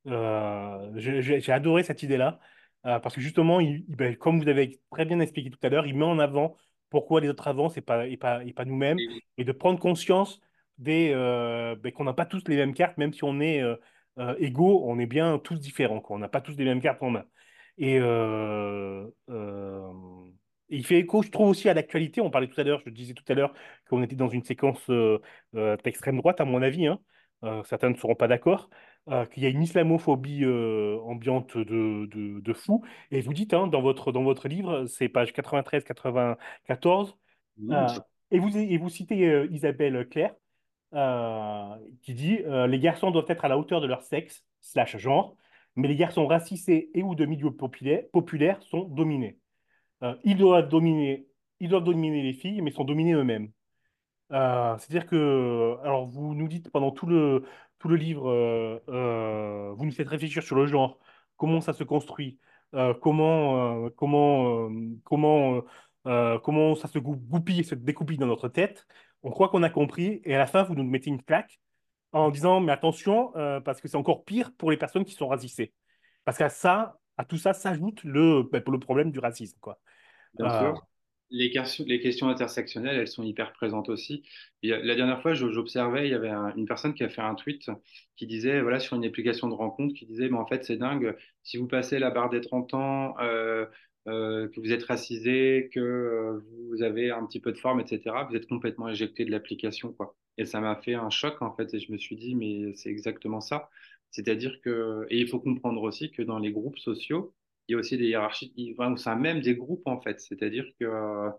euh, 0.07 0.91
j'ai 0.95 1.51
adoré 1.51 1.83
cette 1.83 2.03
idée-là. 2.03 2.39
Euh, 2.85 2.99
parce 2.99 3.15
que 3.15 3.21
justement, 3.21 3.59
il, 3.59 3.85
il- 3.87 3.95
ben, 3.95 4.15
comme 4.15 4.39
vous 4.41 4.47
avez 4.47 4.79
très 4.91 5.05
bien 5.05 5.19
expliqué 5.19 5.49
tout 5.49 5.59
à 5.63 5.69
l'heure, 5.69 5.85
il 5.87 5.95
met 5.97 6.05
en 6.05 6.19
avant 6.19 6.55
pourquoi 6.89 7.19
les 7.21 7.29
autres 7.29 7.47
avancent 7.47 7.77
et 7.77 7.81
pas, 7.81 8.07
et 8.07 8.17
pas, 8.17 8.43
et 8.45 8.53
pas 8.53 8.65
nous-mêmes. 8.65 8.97
Et- 9.37 9.43
de 9.43 9.51
prendre 9.51 9.79
conscience 9.79 10.39
des, 10.77 11.11
euh, 11.13 11.75
ben, 11.75 11.91
qu'on 11.91 12.03
n'a 12.05 12.13
pas 12.13 12.25
tous 12.25 12.47
les 12.47 12.55
mêmes 12.55 12.73
cartes, 12.73 12.97
même 12.97 13.13
si 13.13 13.23
on 13.23 13.39
est 13.39 13.61
euh, 13.61 13.75
égaux, 14.39 14.83
on 14.85 14.97
est 14.99 15.05
bien 15.05 15.37
tous 15.39 15.59
différents. 15.59 15.99
quoi. 16.01 16.15
On 16.15 16.19
n'a 16.19 16.29
pas 16.29 16.41
tous 16.41 16.55
les 16.57 16.65
mêmes 16.65 16.81
cartes 16.81 17.01
en 17.03 17.09
main. 17.11 17.25
Et, 17.77 17.97
et 20.69 20.77
il 20.77 20.85
fait 20.85 20.97
écho, 20.99 21.21
je 21.23 21.29
trouve, 21.29 21.49
aussi 21.49 21.69
à 21.69 21.73
l'actualité. 21.73 22.21
On 22.21 22.29
parlait 22.29 22.47
tout 22.47 22.59
à 22.59 22.63
l'heure, 22.63 22.81
je 22.85 22.89
disais 22.89 23.13
tout 23.13 23.23
à 23.27 23.33
l'heure 23.33 23.53
qu'on 23.89 24.03
était 24.03 24.15
dans 24.15 24.27
une 24.29 24.43
séquence 24.43 24.89
d'extrême 25.83 26.17
droite, 26.17 26.41
à 26.41 26.45
mon 26.45 26.61
avis. 26.61 26.87
hein. 26.87 26.99
Certains 27.65 27.89
ne 27.89 27.95
seront 27.95 28.15
pas 28.15 28.27
d'accord. 28.27 28.69
Euh, 29.09 29.25
qu'il 29.25 29.43
y 29.43 29.45
a 29.45 29.49
une 29.49 29.61
islamophobie 29.61 30.43
euh, 30.43 30.99
ambiante 31.05 31.57
de, 31.57 32.07
de, 32.07 32.39
de 32.41 32.53
fou. 32.53 32.83
Et 33.11 33.21
vous 33.21 33.33
dites, 33.33 33.53
hein, 33.53 33.67
dans 33.67 33.81
votre, 33.81 34.11
dans 34.11 34.23
votre 34.23 34.47
livre, 34.47 34.85
c'est 34.85 35.07
page 35.07 35.31
93-94, 35.31 37.15
Oui, 37.57 37.67
bien 37.67 37.85
euh, 37.85 37.99
et 38.31 38.39
vous, 38.39 38.57
et 38.57 38.77
vous 38.77 38.89
citez 38.89 39.29
euh, 39.29 39.47
Isabelle 39.49 40.07
Claire, 40.09 40.35
qui 42.01 42.13
dit 42.13 42.39
Les 42.45 42.79
garçons 42.79 43.11
doivent 43.11 43.29
être 43.29 43.45
à 43.45 43.47
la 43.47 43.57
hauteur 43.57 43.79
de 43.81 43.87
leur 43.87 44.03
sexe, 44.03 44.43
slash 44.61 44.97
genre, 44.97 45.37
mais 45.75 45.87
les 45.87 45.95
garçons 45.95 46.27
racisés 46.27 46.89
et 46.93 47.03
ou 47.03 47.15
de 47.15 47.25
milieux 47.25 47.51
populaires, 47.51 48.03
populaires 48.11 48.61
sont 48.63 48.83
dominés. 48.83 49.37
Ils 50.23 50.37
doivent 50.37 50.67
dominer, 50.67 51.27
ils 51.59 51.69
doivent 51.69 51.83
dominer 51.83 52.23
les 52.23 52.33
filles, 52.33 52.61
mais 52.61 52.71
sont 52.71 52.83
dominés 52.83 53.13
eux-mêmes. 53.13 53.51
Euh, 54.33 54.77
c'est-à-dire 54.77 55.07
que, 55.07 55.77
alors 55.83 56.05
vous 56.05 56.35
nous 56.35 56.47
dites 56.49 56.69
pendant 56.69 56.91
tout 56.91 57.05
le, 57.05 57.43
tout 57.79 57.87
le 57.89 57.95
livre, 57.95 58.29
euh, 58.29 58.79
euh, 58.89 59.73
vous 59.75 59.85
nous 59.85 59.91
faites 59.91 60.07
réfléchir 60.07 60.43
sur 60.43 60.55
le 60.55 60.65
genre, 60.67 60.99
comment 61.37 61.61
ça 61.61 61.73
se 61.73 61.83
construit, 61.83 62.39
euh, 62.75 62.93
comment, 62.93 63.89
comment, 63.91 64.69
comment, 65.03 65.61
comment 66.43 66.75
ça 66.75 66.87
se 66.87 66.99
gou- 66.99 67.15
goupille, 67.17 67.63
se 67.63 67.75
découpille 67.75 68.17
dans 68.17 68.25
notre 68.27 68.49
tête. 68.49 68.87
On 69.23 69.31
croit 69.31 69.49
qu'on 69.49 69.63
a 69.63 69.69
compris, 69.69 70.21
et 70.25 70.35
à 70.35 70.39
la 70.39 70.47
fin, 70.47 70.63
vous 70.63 70.75
nous 70.75 70.83
mettez 70.83 71.09
une 71.09 71.21
claque 71.23 71.59
en 72.11 72.29
disant, 72.31 72.61
mais 72.61 72.71
attention, 72.71 73.35
euh, 73.35 73.59
parce 73.59 73.81
que 73.81 73.87
c'est 73.87 73.97
encore 73.97 74.23
pire 74.23 74.51
pour 74.57 74.71
les 74.71 74.77
personnes 74.77 75.05
qui 75.05 75.13
sont 75.13 75.27
racisées. 75.27 75.73
Parce 76.25 76.37
qu'à 76.37 76.49
ça, 76.49 76.97
à 77.17 77.25
tout 77.25 77.37
ça 77.37 77.53
s'ajoute 77.53 78.03
le, 78.03 78.43
ben, 78.43 78.63
le 78.65 78.79
problème 78.79 79.11
du 79.11 79.19
racisme, 79.19 79.57
quoi. 79.59 79.79
Bien 80.35 80.49
Euh, 80.49 80.71
sûr. 80.73 80.87
Les 81.29 81.49
questions, 81.51 81.83
les 81.85 81.99
questions 81.99 82.29
intersectionnelles, 82.29 82.97
elles 82.97 83.07
sont 83.09 83.23
hyper 83.23 83.51
présentes 83.51 83.89
aussi. 83.89 84.23
La 84.63 84.95
dernière 84.95 85.21
fois, 85.21 85.33
j'observais, 85.33 86.07
il 86.07 86.11
y 86.11 86.13
avait 86.13 86.29
un- 86.29 86.55
une 86.55 86.65
personne 86.65 86.93
qui 86.93 87.03
a 87.03 87.09
fait 87.09 87.21
un 87.21 87.35
tweet 87.35 87.69
qui 88.15 88.27
disait, 88.27 88.61
voilà, 88.61 88.79
sur 88.79 88.95
une 88.95 89.03
application 89.05 89.49
de 89.49 89.53
rencontre, 89.53 89.93
qui 89.93 90.05
disait, 90.05 90.29
mais 90.29 90.37
en 90.37 90.45
fait, 90.47 90.63
c'est 90.63 90.77
dingue, 90.77 91.17
si 91.43 91.57
vous 91.57 91.67
passez 91.67 91.99
la 91.99 92.11
barre 92.11 92.29
des 92.29 92.39
30 92.39 92.73
ans, 92.73 93.15
euh, 93.19 93.65
euh, 94.07 94.47
que 94.49 94.59
vous 94.61 94.71
êtes 94.71 94.83
racisé, 94.85 95.69
que 95.73 95.79
euh, 95.81 96.39
vous 96.69 96.81
avez 96.81 97.11
un 97.11 97.25
petit 97.25 97.41
peu 97.41 97.51
de 97.51 97.57
forme, 97.57 97.81
etc., 97.81 98.23
vous 98.29 98.35
êtes 98.37 98.47
complètement 98.47 98.87
éjecté 98.87 99.25
de 99.25 99.31
l'application, 99.31 99.91
quoi. 99.93 100.15
Et 100.37 100.45
ça 100.45 100.61
m'a 100.61 100.77
fait 100.77 100.93
un 100.93 101.09
choc, 101.09 101.41
en 101.41 101.53
fait, 101.53 101.73
et 101.73 101.79
je 101.79 101.91
me 101.91 101.97
suis 101.97 102.15
dit, 102.15 102.35
mais 102.35 102.73
c'est 102.75 102.89
exactement 102.89 103.41
ça. 103.41 103.69
C'est-à-dire 104.11 104.61
que, 104.61 105.05
et 105.09 105.19
il 105.19 105.27
faut 105.27 105.39
comprendre 105.41 105.81
aussi 105.81 106.09
que 106.11 106.21
dans 106.21 106.39
les 106.39 106.51
groupes 106.53 106.77
sociaux, 106.79 107.33
il 107.67 107.73
y 107.73 107.75
a 107.75 107.77
aussi 107.79 107.97
des 107.97 108.05
hiérarchies, 108.07 108.53
enfin, 108.77 108.93
au 108.93 108.97
sein 108.97 109.15
même 109.15 109.41
des 109.41 109.55
groupes 109.55 109.85
en 109.87 109.99
fait. 110.01 110.19
C'est-à-dire 110.19 110.65
que 110.79 110.85
euh, 110.85 111.29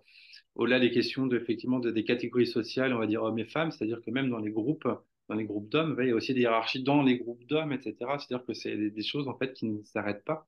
au-delà 0.54 0.80
des 0.80 0.90
questions 0.90 1.26
de, 1.26 1.36
effectivement 1.38 1.80
de, 1.80 1.90
des 1.90 2.04
catégories 2.04 2.46
sociales, 2.46 2.92
on 2.94 2.98
va 2.98 3.06
dire 3.06 3.22
hommes 3.22 3.38
et 3.38 3.44
femmes, 3.44 3.70
c'est-à-dire 3.70 4.00
que 4.02 4.10
même 4.10 4.30
dans 4.30 4.38
les 4.38 4.50
groupes, 4.50 4.88
dans 5.28 5.34
les 5.34 5.44
groupes 5.44 5.68
d'hommes, 5.68 5.96
il 6.00 6.08
y 6.08 6.10
a 6.10 6.14
aussi 6.14 6.34
des 6.34 6.40
hiérarchies 6.40 6.82
dans 6.82 7.02
les 7.02 7.18
groupes 7.18 7.44
d'hommes, 7.46 7.72
etc. 7.72 7.96
C'est-à-dire 8.18 8.44
que 8.46 8.54
c'est 8.54 8.76
des, 8.76 9.02
choses 9.02 9.28
en 9.28 9.36
fait 9.36 9.54
qui 9.54 9.66
ne 9.66 9.82
s'arrêtent 9.84 10.24
pas. 10.24 10.46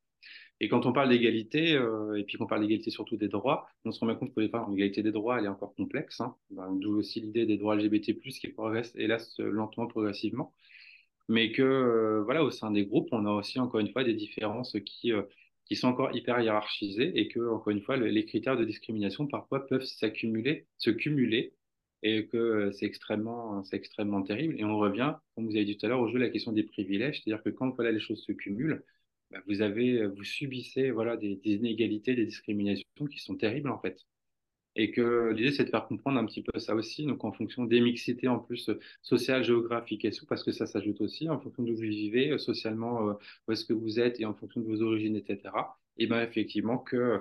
Et 0.62 0.68
quand 0.68 0.84
on 0.84 0.92
parle 0.92 1.08
d'égalité, 1.08 1.74
euh, 1.74 2.14
et 2.16 2.24
puis 2.24 2.36
qu'on 2.36 2.46
parle 2.46 2.60
d'égalité 2.62 2.90
surtout 2.90 3.16
des 3.16 3.28
droits, 3.28 3.66
on 3.86 3.92
se 3.92 4.00
rend 4.00 4.06
bien 4.06 4.16
compte 4.16 4.34
que 4.34 4.40
l'égalité 4.40 5.02
des 5.02 5.12
droits, 5.12 5.38
elle 5.38 5.46
est 5.46 5.48
encore 5.48 5.74
complexe. 5.74 6.20
Hein. 6.20 6.34
Ben, 6.50 6.74
D'où 6.76 6.98
aussi 6.98 7.20
l'idée 7.20 7.46
des 7.46 7.56
droits 7.56 7.76
LGBT+, 7.76 8.14
qui 8.14 8.48
progresse, 8.48 8.92
hélas, 8.96 9.38
lentement, 9.38 9.86
progressivement 9.86 10.52
mais 11.30 11.52
que 11.52 11.62
euh, 11.62 12.22
voilà, 12.24 12.42
au 12.42 12.50
sein 12.50 12.72
des 12.72 12.84
groupes, 12.84 13.08
on 13.12 13.24
a 13.24 13.30
aussi 13.30 13.60
encore 13.60 13.80
une 13.80 13.92
fois 13.92 14.02
des 14.04 14.14
différences 14.14 14.76
qui, 14.84 15.12
euh, 15.12 15.22
qui 15.70 15.76
sont 15.76 15.88
encore 15.88 16.14
hyper 16.16 16.40
hiérarchisées 16.42 17.12
et 17.20 17.28
que, 17.28 17.40
encore 17.50 17.70
une 17.70 17.82
fois, 17.82 17.96
le- 17.98 18.08
les 18.08 18.26
critères 18.26 18.58
de 18.58 18.66
discrimination 18.66 19.28
parfois 19.28 19.66
peuvent 19.68 19.84
s'accumuler, 19.84 20.68
se 20.78 20.90
cumuler 20.90 21.54
et 22.02 22.26
que 22.28 22.36
euh, 22.38 22.72
c'est 22.72 22.86
extrêmement, 22.86 23.64
c'est 23.64 23.76
extrêmement 23.76 24.22
terrible. 24.22 24.60
Et 24.60 24.64
on 24.64 24.78
revient, 24.78 25.14
comme 25.34 25.46
vous 25.46 25.56
avez 25.56 25.64
dit 25.66 25.76
tout 25.78 25.86
à 25.86 25.88
l'heure, 25.90 26.00
au 26.00 26.08
jeu 26.08 26.14
de 26.14 26.24
la 26.24 26.30
question 26.30 26.52
des 26.52 26.64
privilèges, 26.64 27.22
c'est-à-dire 27.22 27.42
que 27.44 27.50
quand 27.50 27.70
voilà, 27.76 27.92
les 27.92 28.00
choses 28.00 28.22
se 28.24 28.32
cumulent, 28.32 28.84
bah, 29.30 29.40
vous 29.48 29.62
avez, 29.62 30.06
vous 30.08 30.24
subissez 30.24 30.90
voilà, 30.90 31.16
des 31.16 31.38
inégalités, 31.44 32.14
des 32.14 32.26
discriminations 32.26 32.84
qui 33.10 33.18
sont 33.20 33.36
terribles 33.36 33.70
en 33.70 33.80
fait. 33.80 33.98
Et 34.76 34.92
que 34.92 35.32
l'idée, 35.32 35.52
c'est 35.52 35.64
de 35.64 35.70
faire 35.70 35.86
comprendre 35.86 36.18
un 36.18 36.24
petit 36.26 36.42
peu 36.42 36.58
ça 36.58 36.74
aussi, 36.74 37.04
donc 37.04 37.24
en 37.24 37.32
fonction 37.32 37.64
des 37.64 37.80
mixités 37.80 38.28
en 38.28 38.38
plus 38.38 38.68
euh, 38.68 38.78
sociales, 39.02 39.42
géographiques 39.42 40.04
et 40.04 40.10
tout, 40.12 40.26
parce 40.26 40.44
que 40.44 40.52
ça 40.52 40.66
s'ajoute 40.66 41.00
aussi, 41.00 41.28
en 41.28 41.40
fonction 41.40 41.64
d'où 41.64 41.74
vous 41.74 41.80
vivez, 41.80 42.30
euh, 42.30 42.38
socialement, 42.38 43.08
euh, 43.08 43.14
où 43.48 43.52
est-ce 43.52 43.64
que 43.64 43.72
vous 43.72 43.98
êtes 43.98 44.20
et 44.20 44.24
en 44.26 44.34
fonction 44.34 44.60
de 44.60 44.66
vos 44.66 44.82
origines, 44.82 45.16
etc. 45.16 45.52
Et 45.96 46.06
bien 46.06 46.22
effectivement 46.22 46.78
que 46.78 47.20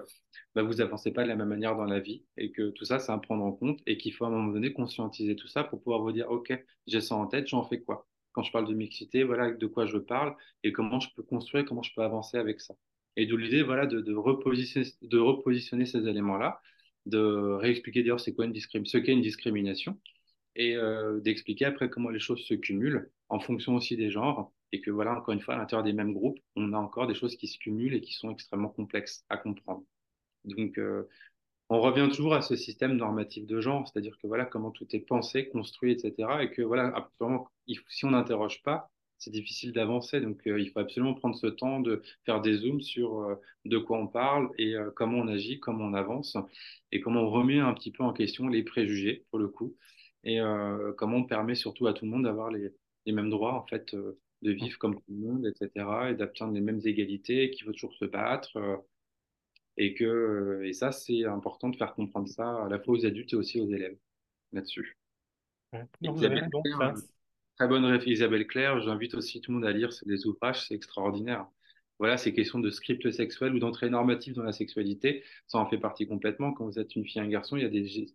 bah, 0.55 0.61
vous 0.63 0.79
avancez 0.81 1.11
pas 1.11 1.23
de 1.23 1.27
la 1.27 1.35
même 1.35 1.49
manière 1.49 1.75
dans 1.75 1.85
la 1.85 1.99
vie 1.99 2.23
et 2.37 2.51
que 2.51 2.69
tout 2.69 2.85
ça, 2.85 2.99
c'est 2.99 3.11
à 3.11 3.17
prendre 3.17 3.43
en 3.43 3.51
compte 3.51 3.79
et 3.87 3.97
qu'il 3.97 4.13
faut 4.13 4.25
à 4.25 4.27
un 4.27 4.31
moment 4.31 4.53
donné 4.53 4.71
conscientiser 4.71 5.35
tout 5.35 5.47
ça 5.47 5.63
pour 5.63 5.81
pouvoir 5.81 6.01
vous 6.01 6.11
dire, 6.11 6.29
OK, 6.29 6.53
j'ai 6.87 7.01
ça 7.01 7.15
en 7.15 7.27
tête, 7.27 7.47
j'en 7.47 7.63
fais 7.63 7.81
quoi? 7.81 8.07
Quand 8.31 8.43
je 8.43 8.51
parle 8.51 8.67
de 8.67 8.73
mixité, 8.73 9.23
voilà 9.23 9.51
de 9.51 9.67
quoi 9.67 9.85
je 9.87 9.97
parle 9.97 10.35
et 10.63 10.71
comment 10.71 10.99
je 10.99 11.09
peux 11.15 11.23
construire, 11.23 11.65
comment 11.65 11.81
je 11.83 11.93
peux 11.95 12.03
avancer 12.03 12.37
avec 12.37 12.61
ça. 12.61 12.75
Et 13.15 13.25
d'où 13.25 13.37
l'idée, 13.37 13.63
voilà, 13.63 13.85
de 13.87 14.13
repositionner 14.13 15.85
ces 15.85 16.07
éléments-là 16.07 16.61
de 17.05 17.19
réexpliquer 17.55 18.01
d'ailleurs 18.03 18.19
c'est 18.19 18.33
quoi 18.35 18.45
une 18.45 18.55
ce 18.55 18.97
qu'est 18.97 19.13
une 19.13 19.21
discrimination 19.21 19.99
et 20.55 20.75
euh, 20.75 21.19
d'expliquer 21.21 21.65
après 21.65 21.89
comment 21.89 22.09
les 22.09 22.19
choses 22.19 22.41
se 22.45 22.53
cumulent 22.53 23.11
en 23.29 23.39
fonction 23.39 23.75
aussi 23.75 23.97
des 23.97 24.11
genres 24.11 24.53
et 24.71 24.81
que 24.81 24.91
voilà, 24.91 25.13
encore 25.17 25.33
une 25.33 25.41
fois, 25.41 25.55
à 25.55 25.57
l'intérieur 25.57 25.83
des 25.83 25.93
mêmes 25.93 26.13
groupes, 26.13 26.39
on 26.55 26.73
a 26.73 26.77
encore 26.77 27.07
des 27.07 27.15
choses 27.15 27.35
qui 27.37 27.47
se 27.47 27.57
cumulent 27.57 27.95
et 27.95 28.01
qui 28.01 28.13
sont 28.13 28.31
extrêmement 28.31 28.69
complexes 28.69 29.25
à 29.29 29.37
comprendre. 29.37 29.83
Donc, 30.45 30.77
euh, 30.79 31.07
on 31.69 31.81
revient 31.81 32.09
toujours 32.13 32.33
à 32.35 32.41
ce 32.41 32.55
système 32.55 32.93
normatif 32.97 33.45
de 33.47 33.61
genre, 33.61 33.87
c'est-à-dire 33.87 34.17
que 34.19 34.27
voilà 34.27 34.45
comment 34.45 34.71
tout 34.71 34.87
est 34.95 34.99
pensé, 35.01 35.49
construit, 35.49 35.93
etc. 35.93 36.43
Et 36.43 36.51
que 36.51 36.61
voilà, 36.63 37.09
faut- 37.19 37.49
si 37.89 38.05
on 38.05 38.11
n'interroge 38.11 38.61
pas, 38.63 38.91
c'est 39.19 39.31
difficile 39.31 39.73
d'avancer. 39.73 40.21
Donc, 40.21 40.45
euh, 40.47 40.59
il 40.59 40.69
faut 40.71 40.79
absolument 40.79 41.13
prendre 41.13 41.35
ce 41.35 41.47
temps 41.47 41.79
de 41.81 42.01
faire 42.25 42.41
des 42.41 42.55
zooms 42.57 42.81
sur 42.81 43.21
euh, 43.21 43.35
de 43.65 43.77
quoi 43.77 43.99
on 43.99 44.07
parle 44.07 44.49
et 44.57 44.75
euh, 44.75 44.91
comment 44.95 45.19
on 45.19 45.27
agit, 45.27 45.59
comment 45.59 45.85
on 45.85 45.93
avance 45.93 46.37
et 46.91 47.01
comment 47.01 47.21
on 47.23 47.29
remet 47.29 47.59
un 47.59 47.73
petit 47.73 47.91
peu 47.91 48.03
en 48.03 48.13
question 48.13 48.47
les 48.47 48.63
préjugés, 48.63 49.25
pour 49.29 49.39
le 49.39 49.47
coup, 49.49 49.75
et 50.23 50.39
euh, 50.41 50.93
comment 50.97 51.17
on 51.17 51.23
permet 51.25 51.55
surtout 51.55 51.87
à 51.87 51.93
tout 51.93 52.05
le 52.05 52.11
monde 52.11 52.23
d'avoir 52.23 52.51
les, 52.51 52.69
les 53.05 53.11
mêmes 53.13 53.29
droits, 53.29 53.53
en 53.53 53.65
fait, 53.67 53.93
euh, 53.93 54.19
de 54.41 54.51
vivre 54.51 54.77
comme 54.79 54.95
tout 54.95 55.03
le 55.09 55.15
monde, 55.17 55.45
etc. 55.47 56.11
et 56.11 56.15
d'obtenir 56.15 56.51
les 56.53 56.61
mêmes 56.61 56.81
égalités, 56.85 57.49
qu'il 57.51 57.65
faut 57.65 57.73
toujours 57.73 57.93
se 57.95 58.05
battre. 58.05 58.57
euh, 58.57 58.77
et 59.77 59.93
que, 59.93 60.61
et 60.65 60.73
ça, 60.73 60.91
c'est 60.91 61.23
important 61.25 61.69
de 61.69 61.75
faire 61.77 61.93
comprendre 61.95 62.27
ça 62.27 62.65
à 62.65 62.69
la 62.69 62.79
fois 62.79 62.95
aux 62.95 63.05
adultes 63.05 63.33
et 63.33 63.35
aussi 63.35 63.59
aux 63.61 63.69
élèves 63.69 63.97
là-dessus. 64.51 64.97
Ouais. 65.73 65.85
Non, 66.01 66.13
vous 66.13 66.23
avez 66.23 66.35
Isabelle 66.35 66.43
raison. 66.43 66.61
Claire, 66.63 66.77
ça- 66.77 67.01
Très 67.59 67.67
bonne 67.67 67.85
réf, 67.85 68.07
Isabelle 68.07 68.47
Claire. 68.47 68.81
J'invite 68.81 69.13
aussi 69.15 69.41
tout 69.41 69.51
le 69.51 69.57
monde 69.57 69.65
à 69.67 69.71
lire 69.73 69.89
des 70.05 70.25
ouvrages, 70.27 70.65
c'est 70.67 70.75
extraordinaire. 70.75 71.45
Voilà, 71.99 72.17
ces 72.17 72.33
questions 72.33 72.59
de 72.59 72.69
script 72.69 73.11
sexuel 73.11 73.53
ou 73.53 73.59
d'entrée 73.59 73.89
normative 73.89 74.33
dans 74.33 74.43
la 74.43 74.53
sexualité, 74.53 75.23
ça 75.47 75.57
en 75.57 75.65
fait 75.69 75.77
partie 75.77 76.07
complètement. 76.07 76.53
Quand 76.53 76.65
vous 76.65 76.79
êtes 76.79 76.95
une 76.95 77.05
fille 77.05 77.21
et 77.21 77.25
un 77.25 77.27
garçon, 77.27 77.57
il 77.57 77.63
y 77.63 77.65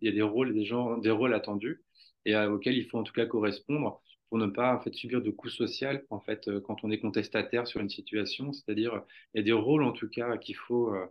a 0.07 0.11
des, 0.11 0.21
rôles, 0.23 0.53
des 0.53 0.65
gens, 0.65 0.97
des 0.97 1.11
rôles 1.11 1.33
attendus 1.35 1.83
et 2.25 2.35
auxquels 2.35 2.75
il 2.77 2.85
faut 2.87 2.97
en 2.97 3.03
tout 3.03 3.13
cas 3.13 3.27
correspondre 3.27 4.01
pour 4.29 4.39
ne 4.39 4.47
pas 4.47 4.75
en 4.75 4.79
fait 4.81 4.93
subir 4.95 5.21
de 5.21 5.29
coups 5.29 5.53
sociaux 5.53 5.89
en 6.09 6.19
fait 6.19 6.47
euh, 6.47 6.59
quand 6.59 6.83
on 6.83 6.89
est 6.91 6.99
contestataire 6.99 7.67
sur 7.67 7.81
une 7.81 7.89
situation. 7.89 8.53
C'est-à-dire, 8.53 9.03
il 9.33 9.37
y 9.37 9.41
a 9.41 9.43
des 9.43 9.51
rôles 9.53 9.83
en 9.83 9.91
tout 9.91 10.09
cas 10.09 10.37
qu'il 10.37 10.55
faut 10.55 10.93
euh, 10.93 11.05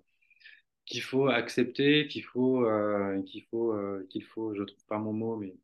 qu'il 0.87 1.03
faut 1.03 1.29
accepter, 1.29 2.09
qu'il 2.09 2.25
faut 2.25 2.65
euh, 2.67 3.23
qu'il 3.23 3.45
faut 3.45 3.73
euh, 3.73 4.07
qu'il 4.11 4.25
faut, 4.25 4.55
je 4.55 4.63
trouve 4.65 4.85
pas 4.87 4.99
mon 4.99 5.13
mot, 5.13 5.37
mais 5.37 5.55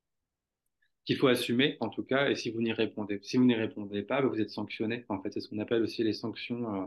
qu'il 1.10 1.18
faut 1.18 1.26
assumer 1.26 1.76
en 1.80 1.88
tout 1.88 2.04
cas, 2.04 2.30
et 2.30 2.36
si 2.36 2.50
vous 2.50 2.62
n'y 2.62 2.72
répondez, 2.72 3.18
si 3.22 3.36
vous 3.36 3.44
n'y 3.44 3.56
répondez 3.56 4.02
pas, 4.02 4.22
bah, 4.22 4.28
vous 4.28 4.40
êtes 4.40 4.50
sanctionné. 4.50 5.04
En 5.08 5.20
fait, 5.20 5.32
c'est 5.32 5.40
ce 5.40 5.48
qu'on 5.48 5.58
appelle 5.58 5.82
aussi 5.82 6.04
les 6.04 6.12
sanctions, 6.12 6.72
euh, 6.72 6.86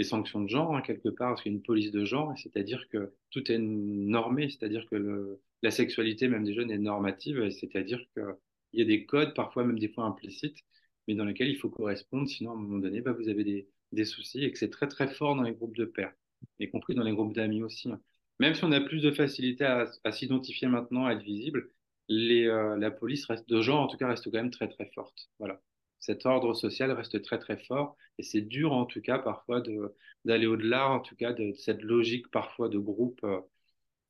les 0.00 0.04
sanctions 0.04 0.40
de 0.40 0.48
genre, 0.48 0.74
hein, 0.74 0.82
quelque 0.82 1.10
part, 1.10 1.28
parce 1.30 1.42
qu'il 1.42 1.52
y 1.52 1.54
a 1.54 1.58
une 1.58 1.62
police 1.62 1.92
de 1.92 2.04
genre, 2.04 2.32
c'est-à-dire 2.36 2.88
que 2.88 3.14
tout 3.30 3.52
est 3.52 3.58
normé, 3.58 4.50
c'est-à-dire 4.50 4.84
que 4.90 5.38
la 5.62 5.70
sexualité 5.70 6.26
même 6.26 6.42
des 6.42 6.54
jeunes 6.54 6.72
est 6.72 6.78
normative, 6.78 7.50
c'est-à-dire 7.50 8.04
que 8.16 8.36
il 8.72 8.80
y 8.80 8.82
a 8.82 8.86
des 8.86 9.06
codes, 9.06 9.32
parfois 9.34 9.64
même 9.64 9.78
des 9.78 9.88
fois 9.88 10.06
implicites, 10.06 10.58
mais 11.06 11.14
dans 11.14 11.24
lesquels 11.24 11.48
il 11.48 11.56
faut 11.56 11.70
correspondre, 11.70 12.28
sinon 12.28 12.50
à 12.50 12.54
un 12.54 12.56
moment 12.56 12.78
donné, 12.78 13.00
bah, 13.00 13.12
vous 13.12 13.28
avez 13.28 13.44
des, 13.92 14.04
soucis, 14.04 14.42
et 14.42 14.50
que 14.50 14.58
c'est 14.58 14.70
très 14.70 14.88
très 14.88 15.06
fort 15.06 15.36
dans 15.36 15.42
les 15.42 15.52
groupes 15.52 15.76
de 15.76 15.84
pairs, 15.84 16.14
y 16.58 16.68
compris 16.68 16.96
dans 16.96 17.04
les 17.04 17.12
groupes 17.12 17.34
d'amis 17.34 17.62
aussi. 17.62 17.90
hein. 17.92 18.00
Même 18.40 18.54
si 18.56 18.64
on 18.64 18.72
a 18.72 18.80
plus 18.80 19.02
de 19.02 19.12
facilité 19.12 19.64
à 19.64 20.12
s'identifier 20.12 20.66
maintenant, 20.66 21.06
à 21.06 21.12
être 21.12 21.22
visible, 21.22 21.70
euh, 22.10 22.76
la 22.76 22.90
police 22.90 23.26
reste, 23.26 23.48
de 23.48 23.60
genre 23.62 23.80
en 23.80 23.86
tout 23.86 23.96
cas 23.96 24.08
reste 24.08 24.24
quand 24.24 24.38
même 24.38 24.50
très 24.50 24.68
très 24.68 24.90
forte. 24.94 25.30
Voilà. 25.38 25.60
Cet 26.00 26.26
ordre 26.26 26.54
social 26.54 26.90
reste 26.92 27.22
très 27.22 27.38
très 27.38 27.56
fort 27.56 27.96
et 28.18 28.22
c'est 28.22 28.40
dur 28.40 28.72
en 28.72 28.86
tout 28.86 29.00
cas 29.00 29.18
parfois 29.18 29.60
de 29.60 29.94
d'aller 30.24 30.46
au-delà 30.46 30.88
en 30.90 31.00
tout 31.00 31.16
cas 31.16 31.32
de, 31.32 31.52
cette 31.54 31.82
logique 31.82 32.30
parfois 32.30 32.68
de 32.68 32.78
groupe, 32.78 33.20
euh, 33.24 33.40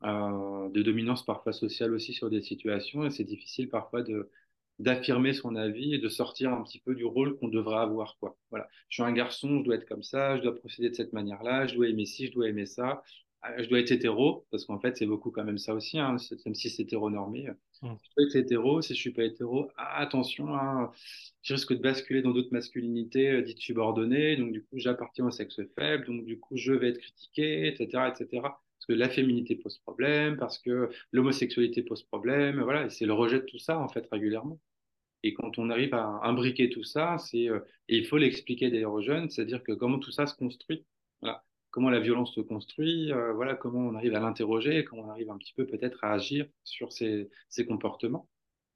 euh, 0.05 0.69
de 0.71 0.83
dominance 0.83 1.25
parfois 1.25 1.53
sociale 1.53 1.93
aussi 1.95 2.13
sur 2.15 2.31
des 2.31 2.43
situations 2.43 3.05
et 3.07 3.11
c'est 3.11 3.25
difficile 3.25 3.69
parfois 3.69 4.03
d'affirmer 4.79 5.33
son 5.35 5.55
avis 5.57 5.95
et 5.95 5.99
de 5.99 6.09
sortir 6.09 6.53
un 6.53 6.63
petit 6.63 6.81
peu 6.81 6.95
du 6.95 7.05
rôle 7.05 7.39
qu'on 7.39 7.49
devrait 7.49 7.79
avoir 7.81 8.17
quoi. 8.19 8.37
Voilà. 8.51 8.69
Je 8.89 8.97
suis 8.97 9.03
un 9.03 9.13
garçon, 9.13 9.59
je 9.61 9.65
dois 9.65 9.77
être 9.77 9.87
comme 9.87 10.03
ça, 10.03 10.37
je 10.39 10.43
dois 10.43 10.57
procéder 10.57 10.91
de 10.91 10.95
cette 10.95 11.13
manière-là, 11.13 11.67
je 11.67 11.75
dois 11.75 11.89
aimer 11.89 12.07
ci, 12.07 12.27
je 12.27 12.33
dois 12.33 12.49
aimer 12.49 12.67
ça. 12.67 13.03
Euh, 13.45 13.63
Je 13.63 13.69
dois 13.69 13.81
être 13.81 13.93
hétéro, 13.93 14.47
parce 14.51 14.65
qu'en 14.65 14.79
fait, 14.79 14.97
c'est 14.97 15.07
beaucoup 15.07 15.31
quand 15.31 15.45
même 15.45 15.59
ça 15.59 15.75
aussi, 15.75 15.99
hein, 15.99 16.17
même 16.45 16.55
si 16.55 16.71
c'est 16.71 16.83
hétéronormé. 16.83 17.49
Mm. 17.83 17.89
Je 18.03 18.11
dois 18.17 18.27
être 18.27 18.37
hétéro, 18.37 18.83
si 18.83 18.95
je 18.95 19.01
suis 19.01 19.13
pas 19.13 19.25
hétéro, 19.25 19.71
ah, 19.77 19.99
attention, 20.01 20.55
hein, 20.55 20.93
je 21.43 21.55
risque 21.55 21.73
de 21.73 21.81
basculer 21.83 22.23
dans 22.23 22.31
d'autres 22.31 22.53
masculinités 22.53 23.31
euh, 23.31 23.43
dites 23.43 23.59
subordonnées, 23.59 24.37
donc 24.37 24.53
du 24.53 24.63
coup, 24.65 24.79
j'appartiens 24.79 25.27
au 25.27 25.31
sexe 25.31 25.61
faible, 25.75 26.07
donc 26.07 26.25
du 26.25 26.39
coup, 26.39 26.57
je 26.57 26.73
vais 26.73 26.91
être 26.91 26.99
critiqué, 26.99 27.67
etc., 27.69 28.09
etc. 28.09 28.27
Parce 28.43 28.87
que 28.89 28.93
la 28.95 29.09
féminité 29.09 29.57
pose 29.57 29.79
problème, 29.79 30.37
parce 30.37 30.59
que 30.59 30.91
l'homosexualité 31.13 31.83
pose 31.83 32.03
problème, 32.05 32.63
voilà, 32.63 32.87
et 32.87 32.91
c'est 32.91 33.07
le 33.07 33.13
rejet 33.13 33.39
de 33.41 33.45
tout 33.47 33.59
ça, 33.59 33.79
en 33.79 33.89
fait, 33.89 34.07
régulièrement. 34.11 34.59
Et 35.23 35.35
quand 35.35 35.59
on 35.59 35.71
arrive 35.71 35.95
à 35.95 36.21
imbriquer 36.25 36.69
tout 36.71 36.83
ça, 36.85 37.17
c'est 37.19 37.49
euh, 37.49 37.61
et 37.89 37.97
il 37.97 38.07
faut 38.07 38.19
l'expliquer 38.19 38.71
d'ailleurs 38.71 38.93
aux 38.93 39.03
jeunes, 39.03 39.31
c'est-à-dire 39.31 39.63
que 39.63 39.73
comment 39.73 39.99
tout 39.99 40.11
ça 40.11 40.27
se 40.27 40.35
construit, 40.35 40.85
comment 41.73 41.91
la 41.91 42.01
violence 42.01 42.35
se 42.35 42.41
construit, 42.43 43.13
euh, 43.13 43.33
voilà, 43.35 43.57
comment 43.57 43.81
on 43.81 43.97
arrive 43.97 44.15
à 44.15 44.21
l'interroger, 44.21 44.85
comment 44.85 45.05
on 45.05 45.11
arrive 45.11 45.31
un 45.31 45.39
petit 45.39 45.55
peu 45.55 45.67
peut-être 45.67 46.05
à 46.05 46.13
agir 46.15 46.47
sur 46.65 46.93
ces, 46.93 47.31
ces 47.51 47.67
comportements, 47.67 48.29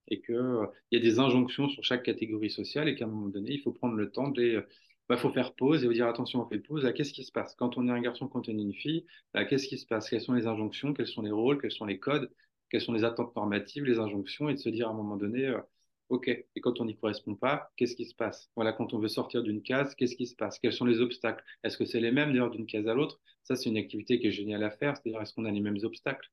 et 0.09 0.21
que 0.21 0.33
euh, 0.33 0.67
y 0.93 0.97
a 0.97 1.01
des 1.01 1.19
injonctions 1.21 1.69
sur 1.69 1.85
chaque 1.85 2.03
catégorie 2.05 2.51
sociale, 2.51 2.89
et 2.89 2.97
qu'à 2.97 3.07
un 3.07 3.09
moment 3.09 3.29
donné, 3.29 3.53
il 3.53 3.61
faut 3.63 3.73
prendre 3.73 3.95
le 3.97 4.11
temps 4.11 4.29
de 4.31 4.41
les, 4.43 4.61
bah, 5.09 5.17
faut 5.17 5.31
faire 5.33 5.55
pause 5.55 5.85
et 5.85 5.87
vous 5.87 5.93
dire 5.93 6.09
attention, 6.09 6.43
on 6.43 6.49
fait 6.49 6.59
pause. 6.59 6.85
Là, 6.85 6.93
qu'est-ce 6.93 7.13
qui 7.13 7.25
se 7.25 7.33
passe? 7.33 7.55
Quand 7.57 7.77
on 7.79 7.87
est 7.89 7.91
un 7.93 8.01
garçon, 8.01 8.29
quand 8.29 8.49
on 8.49 8.53
est 8.59 8.63
une 8.63 8.75
fille 8.75 9.07
Là, 9.35 9.45
qu'est-ce 9.45 9.69
qui 9.69 9.79
se 9.79 9.87
passe? 9.87 10.11
Quelles 10.11 10.21
sont 10.23 10.35
les 10.35 10.47
injonctions? 10.49 10.95
Quels 10.95 11.07
sont 11.07 11.23
les 11.23 11.31
rôles? 11.31 11.61
Quels 11.61 11.71
sont 11.73 11.85
les 11.87 11.99
codes? 12.01 12.31
Quelles 12.71 12.81
sont 12.81 12.93
les 12.93 13.05
attentes 13.05 13.35
normatives, 13.37 13.85
les 13.85 13.99
injonctions, 14.01 14.49
et 14.49 14.55
de 14.55 14.59
se 14.59 14.69
dire 14.69 14.89
à 14.89 14.91
un 14.91 14.95
moment 14.95 15.17
donné. 15.17 15.47
euh, 15.47 15.61
Ok, 16.09 16.29
et 16.29 16.61
quand 16.61 16.81
on 16.81 16.85
n'y 16.85 16.97
correspond 16.97 17.35
pas, 17.35 17.73
qu'est-ce 17.77 17.97
qui 17.97 18.05
se 18.07 18.15
passe? 18.15 18.49
Voilà, 18.55 18.73
quand 18.73 18.95
on 18.95 18.99
veut 19.01 19.09
sortir 19.09 19.43
d'une 19.43 19.63
case, 19.63 19.95
qu'est-ce 19.97 20.15
qui 20.15 20.27
se 20.29 20.37
passe? 20.37 20.59
Quels 20.61 20.73
sont 20.73 20.85
les 20.85 21.01
obstacles? 21.01 21.45
Est-ce 21.65 21.77
que 21.77 21.85
c'est 21.85 22.01
les 22.01 22.13
mêmes 22.13 22.31
d'ailleurs 22.31 22.51
d'une 22.51 22.67
case 22.67 22.87
à 22.87 22.95
l'autre? 22.95 23.21
Ça, 23.43 23.57
c'est 23.57 23.69
une 23.71 23.77
activité 23.77 24.21
qui 24.21 24.29
est 24.29 24.33
géniale 24.33 24.63
à 24.63 24.71
faire, 24.71 24.97
c'est-à-dire 24.97 25.21
est-ce 25.21 25.35
qu'on 25.35 25.45
a 25.45 25.51
les 25.51 25.61
mêmes 25.61 25.79
obstacles? 25.83 26.31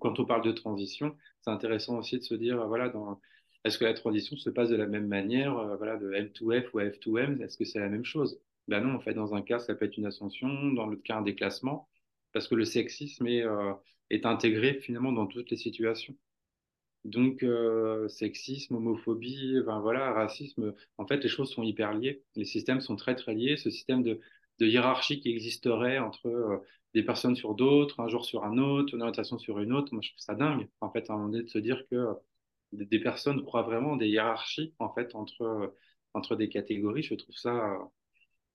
Quand 0.00 0.18
on 0.18 0.24
parle 0.24 0.42
de 0.44 0.50
transition, 0.52 1.16
c'est 1.40 1.50
intéressant 1.50 1.98
aussi 1.98 2.18
de 2.18 2.24
se 2.24 2.34
dire, 2.34 2.60
euh, 2.60 2.66
voilà, 2.66 2.88
dans, 2.88 3.20
est-ce 3.64 3.78
que 3.78 3.84
la 3.84 3.94
transition 3.94 4.36
se 4.36 4.50
passe 4.50 4.70
de 4.70 4.76
la 4.76 4.86
même 4.86 5.06
manière, 5.06 5.56
euh, 5.56 5.76
voilà, 5.76 5.96
de 5.96 6.10
M2F 6.12 6.70
ou 6.74 6.80
F2M 6.80 7.40
Est-ce 7.42 7.56
que 7.56 7.64
c'est 7.64 7.78
la 7.80 7.88
même 7.88 8.04
chose? 8.04 8.40
Ben 8.68 8.80
non, 8.80 8.94
en 8.94 9.00
fait, 9.00 9.14
dans 9.14 9.34
un 9.34 9.42
cas, 9.42 9.58
ça 9.60 9.74
peut 9.76 9.84
être 9.84 9.96
une 9.98 10.06
ascension, 10.06 10.48
dans 10.72 10.86
l'autre 10.86 11.02
cas, 11.04 11.16
un 11.18 11.22
déclassement, 11.22 11.88
parce 12.32 12.48
que 12.48 12.54
le 12.56 12.64
sexisme 12.64 13.26
est, 13.28 13.42
euh, 13.42 13.72
est 14.10 14.26
intégré 14.26 14.74
finalement 14.80 15.12
dans 15.12 15.26
toutes 15.26 15.50
les 15.50 15.56
situations. 15.56 16.16
Donc, 17.04 17.42
euh, 17.42 18.08
sexisme, 18.08 18.76
homophobie, 18.76 19.58
voilà, 19.60 20.12
racisme, 20.12 20.72
en 20.98 21.06
fait, 21.06 21.18
les 21.18 21.28
choses 21.28 21.50
sont 21.50 21.62
hyper 21.64 21.94
liées. 21.94 22.22
Les 22.36 22.44
systèmes 22.44 22.80
sont 22.80 22.96
très, 22.96 23.16
très 23.16 23.34
liés. 23.34 23.56
Ce 23.56 23.70
système 23.70 24.02
de, 24.02 24.20
hiérarchie 24.60 25.20
qui 25.20 25.28
existerait 25.30 25.98
entre 25.98 26.28
euh, 26.28 26.58
des 26.94 27.02
personnes 27.02 27.34
sur 27.34 27.54
d'autres, 27.56 27.98
un 27.98 28.06
jour 28.08 28.24
sur 28.24 28.44
un 28.44 28.58
autre, 28.58 28.94
une 28.94 29.02
orientation 29.02 29.36
sur 29.38 29.58
une 29.58 29.72
autre, 29.72 29.92
moi, 29.92 30.02
je 30.02 30.10
trouve 30.10 30.20
ça 30.20 30.34
dingue, 30.36 30.68
en 30.80 30.90
fait, 30.92 31.10
à 31.10 31.14
un 31.14 31.16
moment 31.16 31.30
donné, 31.30 31.42
de 31.42 31.48
se 31.48 31.58
dire 31.58 31.82
que 31.90 31.96
euh, 31.96 32.14
des, 32.72 32.86
des 32.86 33.00
personnes 33.00 33.42
croient 33.42 33.62
vraiment 33.62 33.96
des 33.96 34.08
hiérarchies, 34.08 34.72
en 34.78 34.92
fait, 34.94 35.14
entre, 35.16 35.74
entre 36.14 36.36
des 36.36 36.48
catégories. 36.48 37.02
Je 37.02 37.14
trouve 37.16 37.34
ça, 37.36 37.76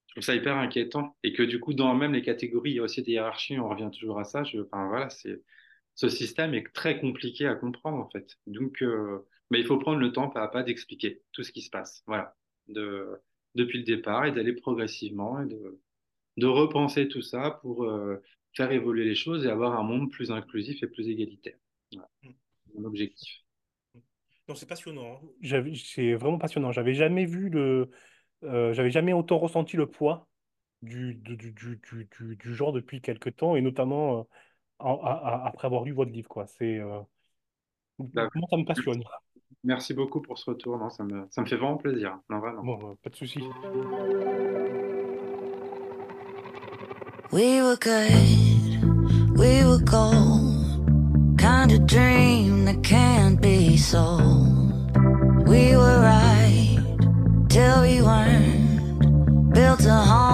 je 0.06 0.14
trouve 0.14 0.24
ça 0.24 0.34
hyper 0.34 0.56
inquiétant. 0.56 1.16
Et 1.22 1.32
que 1.34 1.42
du 1.42 1.60
coup, 1.60 1.74
dans 1.74 1.94
même 1.94 2.14
les 2.14 2.22
catégories, 2.22 2.70
il 2.72 2.76
y 2.76 2.78
a 2.80 2.82
aussi 2.82 3.02
des 3.02 3.12
hiérarchies, 3.12 3.58
on 3.58 3.68
revient 3.68 3.90
toujours 3.92 4.18
à 4.18 4.24
ça. 4.24 4.44
Je, 4.44 4.60
enfin, 4.60 4.88
voilà, 4.88 5.10
c'est 5.10 5.42
ce 5.98 6.08
système 6.08 6.54
est 6.54 6.72
très 6.72 7.00
compliqué 7.00 7.48
à 7.48 7.56
comprendre 7.56 7.98
en 7.98 8.08
fait. 8.08 8.38
Donc, 8.46 8.82
euh, 8.82 9.26
mais 9.50 9.58
il 9.58 9.66
faut 9.66 9.78
prendre 9.78 9.98
le 9.98 10.12
temps 10.12 10.28
pas 10.30 10.44
à 10.44 10.48
pas 10.48 10.62
d'expliquer 10.62 11.22
tout 11.32 11.42
ce 11.42 11.50
qui 11.50 11.60
se 11.60 11.70
passe. 11.70 12.04
Voilà, 12.06 12.36
de, 12.68 13.20
depuis 13.56 13.78
le 13.78 13.84
départ 13.84 14.24
et 14.24 14.30
d'aller 14.30 14.52
progressivement 14.52 15.42
et 15.42 15.46
de, 15.46 15.80
de 16.36 16.46
repenser 16.46 17.08
tout 17.08 17.20
ça 17.20 17.58
pour 17.62 17.82
euh, 17.82 18.22
faire 18.54 18.70
évoluer 18.70 19.04
les 19.04 19.16
choses 19.16 19.44
et 19.44 19.50
avoir 19.50 19.72
un 19.76 19.82
monde 19.82 20.08
plus 20.08 20.30
inclusif 20.30 20.80
et 20.84 20.86
plus 20.86 21.08
égalitaire. 21.08 21.58
Voilà, 21.90 22.08
mon 22.74 22.84
objectif. 22.84 23.42
Non, 24.48 24.54
c'est 24.54 24.68
passionnant. 24.68 25.20
hein. 25.42 25.64
C'est 25.74 26.14
vraiment 26.14 26.38
passionnant. 26.38 26.70
J'avais 26.70 26.94
jamais 26.94 27.26
vu 27.26 27.48
le, 27.50 27.90
euh, 28.44 28.72
j'avais 28.72 28.92
jamais 28.92 29.12
autant 29.12 29.38
ressenti 29.38 29.76
le 29.76 29.86
poids 29.90 30.28
du, 30.80 31.16
du, 31.16 31.36
du, 31.36 31.80
du, 32.36 32.54
genre 32.54 32.72
depuis 32.72 33.00
quelque 33.00 33.30
temps, 33.30 33.56
et 33.56 33.62
notamment 33.62 34.28
en- 34.78 35.00
après 35.44 35.66
avoir 35.66 35.84
lu 35.84 35.92
votre 35.92 36.10
livre, 36.10 36.28
quoi. 36.28 36.46
C'est, 36.46 36.78
euh, 36.78 37.00
ça 38.14 38.56
me 38.56 38.64
passionne. 38.64 39.02
Merci 39.64 39.92
beaucoup 39.92 40.20
pour 40.20 40.38
ce 40.38 40.50
retour. 40.50 40.78
Non, 40.78 40.88
ça 40.90 41.02
me, 41.04 41.26
ça 41.30 41.40
me 41.42 41.46
fait 41.46 41.56
vraiment 41.56 41.76
plaisir. 41.78 42.18
Non, 42.30 42.38
vraiment. 42.38 42.62
Bon, 42.62 42.90
euh, 42.90 42.94
pas 43.02 43.10
de 43.10 43.16
souci. 43.16 43.40
We 47.30 47.60
were 47.60 47.76
good, 47.76 49.36
we 49.36 49.62
were 49.64 49.82
gold. 49.84 50.56
Kind 51.38 51.72
of 51.72 51.86
dream 51.86 52.64
that 52.64 52.82
can't 52.82 53.40
be 53.40 53.76
sold. 53.76 54.96
We 55.46 55.76
were 55.76 56.00
right 56.00 56.78
till 57.48 57.82
we 57.82 58.00
weren't. 58.00 59.52
Built 59.52 59.84
a 59.86 60.00
home 60.04 60.27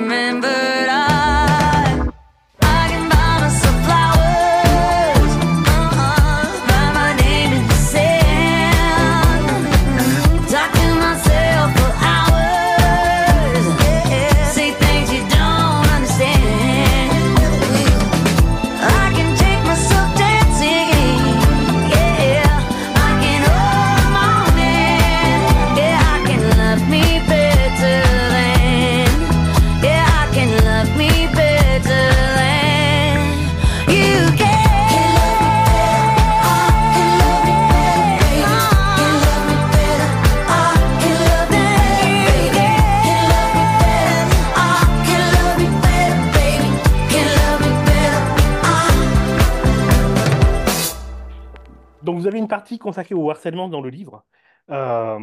remembered 0.00 0.88
I 0.88 1.09
consacrée 52.80 53.14
au 53.14 53.30
harcèlement 53.30 53.68
dans 53.68 53.80
le 53.80 53.90
livre. 53.90 54.24
Euh, 54.70 55.18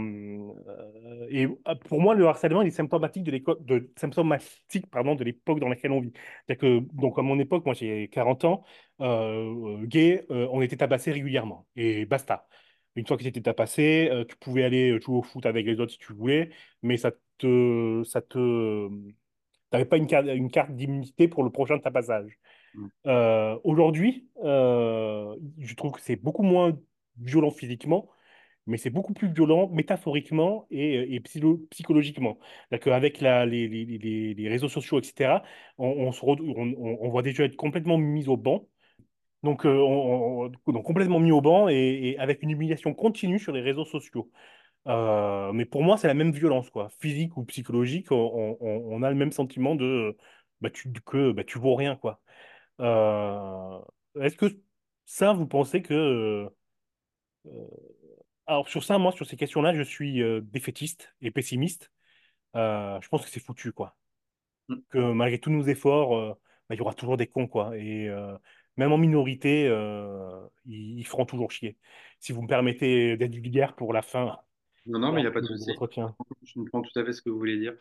et 1.29 1.45
euh, 1.45 1.75
pour 1.85 2.01
moi, 2.01 2.15
le 2.15 2.27
harcèlement 2.27 2.61
il 2.61 2.67
est 2.67 2.71
symptomatique 2.71 3.23
de 3.23 3.31
l'époque 3.31 3.63
de, 3.65 3.91
symptomatique, 3.97 4.89
pardon, 4.91 5.15
de 5.15 5.23
l'époque 5.23 5.59
dans 5.59 5.69
laquelle 5.69 5.91
on 5.91 6.01
vit. 6.01 6.11
C'est-à-dire 6.45 6.61
que, 6.61 6.95
donc, 6.95 7.17
à 7.17 7.21
mon 7.21 7.39
époque, 7.39 7.65
moi 7.65 7.73
j'ai 7.73 8.09
40 8.09 8.45
ans, 8.45 8.63
euh, 9.01 9.85
gay, 9.85 10.25
euh, 10.31 10.47
on 10.51 10.61
était 10.61 10.77
tabassé 10.77 11.11
régulièrement. 11.11 11.65
Et 11.75 12.05
basta. 12.05 12.47
Une 12.95 13.05
fois 13.05 13.15
que 13.17 13.21
tu 13.23 13.29
étais 13.29 13.41
tabassé, 13.41 14.09
tu 14.27 14.35
pouvais 14.37 14.63
aller 14.63 14.99
jouer 14.99 15.17
au 15.17 15.21
foot 15.21 15.45
avec 15.45 15.65
les 15.67 15.79
autres 15.79 15.91
si 15.91 15.99
tu 15.99 16.13
voulais, 16.13 16.49
mais 16.81 16.97
ça 16.97 17.11
te, 17.37 18.03
ça 18.03 18.21
te, 18.21 18.89
t'avais 19.69 19.85
pas 19.85 19.97
une 19.97 20.07
carte, 20.07 20.27
une 20.27 20.49
carte 20.51 20.71
d'immunité 20.71 21.27
pour 21.27 21.43
le 21.43 21.51
prochain 21.51 21.77
tabassage. 21.79 22.39
Mm. 22.73 22.87
Euh, 23.07 23.57
aujourd'hui, 23.63 24.27
euh, 24.43 25.35
je 25.57 25.75
trouve 25.75 25.93
que 25.93 26.01
c'est 26.01 26.15
beaucoup 26.15 26.43
moins 26.43 26.77
violent 27.19 27.51
physiquement, 27.51 28.09
mais 28.67 28.77
c'est 28.77 28.89
beaucoup 28.89 29.13
plus 29.13 29.29
violent 29.31 29.69
métaphoriquement 29.69 30.67
et, 30.71 31.19
psylo- 31.21 31.67
psychologiquement. 31.69 32.37
Qu'avec 32.81 33.21
la, 33.21 33.45
les, 33.45 34.47
réseaux 34.49 34.69
sociaux, 34.69 34.99
etc., 34.99 35.43
on, 35.77 36.11
se 36.11 36.21
voit 37.09 37.21
des 37.21 37.33
jeunes 37.33 37.47
être 37.47 37.55
complètement 37.55 37.97
mis 37.97 38.27
au 38.27 38.37
banc. 38.37 38.67
Donc, 39.43 39.65
euh, 39.65 40.49
complètement 40.83 41.19
mis 41.19 41.31
au 41.31 41.41
banc 41.41 41.69
et, 41.69 42.17
avec 42.19 42.43
une 42.43 42.51
humiliation 42.51 42.93
continue 42.93 43.39
sur 43.39 43.53
les 43.53 43.61
réseaux 43.61 43.85
sociaux. 43.85 44.31
Euh, 44.87 45.51
mais 45.53 45.65
pour 45.65 45.83
moi, 45.83 45.97
c'est 45.97 46.07
la 46.07 46.13
même 46.13 46.31
violence, 46.31 46.69
quoi. 46.69 46.89
Physique 46.99 47.37
ou 47.37 47.45
psychologique, 47.45 48.11
on, 48.11 49.03
a 49.03 49.09
le 49.09 49.15
même 49.15 49.31
sentiment 49.31 49.75
de 49.75 50.17
bah, 50.61 50.69
tu, 50.69 50.91
que 51.05 51.31
bah, 51.31 51.43
tu 51.43 51.59
vaux 51.59 51.75
rien. 51.75 51.99
Euh, 52.81 53.79
est-ce 54.21 54.37
que 54.37 54.47
ça, 55.05 55.33
vous 55.33 55.47
pensez 55.47 55.81
que... 55.81 56.49
euh, 57.53 57.67
alors 58.45 58.69
sur 58.69 58.83
ça, 58.83 58.97
moi, 58.97 59.11
sur 59.11 59.25
ces 59.25 59.37
questions-là, 59.37 59.73
je 59.73 59.81
suis 59.83 60.21
euh, 60.21 60.41
défaitiste 60.41 61.13
et 61.21 61.31
pessimiste. 61.31 61.91
Euh, 62.55 62.99
je 63.01 63.07
pense 63.09 63.23
que 63.25 63.29
c'est 63.29 63.39
foutu, 63.39 63.71
quoi. 63.71 63.97
Mm. 64.69 64.75
Que 64.89 65.11
malgré 65.11 65.39
tous 65.39 65.51
nos 65.51 65.63
efforts, 65.63 66.37
bah, 66.69 66.75
il 66.75 66.77
y 66.77 66.81
aura 66.81 66.93
toujours 66.93 67.17
des 67.17 67.27
cons, 67.27 67.47
quoi. 67.47 67.77
Et 67.77 68.09
même 68.77 68.91
en 68.91 68.97
minorité, 68.97 69.65
ils, 70.65 70.99
ils 70.99 71.05
feront 71.05 71.25
toujours 71.25 71.51
chier. 71.51 71.77
Si 72.19 72.31
vous 72.31 72.41
me 72.41 72.47
permettez 72.47 73.17
d'être 73.17 73.35
vulgaire 73.35 73.75
pour 73.75 73.93
la 73.93 74.01
fin 74.01 74.37
Non, 74.85 74.99
non, 74.99 75.11
mais 75.11 75.21
il 75.21 75.23
n'y 75.23 75.27
a 75.27 75.31
pas 75.31 75.41
de 75.41 75.47
souci. 75.47 75.71
Je 75.71 76.53
comprends 76.59 76.81
tout 76.81 76.99
à 76.99 77.03
fait 77.05 77.13
ce 77.13 77.21
que 77.21 77.29
vous 77.29 77.37
voulez 77.37 77.57
dire. 77.57 77.73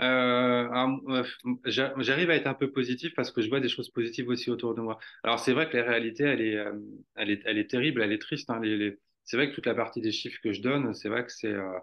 Euh, 0.00 1.22
j'a- 1.66 1.92
j'arrive 1.98 2.30
à 2.30 2.34
être 2.36 2.46
un 2.46 2.54
peu 2.54 2.70
positif 2.72 3.14
parce 3.14 3.30
que 3.30 3.42
je 3.42 3.48
vois 3.50 3.60
des 3.60 3.68
choses 3.68 3.90
positives 3.90 4.28
aussi 4.28 4.50
autour 4.50 4.74
de 4.74 4.80
moi. 4.80 4.98
Alors, 5.22 5.38
c'est 5.38 5.52
vrai 5.52 5.68
que 5.68 5.76
la 5.76 5.84
réalité, 5.84 6.24
elle 6.24 6.40
est, 6.40 6.56
elle 7.16 7.30
est, 7.30 7.42
elle 7.44 7.58
est 7.58 7.68
terrible, 7.68 8.02
elle 8.02 8.12
est 8.12 8.18
triste. 8.18 8.48
hein. 8.50 8.60
Les- 8.62 8.76
les- 8.76 8.98
C'est 9.24 9.36
vrai 9.36 9.50
que 9.50 9.54
toute 9.54 9.66
la 9.66 9.74
partie 9.74 10.00
des 10.00 10.12
chiffres 10.12 10.40
que 10.42 10.52
je 10.52 10.62
donne, 10.62 10.94
c'est 10.94 11.08
vrai 11.08 11.24
que 11.24 11.32
c'est 11.32 11.48
euh, 11.52 11.78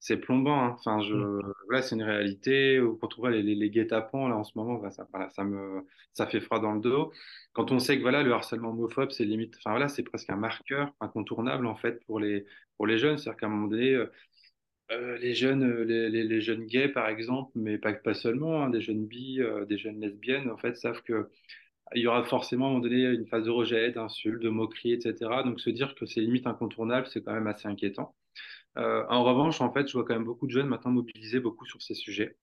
c'est 0.00 0.16
plombant. 0.18 0.60
hein. 0.64 0.76
Enfin, 0.78 1.00
je, 1.02 1.14
Mm. 1.14 1.30
voilà, 1.66 1.82
c'est 1.82 1.94
une 1.96 2.02
réalité. 2.02 2.80
Quand 3.00 3.18
on 3.18 3.20
voit 3.22 3.30
les, 3.30 3.42
les, 3.42 3.54
les 3.54 3.70
guet-apens, 3.70 4.28
là, 4.28 4.36
en 4.36 4.44
ce 4.44 4.52
moment, 4.58 4.74
bah, 4.76 4.90
ça, 4.90 5.06
voilà, 5.12 5.28
ça 5.30 5.44
me, 5.44 5.86
ça 6.14 6.26
fait 6.26 6.40
froid 6.40 6.60
dans 6.60 6.72
le 6.72 6.80
dos. 6.80 7.12
Quand 7.52 7.72
on 7.72 7.78
sait 7.80 7.96
que 7.98 8.02
voilà, 8.02 8.22
le 8.22 8.32
harcèlement 8.32 8.70
homophobe, 8.70 9.10
c'est 9.10 9.24
limite, 9.24 9.56
enfin, 9.58 9.70
voilà, 9.72 9.88
c'est 9.88 10.02
presque 10.04 10.30
un 10.30 10.36
marqueur 10.36 10.94
incontournable, 11.00 11.66
en 11.66 11.76
fait, 11.76 12.04
pour 12.06 12.20
les, 12.20 12.46
pour 12.76 12.86
les 12.86 12.98
jeunes. 12.98 13.18
C'est-à-dire 13.18 13.38
qu'à 13.40 13.46
un 13.46 13.50
moment 13.50 13.68
donné, 13.68 13.92
euh, 13.94 14.06
euh, 14.92 15.18
les 15.18 15.34
jeunes, 15.34 15.82
les, 15.84 16.08
les, 16.10 16.24
les 16.24 16.40
jeunes 16.40 16.66
gays, 16.66 16.88
par 16.88 17.08
exemple, 17.08 17.52
mais 17.54 17.78
pas, 17.78 17.92
pas 17.94 18.14
seulement, 18.14 18.62
hein, 18.64 18.70
des 18.70 18.80
jeunes 18.80 19.06
bi, 19.06 19.40
euh, 19.40 19.64
des 19.66 19.78
jeunes 19.78 20.00
lesbiennes, 20.00 20.50
en 20.50 20.56
fait, 20.56 20.76
savent 20.76 21.02
que 21.02 21.30
il 21.94 22.02
y 22.02 22.06
aura 22.06 22.24
forcément 22.24 22.66
à 22.66 22.68
un 22.68 22.72
moment 22.72 22.82
donné 22.84 23.02
une 23.02 23.26
phase 23.26 23.44
de 23.44 23.50
rejet, 23.50 23.90
d'insultes, 23.92 24.42
de 24.42 24.48
moqueries, 24.48 24.92
etc. 24.92 25.42
Donc 25.44 25.60
se 25.60 25.70
dire 25.70 25.94
que 25.94 26.06
c'est 26.06 26.20
limite 26.20 26.46
incontournable, 26.46 27.06
c'est 27.08 27.22
quand 27.22 27.32
même 27.32 27.46
assez 27.46 27.68
inquiétant. 27.68 28.14
Euh, 28.78 29.04
en 29.08 29.24
revanche, 29.24 29.60
en 29.60 29.72
fait, 29.72 29.88
je 29.88 29.92
vois 29.94 30.04
quand 30.04 30.14
même 30.14 30.24
beaucoup 30.24 30.46
de 30.46 30.52
jeunes 30.52 30.68
maintenant 30.68 30.92
mobilisés 30.92 31.40
beaucoup 31.40 31.66
sur 31.66 31.82
ces 31.82 31.94
sujets. 31.94 32.36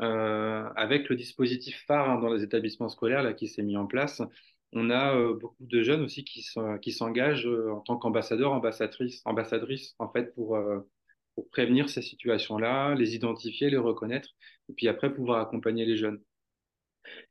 Euh, 0.00 0.68
avec 0.76 1.08
le 1.08 1.16
dispositif 1.16 1.84
phare 1.86 2.10
hein, 2.10 2.18
dans 2.20 2.32
les 2.32 2.42
établissements 2.42 2.88
scolaires 2.88 3.22
là, 3.22 3.34
qui 3.34 3.48
s'est 3.48 3.62
mis 3.62 3.76
en 3.76 3.86
place, 3.86 4.22
on 4.72 4.90
a 4.90 5.14
euh, 5.16 5.34
beaucoup 5.34 5.66
de 5.66 5.82
jeunes 5.82 6.02
aussi 6.02 6.24
qui 6.24 6.42
s'engagent 6.92 7.46
en 7.46 7.80
tant 7.80 7.96
qu'ambassadeurs, 7.98 8.52
ambassadrices, 8.52 9.94
en 9.98 10.10
fait, 10.10 10.34
pour, 10.34 10.58
pour 11.34 11.48
prévenir 11.50 11.88
ces 11.90 12.02
situations-là, 12.02 12.94
les 12.94 13.14
identifier, 13.14 13.70
les 13.70 13.76
reconnaître, 13.78 14.30
et 14.68 14.72
puis 14.74 14.88
après 14.88 15.12
pouvoir 15.12 15.40
accompagner 15.40 15.84
les 15.84 15.96
jeunes. 15.96 16.20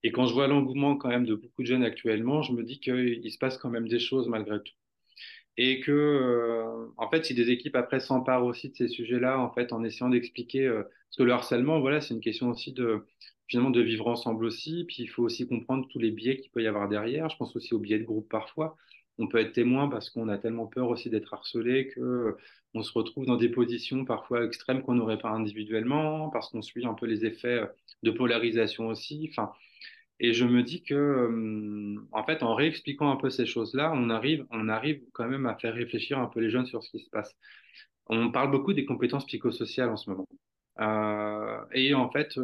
Et 0.03 0.11
quand 0.11 0.27
je 0.27 0.33
vois 0.33 0.47
l'engouement 0.47 0.97
quand 0.97 1.09
même 1.09 1.25
de 1.25 1.35
beaucoup 1.35 1.61
de 1.63 1.67
jeunes 1.67 1.83
actuellement, 1.83 2.41
je 2.43 2.53
me 2.53 2.63
dis 2.63 2.79
qu'il 2.79 3.31
se 3.31 3.37
passe 3.37 3.57
quand 3.57 3.69
même 3.69 3.87
des 3.87 3.99
choses 3.99 4.27
malgré 4.27 4.61
tout. 4.61 4.73
Et 5.57 5.81
que, 5.81 5.91
euh, 5.91 6.87
en 6.97 7.09
fait, 7.09 7.25
si 7.25 7.33
des 7.35 7.49
équipes 7.51 7.75
après 7.75 7.99
s'emparent 7.99 8.45
aussi 8.45 8.69
de 8.69 8.75
ces 8.75 8.87
sujets-là, 8.87 9.39
en 9.39 9.51
fait, 9.53 9.73
en 9.73 9.83
essayant 9.83 10.09
d'expliquer, 10.09 10.65
euh, 10.67 10.83
parce 10.83 11.17
que 11.17 11.23
le 11.23 11.33
harcèlement, 11.33 11.79
voilà, 11.81 12.01
c'est 12.01 12.13
une 12.13 12.21
question 12.21 12.49
aussi 12.49 12.71
de, 12.73 13.05
finalement, 13.47 13.69
de 13.69 13.81
vivre 13.81 14.07
ensemble 14.07 14.45
aussi. 14.45 14.85
Puis 14.87 14.97
il 15.03 15.07
faut 15.07 15.23
aussi 15.23 15.47
comprendre 15.47 15.87
tous 15.89 15.99
les 15.99 16.11
biais 16.11 16.37
qu'il 16.39 16.51
peut 16.51 16.63
y 16.63 16.67
avoir 16.67 16.87
derrière. 16.89 17.29
Je 17.29 17.37
pense 17.37 17.55
aussi 17.55 17.73
aux 17.73 17.79
biais 17.79 17.99
de 17.99 18.05
groupe 18.05 18.29
parfois. 18.29 18.77
On 19.21 19.27
peut 19.27 19.37
être 19.37 19.53
témoin 19.53 19.87
parce 19.87 20.09
qu'on 20.09 20.29
a 20.29 20.39
tellement 20.39 20.65
peur 20.65 20.89
aussi 20.89 21.11
d'être 21.11 21.31
harcelé 21.31 21.89
que 21.89 21.99
euh, 22.01 22.37
on 22.73 22.81
se 22.81 22.91
retrouve 22.91 23.27
dans 23.27 23.37
des 23.37 23.49
positions 23.49 24.03
parfois 24.03 24.43
extrêmes 24.43 24.81
qu'on 24.81 24.95
n'aurait 24.95 25.19
pas 25.19 25.29
individuellement, 25.29 26.29
parce 26.31 26.49
qu'on 26.49 26.63
suit 26.63 26.87
un 26.87 26.95
peu 26.95 27.05
les 27.05 27.23
effets 27.23 27.59
euh, 27.59 27.67
de 28.01 28.09
polarisation 28.09 28.87
aussi. 28.87 29.29
Enfin, 29.29 29.51
et 30.19 30.33
je 30.33 30.45
me 30.45 30.63
dis 30.63 30.81
que, 30.81 30.95
euh, 30.95 31.95
en 32.11 32.23
fait, 32.25 32.41
en 32.41 32.55
réexpliquant 32.55 33.11
un 33.11 33.15
peu 33.15 33.29
ces 33.29 33.45
choses-là, 33.45 33.91
on 33.93 34.09
arrive, 34.09 34.47
on 34.49 34.67
arrive 34.69 35.03
quand 35.13 35.27
même 35.27 35.45
à 35.45 35.55
faire 35.55 35.75
réfléchir 35.75 36.17
un 36.17 36.25
peu 36.27 36.39
les 36.39 36.49
jeunes 36.49 36.65
sur 36.65 36.81
ce 36.83 36.89
qui 36.89 36.99
se 36.99 37.09
passe. 37.11 37.35
On 38.07 38.31
parle 38.31 38.49
beaucoup 38.51 38.73
des 38.73 38.85
compétences 38.85 39.25
psychosociales 39.27 39.89
en 39.89 39.97
ce 39.97 40.09
moment. 40.09 40.27
Et 41.73 41.93
en 41.93 42.09
fait, 42.11 42.37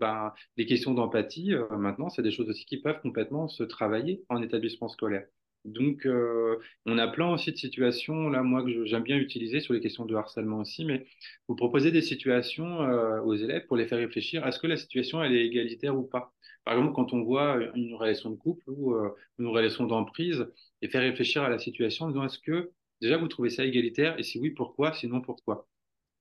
ben, 0.00 0.32
les 0.56 0.66
questions 0.66 0.94
d'empathie, 0.94 1.52
maintenant, 1.70 2.08
c'est 2.08 2.22
des 2.22 2.30
choses 2.30 2.48
aussi 2.48 2.64
qui 2.64 2.78
peuvent 2.78 3.00
complètement 3.02 3.48
se 3.48 3.64
travailler 3.64 4.24
en 4.30 4.42
établissement 4.42 4.88
scolaire. 4.88 5.26
Donc, 5.64 6.06
euh, 6.06 6.58
on 6.86 6.98
a 6.98 7.06
plein 7.08 7.32
aussi 7.32 7.52
de 7.52 7.56
situations, 7.56 8.28
là, 8.28 8.42
moi, 8.42 8.64
que 8.64 8.84
j'aime 8.84 9.04
bien 9.04 9.16
utiliser 9.18 9.60
sur 9.60 9.74
les 9.74 9.80
questions 9.80 10.04
de 10.06 10.14
harcèlement 10.16 10.58
aussi, 10.58 10.84
mais 10.84 11.06
vous 11.46 11.54
proposez 11.54 11.92
des 11.92 12.02
situations 12.02 12.82
euh, 12.82 13.20
aux 13.22 13.34
élèves 13.34 13.66
pour 13.68 13.76
les 13.76 13.86
faire 13.86 13.98
réfléchir, 13.98 14.44
est-ce 14.46 14.58
que 14.58 14.66
la 14.66 14.76
situation, 14.76 15.22
elle 15.22 15.34
est 15.34 15.46
égalitaire 15.46 15.96
ou 15.96 16.02
pas? 16.02 16.32
Par 16.64 16.74
exemple, 16.74 16.94
quand 16.94 17.12
on 17.12 17.22
voit 17.22 17.58
une 17.76 17.94
relation 17.94 18.30
de 18.30 18.36
couple 18.36 18.64
ou 18.70 18.94
euh, 18.94 19.10
une 19.38 19.46
relation 19.46 19.86
d'emprise, 19.86 20.46
et 20.82 20.88
faire 20.88 21.02
réfléchir 21.02 21.42
à 21.42 21.48
la 21.48 21.58
situation 21.58 22.06
en 22.06 22.08
disant, 22.08 22.24
est-ce 22.24 22.38
que 22.40 22.72
déjà 23.00 23.16
vous 23.16 23.28
trouvez 23.28 23.50
ça 23.50 23.64
égalitaire? 23.64 24.18
Et 24.18 24.24
si 24.24 24.38
oui, 24.40 24.50
pourquoi? 24.50 24.92
Sinon, 24.94 25.20
pourquoi? 25.20 25.68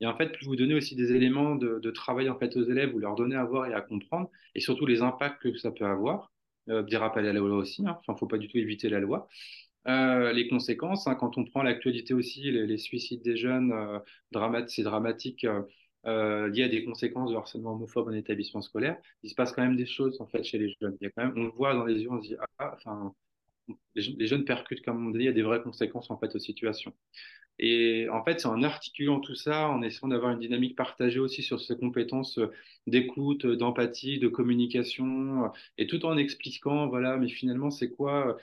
Et 0.02 0.08
en 0.08 0.18
fait, 0.18 0.30
plus 0.34 0.46
vous 0.48 0.56
donnez 0.56 0.76
aussi 0.76 0.96
des 0.96 1.14
éléments 1.14 1.56
de, 1.56 1.80
de 1.80 1.92
travail 1.92 2.30
en 2.30 2.38
fait 2.40 2.56
aux 2.58 2.64
élèves, 2.64 2.92
vous 2.92 3.00
leur 3.00 3.16
donnez 3.16 3.36
à 3.36 3.46
voir 3.46 3.68
et 3.68 3.74
à 3.74 3.82
comprendre, 3.82 4.30
et 4.56 4.60
surtout 4.60 4.86
les 4.86 5.02
impacts 5.02 5.42
que 5.42 5.58
ça 5.58 5.72
peut 5.72 5.86
avoir, 5.86 6.31
euh, 6.70 6.84
des 6.84 6.96
à 6.96 7.22
la 7.22 7.34
loi 7.34 7.58
aussi, 7.58 7.86
hein, 7.86 7.98
enfin, 8.00 8.16
faut 8.18 8.28
pas 8.28 8.38
du 8.38 8.48
tout 8.48 8.58
éviter 8.58 8.90
la 8.90 9.00
loi. 9.00 9.28
Euh, 9.88 10.32
les 10.34 10.48
conséquences, 10.48 11.08
hein, 11.08 11.16
quand 11.16 11.38
on 11.38 11.46
prend 11.46 11.64
l'actualité 11.64 12.14
aussi, 12.14 12.42
les, 12.52 12.78
suicides 12.78 13.24
des 13.24 13.36
jeunes, 13.38 13.72
euh, 13.72 14.00
dramat- 14.32 14.68
c'est 14.68 14.84
dramatique, 14.84 15.46
euh, 16.06 16.48
lié 16.50 16.64
à 16.64 16.68
des 16.70 16.84
conséquences 16.86 17.32
de 17.32 17.36
harcèlement 17.36 17.74
homophobe 17.74 18.08
en 18.10 18.14
établissement 18.14 18.62
scolaire, 18.62 18.98
il 19.24 19.30
se 19.30 19.36
passe 19.36 19.52
quand 19.54 19.62
même 19.64 19.76
des 19.78 19.86
choses 19.86 20.20
en 20.22 20.28
fait 20.28 20.44
chez 20.44 20.58
les 20.60 20.76
jeunes. 20.82 20.98
Il 21.02 21.06
y 21.06 21.08
a 21.08 21.12
quand 21.12 21.24
même, 21.26 21.34
on 21.38 21.44
le 21.46 21.52
voit 21.52 21.74
dans 21.74 21.86
les 21.86 22.00
yeux, 22.02 22.12
on 22.12 22.22
se 22.22 22.28
dit 22.28 22.36
ah, 22.60 22.74
enfin, 22.76 23.14
les, 23.96 24.02
je- 24.02 24.12
les 24.18 24.28
jeunes 24.28 24.46
percutent 24.46 24.84
comme 24.84 25.06
on 25.08 25.12
dit, 25.12 25.20
il 25.20 25.26
y 25.26 25.28
a 25.28 25.32
des 25.34 25.42
vraies 25.44 25.62
conséquences 25.62 26.12
en 26.12 26.18
fait 26.18 26.36
aux 26.36 26.40
situations. 26.40 26.94
Et 27.60 28.08
en 28.10 28.24
fait, 28.24 28.40
c'est 28.40 28.48
en 28.48 28.64
articulant 28.64 29.20
tout 29.20 29.36
ça, 29.36 29.70
en 29.70 29.82
essayant 29.84 30.08
d'avoir 30.10 30.32
une 30.32 30.40
dynamique 30.40 30.76
partagée 30.76 31.20
aussi 31.20 31.44
sur 31.44 31.62
ces 31.62 31.78
compétences 31.78 32.38
euh, 32.40 32.52
d'écoute, 32.88 33.46
euh, 33.46 33.56
d'empathie, 33.56 34.18
de 34.20 34.28
communication, 34.28 35.46
euh, 35.46 35.48
et 35.78 35.86
tout 35.88 36.06
en 36.06 36.18
expliquant, 36.18 36.88
voilà, 36.88 37.18
mais 37.18 37.30
finalement, 37.30 37.70
c'est 37.70 37.92
quoi, 37.92 38.38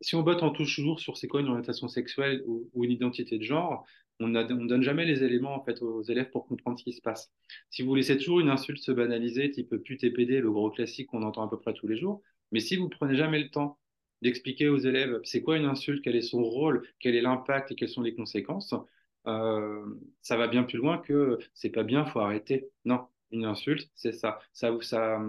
si 0.00 0.14
on 0.14 0.22
botte 0.22 0.42
en 0.42 0.50
touche 0.50 0.76
toujours 0.76 1.00
sur 1.00 1.16
c'est 1.16 1.28
quoi 1.28 1.40
une 1.40 1.48
orientation 1.48 1.88
sexuelle 1.88 2.42
ou, 2.46 2.70
une 2.84 2.90
identité 2.90 3.38
de 3.38 3.42
genre, 3.44 3.84
on 4.18 4.28
ne 4.28 4.42
donne 4.68 4.82
jamais 4.82 5.04
les 5.06 5.22
éléments 5.24 5.54
en 5.54 5.64
fait 5.64 5.80
aux 5.82 6.02
élèves 6.02 6.30
pour 6.30 6.46
comprendre 6.46 6.78
ce 6.78 6.84
qui 6.84 6.92
se 6.92 7.00
passe. 7.00 7.32
Si 7.70 7.82
vous 7.82 7.94
laissez 7.94 8.16
toujours 8.18 8.40
une 8.40 8.50
insulte 8.50 8.82
se 8.82 8.92
banaliser, 8.92 9.50
type 9.50 9.74
pute 9.76 10.04
et 10.04 10.10
PD, 10.10 10.40
le 10.40 10.50
gros 10.50 10.70
classique 10.70 11.08
qu'on 11.08 11.22
entend 11.22 11.42
à 11.46 11.50
peu 11.50 11.58
près 11.58 11.72
tous 11.74 11.88
les 11.88 11.96
jours, 11.96 12.22
mais 12.52 12.60
si 12.60 12.76
vous 12.76 12.88
prenez 12.88 13.14
jamais 13.16 13.40
le 13.42 13.50
temps 13.50 13.78
d'expliquer 14.22 14.68
aux 14.68 14.78
élèves 14.78 15.20
c'est 15.24 15.42
quoi 15.42 15.56
une 15.56 15.64
insulte, 15.64 16.02
quel 16.04 16.16
est 16.16 16.22
son 16.22 16.42
rôle, 16.42 16.86
quel 16.98 17.14
est 17.14 17.20
l'impact 17.22 17.72
et 17.72 17.74
quelles 17.74 17.88
sont 17.88 18.02
les 18.02 18.14
conséquences, 18.14 18.74
euh, 19.26 19.84
ça 20.22 20.36
va 20.36 20.48
bien 20.48 20.62
plus 20.64 20.78
loin 20.78 20.98
que 20.98 21.38
c'est 21.54 21.70
pas 21.70 21.82
bien, 21.82 22.04
faut 22.06 22.20
arrêter. 22.20 22.68
Non, 22.84 23.06
une 23.30 23.44
insulte, 23.44 23.90
c'est 23.94 24.12
ça. 24.12 24.40
Ça, 24.52 24.76
ça, 24.80 25.20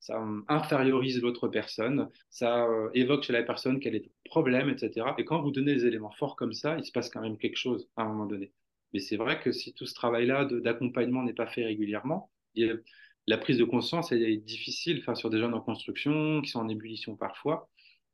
ça 0.00 0.20
infériorise 0.48 1.20
l'autre 1.20 1.48
personne, 1.48 2.08
ça 2.30 2.64
euh, 2.66 2.90
évoque 2.94 3.24
chez 3.24 3.32
la 3.32 3.42
personne 3.42 3.80
quel 3.80 3.94
est 3.94 4.10
problème, 4.24 4.68
etc. 4.70 5.06
Et 5.18 5.24
quand 5.24 5.42
vous 5.42 5.50
donnez 5.50 5.74
des 5.74 5.86
éléments 5.86 6.10
forts 6.12 6.36
comme 6.36 6.52
ça, 6.52 6.76
il 6.78 6.84
se 6.84 6.92
passe 6.92 7.10
quand 7.10 7.20
même 7.20 7.38
quelque 7.38 7.56
chose 7.56 7.88
à 7.96 8.02
un 8.02 8.08
moment 8.08 8.26
donné. 8.26 8.52
Mais 8.92 9.00
c'est 9.00 9.16
vrai 9.16 9.40
que 9.40 9.52
si 9.52 9.72
tout 9.74 9.86
ce 9.86 9.94
travail-là 9.94 10.44
d'accompagnement 10.46 11.22
n'est 11.22 11.32
pas 11.34 11.46
fait 11.46 11.64
régulièrement, 11.64 12.30
il 12.54 12.82
la 13.28 13.38
prise 13.38 13.58
de 13.58 13.64
conscience 13.64 14.10
est 14.12 14.36
difficile 14.36 14.98
enfin, 15.00 15.14
sur 15.14 15.30
des 15.30 15.38
jeunes 15.38 15.54
en 15.54 15.60
construction, 15.60 16.42
qui 16.42 16.50
sont 16.50 16.60
en 16.60 16.68
ébullition 16.68 17.16
parfois. 17.16 17.70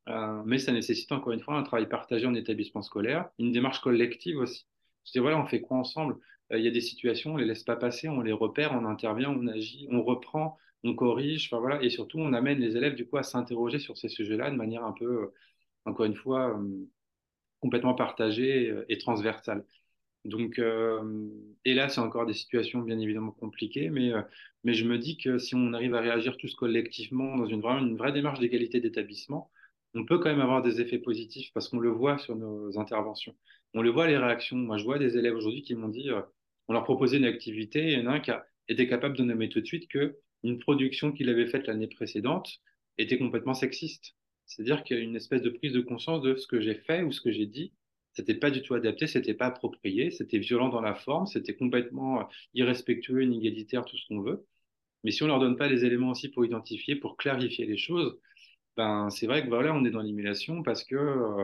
Euh, 0.09 0.41
mais 0.45 0.57
ça 0.59 0.71
nécessite 0.71 1.11
encore 1.11 1.33
une 1.33 1.39
fois 1.41 1.55
un 1.55 1.63
travail 1.63 1.87
partagé 1.87 2.25
en 2.25 2.33
établissement 2.33 2.81
scolaire, 2.81 3.29
une 3.37 3.51
démarche 3.51 3.81
collective 3.81 4.37
aussi. 4.39 4.65
C'est 5.03 5.19
voilà, 5.19 5.37
on 5.39 5.45
fait 5.45 5.61
quoi 5.61 5.77
ensemble? 5.77 6.17
Euh, 6.51 6.57
Il 6.57 6.65
y 6.65 6.67
a 6.67 6.71
des 6.71 6.81
situations, 6.81 7.33
on 7.33 7.37
les 7.37 7.45
laisse 7.45 7.63
pas 7.63 7.75
passer, 7.75 8.09
on 8.09 8.21
les 8.21 8.31
repère, 8.31 8.73
on 8.73 8.85
intervient, 8.85 9.29
on 9.29 9.47
agit, 9.47 9.87
on 9.91 10.01
reprend, 10.03 10.57
on 10.83 10.95
corrige, 10.95 11.51
et 11.81 11.89
surtout 11.89 12.19
on 12.19 12.33
amène 12.33 12.59
les 12.59 12.75
élèves 12.77 12.95
du 12.95 13.07
coup 13.07 13.17
à 13.17 13.23
s'interroger 13.23 13.79
sur 13.79 13.97
ces 13.97 14.09
sujets-là 14.09 14.49
de 14.51 14.55
manière 14.55 14.83
un 14.83 14.93
peu, 14.93 15.05
euh, 15.05 15.33
encore 15.85 16.05
une 16.05 16.15
fois, 16.15 16.59
complètement 17.59 17.93
partagée 17.93 18.73
et 18.89 18.97
transversale. 18.97 19.65
Donc, 20.25 20.59
euh, 20.59 21.29
et 21.65 21.73
là, 21.73 21.89
c'est 21.89 22.01
encore 22.01 22.25
des 22.25 22.33
situations 22.33 22.81
bien 22.81 22.99
évidemment 22.99 23.31
compliquées, 23.31 23.89
mais, 23.89 24.11
je 24.65 24.85
me 24.85 24.97
dis 24.97 25.17
que 25.17 25.37
si 25.39 25.55
on 25.55 25.73
arrive 25.73 25.95
à 25.95 26.01
réagir 26.01 26.37
tous 26.37 26.55
collectivement 26.55 27.37
dans 27.37 27.47
une 27.47 27.61
vraie 27.97 28.11
démarche 28.13 28.39
d'égalité 28.39 28.81
d'établissement, 28.81 29.51
on 29.95 30.05
peut 30.05 30.19
quand 30.19 30.29
même 30.29 30.41
avoir 30.41 30.61
des 30.61 30.81
effets 30.81 30.99
positifs 30.99 31.51
parce 31.53 31.69
qu'on 31.69 31.79
le 31.79 31.89
voit 31.89 32.17
sur 32.17 32.35
nos 32.35 32.77
interventions. 32.79 33.35
On 33.73 33.81
le 33.81 33.89
voit 33.89 34.07
les 34.07 34.17
réactions. 34.17 34.57
Moi, 34.57 34.77
je 34.77 34.83
vois 34.83 34.99
des 34.99 35.17
élèves 35.17 35.35
aujourd'hui 35.35 35.61
qui 35.61 35.75
m'ont 35.75 35.87
dit, 35.89 36.09
euh, 36.09 36.21
on 36.67 36.73
leur 36.73 36.83
proposait 36.83 37.17
une 37.17 37.25
activité, 37.25 37.89
et 37.89 37.93
il 37.93 37.99
y 37.99 38.01
en 38.01 38.07
a 38.07 38.13
un 38.15 38.19
qui 38.19 38.31
été 38.67 38.87
capable 38.87 39.17
de 39.17 39.23
nommer 39.23 39.49
tout 39.49 39.61
de 39.61 39.65
suite 39.65 39.87
que 39.87 40.17
une 40.43 40.59
production 40.59 41.11
qu'il 41.11 41.29
avait 41.29 41.47
faite 41.47 41.67
l'année 41.67 41.87
précédente 41.87 42.59
était 42.97 43.17
complètement 43.17 43.53
sexiste. 43.53 44.15
C'est-à-dire 44.45 44.83
qu'il 44.83 44.97
y 44.97 44.99
a 44.99 45.03
une 45.03 45.15
espèce 45.15 45.41
de 45.41 45.49
prise 45.49 45.73
de 45.73 45.81
conscience 45.81 46.21
de 46.21 46.35
ce 46.35 46.47
que 46.47 46.61
j'ai 46.61 46.75
fait 46.75 47.03
ou 47.03 47.11
ce 47.11 47.21
que 47.21 47.31
j'ai 47.31 47.45
dit 47.45 47.73
c'était 48.13 48.35
pas 48.35 48.51
du 48.51 48.61
tout 48.61 48.73
adapté, 48.73 49.07
c'était 49.07 49.33
pas 49.33 49.47
approprié, 49.47 50.11
c'était 50.11 50.39
violent 50.39 50.69
dans 50.69 50.81
la 50.81 50.95
forme, 50.95 51.27
c'était 51.27 51.55
complètement 51.55 52.21
euh, 52.21 52.23
irrespectueux, 52.53 53.23
inégalitaire, 53.23 53.85
tout 53.85 53.97
ce 53.97 54.07
qu'on 54.07 54.21
veut. 54.21 54.45
Mais 55.03 55.11
si 55.11 55.23
on 55.23 55.27
leur 55.27 55.39
donne 55.39 55.55
pas 55.55 55.67
les 55.67 55.85
éléments 55.85 56.09
aussi 56.09 56.29
pour 56.29 56.45
identifier, 56.45 56.95
pour 56.95 57.15
clarifier 57.17 57.65
les 57.65 57.77
choses, 57.77 58.19
ben 58.79 59.09
c'est 59.09 59.27
vrai 59.27 59.43
que 59.43 59.49
voilà, 59.49 59.73
on 59.73 59.83
est 59.85 59.91
dans 59.91 60.01
l'émulation 60.01 60.63
parce 60.63 60.83
que 60.85 60.95
euh, 60.95 61.43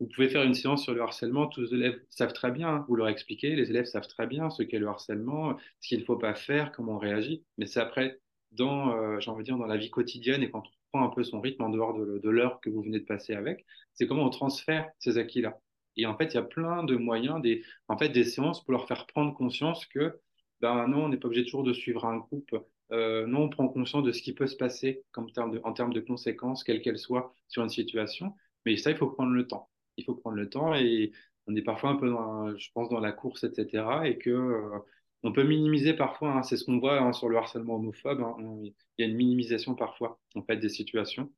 vous 0.00 0.06
pouvez 0.08 0.28
faire 0.30 0.42
une 0.42 0.54
séance 0.54 0.82
sur 0.84 0.94
le 0.94 1.02
harcèlement, 1.02 1.46
tous 1.48 1.60
les 1.62 1.74
élèves 1.74 2.00
savent 2.10 2.32
très 2.32 2.50
bien, 2.50 2.68
hein, 2.68 2.86
vous 2.88 2.96
leur 2.96 3.08
expliquez, 3.08 3.54
les 3.56 3.70
élèves 3.70 3.84
savent 3.86 4.08
très 4.08 4.26
bien 4.26 4.50
ce 4.50 4.62
qu'est 4.62 4.78
le 4.78 4.88
harcèlement, 4.88 5.58
ce 5.80 5.88
qu'il 5.88 6.00
ne 6.00 6.04
faut 6.04 6.16
pas 6.16 6.34
faire, 6.34 6.72
comment 6.72 6.94
on 6.94 6.98
réagit. 6.98 7.44
Mais 7.58 7.66
c'est 7.66 7.80
après, 7.80 8.20
dans, 8.52 8.90
euh, 8.96 9.18
envie 9.26 9.40
de 9.40 9.44
dire, 9.44 9.58
dans 9.58 9.66
la 9.66 9.76
vie 9.76 9.90
quotidienne 9.90 10.42
et 10.42 10.50
quand 10.50 10.64
on 10.66 10.98
prend 10.98 11.06
un 11.06 11.14
peu 11.14 11.24
son 11.24 11.40
rythme 11.42 11.62
en 11.64 11.70
dehors 11.70 11.94
de, 11.94 12.18
de 12.18 12.30
l'heure 12.30 12.60
que 12.60 12.70
vous 12.70 12.82
venez 12.82 13.00
de 13.00 13.04
passer 13.04 13.34
avec, 13.34 13.66
c'est 13.94 14.06
comment 14.06 14.24
on 14.24 14.30
transfère 14.30 14.90
ces 14.98 15.18
acquis-là. 15.18 15.60
Et 15.96 16.06
en 16.06 16.16
fait, 16.16 16.32
il 16.32 16.36
y 16.36 16.38
a 16.38 16.42
plein 16.42 16.84
de 16.84 16.96
moyens, 16.96 17.42
des, 17.42 17.62
en 17.88 17.98
fait, 17.98 18.08
des 18.08 18.24
séances 18.24 18.64
pour 18.64 18.72
leur 18.72 18.88
faire 18.88 19.06
prendre 19.06 19.34
conscience 19.34 19.86
que, 19.86 20.18
ben 20.60 20.88
non, 20.88 21.04
on 21.04 21.08
n'est 21.10 21.18
pas 21.18 21.28
obligé 21.28 21.44
toujours 21.44 21.64
de 21.64 21.72
suivre 21.74 22.06
un 22.06 22.16
groupe. 22.18 22.56
Euh, 22.92 23.26
non, 23.26 23.44
on 23.44 23.48
prend 23.48 23.68
conscience 23.68 24.04
de 24.04 24.12
ce 24.12 24.22
qui 24.22 24.34
peut 24.34 24.46
se 24.46 24.56
passer 24.56 25.04
en 25.16 25.72
termes 25.72 25.92
de 25.92 26.00
conséquences, 26.00 26.64
quelles 26.64 26.82
qu'elles 26.82 26.98
soient, 26.98 27.34
sur 27.48 27.62
une 27.62 27.68
situation. 27.70 28.34
Mais 28.66 28.76
ça, 28.76 28.90
il 28.90 28.96
faut 28.96 29.08
prendre 29.10 29.32
le 29.32 29.46
temps. 29.46 29.70
Il 29.96 30.04
faut 30.04 30.14
prendre 30.14 30.36
le 30.36 30.48
temps 30.48 30.74
et 30.74 31.12
on 31.46 31.56
est 31.56 31.62
parfois 31.62 31.90
un 31.90 31.96
peu, 31.96 32.10
dans, 32.10 32.56
je 32.56 32.70
pense, 32.72 32.88
dans 32.88 33.00
la 33.00 33.12
course, 33.12 33.44
etc. 33.44 34.06
Et 34.06 34.18
que 34.18 34.30
euh, 34.30 34.78
on 35.22 35.32
peut 35.32 35.44
minimiser 35.44 35.94
parfois, 35.94 36.32
hein, 36.32 36.42
c'est 36.42 36.56
ce 36.56 36.64
qu'on 36.64 36.78
voit 36.78 37.00
hein, 37.00 37.12
sur 37.12 37.28
le 37.28 37.36
harcèlement 37.36 37.76
homophobe, 37.76 38.20
hein, 38.20 38.36
il 38.62 38.74
y 38.98 39.02
a 39.04 39.06
une 39.06 39.16
minimisation 39.16 39.74
parfois, 39.74 40.20
en 40.34 40.42
fait, 40.42 40.56
des 40.56 40.68
situations. 40.68 41.30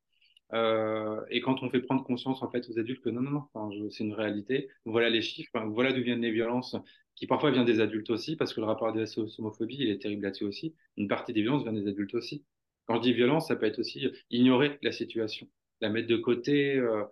Euh, 0.52 1.24
et 1.30 1.40
quand 1.40 1.62
on 1.62 1.70
fait 1.70 1.80
prendre 1.80 2.04
conscience 2.04 2.42
en 2.42 2.50
fait 2.50 2.68
aux 2.68 2.78
adultes 2.78 3.02
que 3.02 3.08
non, 3.10 3.22
non, 3.22 3.48
non, 3.54 3.90
c'est 3.90 4.04
une 4.04 4.12
réalité, 4.12 4.68
voilà 4.84 5.08
les 5.10 5.22
chiffres, 5.22 5.50
voilà 5.66 5.92
d'où 5.92 6.02
viennent 6.02 6.20
les 6.20 6.30
violences, 6.30 6.76
qui 7.16 7.26
parfois 7.26 7.50
viennent 7.50 7.64
des 7.64 7.80
adultes 7.80 8.10
aussi, 8.10 8.36
parce 8.36 8.52
que 8.54 8.60
le 8.60 8.66
rapport 8.66 8.88
à 8.88 8.94
la 8.94 9.04
homophobie, 9.38 9.76
il 9.78 9.90
est 9.90 9.98
terrible 10.00 10.24
là-dessus 10.24 10.44
aussi. 10.44 10.74
Une 10.96 11.08
partie 11.08 11.32
des 11.32 11.42
violences 11.42 11.62
vient 11.62 11.72
des 11.72 11.88
adultes 11.88 12.14
aussi. 12.14 12.44
Quand 12.86 12.96
je 12.96 13.00
dis 13.02 13.12
violence, 13.14 13.48
ça 13.48 13.56
peut 13.56 13.66
être 13.66 13.78
aussi 13.78 14.08
ignorer 14.30 14.78
la 14.82 14.92
situation, 14.92 15.48
la 15.80 15.88
mettre 15.90 16.08
de 16.08 16.16
côté. 16.16 16.76
euh, 16.76 17.04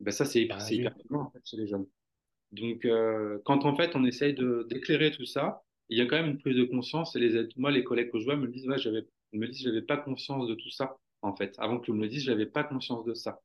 ben 0.00 0.10
ça, 0.12 0.24
c'est 0.24 0.42
j'ai- 0.68 0.76
hyper 0.76 0.96
commun 1.08 1.20
en 1.24 1.30
fait, 1.30 1.40
chez 1.44 1.56
les 1.56 1.66
jeunes. 1.66 1.86
Donc, 2.52 2.84
euh, 2.84 3.38
quand 3.44 3.64
en 3.66 3.76
fait 3.76 3.96
on 3.96 4.04
essaye 4.04 4.34
de 4.34 4.66
d'éclairer 4.70 5.10
tout 5.10 5.24
ça, 5.26 5.64
il 5.88 5.98
y 5.98 6.00
a 6.00 6.06
quand 6.06 6.16
même 6.16 6.30
une 6.32 6.38
prise 6.38 6.56
de 6.56 6.64
conscience. 6.64 7.16
Et 7.16 7.20
les, 7.20 7.48
moi, 7.56 7.70
les 7.70 7.84
collègues 7.84 8.10
que 8.12 8.18
je 8.18 8.24
vois 8.24 8.36
me 8.36 8.48
disent, 8.48 8.68
ouais, 8.68 8.78
j'avais, 8.78 9.06
me 9.32 9.46
disent, 9.48 9.62
j'avais 9.64 9.82
pas 9.82 9.96
conscience 9.96 10.46
de 10.48 10.54
tout 10.54 10.70
ça 10.70 10.98
en 11.22 11.34
fait. 11.36 11.54
Avant 11.58 11.78
que 11.80 11.86
tu 11.86 11.92
me 11.92 12.02
le 12.02 12.08
dises, 12.08 12.24
j'avais 12.24 12.46
pas 12.46 12.64
conscience 12.64 13.04
de 13.04 13.14
ça. 13.14 13.40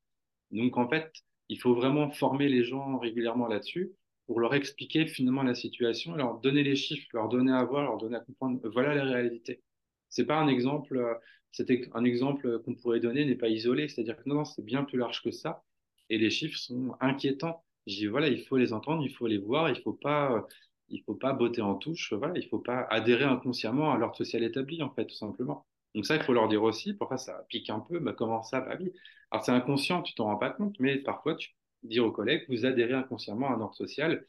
Donc, 0.52 0.78
en 0.78 0.90
fait, 0.90 1.12
il 1.50 1.60
faut 1.60 1.76
vraiment 1.76 2.12
former 2.12 2.50
les 2.50 2.64
gens 2.64 2.98
régulièrement 3.00 3.48
là-dessus 3.48 3.94
pour 4.30 4.40
leur 4.42 4.54
expliquer 4.54 5.08
finalement 5.08 5.42
la 5.42 5.56
situation, 5.56 6.14
leur 6.16 6.40
donner 6.40 6.62
les 6.64 6.76
chiffres, 6.76 7.08
leur 7.14 7.30
donner 7.30 7.52
à 7.52 7.64
voir, 7.64 7.82
leur 7.84 7.98
donner 7.98 8.18
à 8.18 8.20
comprendre. 8.20 8.60
Voilà 8.72 8.94
la 8.94 9.04
réalité. 9.04 9.64
C'est 10.10 10.28
pas 10.28 10.38
un 10.38 10.48
exemple, 10.48 10.98
euh, 10.98 11.16
c'était 11.52 11.90
un 11.96 12.04
exemple 12.04 12.60
qu'on 12.62 12.76
pourrait 12.76 13.00
donner 13.00 13.26
n'est 13.26 13.34
pas 13.36 13.48
isolé, 13.50 13.88
c'est-à-dire 13.88 14.18
que 14.18 14.30
non, 14.30 14.36
non, 14.36 14.46
c'est 14.46 14.64
bien 14.64 14.84
plus 14.84 15.00
large 15.00 15.24
que 15.24 15.32
ça. 15.32 15.64
Et 16.12 16.20
les 16.20 16.30
chiffres 16.30 16.60
sont 16.60 16.96
inquiétants. 17.02 17.64
Je 17.88 17.96
dis 17.96 18.06
voilà, 18.06 18.28
il 18.28 18.46
faut 18.46 18.58
les 18.58 18.72
entendre, 18.72 19.04
il 19.04 19.12
faut 19.12 19.26
les 19.26 19.40
voir, 19.40 19.68
il 19.72 19.82
faut 19.82 19.94
pas, 19.94 20.32
euh, 20.32 20.42
il 20.90 21.02
faut 21.06 21.16
pas 21.16 21.34
botter 21.34 21.64
en 21.64 21.74
touche, 21.74 22.14
voilà, 22.14 22.38
il 22.38 22.48
faut 22.48 22.60
pas 22.60 22.82
adhérer 22.92 23.24
inconsciemment 23.26 23.92
à 23.94 23.98
l'ordre 23.98 24.16
social 24.16 24.44
établi 24.44 24.84
en 24.84 24.92
fait, 24.94 25.08
tout 25.08 25.16
simplement. 25.16 25.66
Donc 25.96 26.06
ça, 26.06 26.16
il 26.18 26.22
faut 26.22 26.34
leur 26.34 26.48
dire 26.50 26.62
aussi. 26.62 26.94
Parfois, 26.94 27.18
ça 27.18 27.46
pique 27.50 27.72
un 27.72 27.80
peu. 27.80 27.98
Bah, 27.98 28.14
comment 28.16 28.44
ça 28.44 28.62
Bah 28.62 28.78
oui. 28.80 28.92
Alors 29.32 29.44
c'est 29.44 29.52
inconscient, 29.52 30.04
tu 30.04 30.14
t'en 30.14 30.26
rends 30.26 30.38
pas 30.38 30.52
compte, 30.52 30.76
mais 30.80 30.98
parfois 31.00 31.34
tu 31.36 31.50
dire 31.84 32.06
aux 32.06 32.12
collègues, 32.12 32.46
vous 32.50 32.66
adhérez 32.66 32.94
inconsciemment 32.94 33.50
à 33.50 33.54
un 33.54 33.62
ordre 33.62 33.76
social 33.76 34.26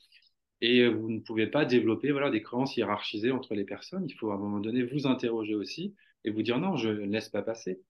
et 0.60 0.86
vous 0.88 1.10
ne 1.10 1.20
pouvez 1.20 1.46
pas 1.46 1.64
développer 1.64 2.12
voilà, 2.12 2.30
des 2.30 2.42
croyances 2.42 2.76
hiérarchisées 2.76 3.30
entre 3.30 3.54
les 3.54 3.64
personnes. 3.64 4.04
Il 4.06 4.14
faut 4.14 4.30
à 4.30 4.34
un 4.34 4.38
moment 4.38 4.60
donné 4.60 4.82
vous 4.82 5.06
interroger 5.06 5.54
aussi 5.54 5.94
et 6.24 6.30
vous 6.30 6.42
dire 6.42 6.58
non, 6.58 6.76
je 6.76 6.88
ne 6.88 7.06
laisse 7.06 7.28
pas 7.28 7.42
passer. 7.42 7.80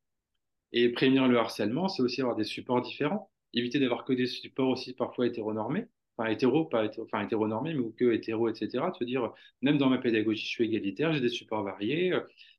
Et 0.73 0.91
prévenir 0.91 1.27
le 1.27 1.39
harcèlement, 1.39 1.89
c'est 1.89 2.03
aussi 2.03 2.21
avoir 2.21 2.37
des 2.37 2.45
supports 2.45 2.81
différents. 2.81 3.31
Éviter 3.53 3.81
d'avoir 3.81 4.05
que 4.05 4.13
des 4.13 4.27
supports 4.27 4.69
aussi 4.69 4.95
parfois 4.95 5.27
hétéronormés, 5.27 5.87
enfin 6.17 6.31
hétéro, 6.31 6.65
pas 6.65 6.89
enfin 7.01 7.25
hétéronormés, 7.25 7.75
mais 7.75 7.91
que 7.97 8.13
hétéro, 8.13 8.49
etc. 8.49 8.91
De 8.91 8.97
se 8.97 9.05
dire, 9.05 9.33
même 9.63 9.79
dans 9.79 9.89
ma 9.89 9.99
pédagogie, 9.99 10.45
je 10.45 10.49
suis 10.49 10.65
égalitaire, 10.65 11.13
j'ai 11.13 11.21
des 11.21 11.29
supports 11.29 11.65
variés. 11.65 12.13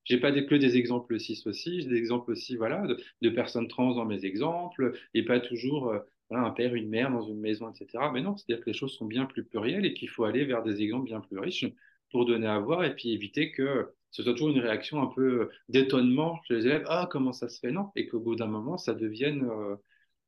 J'ai 0.04 0.20
pas 0.20 0.32
que 0.32 0.56
des 0.56 0.78
exemples 0.78 1.20
cis 1.20 1.42
aussi, 1.46 1.82
j'ai 1.82 1.88
des 1.88 1.98
exemples 1.98 2.32
aussi, 2.32 2.56
voilà, 2.58 2.86
de, 2.88 2.98
de, 3.22 3.30
personnes 3.30 3.68
trans 3.68 3.94
dans 3.94 4.06
mes 4.06 4.26
exemples, 4.26 4.94
et 5.14 5.24
pas 5.24 5.40
toujours 5.40 5.90
euh, 5.90 6.00
un 6.40 6.52
père, 6.52 6.76
une 6.76 6.90
mère 6.90 7.12
dans 7.12 7.22
une 7.22 7.40
maison, 7.40 7.70
etc. 7.70 8.12
Mais 8.14 8.22
non, 8.22 8.38
c'est-à-dire 8.38 8.64
que 8.64 8.70
les 8.70 8.76
choses 8.76 8.94
sont 8.94 9.06
bien 9.06 9.26
plus 9.26 9.44
plurielles 9.44 9.86
et 9.86 9.94
qu'il 9.94 10.10
faut 10.10 10.24
aller 10.24 10.46
vers 10.46 10.64
des 10.64 10.82
exemples 10.82 11.06
bien 11.06 11.22
plus 11.22 11.40
riches 11.40 11.66
pour 12.12 12.26
donner 12.26 12.48
à 12.48 12.60
voir 12.60 12.84
et 12.84 12.96
puis 12.96 13.12
éviter 13.12 13.52
que 13.52 13.88
ce 14.12 14.24
soit 14.24 14.34
toujours 14.34 14.50
une 14.50 14.60
réaction 14.60 15.02
un 15.02 15.08
peu 15.08 15.50
d'étonnement 15.70 16.42
chez 16.44 16.56
les 16.56 16.66
élèves. 16.68 16.84
Ah, 16.88 17.08
comment 17.10 17.32
ça 17.34 17.50
se 17.50 17.60
fait? 17.60 17.72
Non. 17.72 17.92
Et 17.96 18.08
qu'au 18.08 18.20
bout 18.20 18.36
d'un 18.36 18.48
moment, 18.48 18.78
ça 18.78 18.94
devienne 18.94 19.46
euh, 19.50 19.76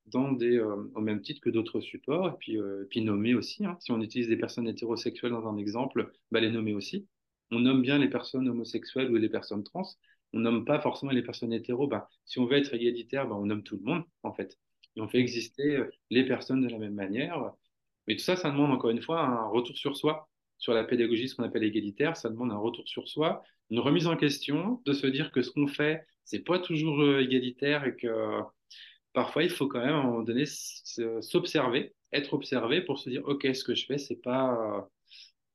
dans 0.08 0.32
des, 0.32 0.58
euh, 0.58 0.90
au 0.96 1.02
même 1.02 1.22
titre 1.22 1.42
que 1.42 1.50
d'autres 1.50 1.82
supports, 1.82 2.30
et 2.30 2.34
puis, 2.40 2.58
euh, 2.58 2.86
puis 2.90 3.02
nommer 3.02 3.34
aussi. 3.36 3.66
Hein. 3.66 3.78
Si 3.80 3.92
on 3.92 4.02
utilise 4.02 4.28
des 4.30 4.38
personnes 4.38 4.68
hétérosexuelles 4.68 5.32
dans 5.32 5.48
un 5.48 5.58
exemple, 5.58 6.12
bah, 6.32 6.40
les 6.40 6.50
nommer 6.52 6.74
aussi. 6.74 7.08
On 7.52 7.60
nomme 7.60 7.82
bien 7.82 7.98
les 8.00 8.10
personnes 8.10 8.48
homosexuelles 8.50 9.12
ou 9.12 9.16
les 9.16 9.30
personnes 9.30 9.64
trans. 9.64 9.88
On 10.34 10.40
nomme 10.40 10.66
pas 10.66 10.80
forcément 10.80 11.12
les 11.12 11.22
personnes 11.22 11.54
hétéros. 11.54 11.88
Bah, 11.88 12.10
si 12.26 12.40
on 12.40 12.46
veut 12.46 12.58
être 12.58 12.74
égalitaire, 12.74 13.28
bah, 13.28 13.36
on 13.36 13.46
nomme 13.46 13.64
tout 13.64 13.78
le 13.78 13.84
monde, 13.84 14.04
en 14.24 14.34
fait. 14.34 14.58
Et 14.96 15.02
on 15.02 15.08
fait 15.08 15.20
exister 15.20 15.80
les 16.10 16.26
personnes 16.26 16.62
de 16.62 16.70
la 16.70 16.78
même 16.78 16.94
manière. 16.94 17.52
Mais 18.08 18.16
tout 18.16 18.24
ça, 18.24 18.36
ça 18.36 18.52
demande 18.52 18.72
encore 18.72 18.92
une 18.92 19.02
fois 19.02 19.22
un 19.22 19.48
retour 19.48 19.78
sur 19.78 19.96
soi 19.98 20.30
sur 20.64 20.74
la 20.74 20.86
pédagogie, 20.86 21.28
ce 21.28 21.36
qu'on 21.36 21.44
appelle 21.44 21.66
égalitaire, 21.66 22.16
ça 22.16 22.30
demande 22.30 22.54
un 22.54 22.58
retour 22.58 22.88
sur 22.88 23.10
soi, 23.10 23.44
une 23.70 23.80
remise 23.80 24.08
en 24.08 24.16
question, 24.16 24.82
de 24.86 24.94
se 24.94 25.08
dire 25.08 25.34
que 25.34 25.42
ce 25.42 25.52
qu'on 25.52 25.68
fait, 25.68 26.06
c'est 26.24 26.40
pas 26.40 26.58
toujours 26.58 27.02
euh, 27.02 27.20
égalitaire 27.22 27.84
et 27.84 27.98
que 27.98 28.08
parfois 29.12 29.44
il 29.44 29.50
faut 29.50 29.68
quand 29.68 29.82
même 29.82 29.94
à 29.96 29.98
un 29.98 30.04
moment 30.04 30.24
donné 30.24 30.46
s'observer, 30.46 31.94
être 32.14 32.34
observé 32.34 32.82
pour 32.82 32.98
se 32.98 33.10
dire 33.10 33.24
ok, 33.26 33.46
ce 33.54 33.64
que 33.66 33.76
je 33.76 33.86
fais, 33.86 33.98
c'est 33.98 34.22
pas 34.22 34.90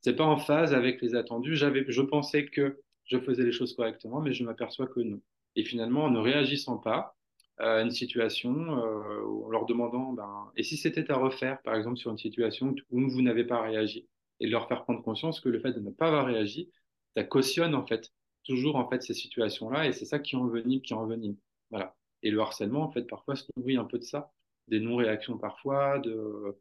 c'est 0.02 0.14
pas 0.14 0.24
en 0.24 0.36
phase 0.36 0.74
avec 0.74 1.00
les 1.00 1.14
attendus. 1.14 1.56
J'avais, 1.56 1.84
je 1.88 2.02
pensais 2.02 2.44
que 2.44 2.78
je 3.04 3.18
faisais 3.18 3.44
les 3.44 3.52
choses 3.52 3.74
correctement, 3.74 4.20
mais 4.20 4.34
je 4.34 4.44
m'aperçois 4.44 4.86
que 4.86 5.00
non. 5.00 5.20
Et 5.56 5.64
finalement, 5.64 6.04
en 6.04 6.10
ne 6.10 6.20
réagissant 6.20 6.76
pas 6.76 7.16
à 7.58 7.82
une 7.82 7.90
situation, 7.90 8.78
euh, 8.78 9.44
en 9.44 9.50
leur 9.50 9.66
demandant, 9.66 10.12
ben, 10.12 10.50
et 10.56 10.62
si 10.62 10.76
c'était 10.76 11.10
à 11.10 11.16
refaire, 11.16 11.60
par 11.62 11.74
exemple, 11.74 11.96
sur 11.96 12.10
une 12.10 12.18
situation 12.18 12.74
où 12.90 13.08
vous 13.08 13.22
n'avez 13.22 13.44
pas 13.44 13.62
réagi, 13.62 14.06
et 14.40 14.46
de 14.46 14.52
leur 14.52 14.68
faire 14.68 14.84
prendre 14.84 15.02
conscience 15.02 15.40
que 15.40 15.48
le 15.48 15.60
fait 15.60 15.72
de 15.72 15.80
ne 15.80 15.90
pas 15.90 16.08
avoir 16.08 16.26
réagi, 16.26 16.70
ça 17.16 17.24
cautionne 17.24 17.74
en 17.74 17.86
fait 17.86 18.12
toujours 18.44 18.76
en 18.76 18.88
fait 18.88 19.02
ces 19.02 19.14
situations-là 19.14 19.86
et 19.88 19.92
c'est 19.92 20.04
ça 20.04 20.18
qui 20.18 20.36
envenime, 20.36 20.80
qui 20.80 20.94
envenime. 20.94 21.36
Voilà. 21.70 21.96
Et 22.22 22.30
le 22.30 22.40
harcèlement 22.40 22.82
en 22.82 22.92
fait 22.92 23.02
parfois 23.02 23.36
se 23.36 23.46
nourrit 23.56 23.76
un 23.76 23.84
peu 23.84 23.98
de 23.98 24.04
ça, 24.04 24.32
des 24.68 24.80
non-réactions 24.80 25.38
parfois, 25.38 25.98
de 25.98 26.56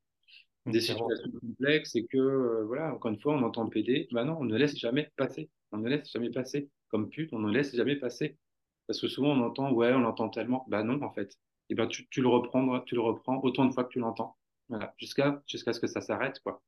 des 0.66 0.82
situations 0.82 1.32
complexes 1.40 1.96
et 1.96 2.06
que 2.08 2.18
euh, 2.18 2.66
voilà 2.66 2.94
encore 2.94 3.12
une 3.12 3.20
fois 3.20 3.34
on 3.34 3.44
entend 3.44 3.68
PD, 3.68 4.08
bah 4.12 4.26
non 4.26 4.38
on 4.40 4.44
ne 4.44 4.58
laisse 4.58 4.78
jamais 4.78 5.12
passer, 5.16 5.50
on 5.72 5.78
ne 5.78 5.88
laisse 5.90 6.12
jamais 6.12 6.32
passer. 6.32 6.70
Comme 6.90 7.10
pute, 7.10 7.34
on 7.34 7.40
ne 7.40 7.52
laisse 7.52 7.76
jamais 7.76 7.98
passer 7.98 8.38
parce 8.88 9.02
que 9.02 9.08
souvent 9.08 9.30
on 9.32 9.42
entend 9.44 9.72
ouais 9.72 9.94
on 9.94 10.00
l'entend 10.00 10.30
tellement, 10.30 10.66
bah 10.70 10.84
non 10.84 11.02
en 11.02 11.12
fait, 11.12 11.38
et 11.70 11.76
ben 11.76 11.88
tu, 11.88 12.08
tu 12.10 12.22
le 12.22 12.28
reprends, 12.30 12.80
tu 12.82 12.96
le 12.96 13.02
reprends 13.02 13.40
autant 13.44 13.66
de 13.66 13.74
fois 13.74 13.84
que 13.84 13.90
tu 13.90 14.00
l'entends, 14.00 14.38
voilà 14.70 14.94
jusqu'à 14.98 15.44
jusqu'à 15.48 15.74
ce 15.74 15.80
que 15.80 15.88
ça 15.88 16.02
s'arrête 16.02 16.40
quoi 16.42 16.62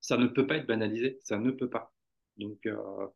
ça 0.00 0.16
ne 0.16 0.26
peut 0.26 0.46
pas 0.46 0.56
être 0.56 0.66
banalisé, 0.66 1.18
ça 1.22 1.38
ne 1.38 1.50
peut 1.50 1.68
pas. 1.68 1.92
Donc, 2.36 2.66
euh, 2.66 3.06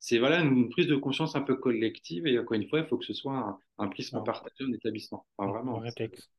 c'est 0.00 0.18
voilà 0.18 0.40
une 0.40 0.68
prise 0.70 0.86
de 0.86 0.96
conscience 0.96 1.36
un 1.36 1.42
peu 1.42 1.54
collective 1.56 2.26
et 2.26 2.38
encore 2.38 2.54
une 2.54 2.68
fois, 2.68 2.80
il 2.80 2.86
faut 2.86 2.98
que 2.98 3.04
ce 3.04 3.14
soit 3.14 3.36
un, 3.36 3.58
un 3.78 3.88
prisme 3.88 4.18
ah. 4.20 4.24
partagé 4.24 4.64
en 4.68 4.72
établissement. 4.72 5.26
Enfin, 5.36 5.50
vraiment. 5.50 5.78
Un 5.78 5.82
réflexe. 5.82 6.30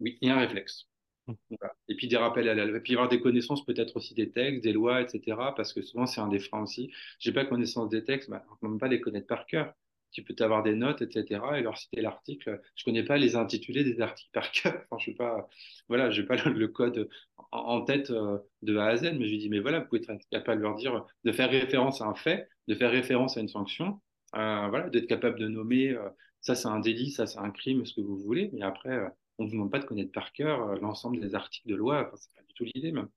Oui, 0.00 0.18
et 0.20 0.30
un 0.30 0.38
réflexe. 0.38 0.88
Voilà. 1.26 1.74
Et 1.88 1.94
puis 1.94 2.08
des 2.08 2.16
rappels 2.16 2.48
à 2.48 2.54
la 2.54 2.64
loi. 2.64 2.78
Et 2.78 2.80
puis 2.80 2.94
avoir 2.94 3.08
des 3.08 3.20
connaissances 3.20 3.64
peut-être 3.64 3.96
aussi 3.96 4.14
des 4.14 4.30
textes, 4.30 4.64
des 4.64 4.72
lois, 4.72 5.02
etc. 5.02 5.36
Parce 5.56 5.72
que 5.72 5.82
souvent, 5.82 6.06
c'est 6.06 6.20
un 6.20 6.28
des 6.28 6.38
freins 6.38 6.62
aussi. 6.62 6.90
J'ai 7.18 7.32
pas 7.32 7.44
connaissance 7.44 7.90
des 7.90 8.02
textes, 8.02 8.30
bah, 8.30 8.44
on 8.62 8.68
ne 8.68 8.72
peut 8.72 8.78
pas 8.78 8.88
les 8.88 9.00
connaître 9.00 9.26
par 9.26 9.46
cœur 9.46 9.74
tu 10.12 10.22
peux 10.22 10.34
avoir 10.42 10.62
des 10.62 10.74
notes, 10.74 11.02
etc. 11.02 11.40
et 11.58 11.62
leur 11.62 11.76
citer 11.78 12.00
l'article. 12.00 12.60
Je 12.76 12.84
connais 12.84 13.04
pas 13.04 13.18
les 13.18 13.36
intitulés 13.36 13.84
des 13.84 14.00
articles 14.00 14.30
par 14.32 14.50
cœur. 14.52 14.74
Enfin, 14.90 14.98
je 14.98 15.10
sais 15.10 15.16
pas, 15.16 15.48
voilà, 15.88 16.10
j'ai 16.10 16.24
pas 16.24 16.36
le, 16.36 16.68
code 16.68 17.08
en, 17.52 17.82
tête 17.82 18.10
euh, 18.10 18.38
de 18.62 18.76
A 18.76 18.86
à 18.86 18.96
Z, 18.96 19.02
mais 19.18 19.26
je 19.26 19.30
lui 19.30 19.38
dis, 19.38 19.48
mais 19.50 19.60
voilà, 19.60 19.80
vous 19.80 19.86
pouvez 19.86 20.02
être 20.02 20.28
capable 20.30 20.58
de 20.60 20.66
leur 20.66 20.74
dire, 20.76 21.06
de 21.24 21.32
faire 21.32 21.50
référence 21.50 22.00
à 22.00 22.06
un 22.06 22.14
fait, 22.14 22.48
de 22.68 22.74
faire 22.74 22.90
référence 22.90 23.36
à 23.36 23.40
une 23.40 23.48
sanction, 23.48 24.00
euh, 24.36 24.68
voilà, 24.68 24.88
d'être 24.90 25.06
capable 25.06 25.38
de 25.38 25.48
nommer, 25.48 25.90
euh, 25.90 26.08
ça 26.40 26.54
c'est 26.54 26.68
un 26.68 26.80
délit, 26.80 27.10
ça 27.10 27.26
c'est 27.26 27.38
un 27.38 27.50
crime, 27.50 27.84
ce 27.86 27.94
que 27.94 28.00
vous 28.00 28.18
voulez, 28.18 28.50
mais 28.52 28.62
après, 28.62 28.98
on 29.38 29.44
ne 29.44 29.48
vous 29.48 29.54
demande 29.54 29.70
pas 29.70 29.78
de 29.78 29.84
connaître 29.84 30.12
par 30.12 30.32
cœur 30.32 30.76
l'ensemble 30.80 31.20
des 31.20 31.34
articles 31.34 31.68
de 31.68 31.74
loi, 31.74 32.06
enfin, 32.06 32.16
c'est 32.16 32.32
pas 32.34 32.42
du 32.46 32.54
tout 32.54 32.64
l'idée 32.64 32.92
même. 32.92 33.08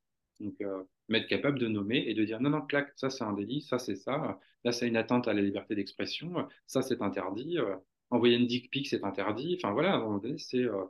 Donc, 0.41 0.59
euh, 0.61 0.83
être 1.13 1.27
capable 1.27 1.59
de 1.59 1.67
nommer 1.67 2.03
et 2.07 2.13
de 2.13 2.23
dire 2.23 2.39
non, 2.41 2.49
non, 2.49 2.61
clac, 2.61 2.91
ça 2.95 3.09
c'est 3.09 3.23
un 3.23 3.33
délit, 3.33 3.61
ça 3.61 3.79
c'est 3.79 3.95
ça, 3.95 4.39
là 4.63 4.71
c'est 4.71 4.87
une 4.87 4.97
atteinte 4.97 5.27
à 5.27 5.33
la 5.33 5.41
liberté 5.41 5.75
d'expression, 5.75 6.47
ça 6.67 6.81
c'est 6.81 7.01
interdit, 7.01 7.57
euh, 7.57 7.75
envoyer 8.11 8.37
une 8.37 8.47
dick 8.47 8.71
pic 8.71 8.87
c'est 8.87 9.03
interdit. 9.03 9.57
Enfin 9.61 9.73
voilà, 9.73 9.93
à 9.93 9.95
un 9.97 9.99
moment 9.99 10.19
donné, 10.19 10.37
c'est 10.37 10.63
euh, 10.63 10.85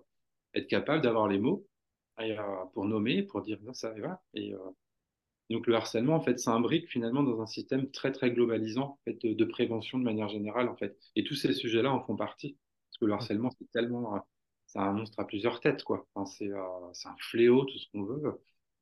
être 0.54 0.68
capable 0.68 1.02
d'avoir 1.02 1.28
les 1.28 1.40
mots 1.40 1.68
pour 2.74 2.86
nommer, 2.86 3.24
pour 3.24 3.42
dire 3.42 3.58
non, 3.64 3.74
ça 3.74 3.92
va. 3.94 4.22
Et 4.36 4.54
donc 5.50 5.66
le 5.68 5.76
harcèlement, 5.76 6.16
en 6.16 6.22
fait, 6.22 6.40
s'imbrique 6.40 6.88
finalement 6.88 7.24
dans 7.24 7.42
un 7.42 7.48
système 7.48 7.90
très 7.90 8.12
très 8.12 8.32
globalisant 8.32 9.00
fait, 9.06 9.18
de, 9.26 9.46
prévention 9.46 9.98
de 9.98 10.04
manière 10.04 10.30
générale, 10.30 10.70
en 10.70 10.76
fait. 10.76 10.98
Et 11.16 11.24
tous 11.24 11.36
ces 11.36 11.54
sujets-là 11.54 11.92
en 11.92 12.02
font 12.02 12.16
partie. 12.16 12.58
Parce 12.90 13.00
que 13.00 13.06
le 13.06 13.14
harcèlement, 13.14 13.50
c'est 13.58 13.72
tellement. 13.72 14.24
c'est 14.68 14.80
un 14.80 14.94
monstre 14.94 15.20
à 15.20 15.26
plusieurs 15.26 15.60
têtes, 15.60 15.84
quoi. 15.84 16.08
C'est 16.26 16.52
un 16.52 17.16
fléau, 17.18 17.66
tout 17.66 17.78
ce 17.80 17.88
qu'on 17.92 18.04
veut. 18.04 18.40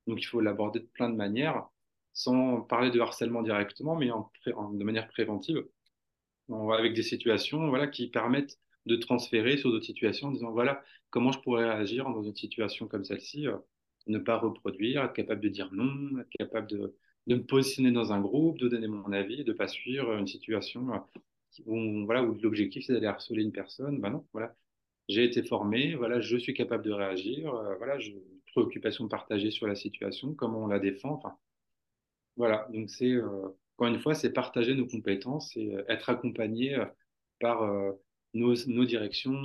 Donc 0.10 0.22
il 0.22 0.26
faut 0.26 0.42
l'aborder 0.42 0.80
de 0.80 0.86
plein 0.86 1.10
de 1.10 1.16
manières, 1.16 1.68
sans 2.14 2.62
parler 2.62 2.92
de 2.92 3.00
harcèlement 3.00 3.44
directement, 3.44 3.96
mais 3.96 4.12
en, 4.12 4.32
de 4.46 4.84
manière 4.84 5.08
préventive, 5.08 5.64
avec 6.50 6.94
des 6.94 7.04
situations 7.04 7.70
voilà, 7.70 7.88
qui 7.88 8.10
permettent 8.10 8.60
de 8.86 8.96
transférer 8.96 9.58
sur 9.58 9.72
d'autres 9.72 9.86
situations 9.86 10.30
en 10.30 10.32
disant 10.32 10.52
voilà 10.52 10.84
comment 11.10 11.32
je 11.32 11.40
pourrais 11.40 11.70
réagir 11.72 12.06
dans 12.06 12.24
une 12.24 12.36
situation 12.36 12.88
comme 12.88 13.04
celle-ci, 13.06 13.48
euh, 13.48 13.58
ne 14.08 14.18
pas 14.20 14.38
reproduire, 14.38 15.04
être 15.04 15.14
capable 15.14 15.42
de 15.42 15.50
dire 15.50 15.70
non, 15.74 16.20
être 16.20 16.30
capable 16.38 16.68
de, 16.68 16.96
de, 17.28 17.36
me 17.36 17.44
positionner 17.44 17.92
dans 17.92 18.12
un 18.14 18.22
groupe, 18.22 18.58
de 18.60 18.68
donner 18.68 18.88
mon 18.88 19.12
avis, 19.12 19.44
de 19.44 19.54
pas 19.54 19.68
suivre 19.68 20.14
une 20.18 20.28
situation 20.28 20.94
euh, 20.94 20.98
où, 21.66 21.76
où 21.78 22.34
l'objectif 22.42 22.86
c'est 22.86 22.94
d'aller 22.94 23.08
harceler 23.08 23.44
une 23.44 23.52
personne. 23.52 24.00
Ben 24.00 24.10
non, 24.12 24.26
voilà, 24.34 24.56
j'ai 25.08 25.24
été 25.24 25.44
formé, 25.44 25.96
voilà, 25.96 26.22
je 26.22 26.38
suis 26.38 26.54
capable 26.54 26.84
de 26.84 26.92
réagir, 26.92 27.54
euh, 27.54 27.76
voilà, 27.78 28.00
je, 28.00 28.12
préoccupation 28.52 29.08
partagée 29.08 29.52
sur 29.52 29.68
la 29.68 29.76
situation, 29.76 30.34
comment 30.34 30.64
on 30.64 30.68
la 30.68 30.80
défend. 30.80 31.14
Enfin, 31.14 31.38
voilà, 32.38 32.68
donc 32.72 32.90
c'est, 32.90 33.12
euh, 33.12 33.50
encore 33.78 33.88
une 33.88 34.00
fois, 34.00 34.16
c'est 34.16 34.32
partager 34.32 34.74
nos 34.74 34.88
compétences 34.88 35.56
et 35.58 35.76
euh, 35.76 35.84
être 35.90 36.10
accompagné 36.10 36.76
euh, 36.76 36.86
par 37.40 37.70
nos, 38.34 38.86
directions, 38.86 39.42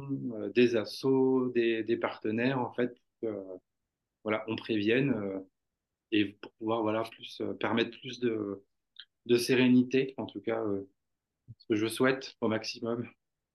des 0.55 0.77
assos, 0.77 1.51
des, 1.55 1.97
partenaires, 1.97 2.59
en 2.61 2.73
fait, 2.73 2.97
voilà, 4.25 4.45
on 4.49 4.57
prévienne 4.57 5.45
et 6.11 6.25
pour 6.25 6.51
pouvoir 6.55 6.83
voilà, 6.83 7.03
plus, 7.03 7.41
permettre 7.61 7.97
plus 8.01 8.19
de, 8.19 8.65
de 9.27 9.37
sérénité, 9.37 10.15
en 10.17 10.27
tout 10.27 10.41
cas, 10.41 10.61
ce 11.57 11.67
que 11.67 11.77
je 11.77 11.87
souhaite 11.87 12.37
au 12.41 12.49
maximum, 12.49 13.09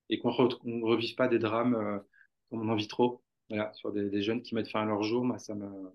et 0.10 0.20
qu'on 0.20 0.30
ne 0.64 0.86
revive 0.86 1.16
pas 1.16 1.28
des 1.28 1.40
drames 1.40 2.02
comme 2.50 2.62
on 2.62 2.72
en 2.72 2.76
vit 2.76 2.88
trop. 2.88 3.22
Voilà, 3.50 3.74
sur 3.74 3.92
des, 3.92 4.10
des, 4.10 4.22
jeunes 4.22 4.42
qui 4.42 4.56
mettent 4.56 4.70
fin 4.70 4.82
à 4.82 4.86
leur 4.86 5.04
jour, 5.04 5.24
moi, 5.24 5.40
ça 5.40 5.56
me. 5.56 5.92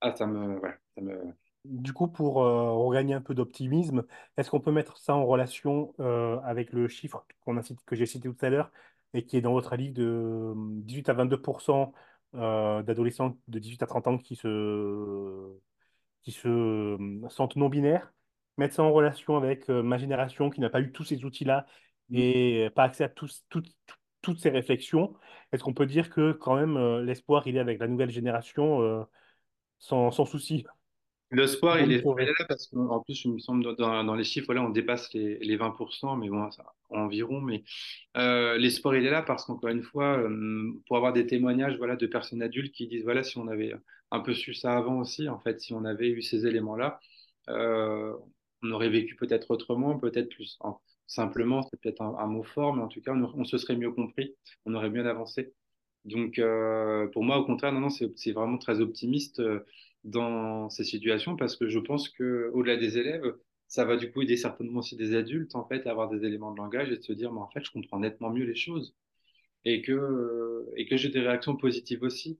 Ah, 0.00 0.14
ça 0.16 0.26
me. 0.26 0.58
Voilà, 0.58 0.76
ça 0.94 1.02
me... 1.02 1.34
Du 1.64 1.92
coup, 1.92 2.08
pour 2.08 2.42
euh, 2.42 2.72
regagner 2.72 3.12
un 3.12 3.20
peu 3.20 3.34
d'optimisme, 3.34 4.04
est-ce 4.38 4.50
qu'on 4.50 4.60
peut 4.60 4.72
mettre 4.72 4.96
ça 4.96 5.14
en 5.14 5.26
relation 5.26 5.94
euh, 6.00 6.38
avec 6.40 6.72
le 6.72 6.88
chiffre 6.88 7.26
qu'on 7.40 7.58
a 7.58 7.62
cité, 7.62 7.82
que 7.84 7.96
j'ai 7.96 8.06
cité 8.06 8.30
tout 8.30 8.44
à 8.44 8.48
l'heure 8.48 8.72
et 9.12 9.26
qui 9.26 9.36
est 9.36 9.42
dans 9.42 9.52
votre 9.52 9.72
avis 9.74 9.90
de 9.90 10.54
18 10.56 11.10
à 11.10 11.14
22% 11.14 11.92
euh, 12.36 12.82
d'adolescents 12.82 13.36
de 13.48 13.58
18 13.58 13.82
à 13.82 13.86
30 13.86 14.06
ans 14.06 14.18
qui 14.18 14.36
se, 14.36 15.58
qui 16.22 16.32
se 16.32 16.48
euh, 16.48 17.28
sentent 17.28 17.56
non-binaires, 17.56 18.12
mettre 18.58 18.74
ça 18.74 18.82
en 18.84 18.92
relation 18.92 19.36
avec 19.36 19.68
euh, 19.70 19.82
ma 19.82 19.98
génération 19.98 20.50
qui 20.50 20.60
n'a 20.60 20.70
pas 20.70 20.80
eu 20.80 20.92
tous 20.92 21.04
ces 21.04 21.24
outils-là 21.24 21.66
et 22.12 22.70
pas 22.74 22.84
accès 22.84 23.04
à 23.04 23.08
tous, 23.08 23.44
toutes 23.48 23.74
toutes 24.22 24.38
ces 24.38 24.50
réflexions, 24.50 25.14
est-ce 25.52 25.62
qu'on 25.62 25.74
peut 25.74 25.86
dire 25.86 26.10
que 26.10 26.32
quand 26.32 26.56
même 26.56 26.76
euh, 26.76 27.02
l'espoir, 27.02 27.46
il 27.46 27.56
est 27.56 27.60
avec 27.60 27.78
la 27.78 27.88
nouvelle 27.88 28.10
génération 28.10 28.82
euh, 28.82 29.02
sans, 29.78 30.10
sans 30.10 30.24
souci? 30.26 30.64
Le 31.32 31.46
sport, 31.46 31.76
Comment 31.76 31.84
il 31.84 31.92
est 31.92 32.02
là 32.26 32.44
parce 32.48 32.66
qu'en 32.66 33.00
plus, 33.00 33.24
il 33.24 33.34
me 33.34 33.38
semble, 33.38 33.76
dans, 33.76 34.02
dans 34.02 34.14
les 34.16 34.24
chiffres, 34.24 34.52
là, 34.52 34.62
on 34.62 34.70
dépasse 34.70 35.12
les, 35.14 35.38
les 35.38 35.56
20%, 35.56 36.16
mais 36.16 36.28
bon, 36.28 36.50
ça, 36.50 36.64
environ. 36.88 37.40
Mais 37.40 37.62
euh, 38.16 38.58
l'espoir, 38.58 38.96
il 38.96 39.06
est 39.06 39.10
là 39.10 39.22
parce 39.22 39.44
qu'encore 39.44 39.70
une 39.70 39.82
fois, 39.84 40.20
pour 40.86 40.96
avoir 40.96 41.12
des 41.12 41.26
témoignages 41.26 41.76
voilà, 41.78 41.94
de 41.94 42.06
personnes 42.08 42.42
adultes 42.42 42.74
qui 42.74 42.88
disent, 42.88 43.04
voilà, 43.04 43.22
si 43.22 43.38
on 43.38 43.46
avait 43.46 43.72
un 44.10 44.20
peu 44.20 44.34
su 44.34 44.54
ça 44.54 44.76
avant 44.76 44.98
aussi, 44.98 45.28
en 45.28 45.38
fait, 45.38 45.60
si 45.60 45.72
on 45.72 45.84
avait 45.84 46.08
eu 46.10 46.20
ces 46.20 46.46
éléments-là, 46.46 46.98
on 47.48 48.70
aurait 48.72 48.90
vécu 48.90 49.14
peut-être 49.14 49.50
autrement, 49.52 49.98
peut-être 49.98 50.28
plus. 50.30 50.58
Simplement, 51.10 51.62
c'est 51.62 51.80
peut-être 51.80 52.02
un, 52.02 52.26
mot 52.26 52.44
fort, 52.44 52.74
mais 52.74 52.82
en 52.82 52.88
tout 52.88 53.00
cas, 53.02 53.12
on, 53.12 53.44
se 53.44 53.58
serait 53.58 53.76
mieux 53.76 53.90
compris, 53.90 54.36
on 54.64 54.74
aurait 54.74 54.90
bien 54.90 55.04
avancé. 55.06 55.52
Donc, 56.04 56.38
euh, 56.38 57.08
pour 57.08 57.24
moi, 57.24 57.38
au 57.38 57.44
contraire, 57.44 57.72
non, 57.72 57.80
non, 57.80 57.90
c'est 57.90 58.32
vraiment 58.32 58.58
très 58.58 58.80
optimiste 58.80 59.40
euh, 59.40 59.60
dans 60.04 60.70
ces 60.70 60.84
situations 60.84 61.36
parce 61.36 61.56
que 61.56 61.68
je 61.68 61.78
pense 61.78 62.08
que 62.08 62.50
au-delà 62.54 62.76
des 62.76 62.96
élèves, 62.98 63.34
ça 63.68 63.84
va 63.84 63.96
du 63.96 64.10
coup 64.12 64.22
aider 64.22 64.36
certainement 64.36 64.80
aussi 64.80 64.96
des 64.96 65.14
adultes 65.14 65.54
en 65.54 65.66
fait 65.66 65.86
à 65.86 65.90
avoir 65.90 66.08
des 66.08 66.24
éléments 66.26 66.52
de 66.52 66.58
langage 66.58 66.90
et 66.90 66.96
de 66.96 67.02
se 67.02 67.12
dire, 67.12 67.32
mais 67.32 67.40
en 67.40 67.48
fait, 67.50 67.64
je 67.64 67.70
comprends 67.72 67.98
nettement 67.98 68.30
mieux 68.30 68.44
les 68.44 68.54
choses 68.54 68.94
et 69.64 69.82
que 69.82 70.66
et 70.76 70.86
que 70.86 70.96
j'ai 70.96 71.10
des 71.10 71.20
réactions 71.20 71.56
positives 71.56 72.02
aussi. 72.02 72.38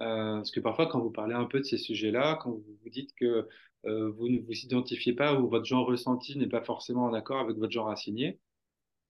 Euh, 0.00 0.36
parce 0.36 0.50
que 0.50 0.60
parfois, 0.60 0.86
quand 0.86 1.00
vous 1.00 1.10
parlez 1.10 1.34
un 1.34 1.44
peu 1.44 1.58
de 1.60 1.64
ces 1.64 1.76
sujets-là, 1.78 2.38
quand 2.42 2.50
vous 2.52 2.78
vous 2.82 2.90
dites 2.90 3.14
que 3.16 3.48
euh, 3.86 4.10
vous 4.10 4.28
ne 4.28 4.40
vous 4.40 4.52
identifiez 4.52 5.12
pas 5.14 5.34
ou 5.40 5.48
votre 5.48 5.64
genre 5.66 5.86
ressenti 5.86 6.36
n'est 6.38 6.48
pas 6.48 6.62
forcément 6.62 7.04
en 7.04 7.14
accord 7.14 7.40
avec 7.40 7.56
votre 7.56 7.72
genre 7.72 7.90
assigné, 7.90 8.38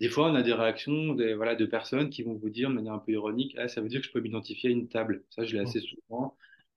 des 0.00 0.08
fois, 0.08 0.30
on 0.30 0.34
a 0.34 0.42
des 0.42 0.52
réactions 0.54 1.14
des, 1.14 1.34
voilà, 1.34 1.54
de 1.54 1.66
personnes 1.66 2.10
qui 2.10 2.22
vont 2.22 2.34
vous 2.34 2.48
dire 2.50 2.70
de 2.70 2.74
manière 2.74 2.94
un 2.94 2.98
peu 2.98 3.12
ironique, 3.12 3.54
ah, 3.58 3.68
ça 3.68 3.80
veut 3.82 3.88
dire 3.88 4.00
que 4.00 4.06
je 4.06 4.12
peux 4.12 4.20
m'identifier 4.20 4.70
à 4.70 4.72
une 4.72 4.88
table. 4.88 5.24
Ça, 5.30 5.44
je 5.44 5.52
l'ai 5.54 5.60
assez 5.60 5.80
souvent. 5.80 6.36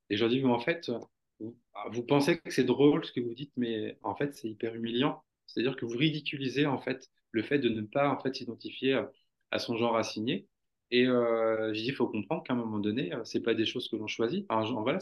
Et 0.10 0.18
je 0.18 0.22
leur 0.24 0.30
dis, 0.30 0.42
mais 0.42 0.50
en 0.52 0.60
fait, 0.60 0.92
vous, 1.40 1.58
ah, 1.74 1.88
vous 1.92 2.04
pensez 2.04 2.40
que 2.40 2.52
c'est 2.52 2.64
drôle 2.66 3.06
ce 3.06 3.12
que 3.14 3.22
vous 3.22 3.34
dites, 3.34 3.54
mais 3.58 3.98
en 4.04 4.16
fait, 4.16 4.36
c'est 4.36 4.50
hyper 4.50 4.76
humiliant. 4.76 5.24
C'est-à-dire 5.48 5.76
que 5.78 5.86
vous 5.86 5.98
ridiculisez 5.98 6.66
en 6.66 6.80
fait 6.80 7.10
le 7.32 7.44
fait 7.44 7.60
de 7.60 7.70
ne 7.70 7.82
pas 7.82 8.10
en 8.10 8.20
fait 8.20 8.36
s'identifier 8.36 8.94
à, 8.94 9.12
à 9.52 9.60
son 9.60 9.78
genre 9.78 9.96
assigné. 9.98 10.48
Et 10.92 11.08
euh, 11.08 11.74
je 11.74 11.80
dis, 11.80 11.88
il 11.88 11.96
faut 11.96 12.08
comprendre 12.08 12.44
qu'à 12.44 12.54
un 12.54 12.56
moment 12.58 12.80
donné, 12.80 13.14
euh, 13.14 13.24
c'est 13.24 13.42
pas 13.42 13.54
des 13.56 13.66
choses 13.66 13.88
que 13.90 13.96
l'on 13.96 14.08
choisit. 14.08 14.46
Un 14.50 14.66
genre, 14.66 14.82
voilà, 14.84 15.00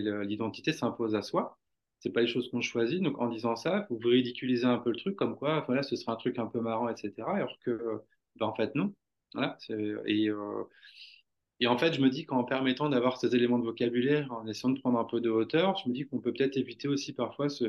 le- 0.00 0.22
l'identité 0.24 0.72
s'impose 0.72 1.14
à 1.14 1.22
soi. 1.22 1.58
C'est 2.00 2.10
pas 2.12 2.20
les 2.22 2.26
choses 2.28 2.50
qu'on 2.50 2.60
choisit. 2.60 3.02
Donc, 3.02 3.18
en 3.20 3.28
disant 3.28 3.56
ça, 3.56 3.86
vous 3.90 3.98
ridiculisez 4.04 4.64
un 4.66 4.78
peu 4.78 4.90
le 4.90 4.96
truc, 4.96 5.16
comme 5.16 5.36
quoi, 5.36 5.62
voilà, 5.66 5.82
ce 5.82 5.96
sera 5.96 6.12
un 6.12 6.16
truc 6.16 6.38
un 6.38 6.46
peu 6.46 6.60
marrant, 6.60 6.88
etc. 6.88 7.34
Alors 7.36 7.58
que, 7.60 8.02
ben, 8.36 8.46
en 8.46 8.54
fait, 8.54 8.74
non. 8.74 8.94
Voilà. 9.34 9.58
Et, 10.06 10.28
euh, 10.30 10.64
et 11.60 11.66
en 11.66 11.76
fait, 11.78 11.92
je 11.92 12.00
me 12.00 12.08
dis 12.10 12.24
qu'en 12.26 12.44
permettant 12.44 12.88
d'avoir 12.88 13.16
ces 13.18 13.34
éléments 13.34 13.58
de 13.58 13.64
vocabulaire, 13.64 14.30
en 14.32 14.46
essayant 14.46 14.70
de 14.72 14.80
prendre 14.80 14.98
un 14.98 15.04
peu 15.04 15.20
de 15.20 15.28
hauteur, 15.30 15.76
je 15.76 15.88
me 15.88 15.94
dis 15.94 16.06
qu'on 16.06 16.20
peut 16.20 16.32
peut-être 16.32 16.56
éviter 16.56 16.86
aussi 16.88 17.12
parfois 17.14 17.48
ce, 17.48 17.64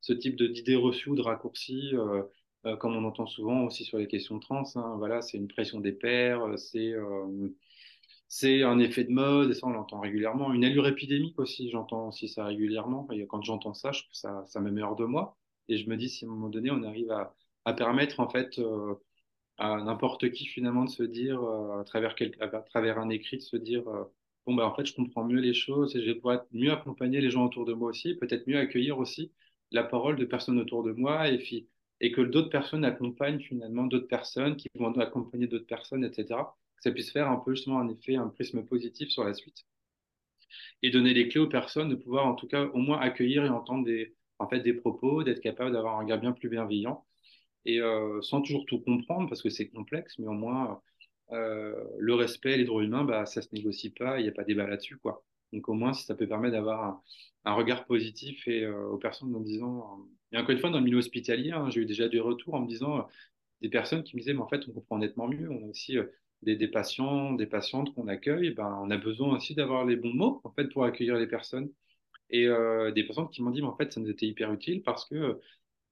ce 0.00 0.12
type 0.12 0.36
d'idées 0.40 0.76
reçues 0.76 1.10
ou 1.10 1.16
de 1.16 1.22
raccourcis, 1.22 1.90
euh, 1.94 2.22
euh, 2.66 2.76
comme 2.76 2.94
on 2.96 3.04
entend 3.04 3.26
souvent 3.26 3.64
aussi 3.64 3.84
sur 3.84 3.98
les 3.98 4.06
questions 4.06 4.38
trans. 4.38 4.62
hein. 4.76 4.94
Voilà, 4.98 5.22
c'est 5.22 5.38
une 5.38 5.48
pression 5.48 5.80
des 5.80 5.92
pairs, 5.92 6.56
c'est 6.58 6.94
c'est 8.34 8.62
un 8.62 8.78
effet 8.78 9.04
de 9.04 9.10
mode, 9.12 9.50
et 9.50 9.54
ça 9.54 9.66
on 9.66 9.70
l'entend 9.72 10.00
régulièrement. 10.00 10.54
Une 10.54 10.64
allure 10.64 10.86
épidémique 10.88 11.38
aussi, 11.38 11.68
j'entends 11.70 12.08
aussi 12.08 12.28
ça 12.28 12.46
régulièrement. 12.46 13.06
Et 13.12 13.26
quand 13.26 13.42
j'entends 13.42 13.74
ça, 13.74 13.92
je 13.92 14.00
trouve 14.04 14.14
ça, 14.14 14.42
ça 14.46 14.60
me 14.60 14.82
hors 14.82 14.96
de 14.96 15.04
moi. 15.04 15.36
Et 15.68 15.76
je 15.76 15.88
me 15.88 15.96
dis 15.98 16.08
si 16.08 16.24
à 16.24 16.28
un 16.28 16.30
moment 16.30 16.48
donné 16.48 16.70
on 16.70 16.82
arrive 16.82 17.10
à, 17.12 17.74
permettre 17.74 18.20
en 18.20 18.28
fait 18.30 18.58
euh, 18.58 18.94
à 19.58 19.76
n'importe 19.82 20.30
qui 20.32 20.46
finalement 20.46 20.84
de 20.84 20.90
se 20.90 21.02
dire 21.02 21.42
euh, 21.42 21.80
à 21.80 21.84
travers 21.84 22.14
quel- 22.14 22.36
à 22.40 22.48
travers 22.62 22.98
un 22.98 23.10
écrit 23.10 23.36
de 23.38 23.42
se 23.42 23.56
dire 23.56 23.86
euh, 23.88 24.04
bon 24.46 24.54
bah 24.54 24.66
en 24.66 24.74
fait 24.74 24.86
je 24.86 24.94
comprends 24.94 25.24
mieux 25.24 25.40
les 25.40 25.54
choses 25.54 25.96
et 25.96 26.00
je 26.02 26.06
vais 26.06 26.14
pouvoir 26.16 26.44
mieux 26.52 26.72
accompagner 26.72 27.20
les 27.20 27.30
gens 27.30 27.44
autour 27.46 27.64
de 27.66 27.72
moi 27.74 27.90
aussi 27.90 28.14
peut-être 28.16 28.46
mieux 28.48 28.58
accueillir 28.58 28.98
aussi 28.98 29.32
la 29.72 29.84
parole 29.84 30.16
de 30.16 30.24
personnes 30.24 30.58
autour 30.60 30.82
de 30.84 30.92
moi 30.92 31.28
et 31.30 31.68
et 32.00 32.12
que 32.12 32.20
d'autres 32.22 32.50
personnes 32.50 32.84
accompagnent 32.84 33.40
finalement 33.40 33.84
d'autres 33.86 34.08
personnes 34.08 34.56
qui 34.56 34.68
vont 34.76 34.92
accompagner 34.98 35.46
d'autres 35.46 35.66
personnes 35.66 36.04
etc 36.04 36.40
ça 36.82 36.90
puisse 36.90 37.12
faire 37.12 37.30
un 37.30 37.36
peu 37.36 37.54
justement 37.54 37.78
un 37.78 37.88
effet 37.88 38.16
un 38.16 38.28
prisme 38.28 38.64
positif 38.64 39.08
sur 39.10 39.24
la 39.24 39.34
suite. 39.34 39.64
Et 40.82 40.90
donner 40.90 41.14
les 41.14 41.28
clés 41.28 41.40
aux 41.40 41.48
personnes 41.48 41.88
de 41.88 41.94
pouvoir 41.94 42.26
en 42.26 42.34
tout 42.34 42.48
cas 42.48 42.64
au 42.64 42.78
moins 42.78 42.98
accueillir 43.00 43.44
et 43.44 43.48
entendre 43.48 43.84
des 43.84 44.14
en 44.38 44.48
fait 44.48 44.60
des 44.60 44.74
propos 44.74 45.22
d'être 45.22 45.40
capable 45.40 45.72
d'avoir 45.72 45.96
un 45.96 46.02
regard 46.02 46.18
bien 46.20 46.32
plus 46.32 46.48
bienveillant. 46.48 47.06
Et 47.64 47.80
euh, 47.80 48.20
sans 48.22 48.42
toujours 48.42 48.66
tout 48.66 48.80
comprendre 48.80 49.28
parce 49.28 49.42
que 49.42 49.50
c'est 49.50 49.68
complexe, 49.68 50.18
mais 50.18 50.26
au 50.26 50.32
moins 50.32 50.82
euh, 51.32 51.74
le 51.98 52.14
respect, 52.14 52.56
les 52.56 52.64
droits 52.64 52.82
humains, 52.82 53.04
bah, 53.04 53.26
ça 53.26 53.42
se 53.42 53.48
négocie 53.52 53.90
pas, 53.90 54.18
il 54.18 54.24
n'y 54.24 54.28
a 54.28 54.32
pas 54.32 54.44
débat 54.44 54.66
là-dessus, 54.66 54.98
quoi. 54.98 55.24
Donc 55.52 55.68
au 55.68 55.74
moins, 55.74 55.92
si 55.92 56.04
ça 56.04 56.14
peut 56.14 56.26
permettre 56.26 56.54
d'avoir 56.54 57.02
un, 57.44 57.54
regard 57.54 57.84
positif 57.86 58.48
et 58.48 58.64
euh, 58.64 58.86
aux 58.88 58.98
personnes 58.98 59.34
en 59.34 59.40
disant, 59.40 60.08
et 60.32 60.38
encore 60.38 60.50
une 60.50 60.58
fois, 60.58 60.70
dans 60.70 60.78
le 60.78 60.84
milieu 60.84 60.98
hospitalier, 60.98 61.52
hein, 61.52 61.70
j'ai 61.70 61.82
eu 61.82 61.86
déjà 61.86 62.08
des 62.08 62.20
retours 62.20 62.54
en 62.54 62.60
me 62.60 62.68
disant, 62.68 63.06
des 63.60 63.68
personnes 63.68 64.02
qui 64.02 64.16
me 64.16 64.20
disaient, 64.20 64.34
mais 64.34 64.40
en 64.40 64.48
fait, 64.48 64.62
on 64.68 64.72
comprend 64.72 64.98
nettement 64.98 65.28
mieux, 65.28 65.48
on 65.50 65.64
a 65.66 65.70
aussi 65.70 65.96
des, 66.42 66.68
patients, 66.68 67.32
des 67.32 67.46
patientes 67.46 67.94
qu'on 67.94 68.08
accueille, 68.08 68.50
ben, 68.50 68.78
on 68.82 68.90
a 68.90 68.96
besoin 68.96 69.36
aussi 69.36 69.54
d'avoir 69.54 69.84
les 69.84 69.96
bons 69.96 70.14
mots, 70.14 70.40
en 70.44 70.50
fait, 70.50 70.68
pour 70.68 70.84
accueillir 70.84 71.16
les 71.16 71.26
personnes. 71.26 71.70
Et 72.30 72.46
euh, 72.48 72.90
des 72.92 73.04
personnes 73.04 73.28
qui 73.30 73.42
m'ont 73.42 73.50
dit, 73.50 73.62
mais 73.62 73.68
en 73.68 73.76
fait, 73.76 73.92
ça 73.92 74.00
nous 74.00 74.10
était 74.10 74.26
hyper 74.26 74.52
utile 74.52 74.82
parce 74.82 75.04
que 75.06 75.40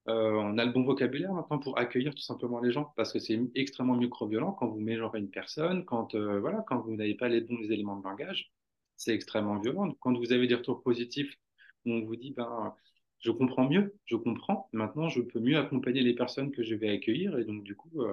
euh, 0.07 0.31
on 0.33 0.57
a 0.57 0.65
le 0.65 0.71
bon 0.71 0.83
vocabulaire 0.83 1.31
maintenant 1.33 1.59
pour 1.59 1.77
accueillir 1.77 2.15
tout 2.15 2.21
simplement 2.23 2.59
les 2.59 2.71
gens, 2.71 2.93
parce 2.97 3.13
que 3.13 3.19
c'est 3.19 3.39
extrêmement 3.55 3.95
micro-violent 3.95 4.51
quand 4.53 4.67
vous 4.67 4.79
mégenrez 4.79 5.19
une 5.19 5.29
personne, 5.29 5.85
quand, 5.85 6.15
euh, 6.15 6.39
voilà, 6.39 6.63
quand 6.67 6.79
vous 6.81 6.95
n'avez 6.95 7.15
pas 7.15 7.29
les 7.29 7.41
bons 7.41 7.61
éléments 7.71 7.97
de 7.97 8.03
langage, 8.03 8.51
c'est 8.97 9.13
extrêmement 9.13 9.59
violent. 9.59 9.93
Quand 9.99 10.17
vous 10.17 10.33
avez 10.33 10.47
des 10.47 10.55
retours 10.55 10.81
positifs, 10.83 11.37
on 11.85 12.01
vous 12.01 12.15
dit, 12.15 12.31
ben, 12.31 12.73
je 13.19 13.31
comprends 13.31 13.69
mieux, 13.69 13.95
je 14.05 14.15
comprends, 14.15 14.69
maintenant 14.73 15.09
je 15.09 15.21
peux 15.21 15.39
mieux 15.39 15.57
accompagner 15.57 16.01
les 16.01 16.15
personnes 16.15 16.51
que 16.51 16.63
je 16.63 16.75
vais 16.75 16.89
accueillir, 16.89 17.37
et 17.37 17.45
donc 17.45 17.63
du 17.63 17.75
coup, 17.75 18.03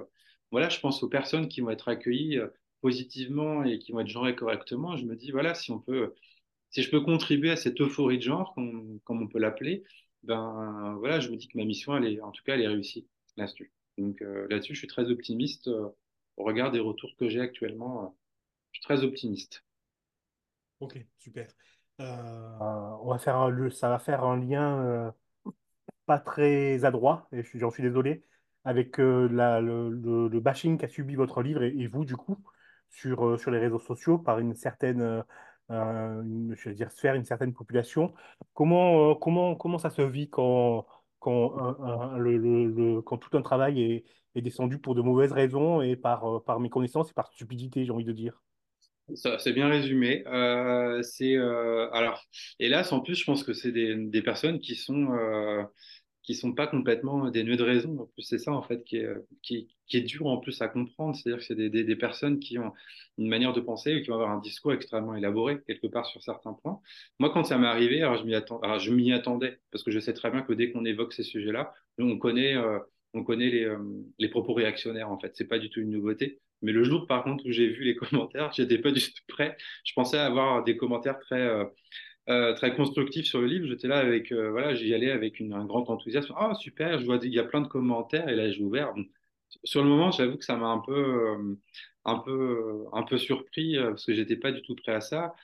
voilà, 0.51 0.69
je 0.69 0.79
pense 0.79 1.03
aux 1.03 1.09
personnes 1.09 1.47
qui 1.49 1.61
vont 1.61 1.69
être 1.71 1.87
accueillies 1.89 2.37
euh, 2.39 2.47
positivement 2.81 3.63
et 3.63 3.79
qui 3.79 3.91
vont 3.91 3.99
être 4.01 4.07
genrées 4.07 4.35
correctement, 4.35 4.97
je 4.97 5.05
me 5.05 5.15
dis, 5.15 5.31
voilà, 5.31 5.53
si 5.55 5.71
on 5.71 5.79
peut 5.79 6.13
si 6.71 6.83
je 6.83 6.91
peux 6.91 7.01
contribuer 7.01 7.51
à 7.51 7.55
cette 7.57 7.81
euphorie 7.81 8.17
de 8.17 8.23
genre, 8.23 8.53
comme, 8.55 8.99
comme 9.05 9.21
on 9.23 9.27
peut 9.27 9.39
l'appeler, 9.39 9.83
ben 10.23 10.95
voilà, 10.99 11.19
je 11.19 11.29
me 11.29 11.37
dis 11.37 11.47
que 11.47 11.57
ma 11.57 11.65
mission, 11.65 11.95
elle 11.97 12.05
est, 12.05 12.21
en 12.21 12.31
tout 12.31 12.43
cas, 12.43 12.55
elle 12.55 12.61
est 12.61 12.67
réussie 12.67 13.07
là-dessus. 13.37 13.71
Donc 13.97 14.21
euh, 14.21 14.47
là-dessus, 14.49 14.73
je 14.75 14.79
suis 14.79 14.87
très 14.87 15.09
optimiste 15.11 15.67
euh, 15.69 15.89
au 16.37 16.43
regard 16.43 16.71
des 16.71 16.79
retours 16.79 17.15
que 17.17 17.29
j'ai 17.29 17.41
actuellement. 17.41 18.05
euh, 18.05 18.07
je 18.73 18.79
suis 18.79 18.83
très 18.85 19.03
optimiste. 19.03 19.63
Ok, 20.79 20.97
super. 21.17 21.47
Euh, 21.99 22.57
on 23.01 23.09
va 23.11 23.19
faire 23.19 23.35
un- 23.37 23.69
ça 23.71 23.89
va 23.89 23.99
faire 23.99 24.23
un 24.23 24.37
lien 24.39 24.79
euh, 24.85 25.11
pas 26.05 26.19
très 26.19 26.85
adroit, 26.85 27.27
et 27.31 27.43
j'en 27.55 27.71
suis 27.71 27.83
désolé, 27.83 28.23
avec 28.69 28.99
euh, 28.99 29.27
le, 29.27 30.39
bashing 30.39 30.77
qu'a 30.77 30.87
subi 30.87 31.15
votre 31.15 31.41
livre 31.41 31.63
et, 31.63 31.87
vous, 31.87 32.05
du 32.05 32.15
coup, 32.15 32.37
sur, 32.91 33.25
euh, 33.25 33.37
sur 33.39 33.49
les 33.49 33.57
réseaux 33.57 33.79
sociaux 33.79 34.19
par 34.19 34.37
une 34.37 34.53
certaine, 34.53 35.23
euh, 35.71 36.53
je 36.55 36.69
veux 36.69 36.75
dire, 36.75 36.91
sphère, 36.91 37.15
une 37.15 37.25
certaine 37.25 37.51
population. 37.51 38.13
Comment, 38.53 39.15
comment, 39.15 39.55
comment 39.55 39.79
ça 39.79 39.89
se 39.89 40.03
vit 40.03 40.29
quand, 40.29 40.85
quand, 41.17 41.55
le, 42.17 43.01
quand 43.01 43.17
tout 43.17 43.35
un 43.35 43.41
travail 43.41 43.81
est, 43.81 44.03
est 44.35 44.41
descendu 44.41 44.77
pour 44.77 44.93
de 44.93 45.01
mauvaises 45.01 45.31
raisons 45.31 45.81
et 45.81 45.95
par, 45.95 46.43
par 46.43 46.59
méconnaissance 46.59 47.09
et 47.09 47.13
par 47.15 47.31
stupidité, 47.33 47.85
j'ai 47.85 47.91
envie 47.91 48.05
de 48.05 48.13
dire? 48.13 48.39
C'est 49.15 49.53
bien 49.53 49.67
résumé. 49.67 50.23
Alors, 50.27 52.21
hélas, 52.59 52.91
en 52.91 52.99
plus, 52.99 53.15
je 53.15 53.25
pense 53.25 53.41
que 53.41 53.53
c'est 53.53 53.71
des, 53.71 54.21
personnes 54.21 54.59
qui 54.59 54.75
sont 54.75 55.07
qui 56.29 56.35
sont 56.35 56.53
pas 56.53 56.67
complètement 56.67 57.31
dénuées 57.31 57.57
de 57.57 57.63
raison. 57.63 58.01
En 58.01 58.05
plus, 58.05 58.21
c'est 58.21 58.37
ça 58.37 58.51
en 58.51 58.61
fait 58.61 58.83
qui 58.83 58.97
est, 58.97 59.09
qui, 59.41 59.67
est 59.91 60.01
dur 60.01 60.27
en 60.27 60.37
plus 60.37 60.61
à 60.61 60.67
comprendre. 60.67 61.15
C'est-à-dire 61.15 61.39
que 61.39 61.43
c'est 61.43 61.55
des, 61.55 61.95
personnes 61.95 62.37
qui 62.37 62.59
ont 62.59 62.71
une 63.17 63.27
manière 63.27 63.51
de 63.51 63.59
penser 63.59 63.95
ou 63.95 64.01
qui 64.03 64.09
vont 64.09 64.13
avoir 64.13 64.29
un 64.29 64.39
discours 64.39 64.71
extrêmement 64.71 65.15
élaboré 65.15 65.59
quelque 65.65 65.87
part 65.87 66.05
sur 66.05 66.21
certains 66.21 66.53
points. 66.53 66.79
Moi, 67.17 67.31
quand 67.31 67.45
ça 67.45 67.57
m'est 67.57 67.65
arrivé, 67.65 68.03
alors 68.03 68.17
je 68.17 68.91
m'y 68.91 69.11
attendais 69.11 69.57
parce 69.71 69.83
que 69.83 69.89
je 69.89 69.99
sais 69.99 70.13
très 70.13 70.29
bien 70.29 70.43
que 70.43 70.53
dès 70.53 70.71
qu'on 70.71 70.85
évoque 70.85 71.13
ces 71.13 71.23
sujets-là, 71.23 71.73
on 71.97 72.19
connaît 72.19 72.55
euh, 72.55 72.77
les, 73.15 73.65
euh, 73.65 74.29
propos 74.29 74.53
réactionnaires 74.53 75.09
en 75.09 75.17
fait. 75.17 75.31
C'est 75.33 75.47
pas 75.47 75.57
du 75.57 75.71
tout 75.71 75.79
une 75.81 75.89
nouveauté. 75.89 76.39
Mais 76.61 76.73
le 76.73 76.83
jour, 76.83 77.07
par 77.07 77.23
contre, 77.23 77.43
où 77.47 77.51
j'ai 77.51 77.69
vu 77.69 77.85
les 77.85 77.95
commentaires, 77.95 78.51
j'étais 78.53 78.77
pas 78.77 78.91
du 78.91 79.01
tout 79.01 79.23
prêt. 79.27 79.57
Je 79.83 79.93
pensais 79.93 80.19
avoir 80.19 80.63
des 80.63 80.77
commentaires 80.77 81.17
très 81.17 81.41
euh, 81.41 81.65
euh, 82.29 82.53
très 82.53 82.75
constructif 82.75 83.25
sur 83.25 83.41
le 83.41 83.47
livre. 83.47 83.67
J'étais 83.67 83.87
là 83.87 83.99
avec, 83.99 84.31
euh, 84.31 84.51
voilà, 84.51 84.75
j'y 84.75 84.93
allais 84.93 85.11
avec 85.11 85.39
une- 85.39 85.53
un 85.53 85.65
grand 85.65 85.89
enthousiasme. 85.89 86.33
Ah, 86.37 86.53
super, 86.55 86.99
je 86.99 87.05
vois, 87.05 87.19
il 87.23 87.33
y 87.33 87.39
a 87.39 87.43
plein 87.43 87.61
de 87.61 87.67
commentaires. 87.67 88.29
Et 88.29 88.35
là, 88.35 88.51
j'ai 88.51 88.63
ouvert. 88.63 88.93
Sur 89.63 89.83
le 89.83 89.89
moment, 89.89 90.11
j'avoue 90.11 90.37
que 90.37 90.45
ça 90.45 90.57
m'a 90.57 90.67
un 90.67 90.79
peu, 90.79 90.93
euh, 90.93 91.55
un 92.05 92.19
peu, 92.19 92.85
un 92.93 93.03
peu 93.03 93.17
surpris 93.17 93.77
parce 93.79 94.05
que 94.05 94.13
j'étais 94.13 94.35
pas 94.37 94.51
du 94.51 94.61
tout 94.61 94.75
prêt 94.75 94.93
à 94.93 95.01
ça. 95.01 95.35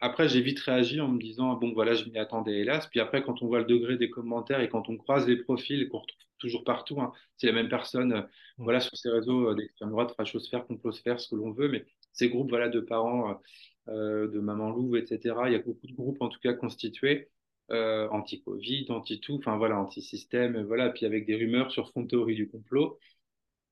Après, 0.00 0.28
j'ai 0.28 0.40
vite 0.40 0.60
réagi 0.60 1.00
en 1.00 1.08
me 1.08 1.20
disant, 1.20 1.54
bon, 1.54 1.72
voilà, 1.72 1.94
je 1.94 2.04
m'y 2.08 2.18
attendais, 2.18 2.60
hélas. 2.60 2.86
Puis 2.88 3.00
après, 3.00 3.22
quand 3.22 3.42
on 3.42 3.46
voit 3.46 3.60
le 3.60 3.64
degré 3.64 3.96
des 3.96 4.10
commentaires 4.10 4.60
et 4.60 4.68
quand 4.68 4.88
on 4.88 4.96
croise 4.96 5.26
les 5.28 5.36
profils 5.36 5.88
qu'on 5.88 5.98
retrouve 6.00 6.18
toujours 6.38 6.64
partout, 6.64 7.00
hein, 7.00 7.12
c'est 7.36 7.46
la 7.46 7.52
même 7.52 7.68
personne, 7.68 8.28
Mm. 8.58 8.64
voilà, 8.64 8.80
sur 8.80 8.96
ces 8.96 9.08
réseaux 9.10 9.54
d'extrême 9.54 9.90
droite, 9.90 10.14
fachosphère, 10.16 10.66
complosphère, 10.66 11.20
ce 11.20 11.28
que 11.30 11.36
l'on 11.36 11.52
veut, 11.52 11.68
mais 11.68 11.84
ces 12.12 12.28
groupes, 12.28 12.50
voilà, 12.50 12.68
de 12.68 12.80
parents, 12.80 13.40
de 13.88 14.38
maman 14.40 14.70
louve, 14.70 14.96
etc. 14.96 15.48
Il 15.48 15.52
y 15.52 15.56
a 15.56 15.58
beaucoup 15.58 15.86
de 15.86 15.92
groupes, 15.94 16.20
en 16.22 16.28
tout 16.28 16.40
cas, 16.40 16.52
constitués, 16.54 17.28
euh, 17.70 18.08
anti-Covid, 18.10 18.86
anti-tout, 18.90 19.36
enfin, 19.38 19.56
voilà, 19.56 19.78
anti-système, 19.78 20.62
voilà, 20.64 20.90
puis 20.90 21.06
avec 21.06 21.26
des 21.26 21.36
rumeurs 21.36 21.70
sur 21.72 21.90
fond 21.92 22.02
de 22.02 22.08
théorie 22.08 22.34
du 22.34 22.48
complot. 22.48 22.98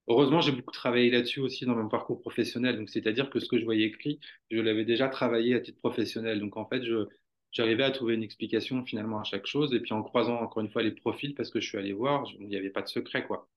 Heureusement, 0.07 0.41
j'ai 0.41 0.51
beaucoup 0.51 0.71
travaillé 0.71 1.09
là-dessus 1.11 1.39
aussi 1.39 1.65
dans 1.65 1.75
mon 1.75 1.89
parcours 1.89 2.21
professionnel. 2.21 2.77
Donc, 2.77 2.89
c'est-à-dire 2.89 3.29
que 3.29 3.39
ce 3.39 3.47
que 3.47 3.57
je 3.59 3.65
voyais 3.65 3.85
écrit, 3.85 4.19
je 4.51 4.59
l'avais 4.59 4.85
déjà 4.85 5.07
travaillé 5.09 5.55
à 5.55 5.59
titre 5.61 5.79
professionnel. 5.79 6.39
Donc, 6.39 6.57
en 6.57 6.67
fait, 6.67 6.81
j'arrivais 7.51 7.83
à 7.83 7.91
trouver 7.91 8.15
une 8.15 8.23
explication 8.23 8.83
finalement 8.85 9.19
à 9.19 9.23
chaque 9.23 9.45
chose. 9.47 9.73
Et 9.73 9.79
puis, 9.79 9.93
en 9.93 10.03
croisant 10.03 10.35
encore 10.41 10.61
une 10.63 10.69
fois 10.71 10.83
les 10.83 10.91
profils, 10.91 11.33
parce 11.35 11.49
que 11.49 11.59
je 11.61 11.67
suis 11.69 11.77
allé 11.77 11.93
voir, 11.93 12.25
il 12.39 12.47
n'y 12.47 12.55
avait 12.57 12.69
pas 12.71 12.81
de 12.81 12.87
secret, 12.87 13.25
quoi. 13.27 13.49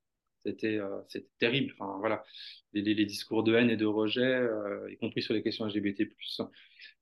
C'était, 0.44 0.78
euh, 0.78 1.00
c'était 1.08 1.28
terrible. 1.38 1.74
Enfin, 1.78 1.96
voilà. 1.98 2.24
Les, 2.72 2.94
discours 3.06 3.44
de 3.44 3.54
haine 3.54 3.70
et 3.70 3.76
de 3.76 3.86
rejet, 3.86 4.22
euh, 4.22 4.90
y 4.90 4.96
compris 4.96 5.22
sur 5.22 5.32
les 5.32 5.42
questions 5.42 5.64
LGBT+. 5.66 6.08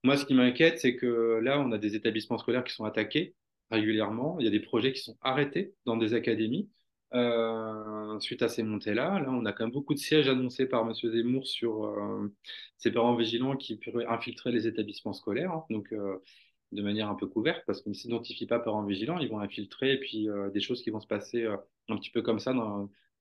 Moi, 0.04 0.16
ce 0.16 0.26
qui 0.26 0.34
m'inquiète, 0.34 0.78
c'est 0.78 0.96
que 0.96 1.40
là, 1.42 1.58
on 1.60 1.72
a 1.72 1.78
des 1.78 1.96
établissements 1.96 2.38
scolaires 2.38 2.64
qui 2.64 2.74
sont 2.74 2.84
attaqués 2.84 3.34
régulièrement. 3.70 4.36
Il 4.38 4.44
y 4.44 4.48
a 4.48 4.50
des 4.50 4.60
projets 4.60 4.92
qui 4.92 5.00
sont 5.00 5.16
arrêtés 5.22 5.74
dans 5.86 5.96
des 5.96 6.14
académies 6.14 6.68
euh, 7.14 8.20
suite 8.20 8.42
à 8.42 8.48
ces 8.48 8.62
montées-là. 8.62 9.20
Là, 9.20 9.30
on 9.30 9.46
a 9.46 9.52
quand 9.52 9.64
même 9.64 9.72
beaucoup 9.72 9.94
de 9.94 9.98
sièges 9.98 10.28
annoncés 10.28 10.66
par 10.66 10.82
M. 10.86 10.92
Zemmour 10.94 11.46
sur 11.46 11.94
ces 12.76 12.90
parents 12.92 13.16
vigilants 13.16 13.56
qui 13.56 13.76
pourraient 13.76 14.06
infiltrer 14.06 14.52
les 14.52 14.66
établissements 14.66 15.14
scolaires, 15.14 15.52
hein. 15.52 15.64
donc 15.70 15.92
de 16.72 16.82
manière 16.82 17.08
un 17.08 17.14
peu 17.14 17.26
couverte, 17.26 17.62
parce 17.66 17.82
qu'ils 17.82 17.92
ne 17.92 17.96
s'identifient 17.96 18.46
pas 18.46 18.58
parents 18.58 18.84
vigilants, 18.84 19.18
ils 19.18 19.28
vont 19.28 19.40
infiltrer, 19.40 19.94
et 19.94 20.00
puis 20.00 20.28
des 20.52 20.60
choses 20.60 20.82
qui 20.82 20.90
vont 20.90 21.00
se 21.00 21.06
passer 21.06 21.46
un 21.88 21.96
petit 21.96 22.10
peu 22.10 22.22
comme 22.22 22.38
ça 22.40 22.52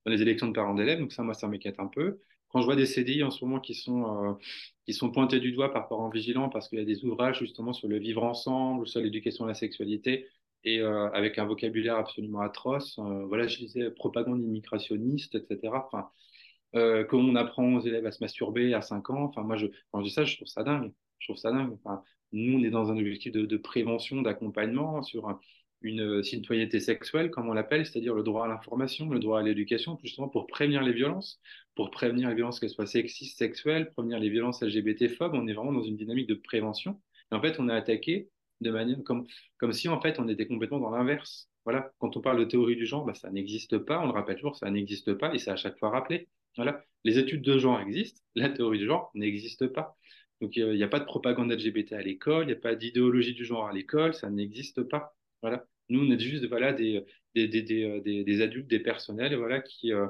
dans 0.05 0.11
les 0.11 0.21
élections 0.21 0.47
de 0.47 0.53
parents 0.53 0.73
d'élèves. 0.73 0.99
Donc 0.99 1.11
ça, 1.13 1.23
moi, 1.23 1.33
ça 1.33 1.47
m'inquiète 1.47 1.79
un 1.79 1.87
peu. 1.87 2.19
Quand 2.49 2.61
je 2.61 2.65
vois 2.65 2.75
des 2.75 2.85
CDI 2.85 3.23
en 3.23 3.31
ce 3.31 3.43
moment 3.45 3.59
qui 3.59 3.73
sont, 3.75 4.25
euh, 4.25 4.33
qui 4.85 4.93
sont 4.93 5.11
pointés 5.11 5.39
du 5.39 5.51
doigt 5.53 5.71
par 5.71 5.87
parents 5.87 6.09
vigilants 6.09 6.49
parce 6.49 6.67
qu'il 6.67 6.79
y 6.79 6.81
a 6.81 6.85
des 6.85 7.05
ouvrages 7.05 7.39
justement 7.39 7.73
sur 7.73 7.87
le 7.87 7.97
vivre 7.97 8.23
ensemble, 8.23 8.87
sur 8.87 9.01
l'éducation 9.01 9.45
à 9.45 9.49
la 9.49 9.53
sexualité, 9.53 10.27
et 10.63 10.79
euh, 10.79 11.09
avec 11.11 11.37
un 11.37 11.45
vocabulaire 11.45 11.95
absolument 11.95 12.41
atroce. 12.41 12.99
Euh, 12.99 13.25
voilà, 13.25 13.47
je 13.47 13.57
disais 13.57 13.91
propagande 13.91 14.41
immigrationniste, 14.41 15.35
etc. 15.35 15.85
Enfin, 15.87 16.09
euh, 16.75 17.03
comment 17.05 17.29
on 17.29 17.35
apprend 17.35 17.75
aux 17.75 17.81
élèves 17.81 18.05
à 18.05 18.11
se 18.11 18.23
masturber 18.23 18.73
à 18.73 18.81
5 18.81 19.09
ans? 19.09 19.23
Enfin, 19.23 19.43
moi, 19.43 19.57
je, 19.57 19.67
quand 19.91 19.99
je 20.01 20.05
dis 20.05 20.11
ça, 20.11 20.23
je 20.25 20.35
trouve 20.35 20.47
ça 20.47 20.63
dingue. 20.63 20.93
Je 21.19 21.27
trouve 21.27 21.37
ça 21.37 21.51
dingue. 21.51 21.73
Enfin, 21.83 22.03
nous, 22.31 22.59
on 22.59 22.63
est 22.63 22.69
dans 22.69 22.91
un 22.91 22.97
objectif 22.97 23.31
de, 23.31 23.57
prévention, 23.57 24.21
d'accompagnement 24.21 25.03
sur 25.03 25.39
une 25.81 26.23
citoyenneté 26.23 26.79
sexuelle, 26.79 27.31
comme 27.31 27.49
on 27.49 27.53
l'appelle, 27.53 27.85
c'est-à-dire 27.85 28.13
le 28.13 28.23
droit 28.23 28.45
à 28.45 28.47
l'information, 28.47 29.09
le 29.09 29.19
droit 29.19 29.39
à 29.39 29.43
l'éducation, 29.43 29.97
justement 30.03 30.29
pour 30.29 30.47
prévenir 30.47 30.83
les 30.83 30.93
violences, 30.93 31.41
pour 31.75 31.91
prévenir 31.91 32.29
les 32.29 32.35
violences 32.35 32.59
qu'elles 32.59 32.69
soient 32.69 32.85
sexistes, 32.85 33.37
sexuelles, 33.37 33.91
prévenir 33.91 34.19
les 34.19 34.29
violences 34.29 34.61
LGBT-phobes. 34.61 35.33
On 35.33 35.47
est 35.47 35.53
vraiment 35.53 35.73
dans 35.73 35.83
une 35.83 35.97
dynamique 35.97 36.27
de 36.27 36.35
prévention. 36.35 37.01
Et 37.31 37.35
en 37.35 37.41
fait, 37.41 37.59
on 37.59 37.69
est 37.69 37.73
attaqué 37.73 38.29
de 38.61 38.71
manière 38.71 39.03
comme, 39.03 39.25
comme 39.57 39.73
si 39.73 39.89
en 39.89 39.99
fait 40.01 40.19
on 40.19 40.27
était 40.27 40.47
complètement 40.47 40.79
dans 40.79 40.91
l'inverse. 40.91 41.49
Voilà, 41.65 41.91
quand 41.99 42.17
on 42.17 42.21
parle 42.21 42.39
de 42.39 42.45
théorie 42.45 42.75
du 42.75 42.85
genre, 42.85 43.05
bah, 43.05 43.13
ça 43.13 43.29
n'existe 43.31 43.77
pas. 43.79 43.99
On 44.01 44.05
le 44.05 44.11
rappelle 44.11 44.35
toujours, 44.35 44.55
ça 44.55 44.69
n'existe 44.71 45.13
pas, 45.13 45.33
et 45.33 45.39
c'est 45.39 45.51
à 45.51 45.55
chaque 45.55 45.77
fois 45.77 45.89
rappelé. 45.89 46.27
Voilà, 46.57 46.83
les 47.03 47.17
études 47.17 47.41
de 47.43 47.57
genre 47.57 47.79
existent, 47.79 48.21
la 48.35 48.49
théorie 48.49 48.79
du 48.79 48.85
genre 48.85 49.11
n'existe 49.15 49.67
pas. 49.67 49.97
Donc 50.41 50.55
il 50.55 50.71
n'y 50.73 50.83
a 50.83 50.87
pas 50.87 50.99
de 50.99 51.05
propagande 51.05 51.51
LGBT 51.51 51.93
à 51.93 52.01
l'école, 52.01 52.45
il 52.45 52.47
n'y 52.47 52.53
a 52.53 52.55
pas 52.55 52.75
d'idéologie 52.75 53.33
du 53.33 53.45
genre 53.45 53.67
à 53.67 53.73
l'école, 53.73 54.13
ça 54.13 54.29
n'existe 54.29 54.83
pas. 54.83 55.15
Voilà, 55.41 55.65
nous 55.89 56.01
on 56.01 56.11
est 56.11 56.19
juste 56.19 56.45
voilà 56.47 56.73
des 56.73 57.03
des, 57.35 57.47
des, 57.47 57.61
des, 57.63 58.01
des, 58.01 58.23
des 58.23 58.41
adultes, 58.41 58.67
des 58.69 58.79
personnels, 58.79 59.35
voilà 59.35 59.61
qui 59.61 59.93
euh, 59.93 60.07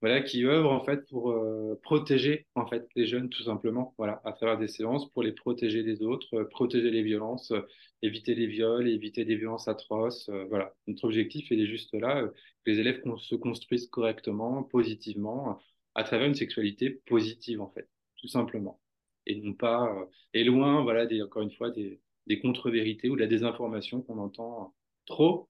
voilà, 0.00 0.20
qui 0.22 0.44
œuvrent 0.44 0.72
en 0.72 0.84
fait 0.84 1.06
pour 1.08 1.30
euh, 1.30 1.78
protéger 1.82 2.46
en 2.56 2.66
fait 2.66 2.86
les 2.96 3.06
jeunes 3.06 3.28
tout 3.28 3.44
simplement, 3.44 3.94
voilà, 3.98 4.20
à 4.24 4.32
travers 4.32 4.58
des 4.58 4.66
séances 4.68 5.08
pour 5.12 5.22
les 5.22 5.32
protéger 5.32 5.84
des 5.84 6.02
autres, 6.02 6.34
euh, 6.34 6.44
protéger 6.48 6.90
les 6.90 7.02
violences, 7.02 7.52
euh, 7.52 7.60
éviter 8.02 8.34
les 8.34 8.46
viols, 8.48 8.88
éviter 8.88 9.24
des 9.24 9.36
violences 9.36 9.68
atroces, 9.68 10.28
euh, 10.28 10.44
voilà. 10.48 10.74
Notre 10.88 11.04
objectif 11.04 11.52
est 11.52 11.66
juste 11.66 11.94
là, 11.94 12.18
euh, 12.22 12.28
que 12.64 12.70
les 12.72 12.80
élèves 12.80 13.00
con- 13.00 13.16
se 13.18 13.36
construisent 13.36 13.88
correctement, 13.88 14.64
positivement, 14.64 15.50
euh, 15.52 15.54
à 15.94 16.02
travers 16.04 16.26
une 16.26 16.34
sexualité 16.34 16.90
positive 17.06 17.60
en 17.60 17.70
fait, 17.70 17.88
tout 18.16 18.28
simplement, 18.28 18.80
et 19.26 19.36
non 19.40 19.54
pas 19.54 19.84
euh, 19.94 20.04
et 20.34 20.42
loin, 20.44 20.82
voilà, 20.82 21.06
des, 21.06 21.22
encore 21.22 21.42
une 21.42 21.52
fois 21.52 21.70
des, 21.70 22.00
des 22.26 22.40
contre-vérités 22.40 23.08
ou 23.08 23.14
de 23.16 23.20
la 23.20 23.26
désinformation 23.28 24.02
qu'on 24.02 24.18
entend 24.18 24.74
trop 25.06 25.48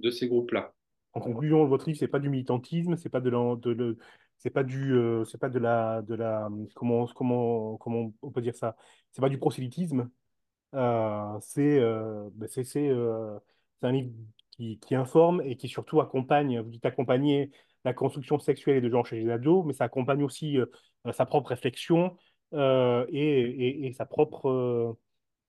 de 0.00 0.10
ces 0.10 0.28
groupes-là. 0.28 0.72
En 1.12 1.20
conclusion, 1.20 1.64
votre 1.66 1.86
livre, 1.86 1.98
c'est 1.98 2.08
pas 2.08 2.18
du 2.18 2.28
militantisme, 2.28 2.96
c'est 2.96 3.08
pas 3.08 3.20
de 3.20 3.30
le- 3.30 3.98
c'est 4.38 4.50
pas 4.50 4.62
du, 4.64 4.92
euh, 4.94 5.24
c'est 5.24 5.38
pas 5.38 5.48
de 5.48 5.58
la, 5.58 6.02
de 6.02 6.14
la, 6.14 6.48
comment, 6.74 7.06
comment, 7.06 7.76
comment 7.78 8.12
on 8.22 8.30
peut 8.30 8.42
dire 8.42 8.54
ça? 8.54 8.76
C'est 9.12 9.20
pas 9.22 9.28
du 9.30 9.38
prosélytisme. 9.38 10.10
Euh, 10.74 11.38
c'est, 11.40 11.78
euh, 11.80 12.28
ben, 12.34 12.48
c'est, 12.48 12.88
euh, 12.88 13.38
c'est 13.80 13.86
un 13.86 13.92
livre 13.92 14.12
qui, 14.50 14.78
qui 14.80 14.94
informe 14.94 15.40
et 15.42 15.56
qui 15.56 15.68
surtout 15.68 16.00
accompagne. 16.00 16.60
Vous 16.60 16.70
dites 16.70 16.84
accompagner 16.86 17.50
la 17.84 17.94
construction 17.94 18.38
sexuelle 18.38 18.76
et 18.78 18.80
de 18.80 18.90
genre 18.90 19.06
chez 19.06 19.20
les 19.20 19.30
ados, 19.30 19.64
mais 19.66 19.72
ça 19.72 19.84
accompagne 19.84 20.22
aussi 20.22 20.58
sa 21.12 21.24
propre 21.26 21.50
réflexion 21.50 22.16
et, 22.52 22.56
et, 23.12 23.86
et 23.86 23.92
sa 23.92 24.06
propre, 24.06 24.96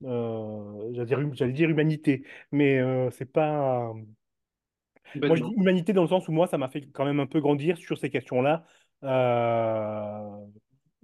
j'allais 0.02 1.06
dire, 1.06 1.18
hum- 1.18 1.34
j'allais 1.34 1.52
dire 1.52 1.70
humanité, 1.70 2.24
mais 2.52 2.78
euh, 2.78 3.10
c'est 3.10 3.26
pas. 3.32 3.92
Moi, 5.26 5.36
je 5.36 5.42
dis 5.42 5.52
humanité 5.56 5.92
dans 5.92 6.02
le 6.02 6.08
sens 6.08 6.28
où 6.28 6.32
moi, 6.32 6.46
ça 6.46 6.58
m'a 6.58 6.68
fait 6.68 6.82
quand 6.92 7.04
même 7.04 7.20
un 7.20 7.26
peu 7.26 7.40
grandir 7.40 7.76
sur 7.78 7.98
ces 7.98 8.10
questions-là, 8.10 8.64
euh, 9.04 10.46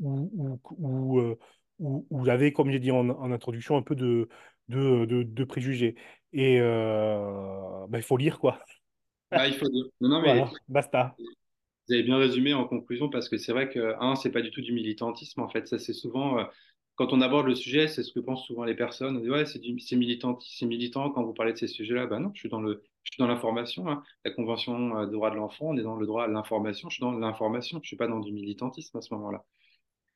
où, 0.00 0.30
où, 0.34 0.60
où, 0.78 1.20
euh, 1.20 1.38
où- 1.78 2.06
où 2.10 2.24
j'avais, 2.24 2.52
comme 2.52 2.70
j'ai 2.70 2.78
dit 2.80 2.90
en, 2.90 3.08
en 3.10 3.32
introduction, 3.32 3.76
un 3.76 3.82
peu 3.82 3.94
de, 3.96 4.28
de, 4.68 5.04
de, 5.06 5.22
de 5.22 5.44
préjugés. 5.44 5.96
Et 6.32 6.58
euh, 6.60 7.86
bah, 7.88 7.98
il 7.98 8.02
faut 8.04 8.16
lire, 8.16 8.38
quoi. 8.38 8.60
Ah, 9.34 9.46
il 9.48 9.54
faut 9.56 9.68
dire. 9.68 9.84
Non, 10.00 10.08
non, 10.08 10.22
mais 10.22 10.42
Voilà, 10.42 10.58
basta. 10.68 11.18
Vous 11.88 11.94
avez 11.94 12.02
bien 12.02 12.16
résumé 12.18 12.54
en 12.54 12.66
conclusion 12.66 13.10
parce 13.10 13.28
que 13.28 13.36
c'est 13.36 13.52
vrai 13.52 13.68
que, 13.68 13.94
un, 14.00 14.16
c'est 14.16 14.30
pas 14.32 14.40
du 14.42 14.50
tout 14.50 14.62
du 14.62 14.72
militantisme 14.72 15.40
en 15.42 15.48
fait. 15.48 15.66
Ça, 15.68 15.78
c'est 15.78 15.92
souvent, 15.92 16.38
euh, 16.38 16.44
quand 16.96 17.12
on 17.12 17.20
aborde 17.20 17.46
le 17.46 17.54
sujet, 17.54 17.88
c'est 17.88 18.02
ce 18.02 18.12
que 18.12 18.20
pensent 18.20 18.44
souvent 18.46 18.64
les 18.64 18.74
personnes. 18.74 19.16
On 19.16 19.20
dit, 19.20 19.30
ouais, 19.30 19.46
c'est 19.46 19.60
militant, 19.96 20.38
c'est 20.40 20.66
militant 20.66 21.10
quand 21.10 21.24
vous 21.24 21.34
parlez 21.34 21.52
de 21.52 21.58
ces 21.58 21.66
sujets-là. 21.68 22.06
Ben 22.06 22.20
non, 22.20 22.30
je 22.34 22.40
suis 22.40 22.48
dans 22.48 22.60
le, 22.60 22.82
je 23.04 23.12
suis 23.12 23.18
dans 23.18 23.26
l'information. 23.28 23.88
hein. 23.88 24.02
La 24.24 24.30
Convention 24.32 24.96
euh, 24.98 25.06
des 25.06 25.12
droits 25.12 25.30
de 25.30 25.36
l'enfant, 25.36 25.66
on 25.70 25.76
est 25.76 25.82
dans 25.82 25.96
le 25.96 26.06
droit 26.06 26.24
à 26.24 26.28
l'information. 26.28 26.88
Je 26.90 26.94
suis 26.96 27.00
dans 27.02 27.12
l'information. 27.12 27.80
Je 27.82 27.88
suis 27.88 27.96
pas 27.96 28.06
dans 28.08 28.20
du 28.20 28.32
militantisme 28.32 28.96
à 28.98 29.00
ce 29.02 29.12
moment-là 29.14 29.44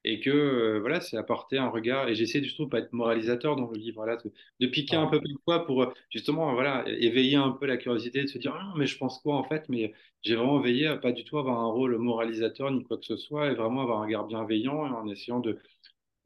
et 0.04 0.20
que 0.20 0.30
euh, 0.30 0.80
voilà, 0.80 1.00
c'est 1.00 1.16
apporter 1.16 1.58
un 1.58 1.68
regard. 1.68 2.08
Et 2.08 2.14
j'essaie 2.14 2.40
du 2.40 2.54
tout 2.54 2.68
pas 2.68 2.78
être 2.78 2.92
moralisateur 2.92 3.56
dans 3.56 3.68
le 3.70 3.76
livre, 3.78 4.06
de, 4.06 4.32
de 4.60 4.66
piquer 4.66 4.96
un 4.96 5.06
peu 5.08 5.20
parfois 5.20 5.66
pour 5.66 5.82
euh, 5.82 5.92
justement 6.10 6.52
voilà 6.54 6.84
éveiller 6.88 7.36
un 7.36 7.50
peu 7.50 7.66
la 7.66 7.76
curiosité, 7.76 8.22
de 8.22 8.28
se 8.28 8.38
dire 8.38 8.54
ah, 8.58 8.72
mais 8.76 8.86
je 8.86 8.96
pense 8.98 9.18
quoi 9.20 9.36
en 9.36 9.44
fait, 9.44 9.68
mais 9.68 9.92
j'ai 10.22 10.36
vraiment 10.36 10.60
veillé 10.60 10.86
à 10.86 10.96
pas 10.96 11.12
du 11.12 11.24
tout 11.24 11.38
avoir 11.38 11.58
un 11.60 11.66
rôle 11.66 11.96
moralisateur 11.98 12.70
ni 12.70 12.84
quoi 12.84 12.98
que 12.98 13.04
ce 13.04 13.16
soit, 13.16 13.50
et 13.50 13.54
vraiment 13.54 13.82
avoir 13.82 14.00
un 14.00 14.04
regard 14.06 14.26
bienveillant 14.26 14.86
et 14.86 14.90
en 14.90 15.08
essayant 15.08 15.40
de 15.40 15.58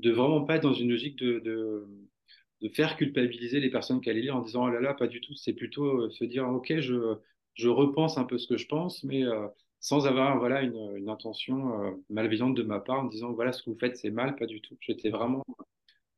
de 0.02 0.12
vraiment 0.12 0.44
pas 0.44 0.56
être 0.56 0.62
dans 0.64 0.74
une 0.74 0.90
logique 0.90 1.16
de, 1.18 1.40
de 1.40 1.86
de 2.62 2.68
faire 2.68 2.96
culpabiliser 2.96 3.60
les 3.60 3.70
personnes 3.70 4.00
qui 4.00 4.10
allaient 4.10 4.20
lire 4.22 4.36
en 4.36 4.40
disant 4.42 4.66
oh 4.66 4.70
là 4.70 4.80
là, 4.80 4.94
pas 4.94 5.08
du 5.08 5.20
tout. 5.20 5.34
C'est 5.34 5.52
plutôt 5.54 6.02
euh, 6.06 6.10
se 6.10 6.24
dire 6.24 6.48
ok, 6.48 6.74
je, 6.80 7.16
je 7.54 7.68
repense 7.68 8.18
un 8.18 8.24
peu 8.24 8.38
ce 8.38 8.46
que 8.48 8.56
je 8.56 8.66
pense, 8.68 9.04
mais 9.04 9.24
euh, 9.24 9.48
sans 9.80 10.06
avoir 10.06 10.38
voilà 10.38 10.62
une, 10.62 10.96
une 10.96 11.08
intention 11.10 11.82
euh, 11.84 11.90
malveillante 12.10 12.54
de 12.56 12.62
ma 12.62 12.80
part 12.80 13.00
en 13.00 13.04
disant 13.06 13.32
voilà 13.32 13.52
ce 13.52 13.62
que 13.62 13.70
vous 13.70 13.78
faites 13.78 13.96
c'est 13.96 14.10
mal, 14.10 14.36
pas 14.36 14.46
du 14.46 14.60
tout. 14.60 14.76
J'étais 14.80 15.10
vraiment 15.10 15.44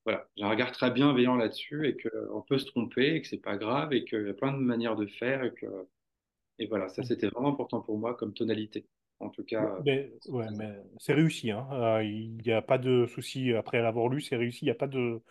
voilà, 0.04 0.28
j'ai 0.36 0.44
un 0.44 0.50
regard 0.50 0.72
très 0.72 0.90
bienveillant 0.90 1.36
là-dessus 1.36 1.88
et 1.88 1.96
qu'on 1.96 2.42
peut 2.42 2.58
se 2.58 2.66
tromper 2.66 3.14
et 3.16 3.22
que 3.22 3.28
c'est 3.28 3.38
pas 3.38 3.56
grave 3.56 3.92
et 3.94 4.04
qu'il 4.04 4.26
y 4.26 4.30
a 4.30 4.34
plein 4.34 4.52
de 4.52 4.58
manières 4.58 4.96
de 4.96 5.06
faire 5.06 5.44
et 5.44 5.52
que 5.54 5.66
et 6.58 6.66
voilà, 6.66 6.88
ça 6.88 7.02
c'était 7.04 7.28
vraiment 7.28 7.50
important 7.50 7.80
pour 7.80 7.98
moi 7.98 8.14
comme 8.16 8.34
tonalité. 8.34 8.86
En 9.20 9.30
tout 9.30 9.44
cas, 9.44 9.78
Mais, 9.84 10.12
ouais, 10.28 10.46
mais 10.56 10.70
c'est 10.98 11.14
réussi, 11.14 11.50
hein. 11.50 11.66
Euh, 11.72 12.04
il 12.04 12.36
n'y 12.44 12.52
a 12.52 12.60
pas 12.62 12.78
de 12.78 13.06
souci 13.06 13.52
après 13.54 13.80
l'avoir 13.80 14.08
lu, 14.08 14.20
c'est 14.20 14.36
réussi, 14.36 14.64
il 14.64 14.66
n'y 14.66 14.72
a 14.72 14.74
pas 14.74 14.86
de, 14.86 15.22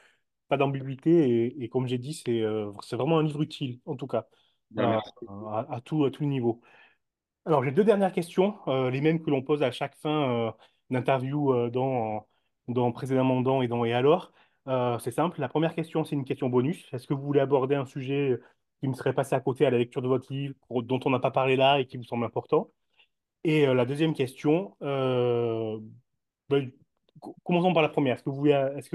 pas 0.48 0.58
d'ambiguïté. 0.58 1.12
Et, 1.46 1.64
et 1.64 1.70
comme 1.70 1.88
j'ai 1.88 1.98
dit, 2.00 2.14
c'est 2.14 2.42
euh, 2.42 2.72
c'est 2.82 2.96
vraiment 2.96 3.20
un 3.20 3.24
livre 3.24 3.42
utile, 3.42 3.80
en 3.86 3.96
tout 3.96 4.08
cas, 4.08 4.26
ben, 4.72 4.84
euh, 4.84 4.88
merci. 4.88 5.12
à, 5.28 5.68
à 5.76 5.82
tout, 5.82 6.06
à 6.06 6.12
tout 6.12 6.26
niveau. 6.26 6.62
Alors, 7.46 7.64
j'ai 7.64 7.72
deux 7.72 7.84
dernières 7.84 8.14
questions, 8.14 8.56
euh, 8.68 8.90
les 8.90 9.02
mêmes 9.02 9.22
que 9.22 9.30
l'on 9.30 9.42
pose 9.42 9.64
à 9.64 9.72
chaque 9.72 9.96
fin 9.98 10.48
euh, 10.48 10.52
d'interview 10.90 11.54
euh, 11.54 11.70
dans, 11.70 12.28
dans 12.70 12.92
Précédemment 12.92 13.42
dans 13.42 13.62
et 13.62 13.68
dans 13.68 13.84
Et 13.86 13.94
alors? 13.94 14.32
Euh, 14.68 14.98
c'est 15.00 15.12
simple. 15.12 15.42
La 15.42 15.50
première 15.50 15.76
question, 15.76 16.06
c'est 16.06 16.16
une 16.16 16.24
question 16.24 16.48
bonus. 16.50 16.88
Est-ce 16.94 17.06
que 17.06 17.14
vous 17.14 17.22
voulez 17.24 17.42
aborder 17.42 17.76
un 17.76 17.86
sujet 17.86 18.40
qui 18.80 18.88
me 18.88 18.94
serait 18.94 19.14
passé 19.14 19.36
à 19.36 19.42
côté 19.42 19.66
à 19.66 19.70
la 19.72 19.78
lecture 19.78 20.02
de 20.02 20.08
votre 20.08 20.32
livre, 20.32 20.56
dont 20.70 21.00
on 21.06 21.10
n'a 21.10 21.20
pas 21.20 21.32
parlé 21.32 21.58
là 21.58 21.80
et 21.82 21.86
qui 21.86 21.98
vous 21.98 22.04
semble 22.06 22.26
important? 22.26 22.70
Et 23.44 23.68
euh, 23.68 23.74
la 23.74 23.86
deuxième 23.86 24.14
question, 24.14 24.76
euh, 24.82 25.80
co- 27.20 27.36
commençons 27.44 27.74
par 27.74 27.84
la 27.84 27.90
première. 27.90 28.16
Est-ce 28.16 28.24
que 28.24 28.30
vous 28.30 28.36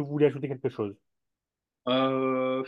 voulez, 0.08 0.26
ajouter 0.26 0.48
quelque 0.48 0.68
chose? 0.68 0.96
Euh, 1.88 2.64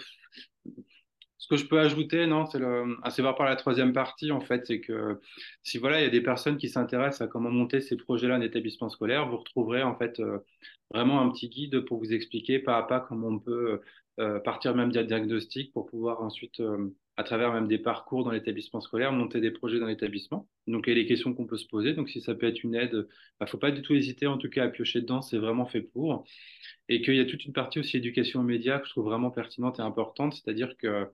ce 1.39 1.49
que 1.49 1.57
je 1.57 1.65
peux 1.67 1.81
ajouter, 1.81 2.27
non, 2.27 2.45
c'est 2.47 2.59
le, 2.59 2.97
voir 3.23 3.35
par 3.35 3.47
la 3.47 3.57
troisième 3.57 3.93
partie, 3.95 4.31
en 4.31 4.41
fait, 4.41 4.67
c'est 4.67 4.81
que 4.81 5.21
si 5.63 5.79
voilà, 5.79 6.01
il 6.01 6.05
y 6.05 6.07
a 6.07 6.11
des 6.11 6.21
personnes 6.23 6.59
qui 6.59 6.69
s'intéressent 6.69 7.23
à 7.23 7.29
comment 7.31 7.51
monter 7.51 7.81
ces 7.81 7.97
projets-là 7.97 8.37
en 8.37 8.41
établissement 8.43 8.91
scolaire, 8.91 9.27
vous 9.29 9.39
retrouverez 9.39 9.83
en 9.83 9.97
fait 9.97 10.21
vraiment 10.93 11.21
un 11.23 11.31
petit 11.31 11.49
guide 11.49 11.81
pour 11.87 11.99
vous 11.99 12.13
expliquer 12.13 12.59
pas 12.59 12.77
à 12.79 12.83
pas 12.83 13.01
comment 13.01 13.29
on 13.29 13.39
peut 13.39 13.81
partir 14.45 14.75
même 14.77 14.93
d'un 14.93 15.05
diagnostic 15.05 15.73
pour 15.73 15.87
pouvoir 15.87 16.23
ensuite, 16.23 16.61
à 17.17 17.23
travers 17.25 17.53
même 17.53 17.69
des 17.69 17.79
parcours 17.79 18.25
dans 18.25 18.31
l'établissement 18.31 18.81
scolaire, 18.81 19.13
monter 19.13 19.41
des 19.41 19.51
projets 19.51 19.79
dans 19.79 19.87
l'établissement. 19.87 20.49
Donc, 20.67 20.87
il 20.87 20.91
y 20.91 20.93
a 20.93 20.97
les 20.97 21.07
questions 21.07 21.35
qu'on 21.35 21.47
peut 21.47 21.59
se 21.59 21.67
poser. 21.67 21.93
Donc, 21.93 22.09
si 22.09 22.21
ça 22.21 22.35
peut 22.35 22.47
être 22.47 22.63
une 22.65 22.75
aide, 22.75 23.07
il 23.41 23.47
faut 23.47 23.59
pas 23.59 23.71
du 23.71 23.83
tout 23.83 23.95
hésiter, 23.95 24.27
en 24.27 24.39
tout 24.39 24.49
cas, 24.49 24.65
à 24.65 24.69
piocher 24.69 25.01
dedans. 25.03 25.21
C'est 25.21 25.39
vraiment 25.39 25.67
fait 25.67 25.83
pour. 25.83 26.25
Et 26.89 27.03
qu'il 27.03 27.17
y 27.17 27.21
a 27.21 27.25
toute 27.27 27.45
une 27.45 27.53
partie 27.53 27.79
aussi 27.79 27.97
éducation 27.97 28.41
aux 28.41 28.45
médias 28.45 28.79
que 28.79 28.87
je 28.87 28.91
trouve 28.93 29.05
vraiment 29.05 29.31
pertinente 29.31 29.79
et 29.79 29.83
importante, 29.83 30.35
c'est-à-dire 30.35 30.77
que 30.77 31.07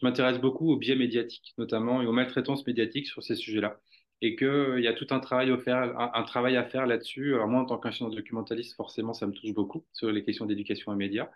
je 0.00 0.06
m'intéresse 0.06 0.38
beaucoup 0.38 0.70
aux 0.70 0.76
biais 0.76 0.96
médiatiques, 0.96 1.54
notamment, 1.58 2.02
et 2.02 2.06
aux 2.06 2.12
maltraitances 2.12 2.66
médiatiques 2.66 3.06
sur 3.06 3.22
ces 3.22 3.34
sujets-là. 3.34 3.80
Et 4.20 4.34
qu'il 4.34 4.80
y 4.80 4.88
a 4.88 4.92
tout 4.94 5.06
un 5.10 5.20
travail, 5.20 5.50
à 5.50 6.64
faire, 6.64 6.86
là-dessus. 6.86 7.34
Moi, 7.46 7.60
en 7.60 7.64
tant 7.66 7.78
qu'ingénieur 7.78 8.12
documentaliste, 8.12 8.74
forcément, 8.74 9.14
ça 9.14 9.26
me 9.28 9.32
touche 9.32 9.52
beaucoup 9.54 9.84
sur 9.92 10.10
les 10.10 10.24
questions 10.24 10.44
d'éducation 10.44 10.90
aux 10.90 10.96
médias. 10.96 11.30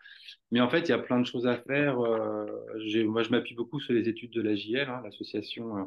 Mais 0.50 0.60
en 0.60 0.68
fait, 0.68 0.80
il 0.80 0.88
y 0.88 0.92
a 0.92 0.98
plein 0.98 1.20
de 1.20 1.26
choses 1.26 1.46
à 1.46 1.56
faire. 1.58 2.00
Euh, 2.00 2.46
moi, 3.04 3.22
je 3.22 3.30
m'appuie 3.30 3.54
beaucoup 3.54 3.80
sur 3.80 3.94
les 3.94 4.08
études 4.08 4.32
de 4.32 4.42
l'AJL, 4.42 4.88
hein, 4.88 5.00
l'association 5.04 5.76
euh, 5.78 5.84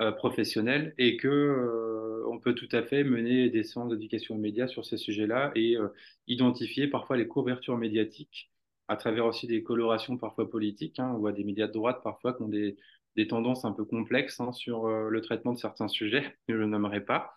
euh, 0.00 0.10
professionnelle, 0.10 0.92
et 0.98 1.16
que 1.16 1.28
euh, 1.28 2.26
on 2.28 2.40
peut 2.40 2.54
tout 2.56 2.68
à 2.72 2.82
fait 2.82 3.04
mener 3.04 3.48
des 3.48 3.62
séances 3.62 3.90
d'éducation 3.90 4.34
aux 4.34 4.38
médias 4.38 4.66
sur 4.66 4.84
ces 4.84 4.96
sujets-là 4.96 5.52
et 5.54 5.76
euh, 5.76 5.86
identifier 6.26 6.88
parfois 6.88 7.16
les 7.16 7.28
couvertures 7.28 7.78
médiatiques 7.78 8.50
à 8.88 8.96
travers 8.96 9.24
aussi 9.24 9.46
des 9.46 9.62
colorations 9.62 10.18
parfois 10.18 10.50
politiques. 10.50 10.98
Hein, 10.98 11.12
on 11.14 11.18
voit 11.18 11.30
des 11.30 11.44
médias 11.44 11.68
de 11.68 11.72
droite 11.72 12.00
parfois 12.02 12.32
qui 12.34 12.42
ont 12.42 12.48
des, 12.48 12.76
des 13.16 13.28
tendances 13.28 13.64
un 13.64 13.72
peu 13.72 13.84
complexes 13.84 14.40
hein, 14.40 14.52
sur 14.52 14.86
euh, 14.86 15.08
le 15.08 15.20
traitement 15.20 15.52
de 15.52 15.58
certains 15.58 15.88
sujets 15.88 16.36
que 16.48 16.54
je 16.56 16.62
ne 16.62 16.66
nommerai 16.66 17.04
pas, 17.04 17.36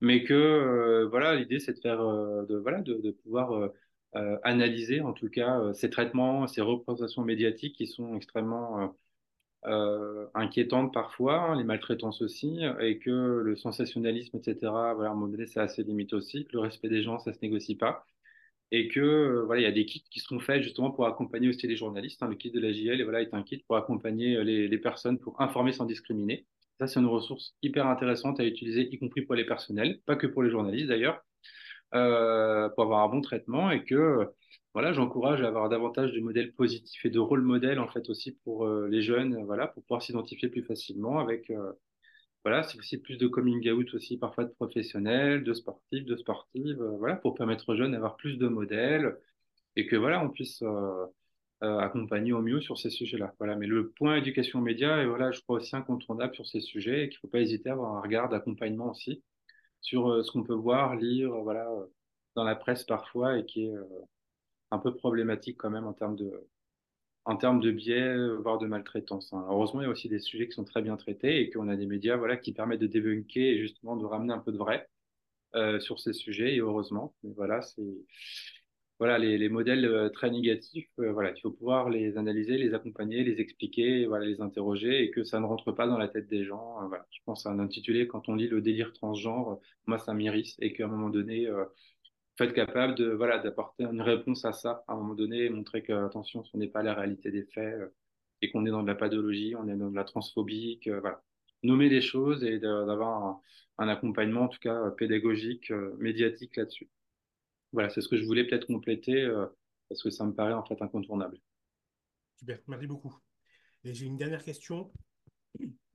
mais 0.00 0.24
que 0.24 0.34
euh, 0.34 1.08
voilà, 1.08 1.34
l'idée 1.36 1.60
c'est 1.60 1.74
de 1.74 1.80
faire, 1.80 2.00
euh, 2.00 2.44
de 2.46 2.56
voilà, 2.56 2.80
de, 2.82 3.10
pouvoir 3.24 3.70
analyser 4.44 5.00
en 5.00 5.12
tout 5.12 5.28
cas 5.28 5.72
ces 5.74 5.90
traitements, 5.90 6.46
ces 6.46 6.60
représentations 6.60 7.22
médiatiques 7.22 7.76
qui 7.76 7.86
sont 7.88 8.14
extrêmement 8.16 8.94
inquiétantes 10.34 10.92
parfois, 10.92 11.40
hein, 11.40 11.56
les 11.56 11.64
maltraitances 11.64 12.22
aussi, 12.22 12.60
et 12.80 12.98
que 12.98 13.10
le 13.10 13.56
sensationnalisme, 13.56 14.36
etc., 14.36 14.56
voilà, 14.94 15.10
à 15.10 15.12
un 15.12 15.14
moment 15.14 15.28
donné, 15.28 15.46
ça 15.46 15.62
a 15.62 15.68
ses 15.68 15.82
limites 15.82 16.12
aussi, 16.12 16.44
que 16.46 16.52
le 16.52 16.60
respect 16.60 16.88
des 16.88 17.02
gens, 17.02 17.18
ça 17.18 17.32
se 17.32 17.38
négocie 17.42 17.74
pas, 17.76 18.06
et 18.74 18.88
que 18.88 19.00
euh, 19.00 19.44
voilà, 19.44 19.60
il 19.60 19.64
y 19.64 19.68
a 19.68 19.72
des 19.72 19.86
kits 19.86 20.04
qui 20.10 20.18
sont 20.20 20.40
faits 20.40 20.62
justement 20.62 20.90
pour 20.90 21.06
accompagner 21.06 21.48
aussi 21.48 21.66
les 21.68 21.76
journalistes. 21.76 22.22
hein. 22.22 22.28
Le 22.28 22.34
kit 22.34 22.50
de 22.50 22.58
la 22.60 22.72
JL, 22.72 23.02
voilà, 23.04 23.22
est 23.22 23.32
un 23.32 23.42
kit 23.44 23.58
pour 23.68 23.76
accompagner 23.76 24.36
euh, 24.36 24.42
les, 24.42 24.78
personnes 24.78 25.18
pour 25.18 25.40
informer 25.40 25.72
sans 25.72 25.84
discriminer. 25.84 26.46
Ça, 26.80 26.88
c'est 26.88 26.98
une 26.98 27.06
ressource 27.06 27.54
hyper 27.62 27.86
intéressante 27.86 28.40
à 28.40 28.44
utiliser, 28.44 28.88
y 28.92 28.98
compris 28.98 29.22
pour 29.22 29.36
les 29.36 29.44
personnels, 29.44 30.00
pas 30.06 30.16
que 30.16 30.26
pour 30.26 30.42
les 30.42 30.50
journalistes 30.50 30.88
d'ailleurs 30.88 31.22
euh, 31.94 32.68
pour 32.70 32.84
avoir 32.84 33.04
un 33.04 33.08
bon 33.08 33.20
traitement 33.20 33.70
et 33.70 33.84
que 33.84 34.28
voilà, 34.72 34.92
j'encourage 34.92 35.40
à 35.42 35.48
avoir 35.48 35.68
davantage 35.68 36.12
de 36.12 36.20
modèles 36.20 36.52
positifs 36.52 37.04
et 37.06 37.10
de 37.10 37.20
rôle 37.20 37.42
modèles 37.42 37.78
en 37.78 37.86
fait 37.86 38.10
aussi 38.10 38.32
pour 38.44 38.66
les 38.66 39.02
jeunes, 39.02 39.44
voilà, 39.44 39.68
pour 39.68 39.84
pouvoir 39.84 40.02
s'identifier 40.02 40.48
plus 40.48 40.64
facilement 40.64 41.20
avec 41.20 41.52
voilà, 42.44 42.62
c'est 42.62 42.78
aussi 42.78 42.98
plus 42.98 43.16
de 43.18 43.26
coming 43.26 43.70
out 43.70 43.94
aussi 43.94 44.18
parfois 44.18 44.44
de 44.44 44.50
professionnels, 44.50 45.44
de 45.44 45.54
sportifs, 45.54 46.04
de 46.04 46.16
sportives, 46.16 46.80
euh, 46.82 46.96
voilà, 46.98 47.16
pour 47.16 47.34
permettre 47.34 47.70
aux 47.70 47.76
jeunes 47.76 47.92
d'avoir 47.92 48.16
plus 48.16 48.36
de 48.36 48.48
modèles 48.48 49.18
et 49.76 49.86
que 49.86 49.96
voilà, 49.96 50.22
on 50.22 50.30
puisse 50.30 50.62
euh, 50.62 51.06
euh, 51.62 51.78
accompagner 51.78 52.32
au 52.32 52.42
mieux 52.42 52.60
sur 52.60 52.78
ces 52.78 52.90
sujets-là. 52.90 53.34
Voilà, 53.38 53.56
mais 53.56 53.66
le 53.66 53.90
point 53.92 54.16
éducation 54.16 54.60
média 54.60 54.98
est 55.02 55.06
voilà, 55.06 55.32
je 55.32 55.40
crois 55.42 55.56
aussi 55.56 55.74
incontournable 55.76 56.34
sur 56.34 56.46
ces 56.46 56.60
sujets 56.60 57.04
et 57.04 57.08
qu'il 57.08 57.18
ne 57.18 57.20
faut 57.22 57.28
pas 57.28 57.40
hésiter 57.40 57.70
à 57.70 57.72
avoir 57.72 57.96
un 57.96 58.00
regard 58.02 58.28
d'accompagnement 58.28 58.90
aussi 58.90 59.22
sur 59.80 60.24
ce 60.24 60.30
qu'on 60.32 60.44
peut 60.44 60.54
voir, 60.54 60.96
lire, 60.96 61.30
voilà, 61.42 61.68
dans 62.36 62.44
la 62.44 62.56
presse 62.56 62.84
parfois 62.84 63.38
et 63.38 63.46
qui 63.46 63.66
est 63.66 63.74
un 64.70 64.78
peu 64.78 64.94
problématique 64.94 65.58
quand 65.58 65.70
même 65.70 65.86
en 65.86 65.92
termes 65.92 66.16
de, 66.16 66.32
en 67.24 67.36
termes 67.36 67.60
de 67.60 67.70
biais, 67.70 68.16
voire 68.42 68.58
de 68.58 68.66
maltraitance. 68.66 69.32
hein. 69.32 69.46
Heureusement, 69.48 69.80
il 69.80 69.84
y 69.84 69.86
a 69.86 69.90
aussi 69.90 70.08
des 70.08 70.18
sujets 70.18 70.46
qui 70.48 70.52
sont 70.54 70.64
très 70.64 70.82
bien 70.82 70.96
traités 70.96 71.40
et 71.40 71.50
qu'on 71.50 71.68
a 71.68 71.76
des 71.76 71.86
médias, 71.86 72.16
voilà, 72.16 72.36
qui 72.36 72.52
permettent 72.52 72.80
de 72.80 72.86
débunker 72.86 73.54
et 73.56 73.58
justement 73.60 73.96
de 73.96 74.04
ramener 74.04 74.32
un 74.34 74.38
peu 74.40 74.52
de 74.52 74.58
vrai 74.58 74.88
euh, 75.56 75.80
sur 75.80 76.00
ces 76.00 76.12
sujets. 76.14 76.54
Et 76.56 76.60
heureusement, 76.60 77.14
mais 77.24 77.32
voilà, 77.36 77.62
c'est 77.62 77.82
voilà 79.00 79.18
les, 79.18 79.38
les 79.38 79.48
modèles 79.48 79.84
euh, 79.84 80.08
très 80.08 80.30
négatifs. 80.30 80.88
euh, 81.00 81.12
voilà, 81.12 81.32
il 81.36 81.40
faut 81.40 81.50
pouvoir 81.50 81.90
les 81.90 82.16
analyser, 82.16 82.56
les 82.58 82.74
accompagner, 82.74 83.24
les 83.24 83.40
expliquer, 83.40 84.06
voilà, 84.06 84.24
les 84.24 84.40
interroger 84.40 85.02
et 85.02 85.10
que 85.10 85.24
ça 85.24 85.40
ne 85.40 85.46
rentre 85.46 85.72
pas 85.72 85.86
dans 85.88 85.98
la 85.98 86.08
tête 86.08 86.28
des 86.28 86.44
gens. 86.44 86.82
Euh, 86.82 86.86
voilà, 86.88 87.06
je 87.10 87.18
pense 87.24 87.44
à 87.46 87.50
un 87.50 87.58
intitulé 87.58 88.06
quand 88.06 88.28
on 88.28 88.34
lit 88.36 88.48
le 88.48 88.60
délire 88.62 88.92
transgenre, 88.92 89.58
moi 89.86 89.98
ça 89.98 90.14
m'irrisse 90.14 90.56
et 90.60 90.72
qu'à 90.72 90.84
un 90.84 90.88
moment 90.88 91.10
donné 91.10 91.46
euh, 91.48 91.64
faut 92.36 92.44
être 92.44 92.52
capable 92.52 92.94
de 92.94 93.10
voilà 93.10 93.38
d'apporter 93.38 93.84
une 93.84 94.02
réponse 94.02 94.44
à 94.44 94.52
ça 94.52 94.84
à 94.88 94.94
un 94.94 94.96
moment 94.96 95.14
donné 95.14 95.44
et 95.44 95.50
montrer 95.50 95.82
que 95.82 95.92
attention 95.92 96.44
ce 96.44 96.56
n'est 96.56 96.68
pas 96.68 96.82
la 96.82 96.94
réalité 96.94 97.30
des 97.30 97.44
faits 97.44 97.80
euh, 97.80 97.88
et 98.42 98.50
qu'on 98.50 98.66
est 98.66 98.70
dans 98.70 98.82
de 98.82 98.88
la 98.88 98.94
pathologie 98.94 99.54
on 99.56 99.68
est 99.68 99.76
dans 99.76 99.90
de 99.90 99.96
la 99.96 100.04
transphobie 100.04 100.80
voilà 100.86 101.22
nommer 101.64 101.88
les 101.88 102.02
choses 102.02 102.44
et 102.44 102.58
d'avoir 102.58 103.40
un, 103.78 103.88
accompagnement 103.88 104.42
en 104.42 104.48
tout 104.48 104.60
cas 104.60 104.74
euh, 104.74 104.90
pédagogique 104.90 105.70
euh, 105.70 105.96
médiatique 105.98 106.56
là-dessus 106.56 106.88
voilà 107.72 107.90
c'est 107.90 108.00
ce 108.00 108.08
que 108.08 108.16
je 108.16 108.24
voulais 108.24 108.44
peut-être 108.46 108.66
compléter 108.66 109.22
euh, 109.22 109.46
parce 109.88 110.02
que 110.02 110.10
ça 110.10 110.24
me 110.24 110.34
paraît 110.34 110.52
en 110.52 110.64
fait 110.64 110.80
incontournable 110.80 111.38
Super, 112.36 112.58
merci 112.66 112.86
beaucoup. 112.86 113.16
Et 113.84 113.94
j'ai 113.94 114.06
une 114.06 114.16
dernière 114.16 114.42
question. 114.42 114.92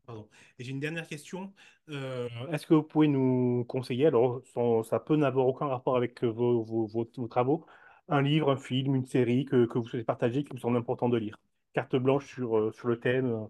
Pardon. 0.09 0.27
Et 0.57 0.63
j'ai 0.63 0.71
une 0.71 0.79
dernière 0.79 1.07
question. 1.07 1.53
Euh, 1.89 2.27
est-ce 2.51 2.65
que 2.65 2.73
vous 2.73 2.81
pouvez 2.83 3.07
nous 3.07 3.63
conseiller, 3.67 4.07
alors 4.07 4.41
sans- 4.53 4.81
ça 4.83 4.99
peut 4.99 5.15
n'avoir 5.15 5.45
aucun 5.47 5.67
rapport 5.67 5.97
avec 5.97 6.23
euh, 6.23 6.27
vos, 6.31 6.63
vos, 6.63 6.87
vos- 6.87 7.07
vos 7.15 7.27
travaux, 7.27 7.67
un 8.07 8.21
livre, 8.23 8.49
un 8.51 8.57
film, 8.57 8.95
une 8.95 9.05
série 9.05 9.45
que, 9.45 9.65
que 9.67 9.77
vous 9.77 9.87
souhaitez 9.87 10.03
partager, 10.05 10.43
qui 10.43 10.51
vous 10.53 10.57
semble 10.57 10.77
important 10.77 11.09
de 11.09 11.17
lire? 11.17 11.37
Carte 11.73 11.95
blanche 11.95 12.25
sur, 12.33 12.57
euh, 12.57 12.71
sur 12.71 12.87
le 12.87 12.99
thème 12.99 13.27
euh, 13.27 13.45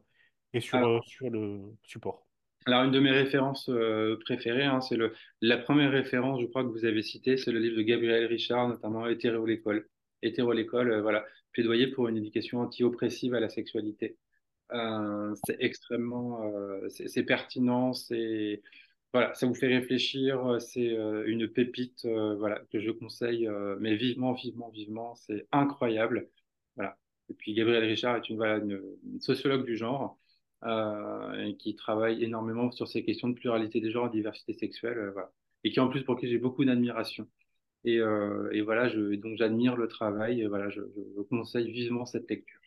et 0.53 0.59
sur, 0.61 0.83
alors, 0.83 0.85
euh, 0.85 0.99
sur 1.03 1.29
le 1.29 1.61
support. 1.83 2.27
alors, 2.65 2.83
une 2.83 2.91
de 2.91 2.99
mes 2.99 3.11
références 3.11 3.69
euh, 3.69 4.17
préférées 4.25 4.63
hein, 4.65 4.81
c'est 4.81 4.95
le 4.95 5.13
la 5.41 5.57
première 5.57 5.91
référence 5.91 6.41
je 6.41 6.45
crois 6.45 6.63
que 6.63 6.69
vous 6.69 6.85
avez 6.85 7.01
citée 7.03 7.37
c'est 7.37 7.51
le 7.51 7.59
livre 7.59 7.77
de 7.77 7.81
Gabriel 7.81 8.25
Richard 8.25 8.67
notamment 8.67 9.07
Hétéro 9.07 9.45
l'école 9.45 9.87
Hétéro 10.21 10.51
l'école 10.53 10.91
euh, 10.91 11.01
voilà 11.01 11.25
plaidoyer 11.51 11.87
pour 11.87 12.07
une 12.07 12.17
éducation 12.17 12.59
anti-oppressive 12.61 13.33
à 13.33 13.39
la 13.39 13.49
sexualité 13.49 14.17
Euh, 14.71 15.33
c'est 15.45 15.57
extrêmement, 15.59 16.43
euh, 16.53 16.87
c'est 16.89 17.23
pertinent, 17.23 17.93
c'est 17.93 18.61
voilà, 19.13 19.33
ça 19.33 19.47
vous 19.47 19.55
fait 19.55 19.67
réfléchir, 19.67 20.45
euh, 20.45 20.59
c'est 20.59 20.89
euh, 20.95 21.23
une 21.27 21.47
pépite, 21.47 22.05
voilà, 22.05 22.59
que 22.71 22.79
je 22.79 22.91
conseille, 22.91 23.49
mais 23.79 23.95
vivement, 23.95 24.33
vivement, 24.33 24.69
vivement, 24.69 25.15
c'est 25.15 25.47
incroyable, 25.51 26.29
voilà. 26.75 26.97
Et 27.29 27.33
puis 27.33 27.53
Gabrielle 27.53 27.85
Richard 27.85 28.17
est 28.17 28.29
une, 28.29 28.35
voilà, 28.37 28.57
une, 28.57 28.81
une 29.03 29.21
sociologue 29.21 29.65
du 29.65 29.75
genre 29.77 30.19
et 30.63 31.55
qui 31.57 31.75
travaille 31.75 32.23
énormément 32.23 32.69
sur 32.71 32.87
ces 32.87 33.03
questions 33.03 33.29
de 33.29 33.33
pluralité 33.33 33.79
des 33.81 33.91
genres 33.91 34.07
et 34.07 34.09
diversité 34.11 34.53
sexuelle, 34.53 35.09
voilà. 35.13 35.31
Et 35.63 35.71
qui 35.71 35.79
en 35.79 35.89
plus 35.89 36.03
pour 36.03 36.19
qui 36.19 36.27
j'ai 36.29 36.37
beaucoup 36.37 36.65
d'admiration. 36.65 37.27
Et, 37.85 37.95
et 37.97 38.61
voilà, 38.61 38.89
je, 38.89 39.15
donc 39.15 39.37
j'admire 39.37 39.75
le 39.77 39.87
travail, 39.87 40.41
et 40.41 40.47
voilà, 40.47 40.69
je, 40.69 40.81
je, 40.81 41.01
je 41.17 41.21
conseille 41.23 41.71
vivement 41.71 42.05
cette 42.05 42.29
lecture. 42.29 42.59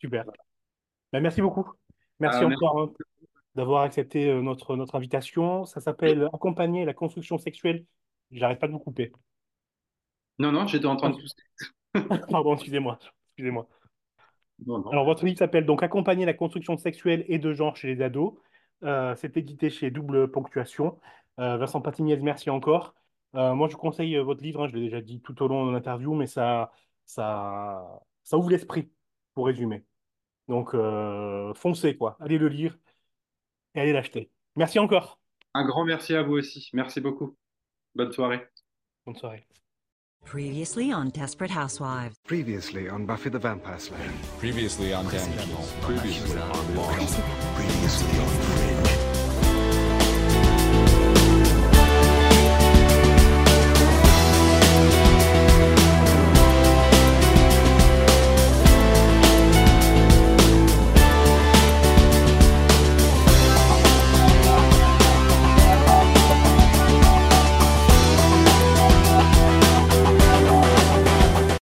Super. 0.00 0.24
Ben, 1.14 1.20
merci 1.20 1.40
beaucoup. 1.40 1.70
Merci 2.18 2.40
merci. 2.40 2.56
encore 2.56 2.80
hein, 2.80 2.92
d'avoir 3.54 3.82
accepté 3.82 4.28
euh, 4.28 4.42
notre, 4.42 4.74
notre 4.74 4.96
invitation. 4.96 5.64
Ça 5.64 5.78
s'appelle 5.80 6.28
Accompagner 6.32 6.84
la 6.84 6.92
construction 6.92 7.38
sexuelle. 7.38 7.84
J'arrête 8.32 8.58
pas 8.58 8.66
de 8.66 8.72
vous 8.72 8.80
couper. 8.80 9.12
Non, 10.40 10.50
non, 10.50 10.66
j'étais 10.66 10.86
en 10.86 10.96
train 10.96 11.10
de 11.10 11.16
tousser. 11.16 11.36
Pardon, 12.30 12.54
excusez-moi. 12.54 12.98
Excusez-moi. 13.28 13.68
Non, 14.66 14.80
non. 14.80 14.90
Alors, 14.90 15.04
votre 15.04 15.24
livre 15.24 15.38
s'appelle 15.38 15.66
donc 15.66 15.84
Accompagner 15.84 16.26
la 16.26 16.34
construction 16.34 16.76
sexuelle 16.76 17.24
et 17.28 17.38
de 17.38 17.52
genre 17.52 17.76
chez 17.76 17.94
les 17.94 18.02
ados. 18.02 18.34
Euh, 18.82 19.14
c'est 19.14 19.36
édité 19.36 19.70
chez 19.70 19.92
Double 19.92 20.32
Ponctuation. 20.32 20.98
Euh, 21.38 21.58
Vincent 21.58 21.80
Patiniez, 21.80 22.16
merci 22.16 22.50
encore. 22.50 22.96
Euh, 23.36 23.54
moi, 23.54 23.68
je 23.68 23.74
vous 23.74 23.78
conseille 23.78 24.16
euh, 24.16 24.24
votre 24.24 24.42
livre, 24.42 24.64
hein, 24.64 24.66
je 24.66 24.74
l'ai 24.74 24.82
déjà 24.82 25.00
dit 25.00 25.20
tout 25.20 25.40
au 25.44 25.46
long 25.46 25.64
de 25.68 25.70
l'interview, 25.70 26.12
mais 26.12 26.26
ça, 26.26 26.72
ça, 27.04 28.00
ça 28.24 28.36
ouvre 28.36 28.50
l'esprit, 28.50 28.90
pour 29.32 29.46
résumer. 29.46 29.84
Donc, 30.48 30.74
euh, 30.74 31.54
foncez, 31.54 31.96
quoi. 31.96 32.16
Allez 32.20 32.38
le 32.38 32.48
lire 32.48 32.76
et 33.74 33.80
allez 33.80 33.92
l'acheter. 33.92 34.30
Merci 34.56 34.78
encore. 34.78 35.18
Un 35.54 35.64
grand 35.64 35.84
merci 35.84 36.14
à 36.14 36.22
vous 36.22 36.34
aussi. 36.34 36.68
Merci 36.72 37.00
beaucoup. 37.00 37.36
Bonne 37.94 38.12
soirée. 38.12 38.46
Bonne 39.06 39.16
soirée. 39.16 39.46
Previously 40.24 40.92
on 40.92 41.10
Desperate 41.10 41.50
Housewives. 41.50 42.14
Previously 42.24 42.88
on 42.88 43.00
Buffy 43.00 43.30
the 43.30 43.38
Vampire 43.38 43.78
Slayer. 43.78 44.10
Previously 44.38 44.94
on 44.94 45.04
Previously 45.04 46.38
on. 46.38 46.54
Previously 47.54 48.18
on 48.20 48.26
Fringe. 48.26 49.03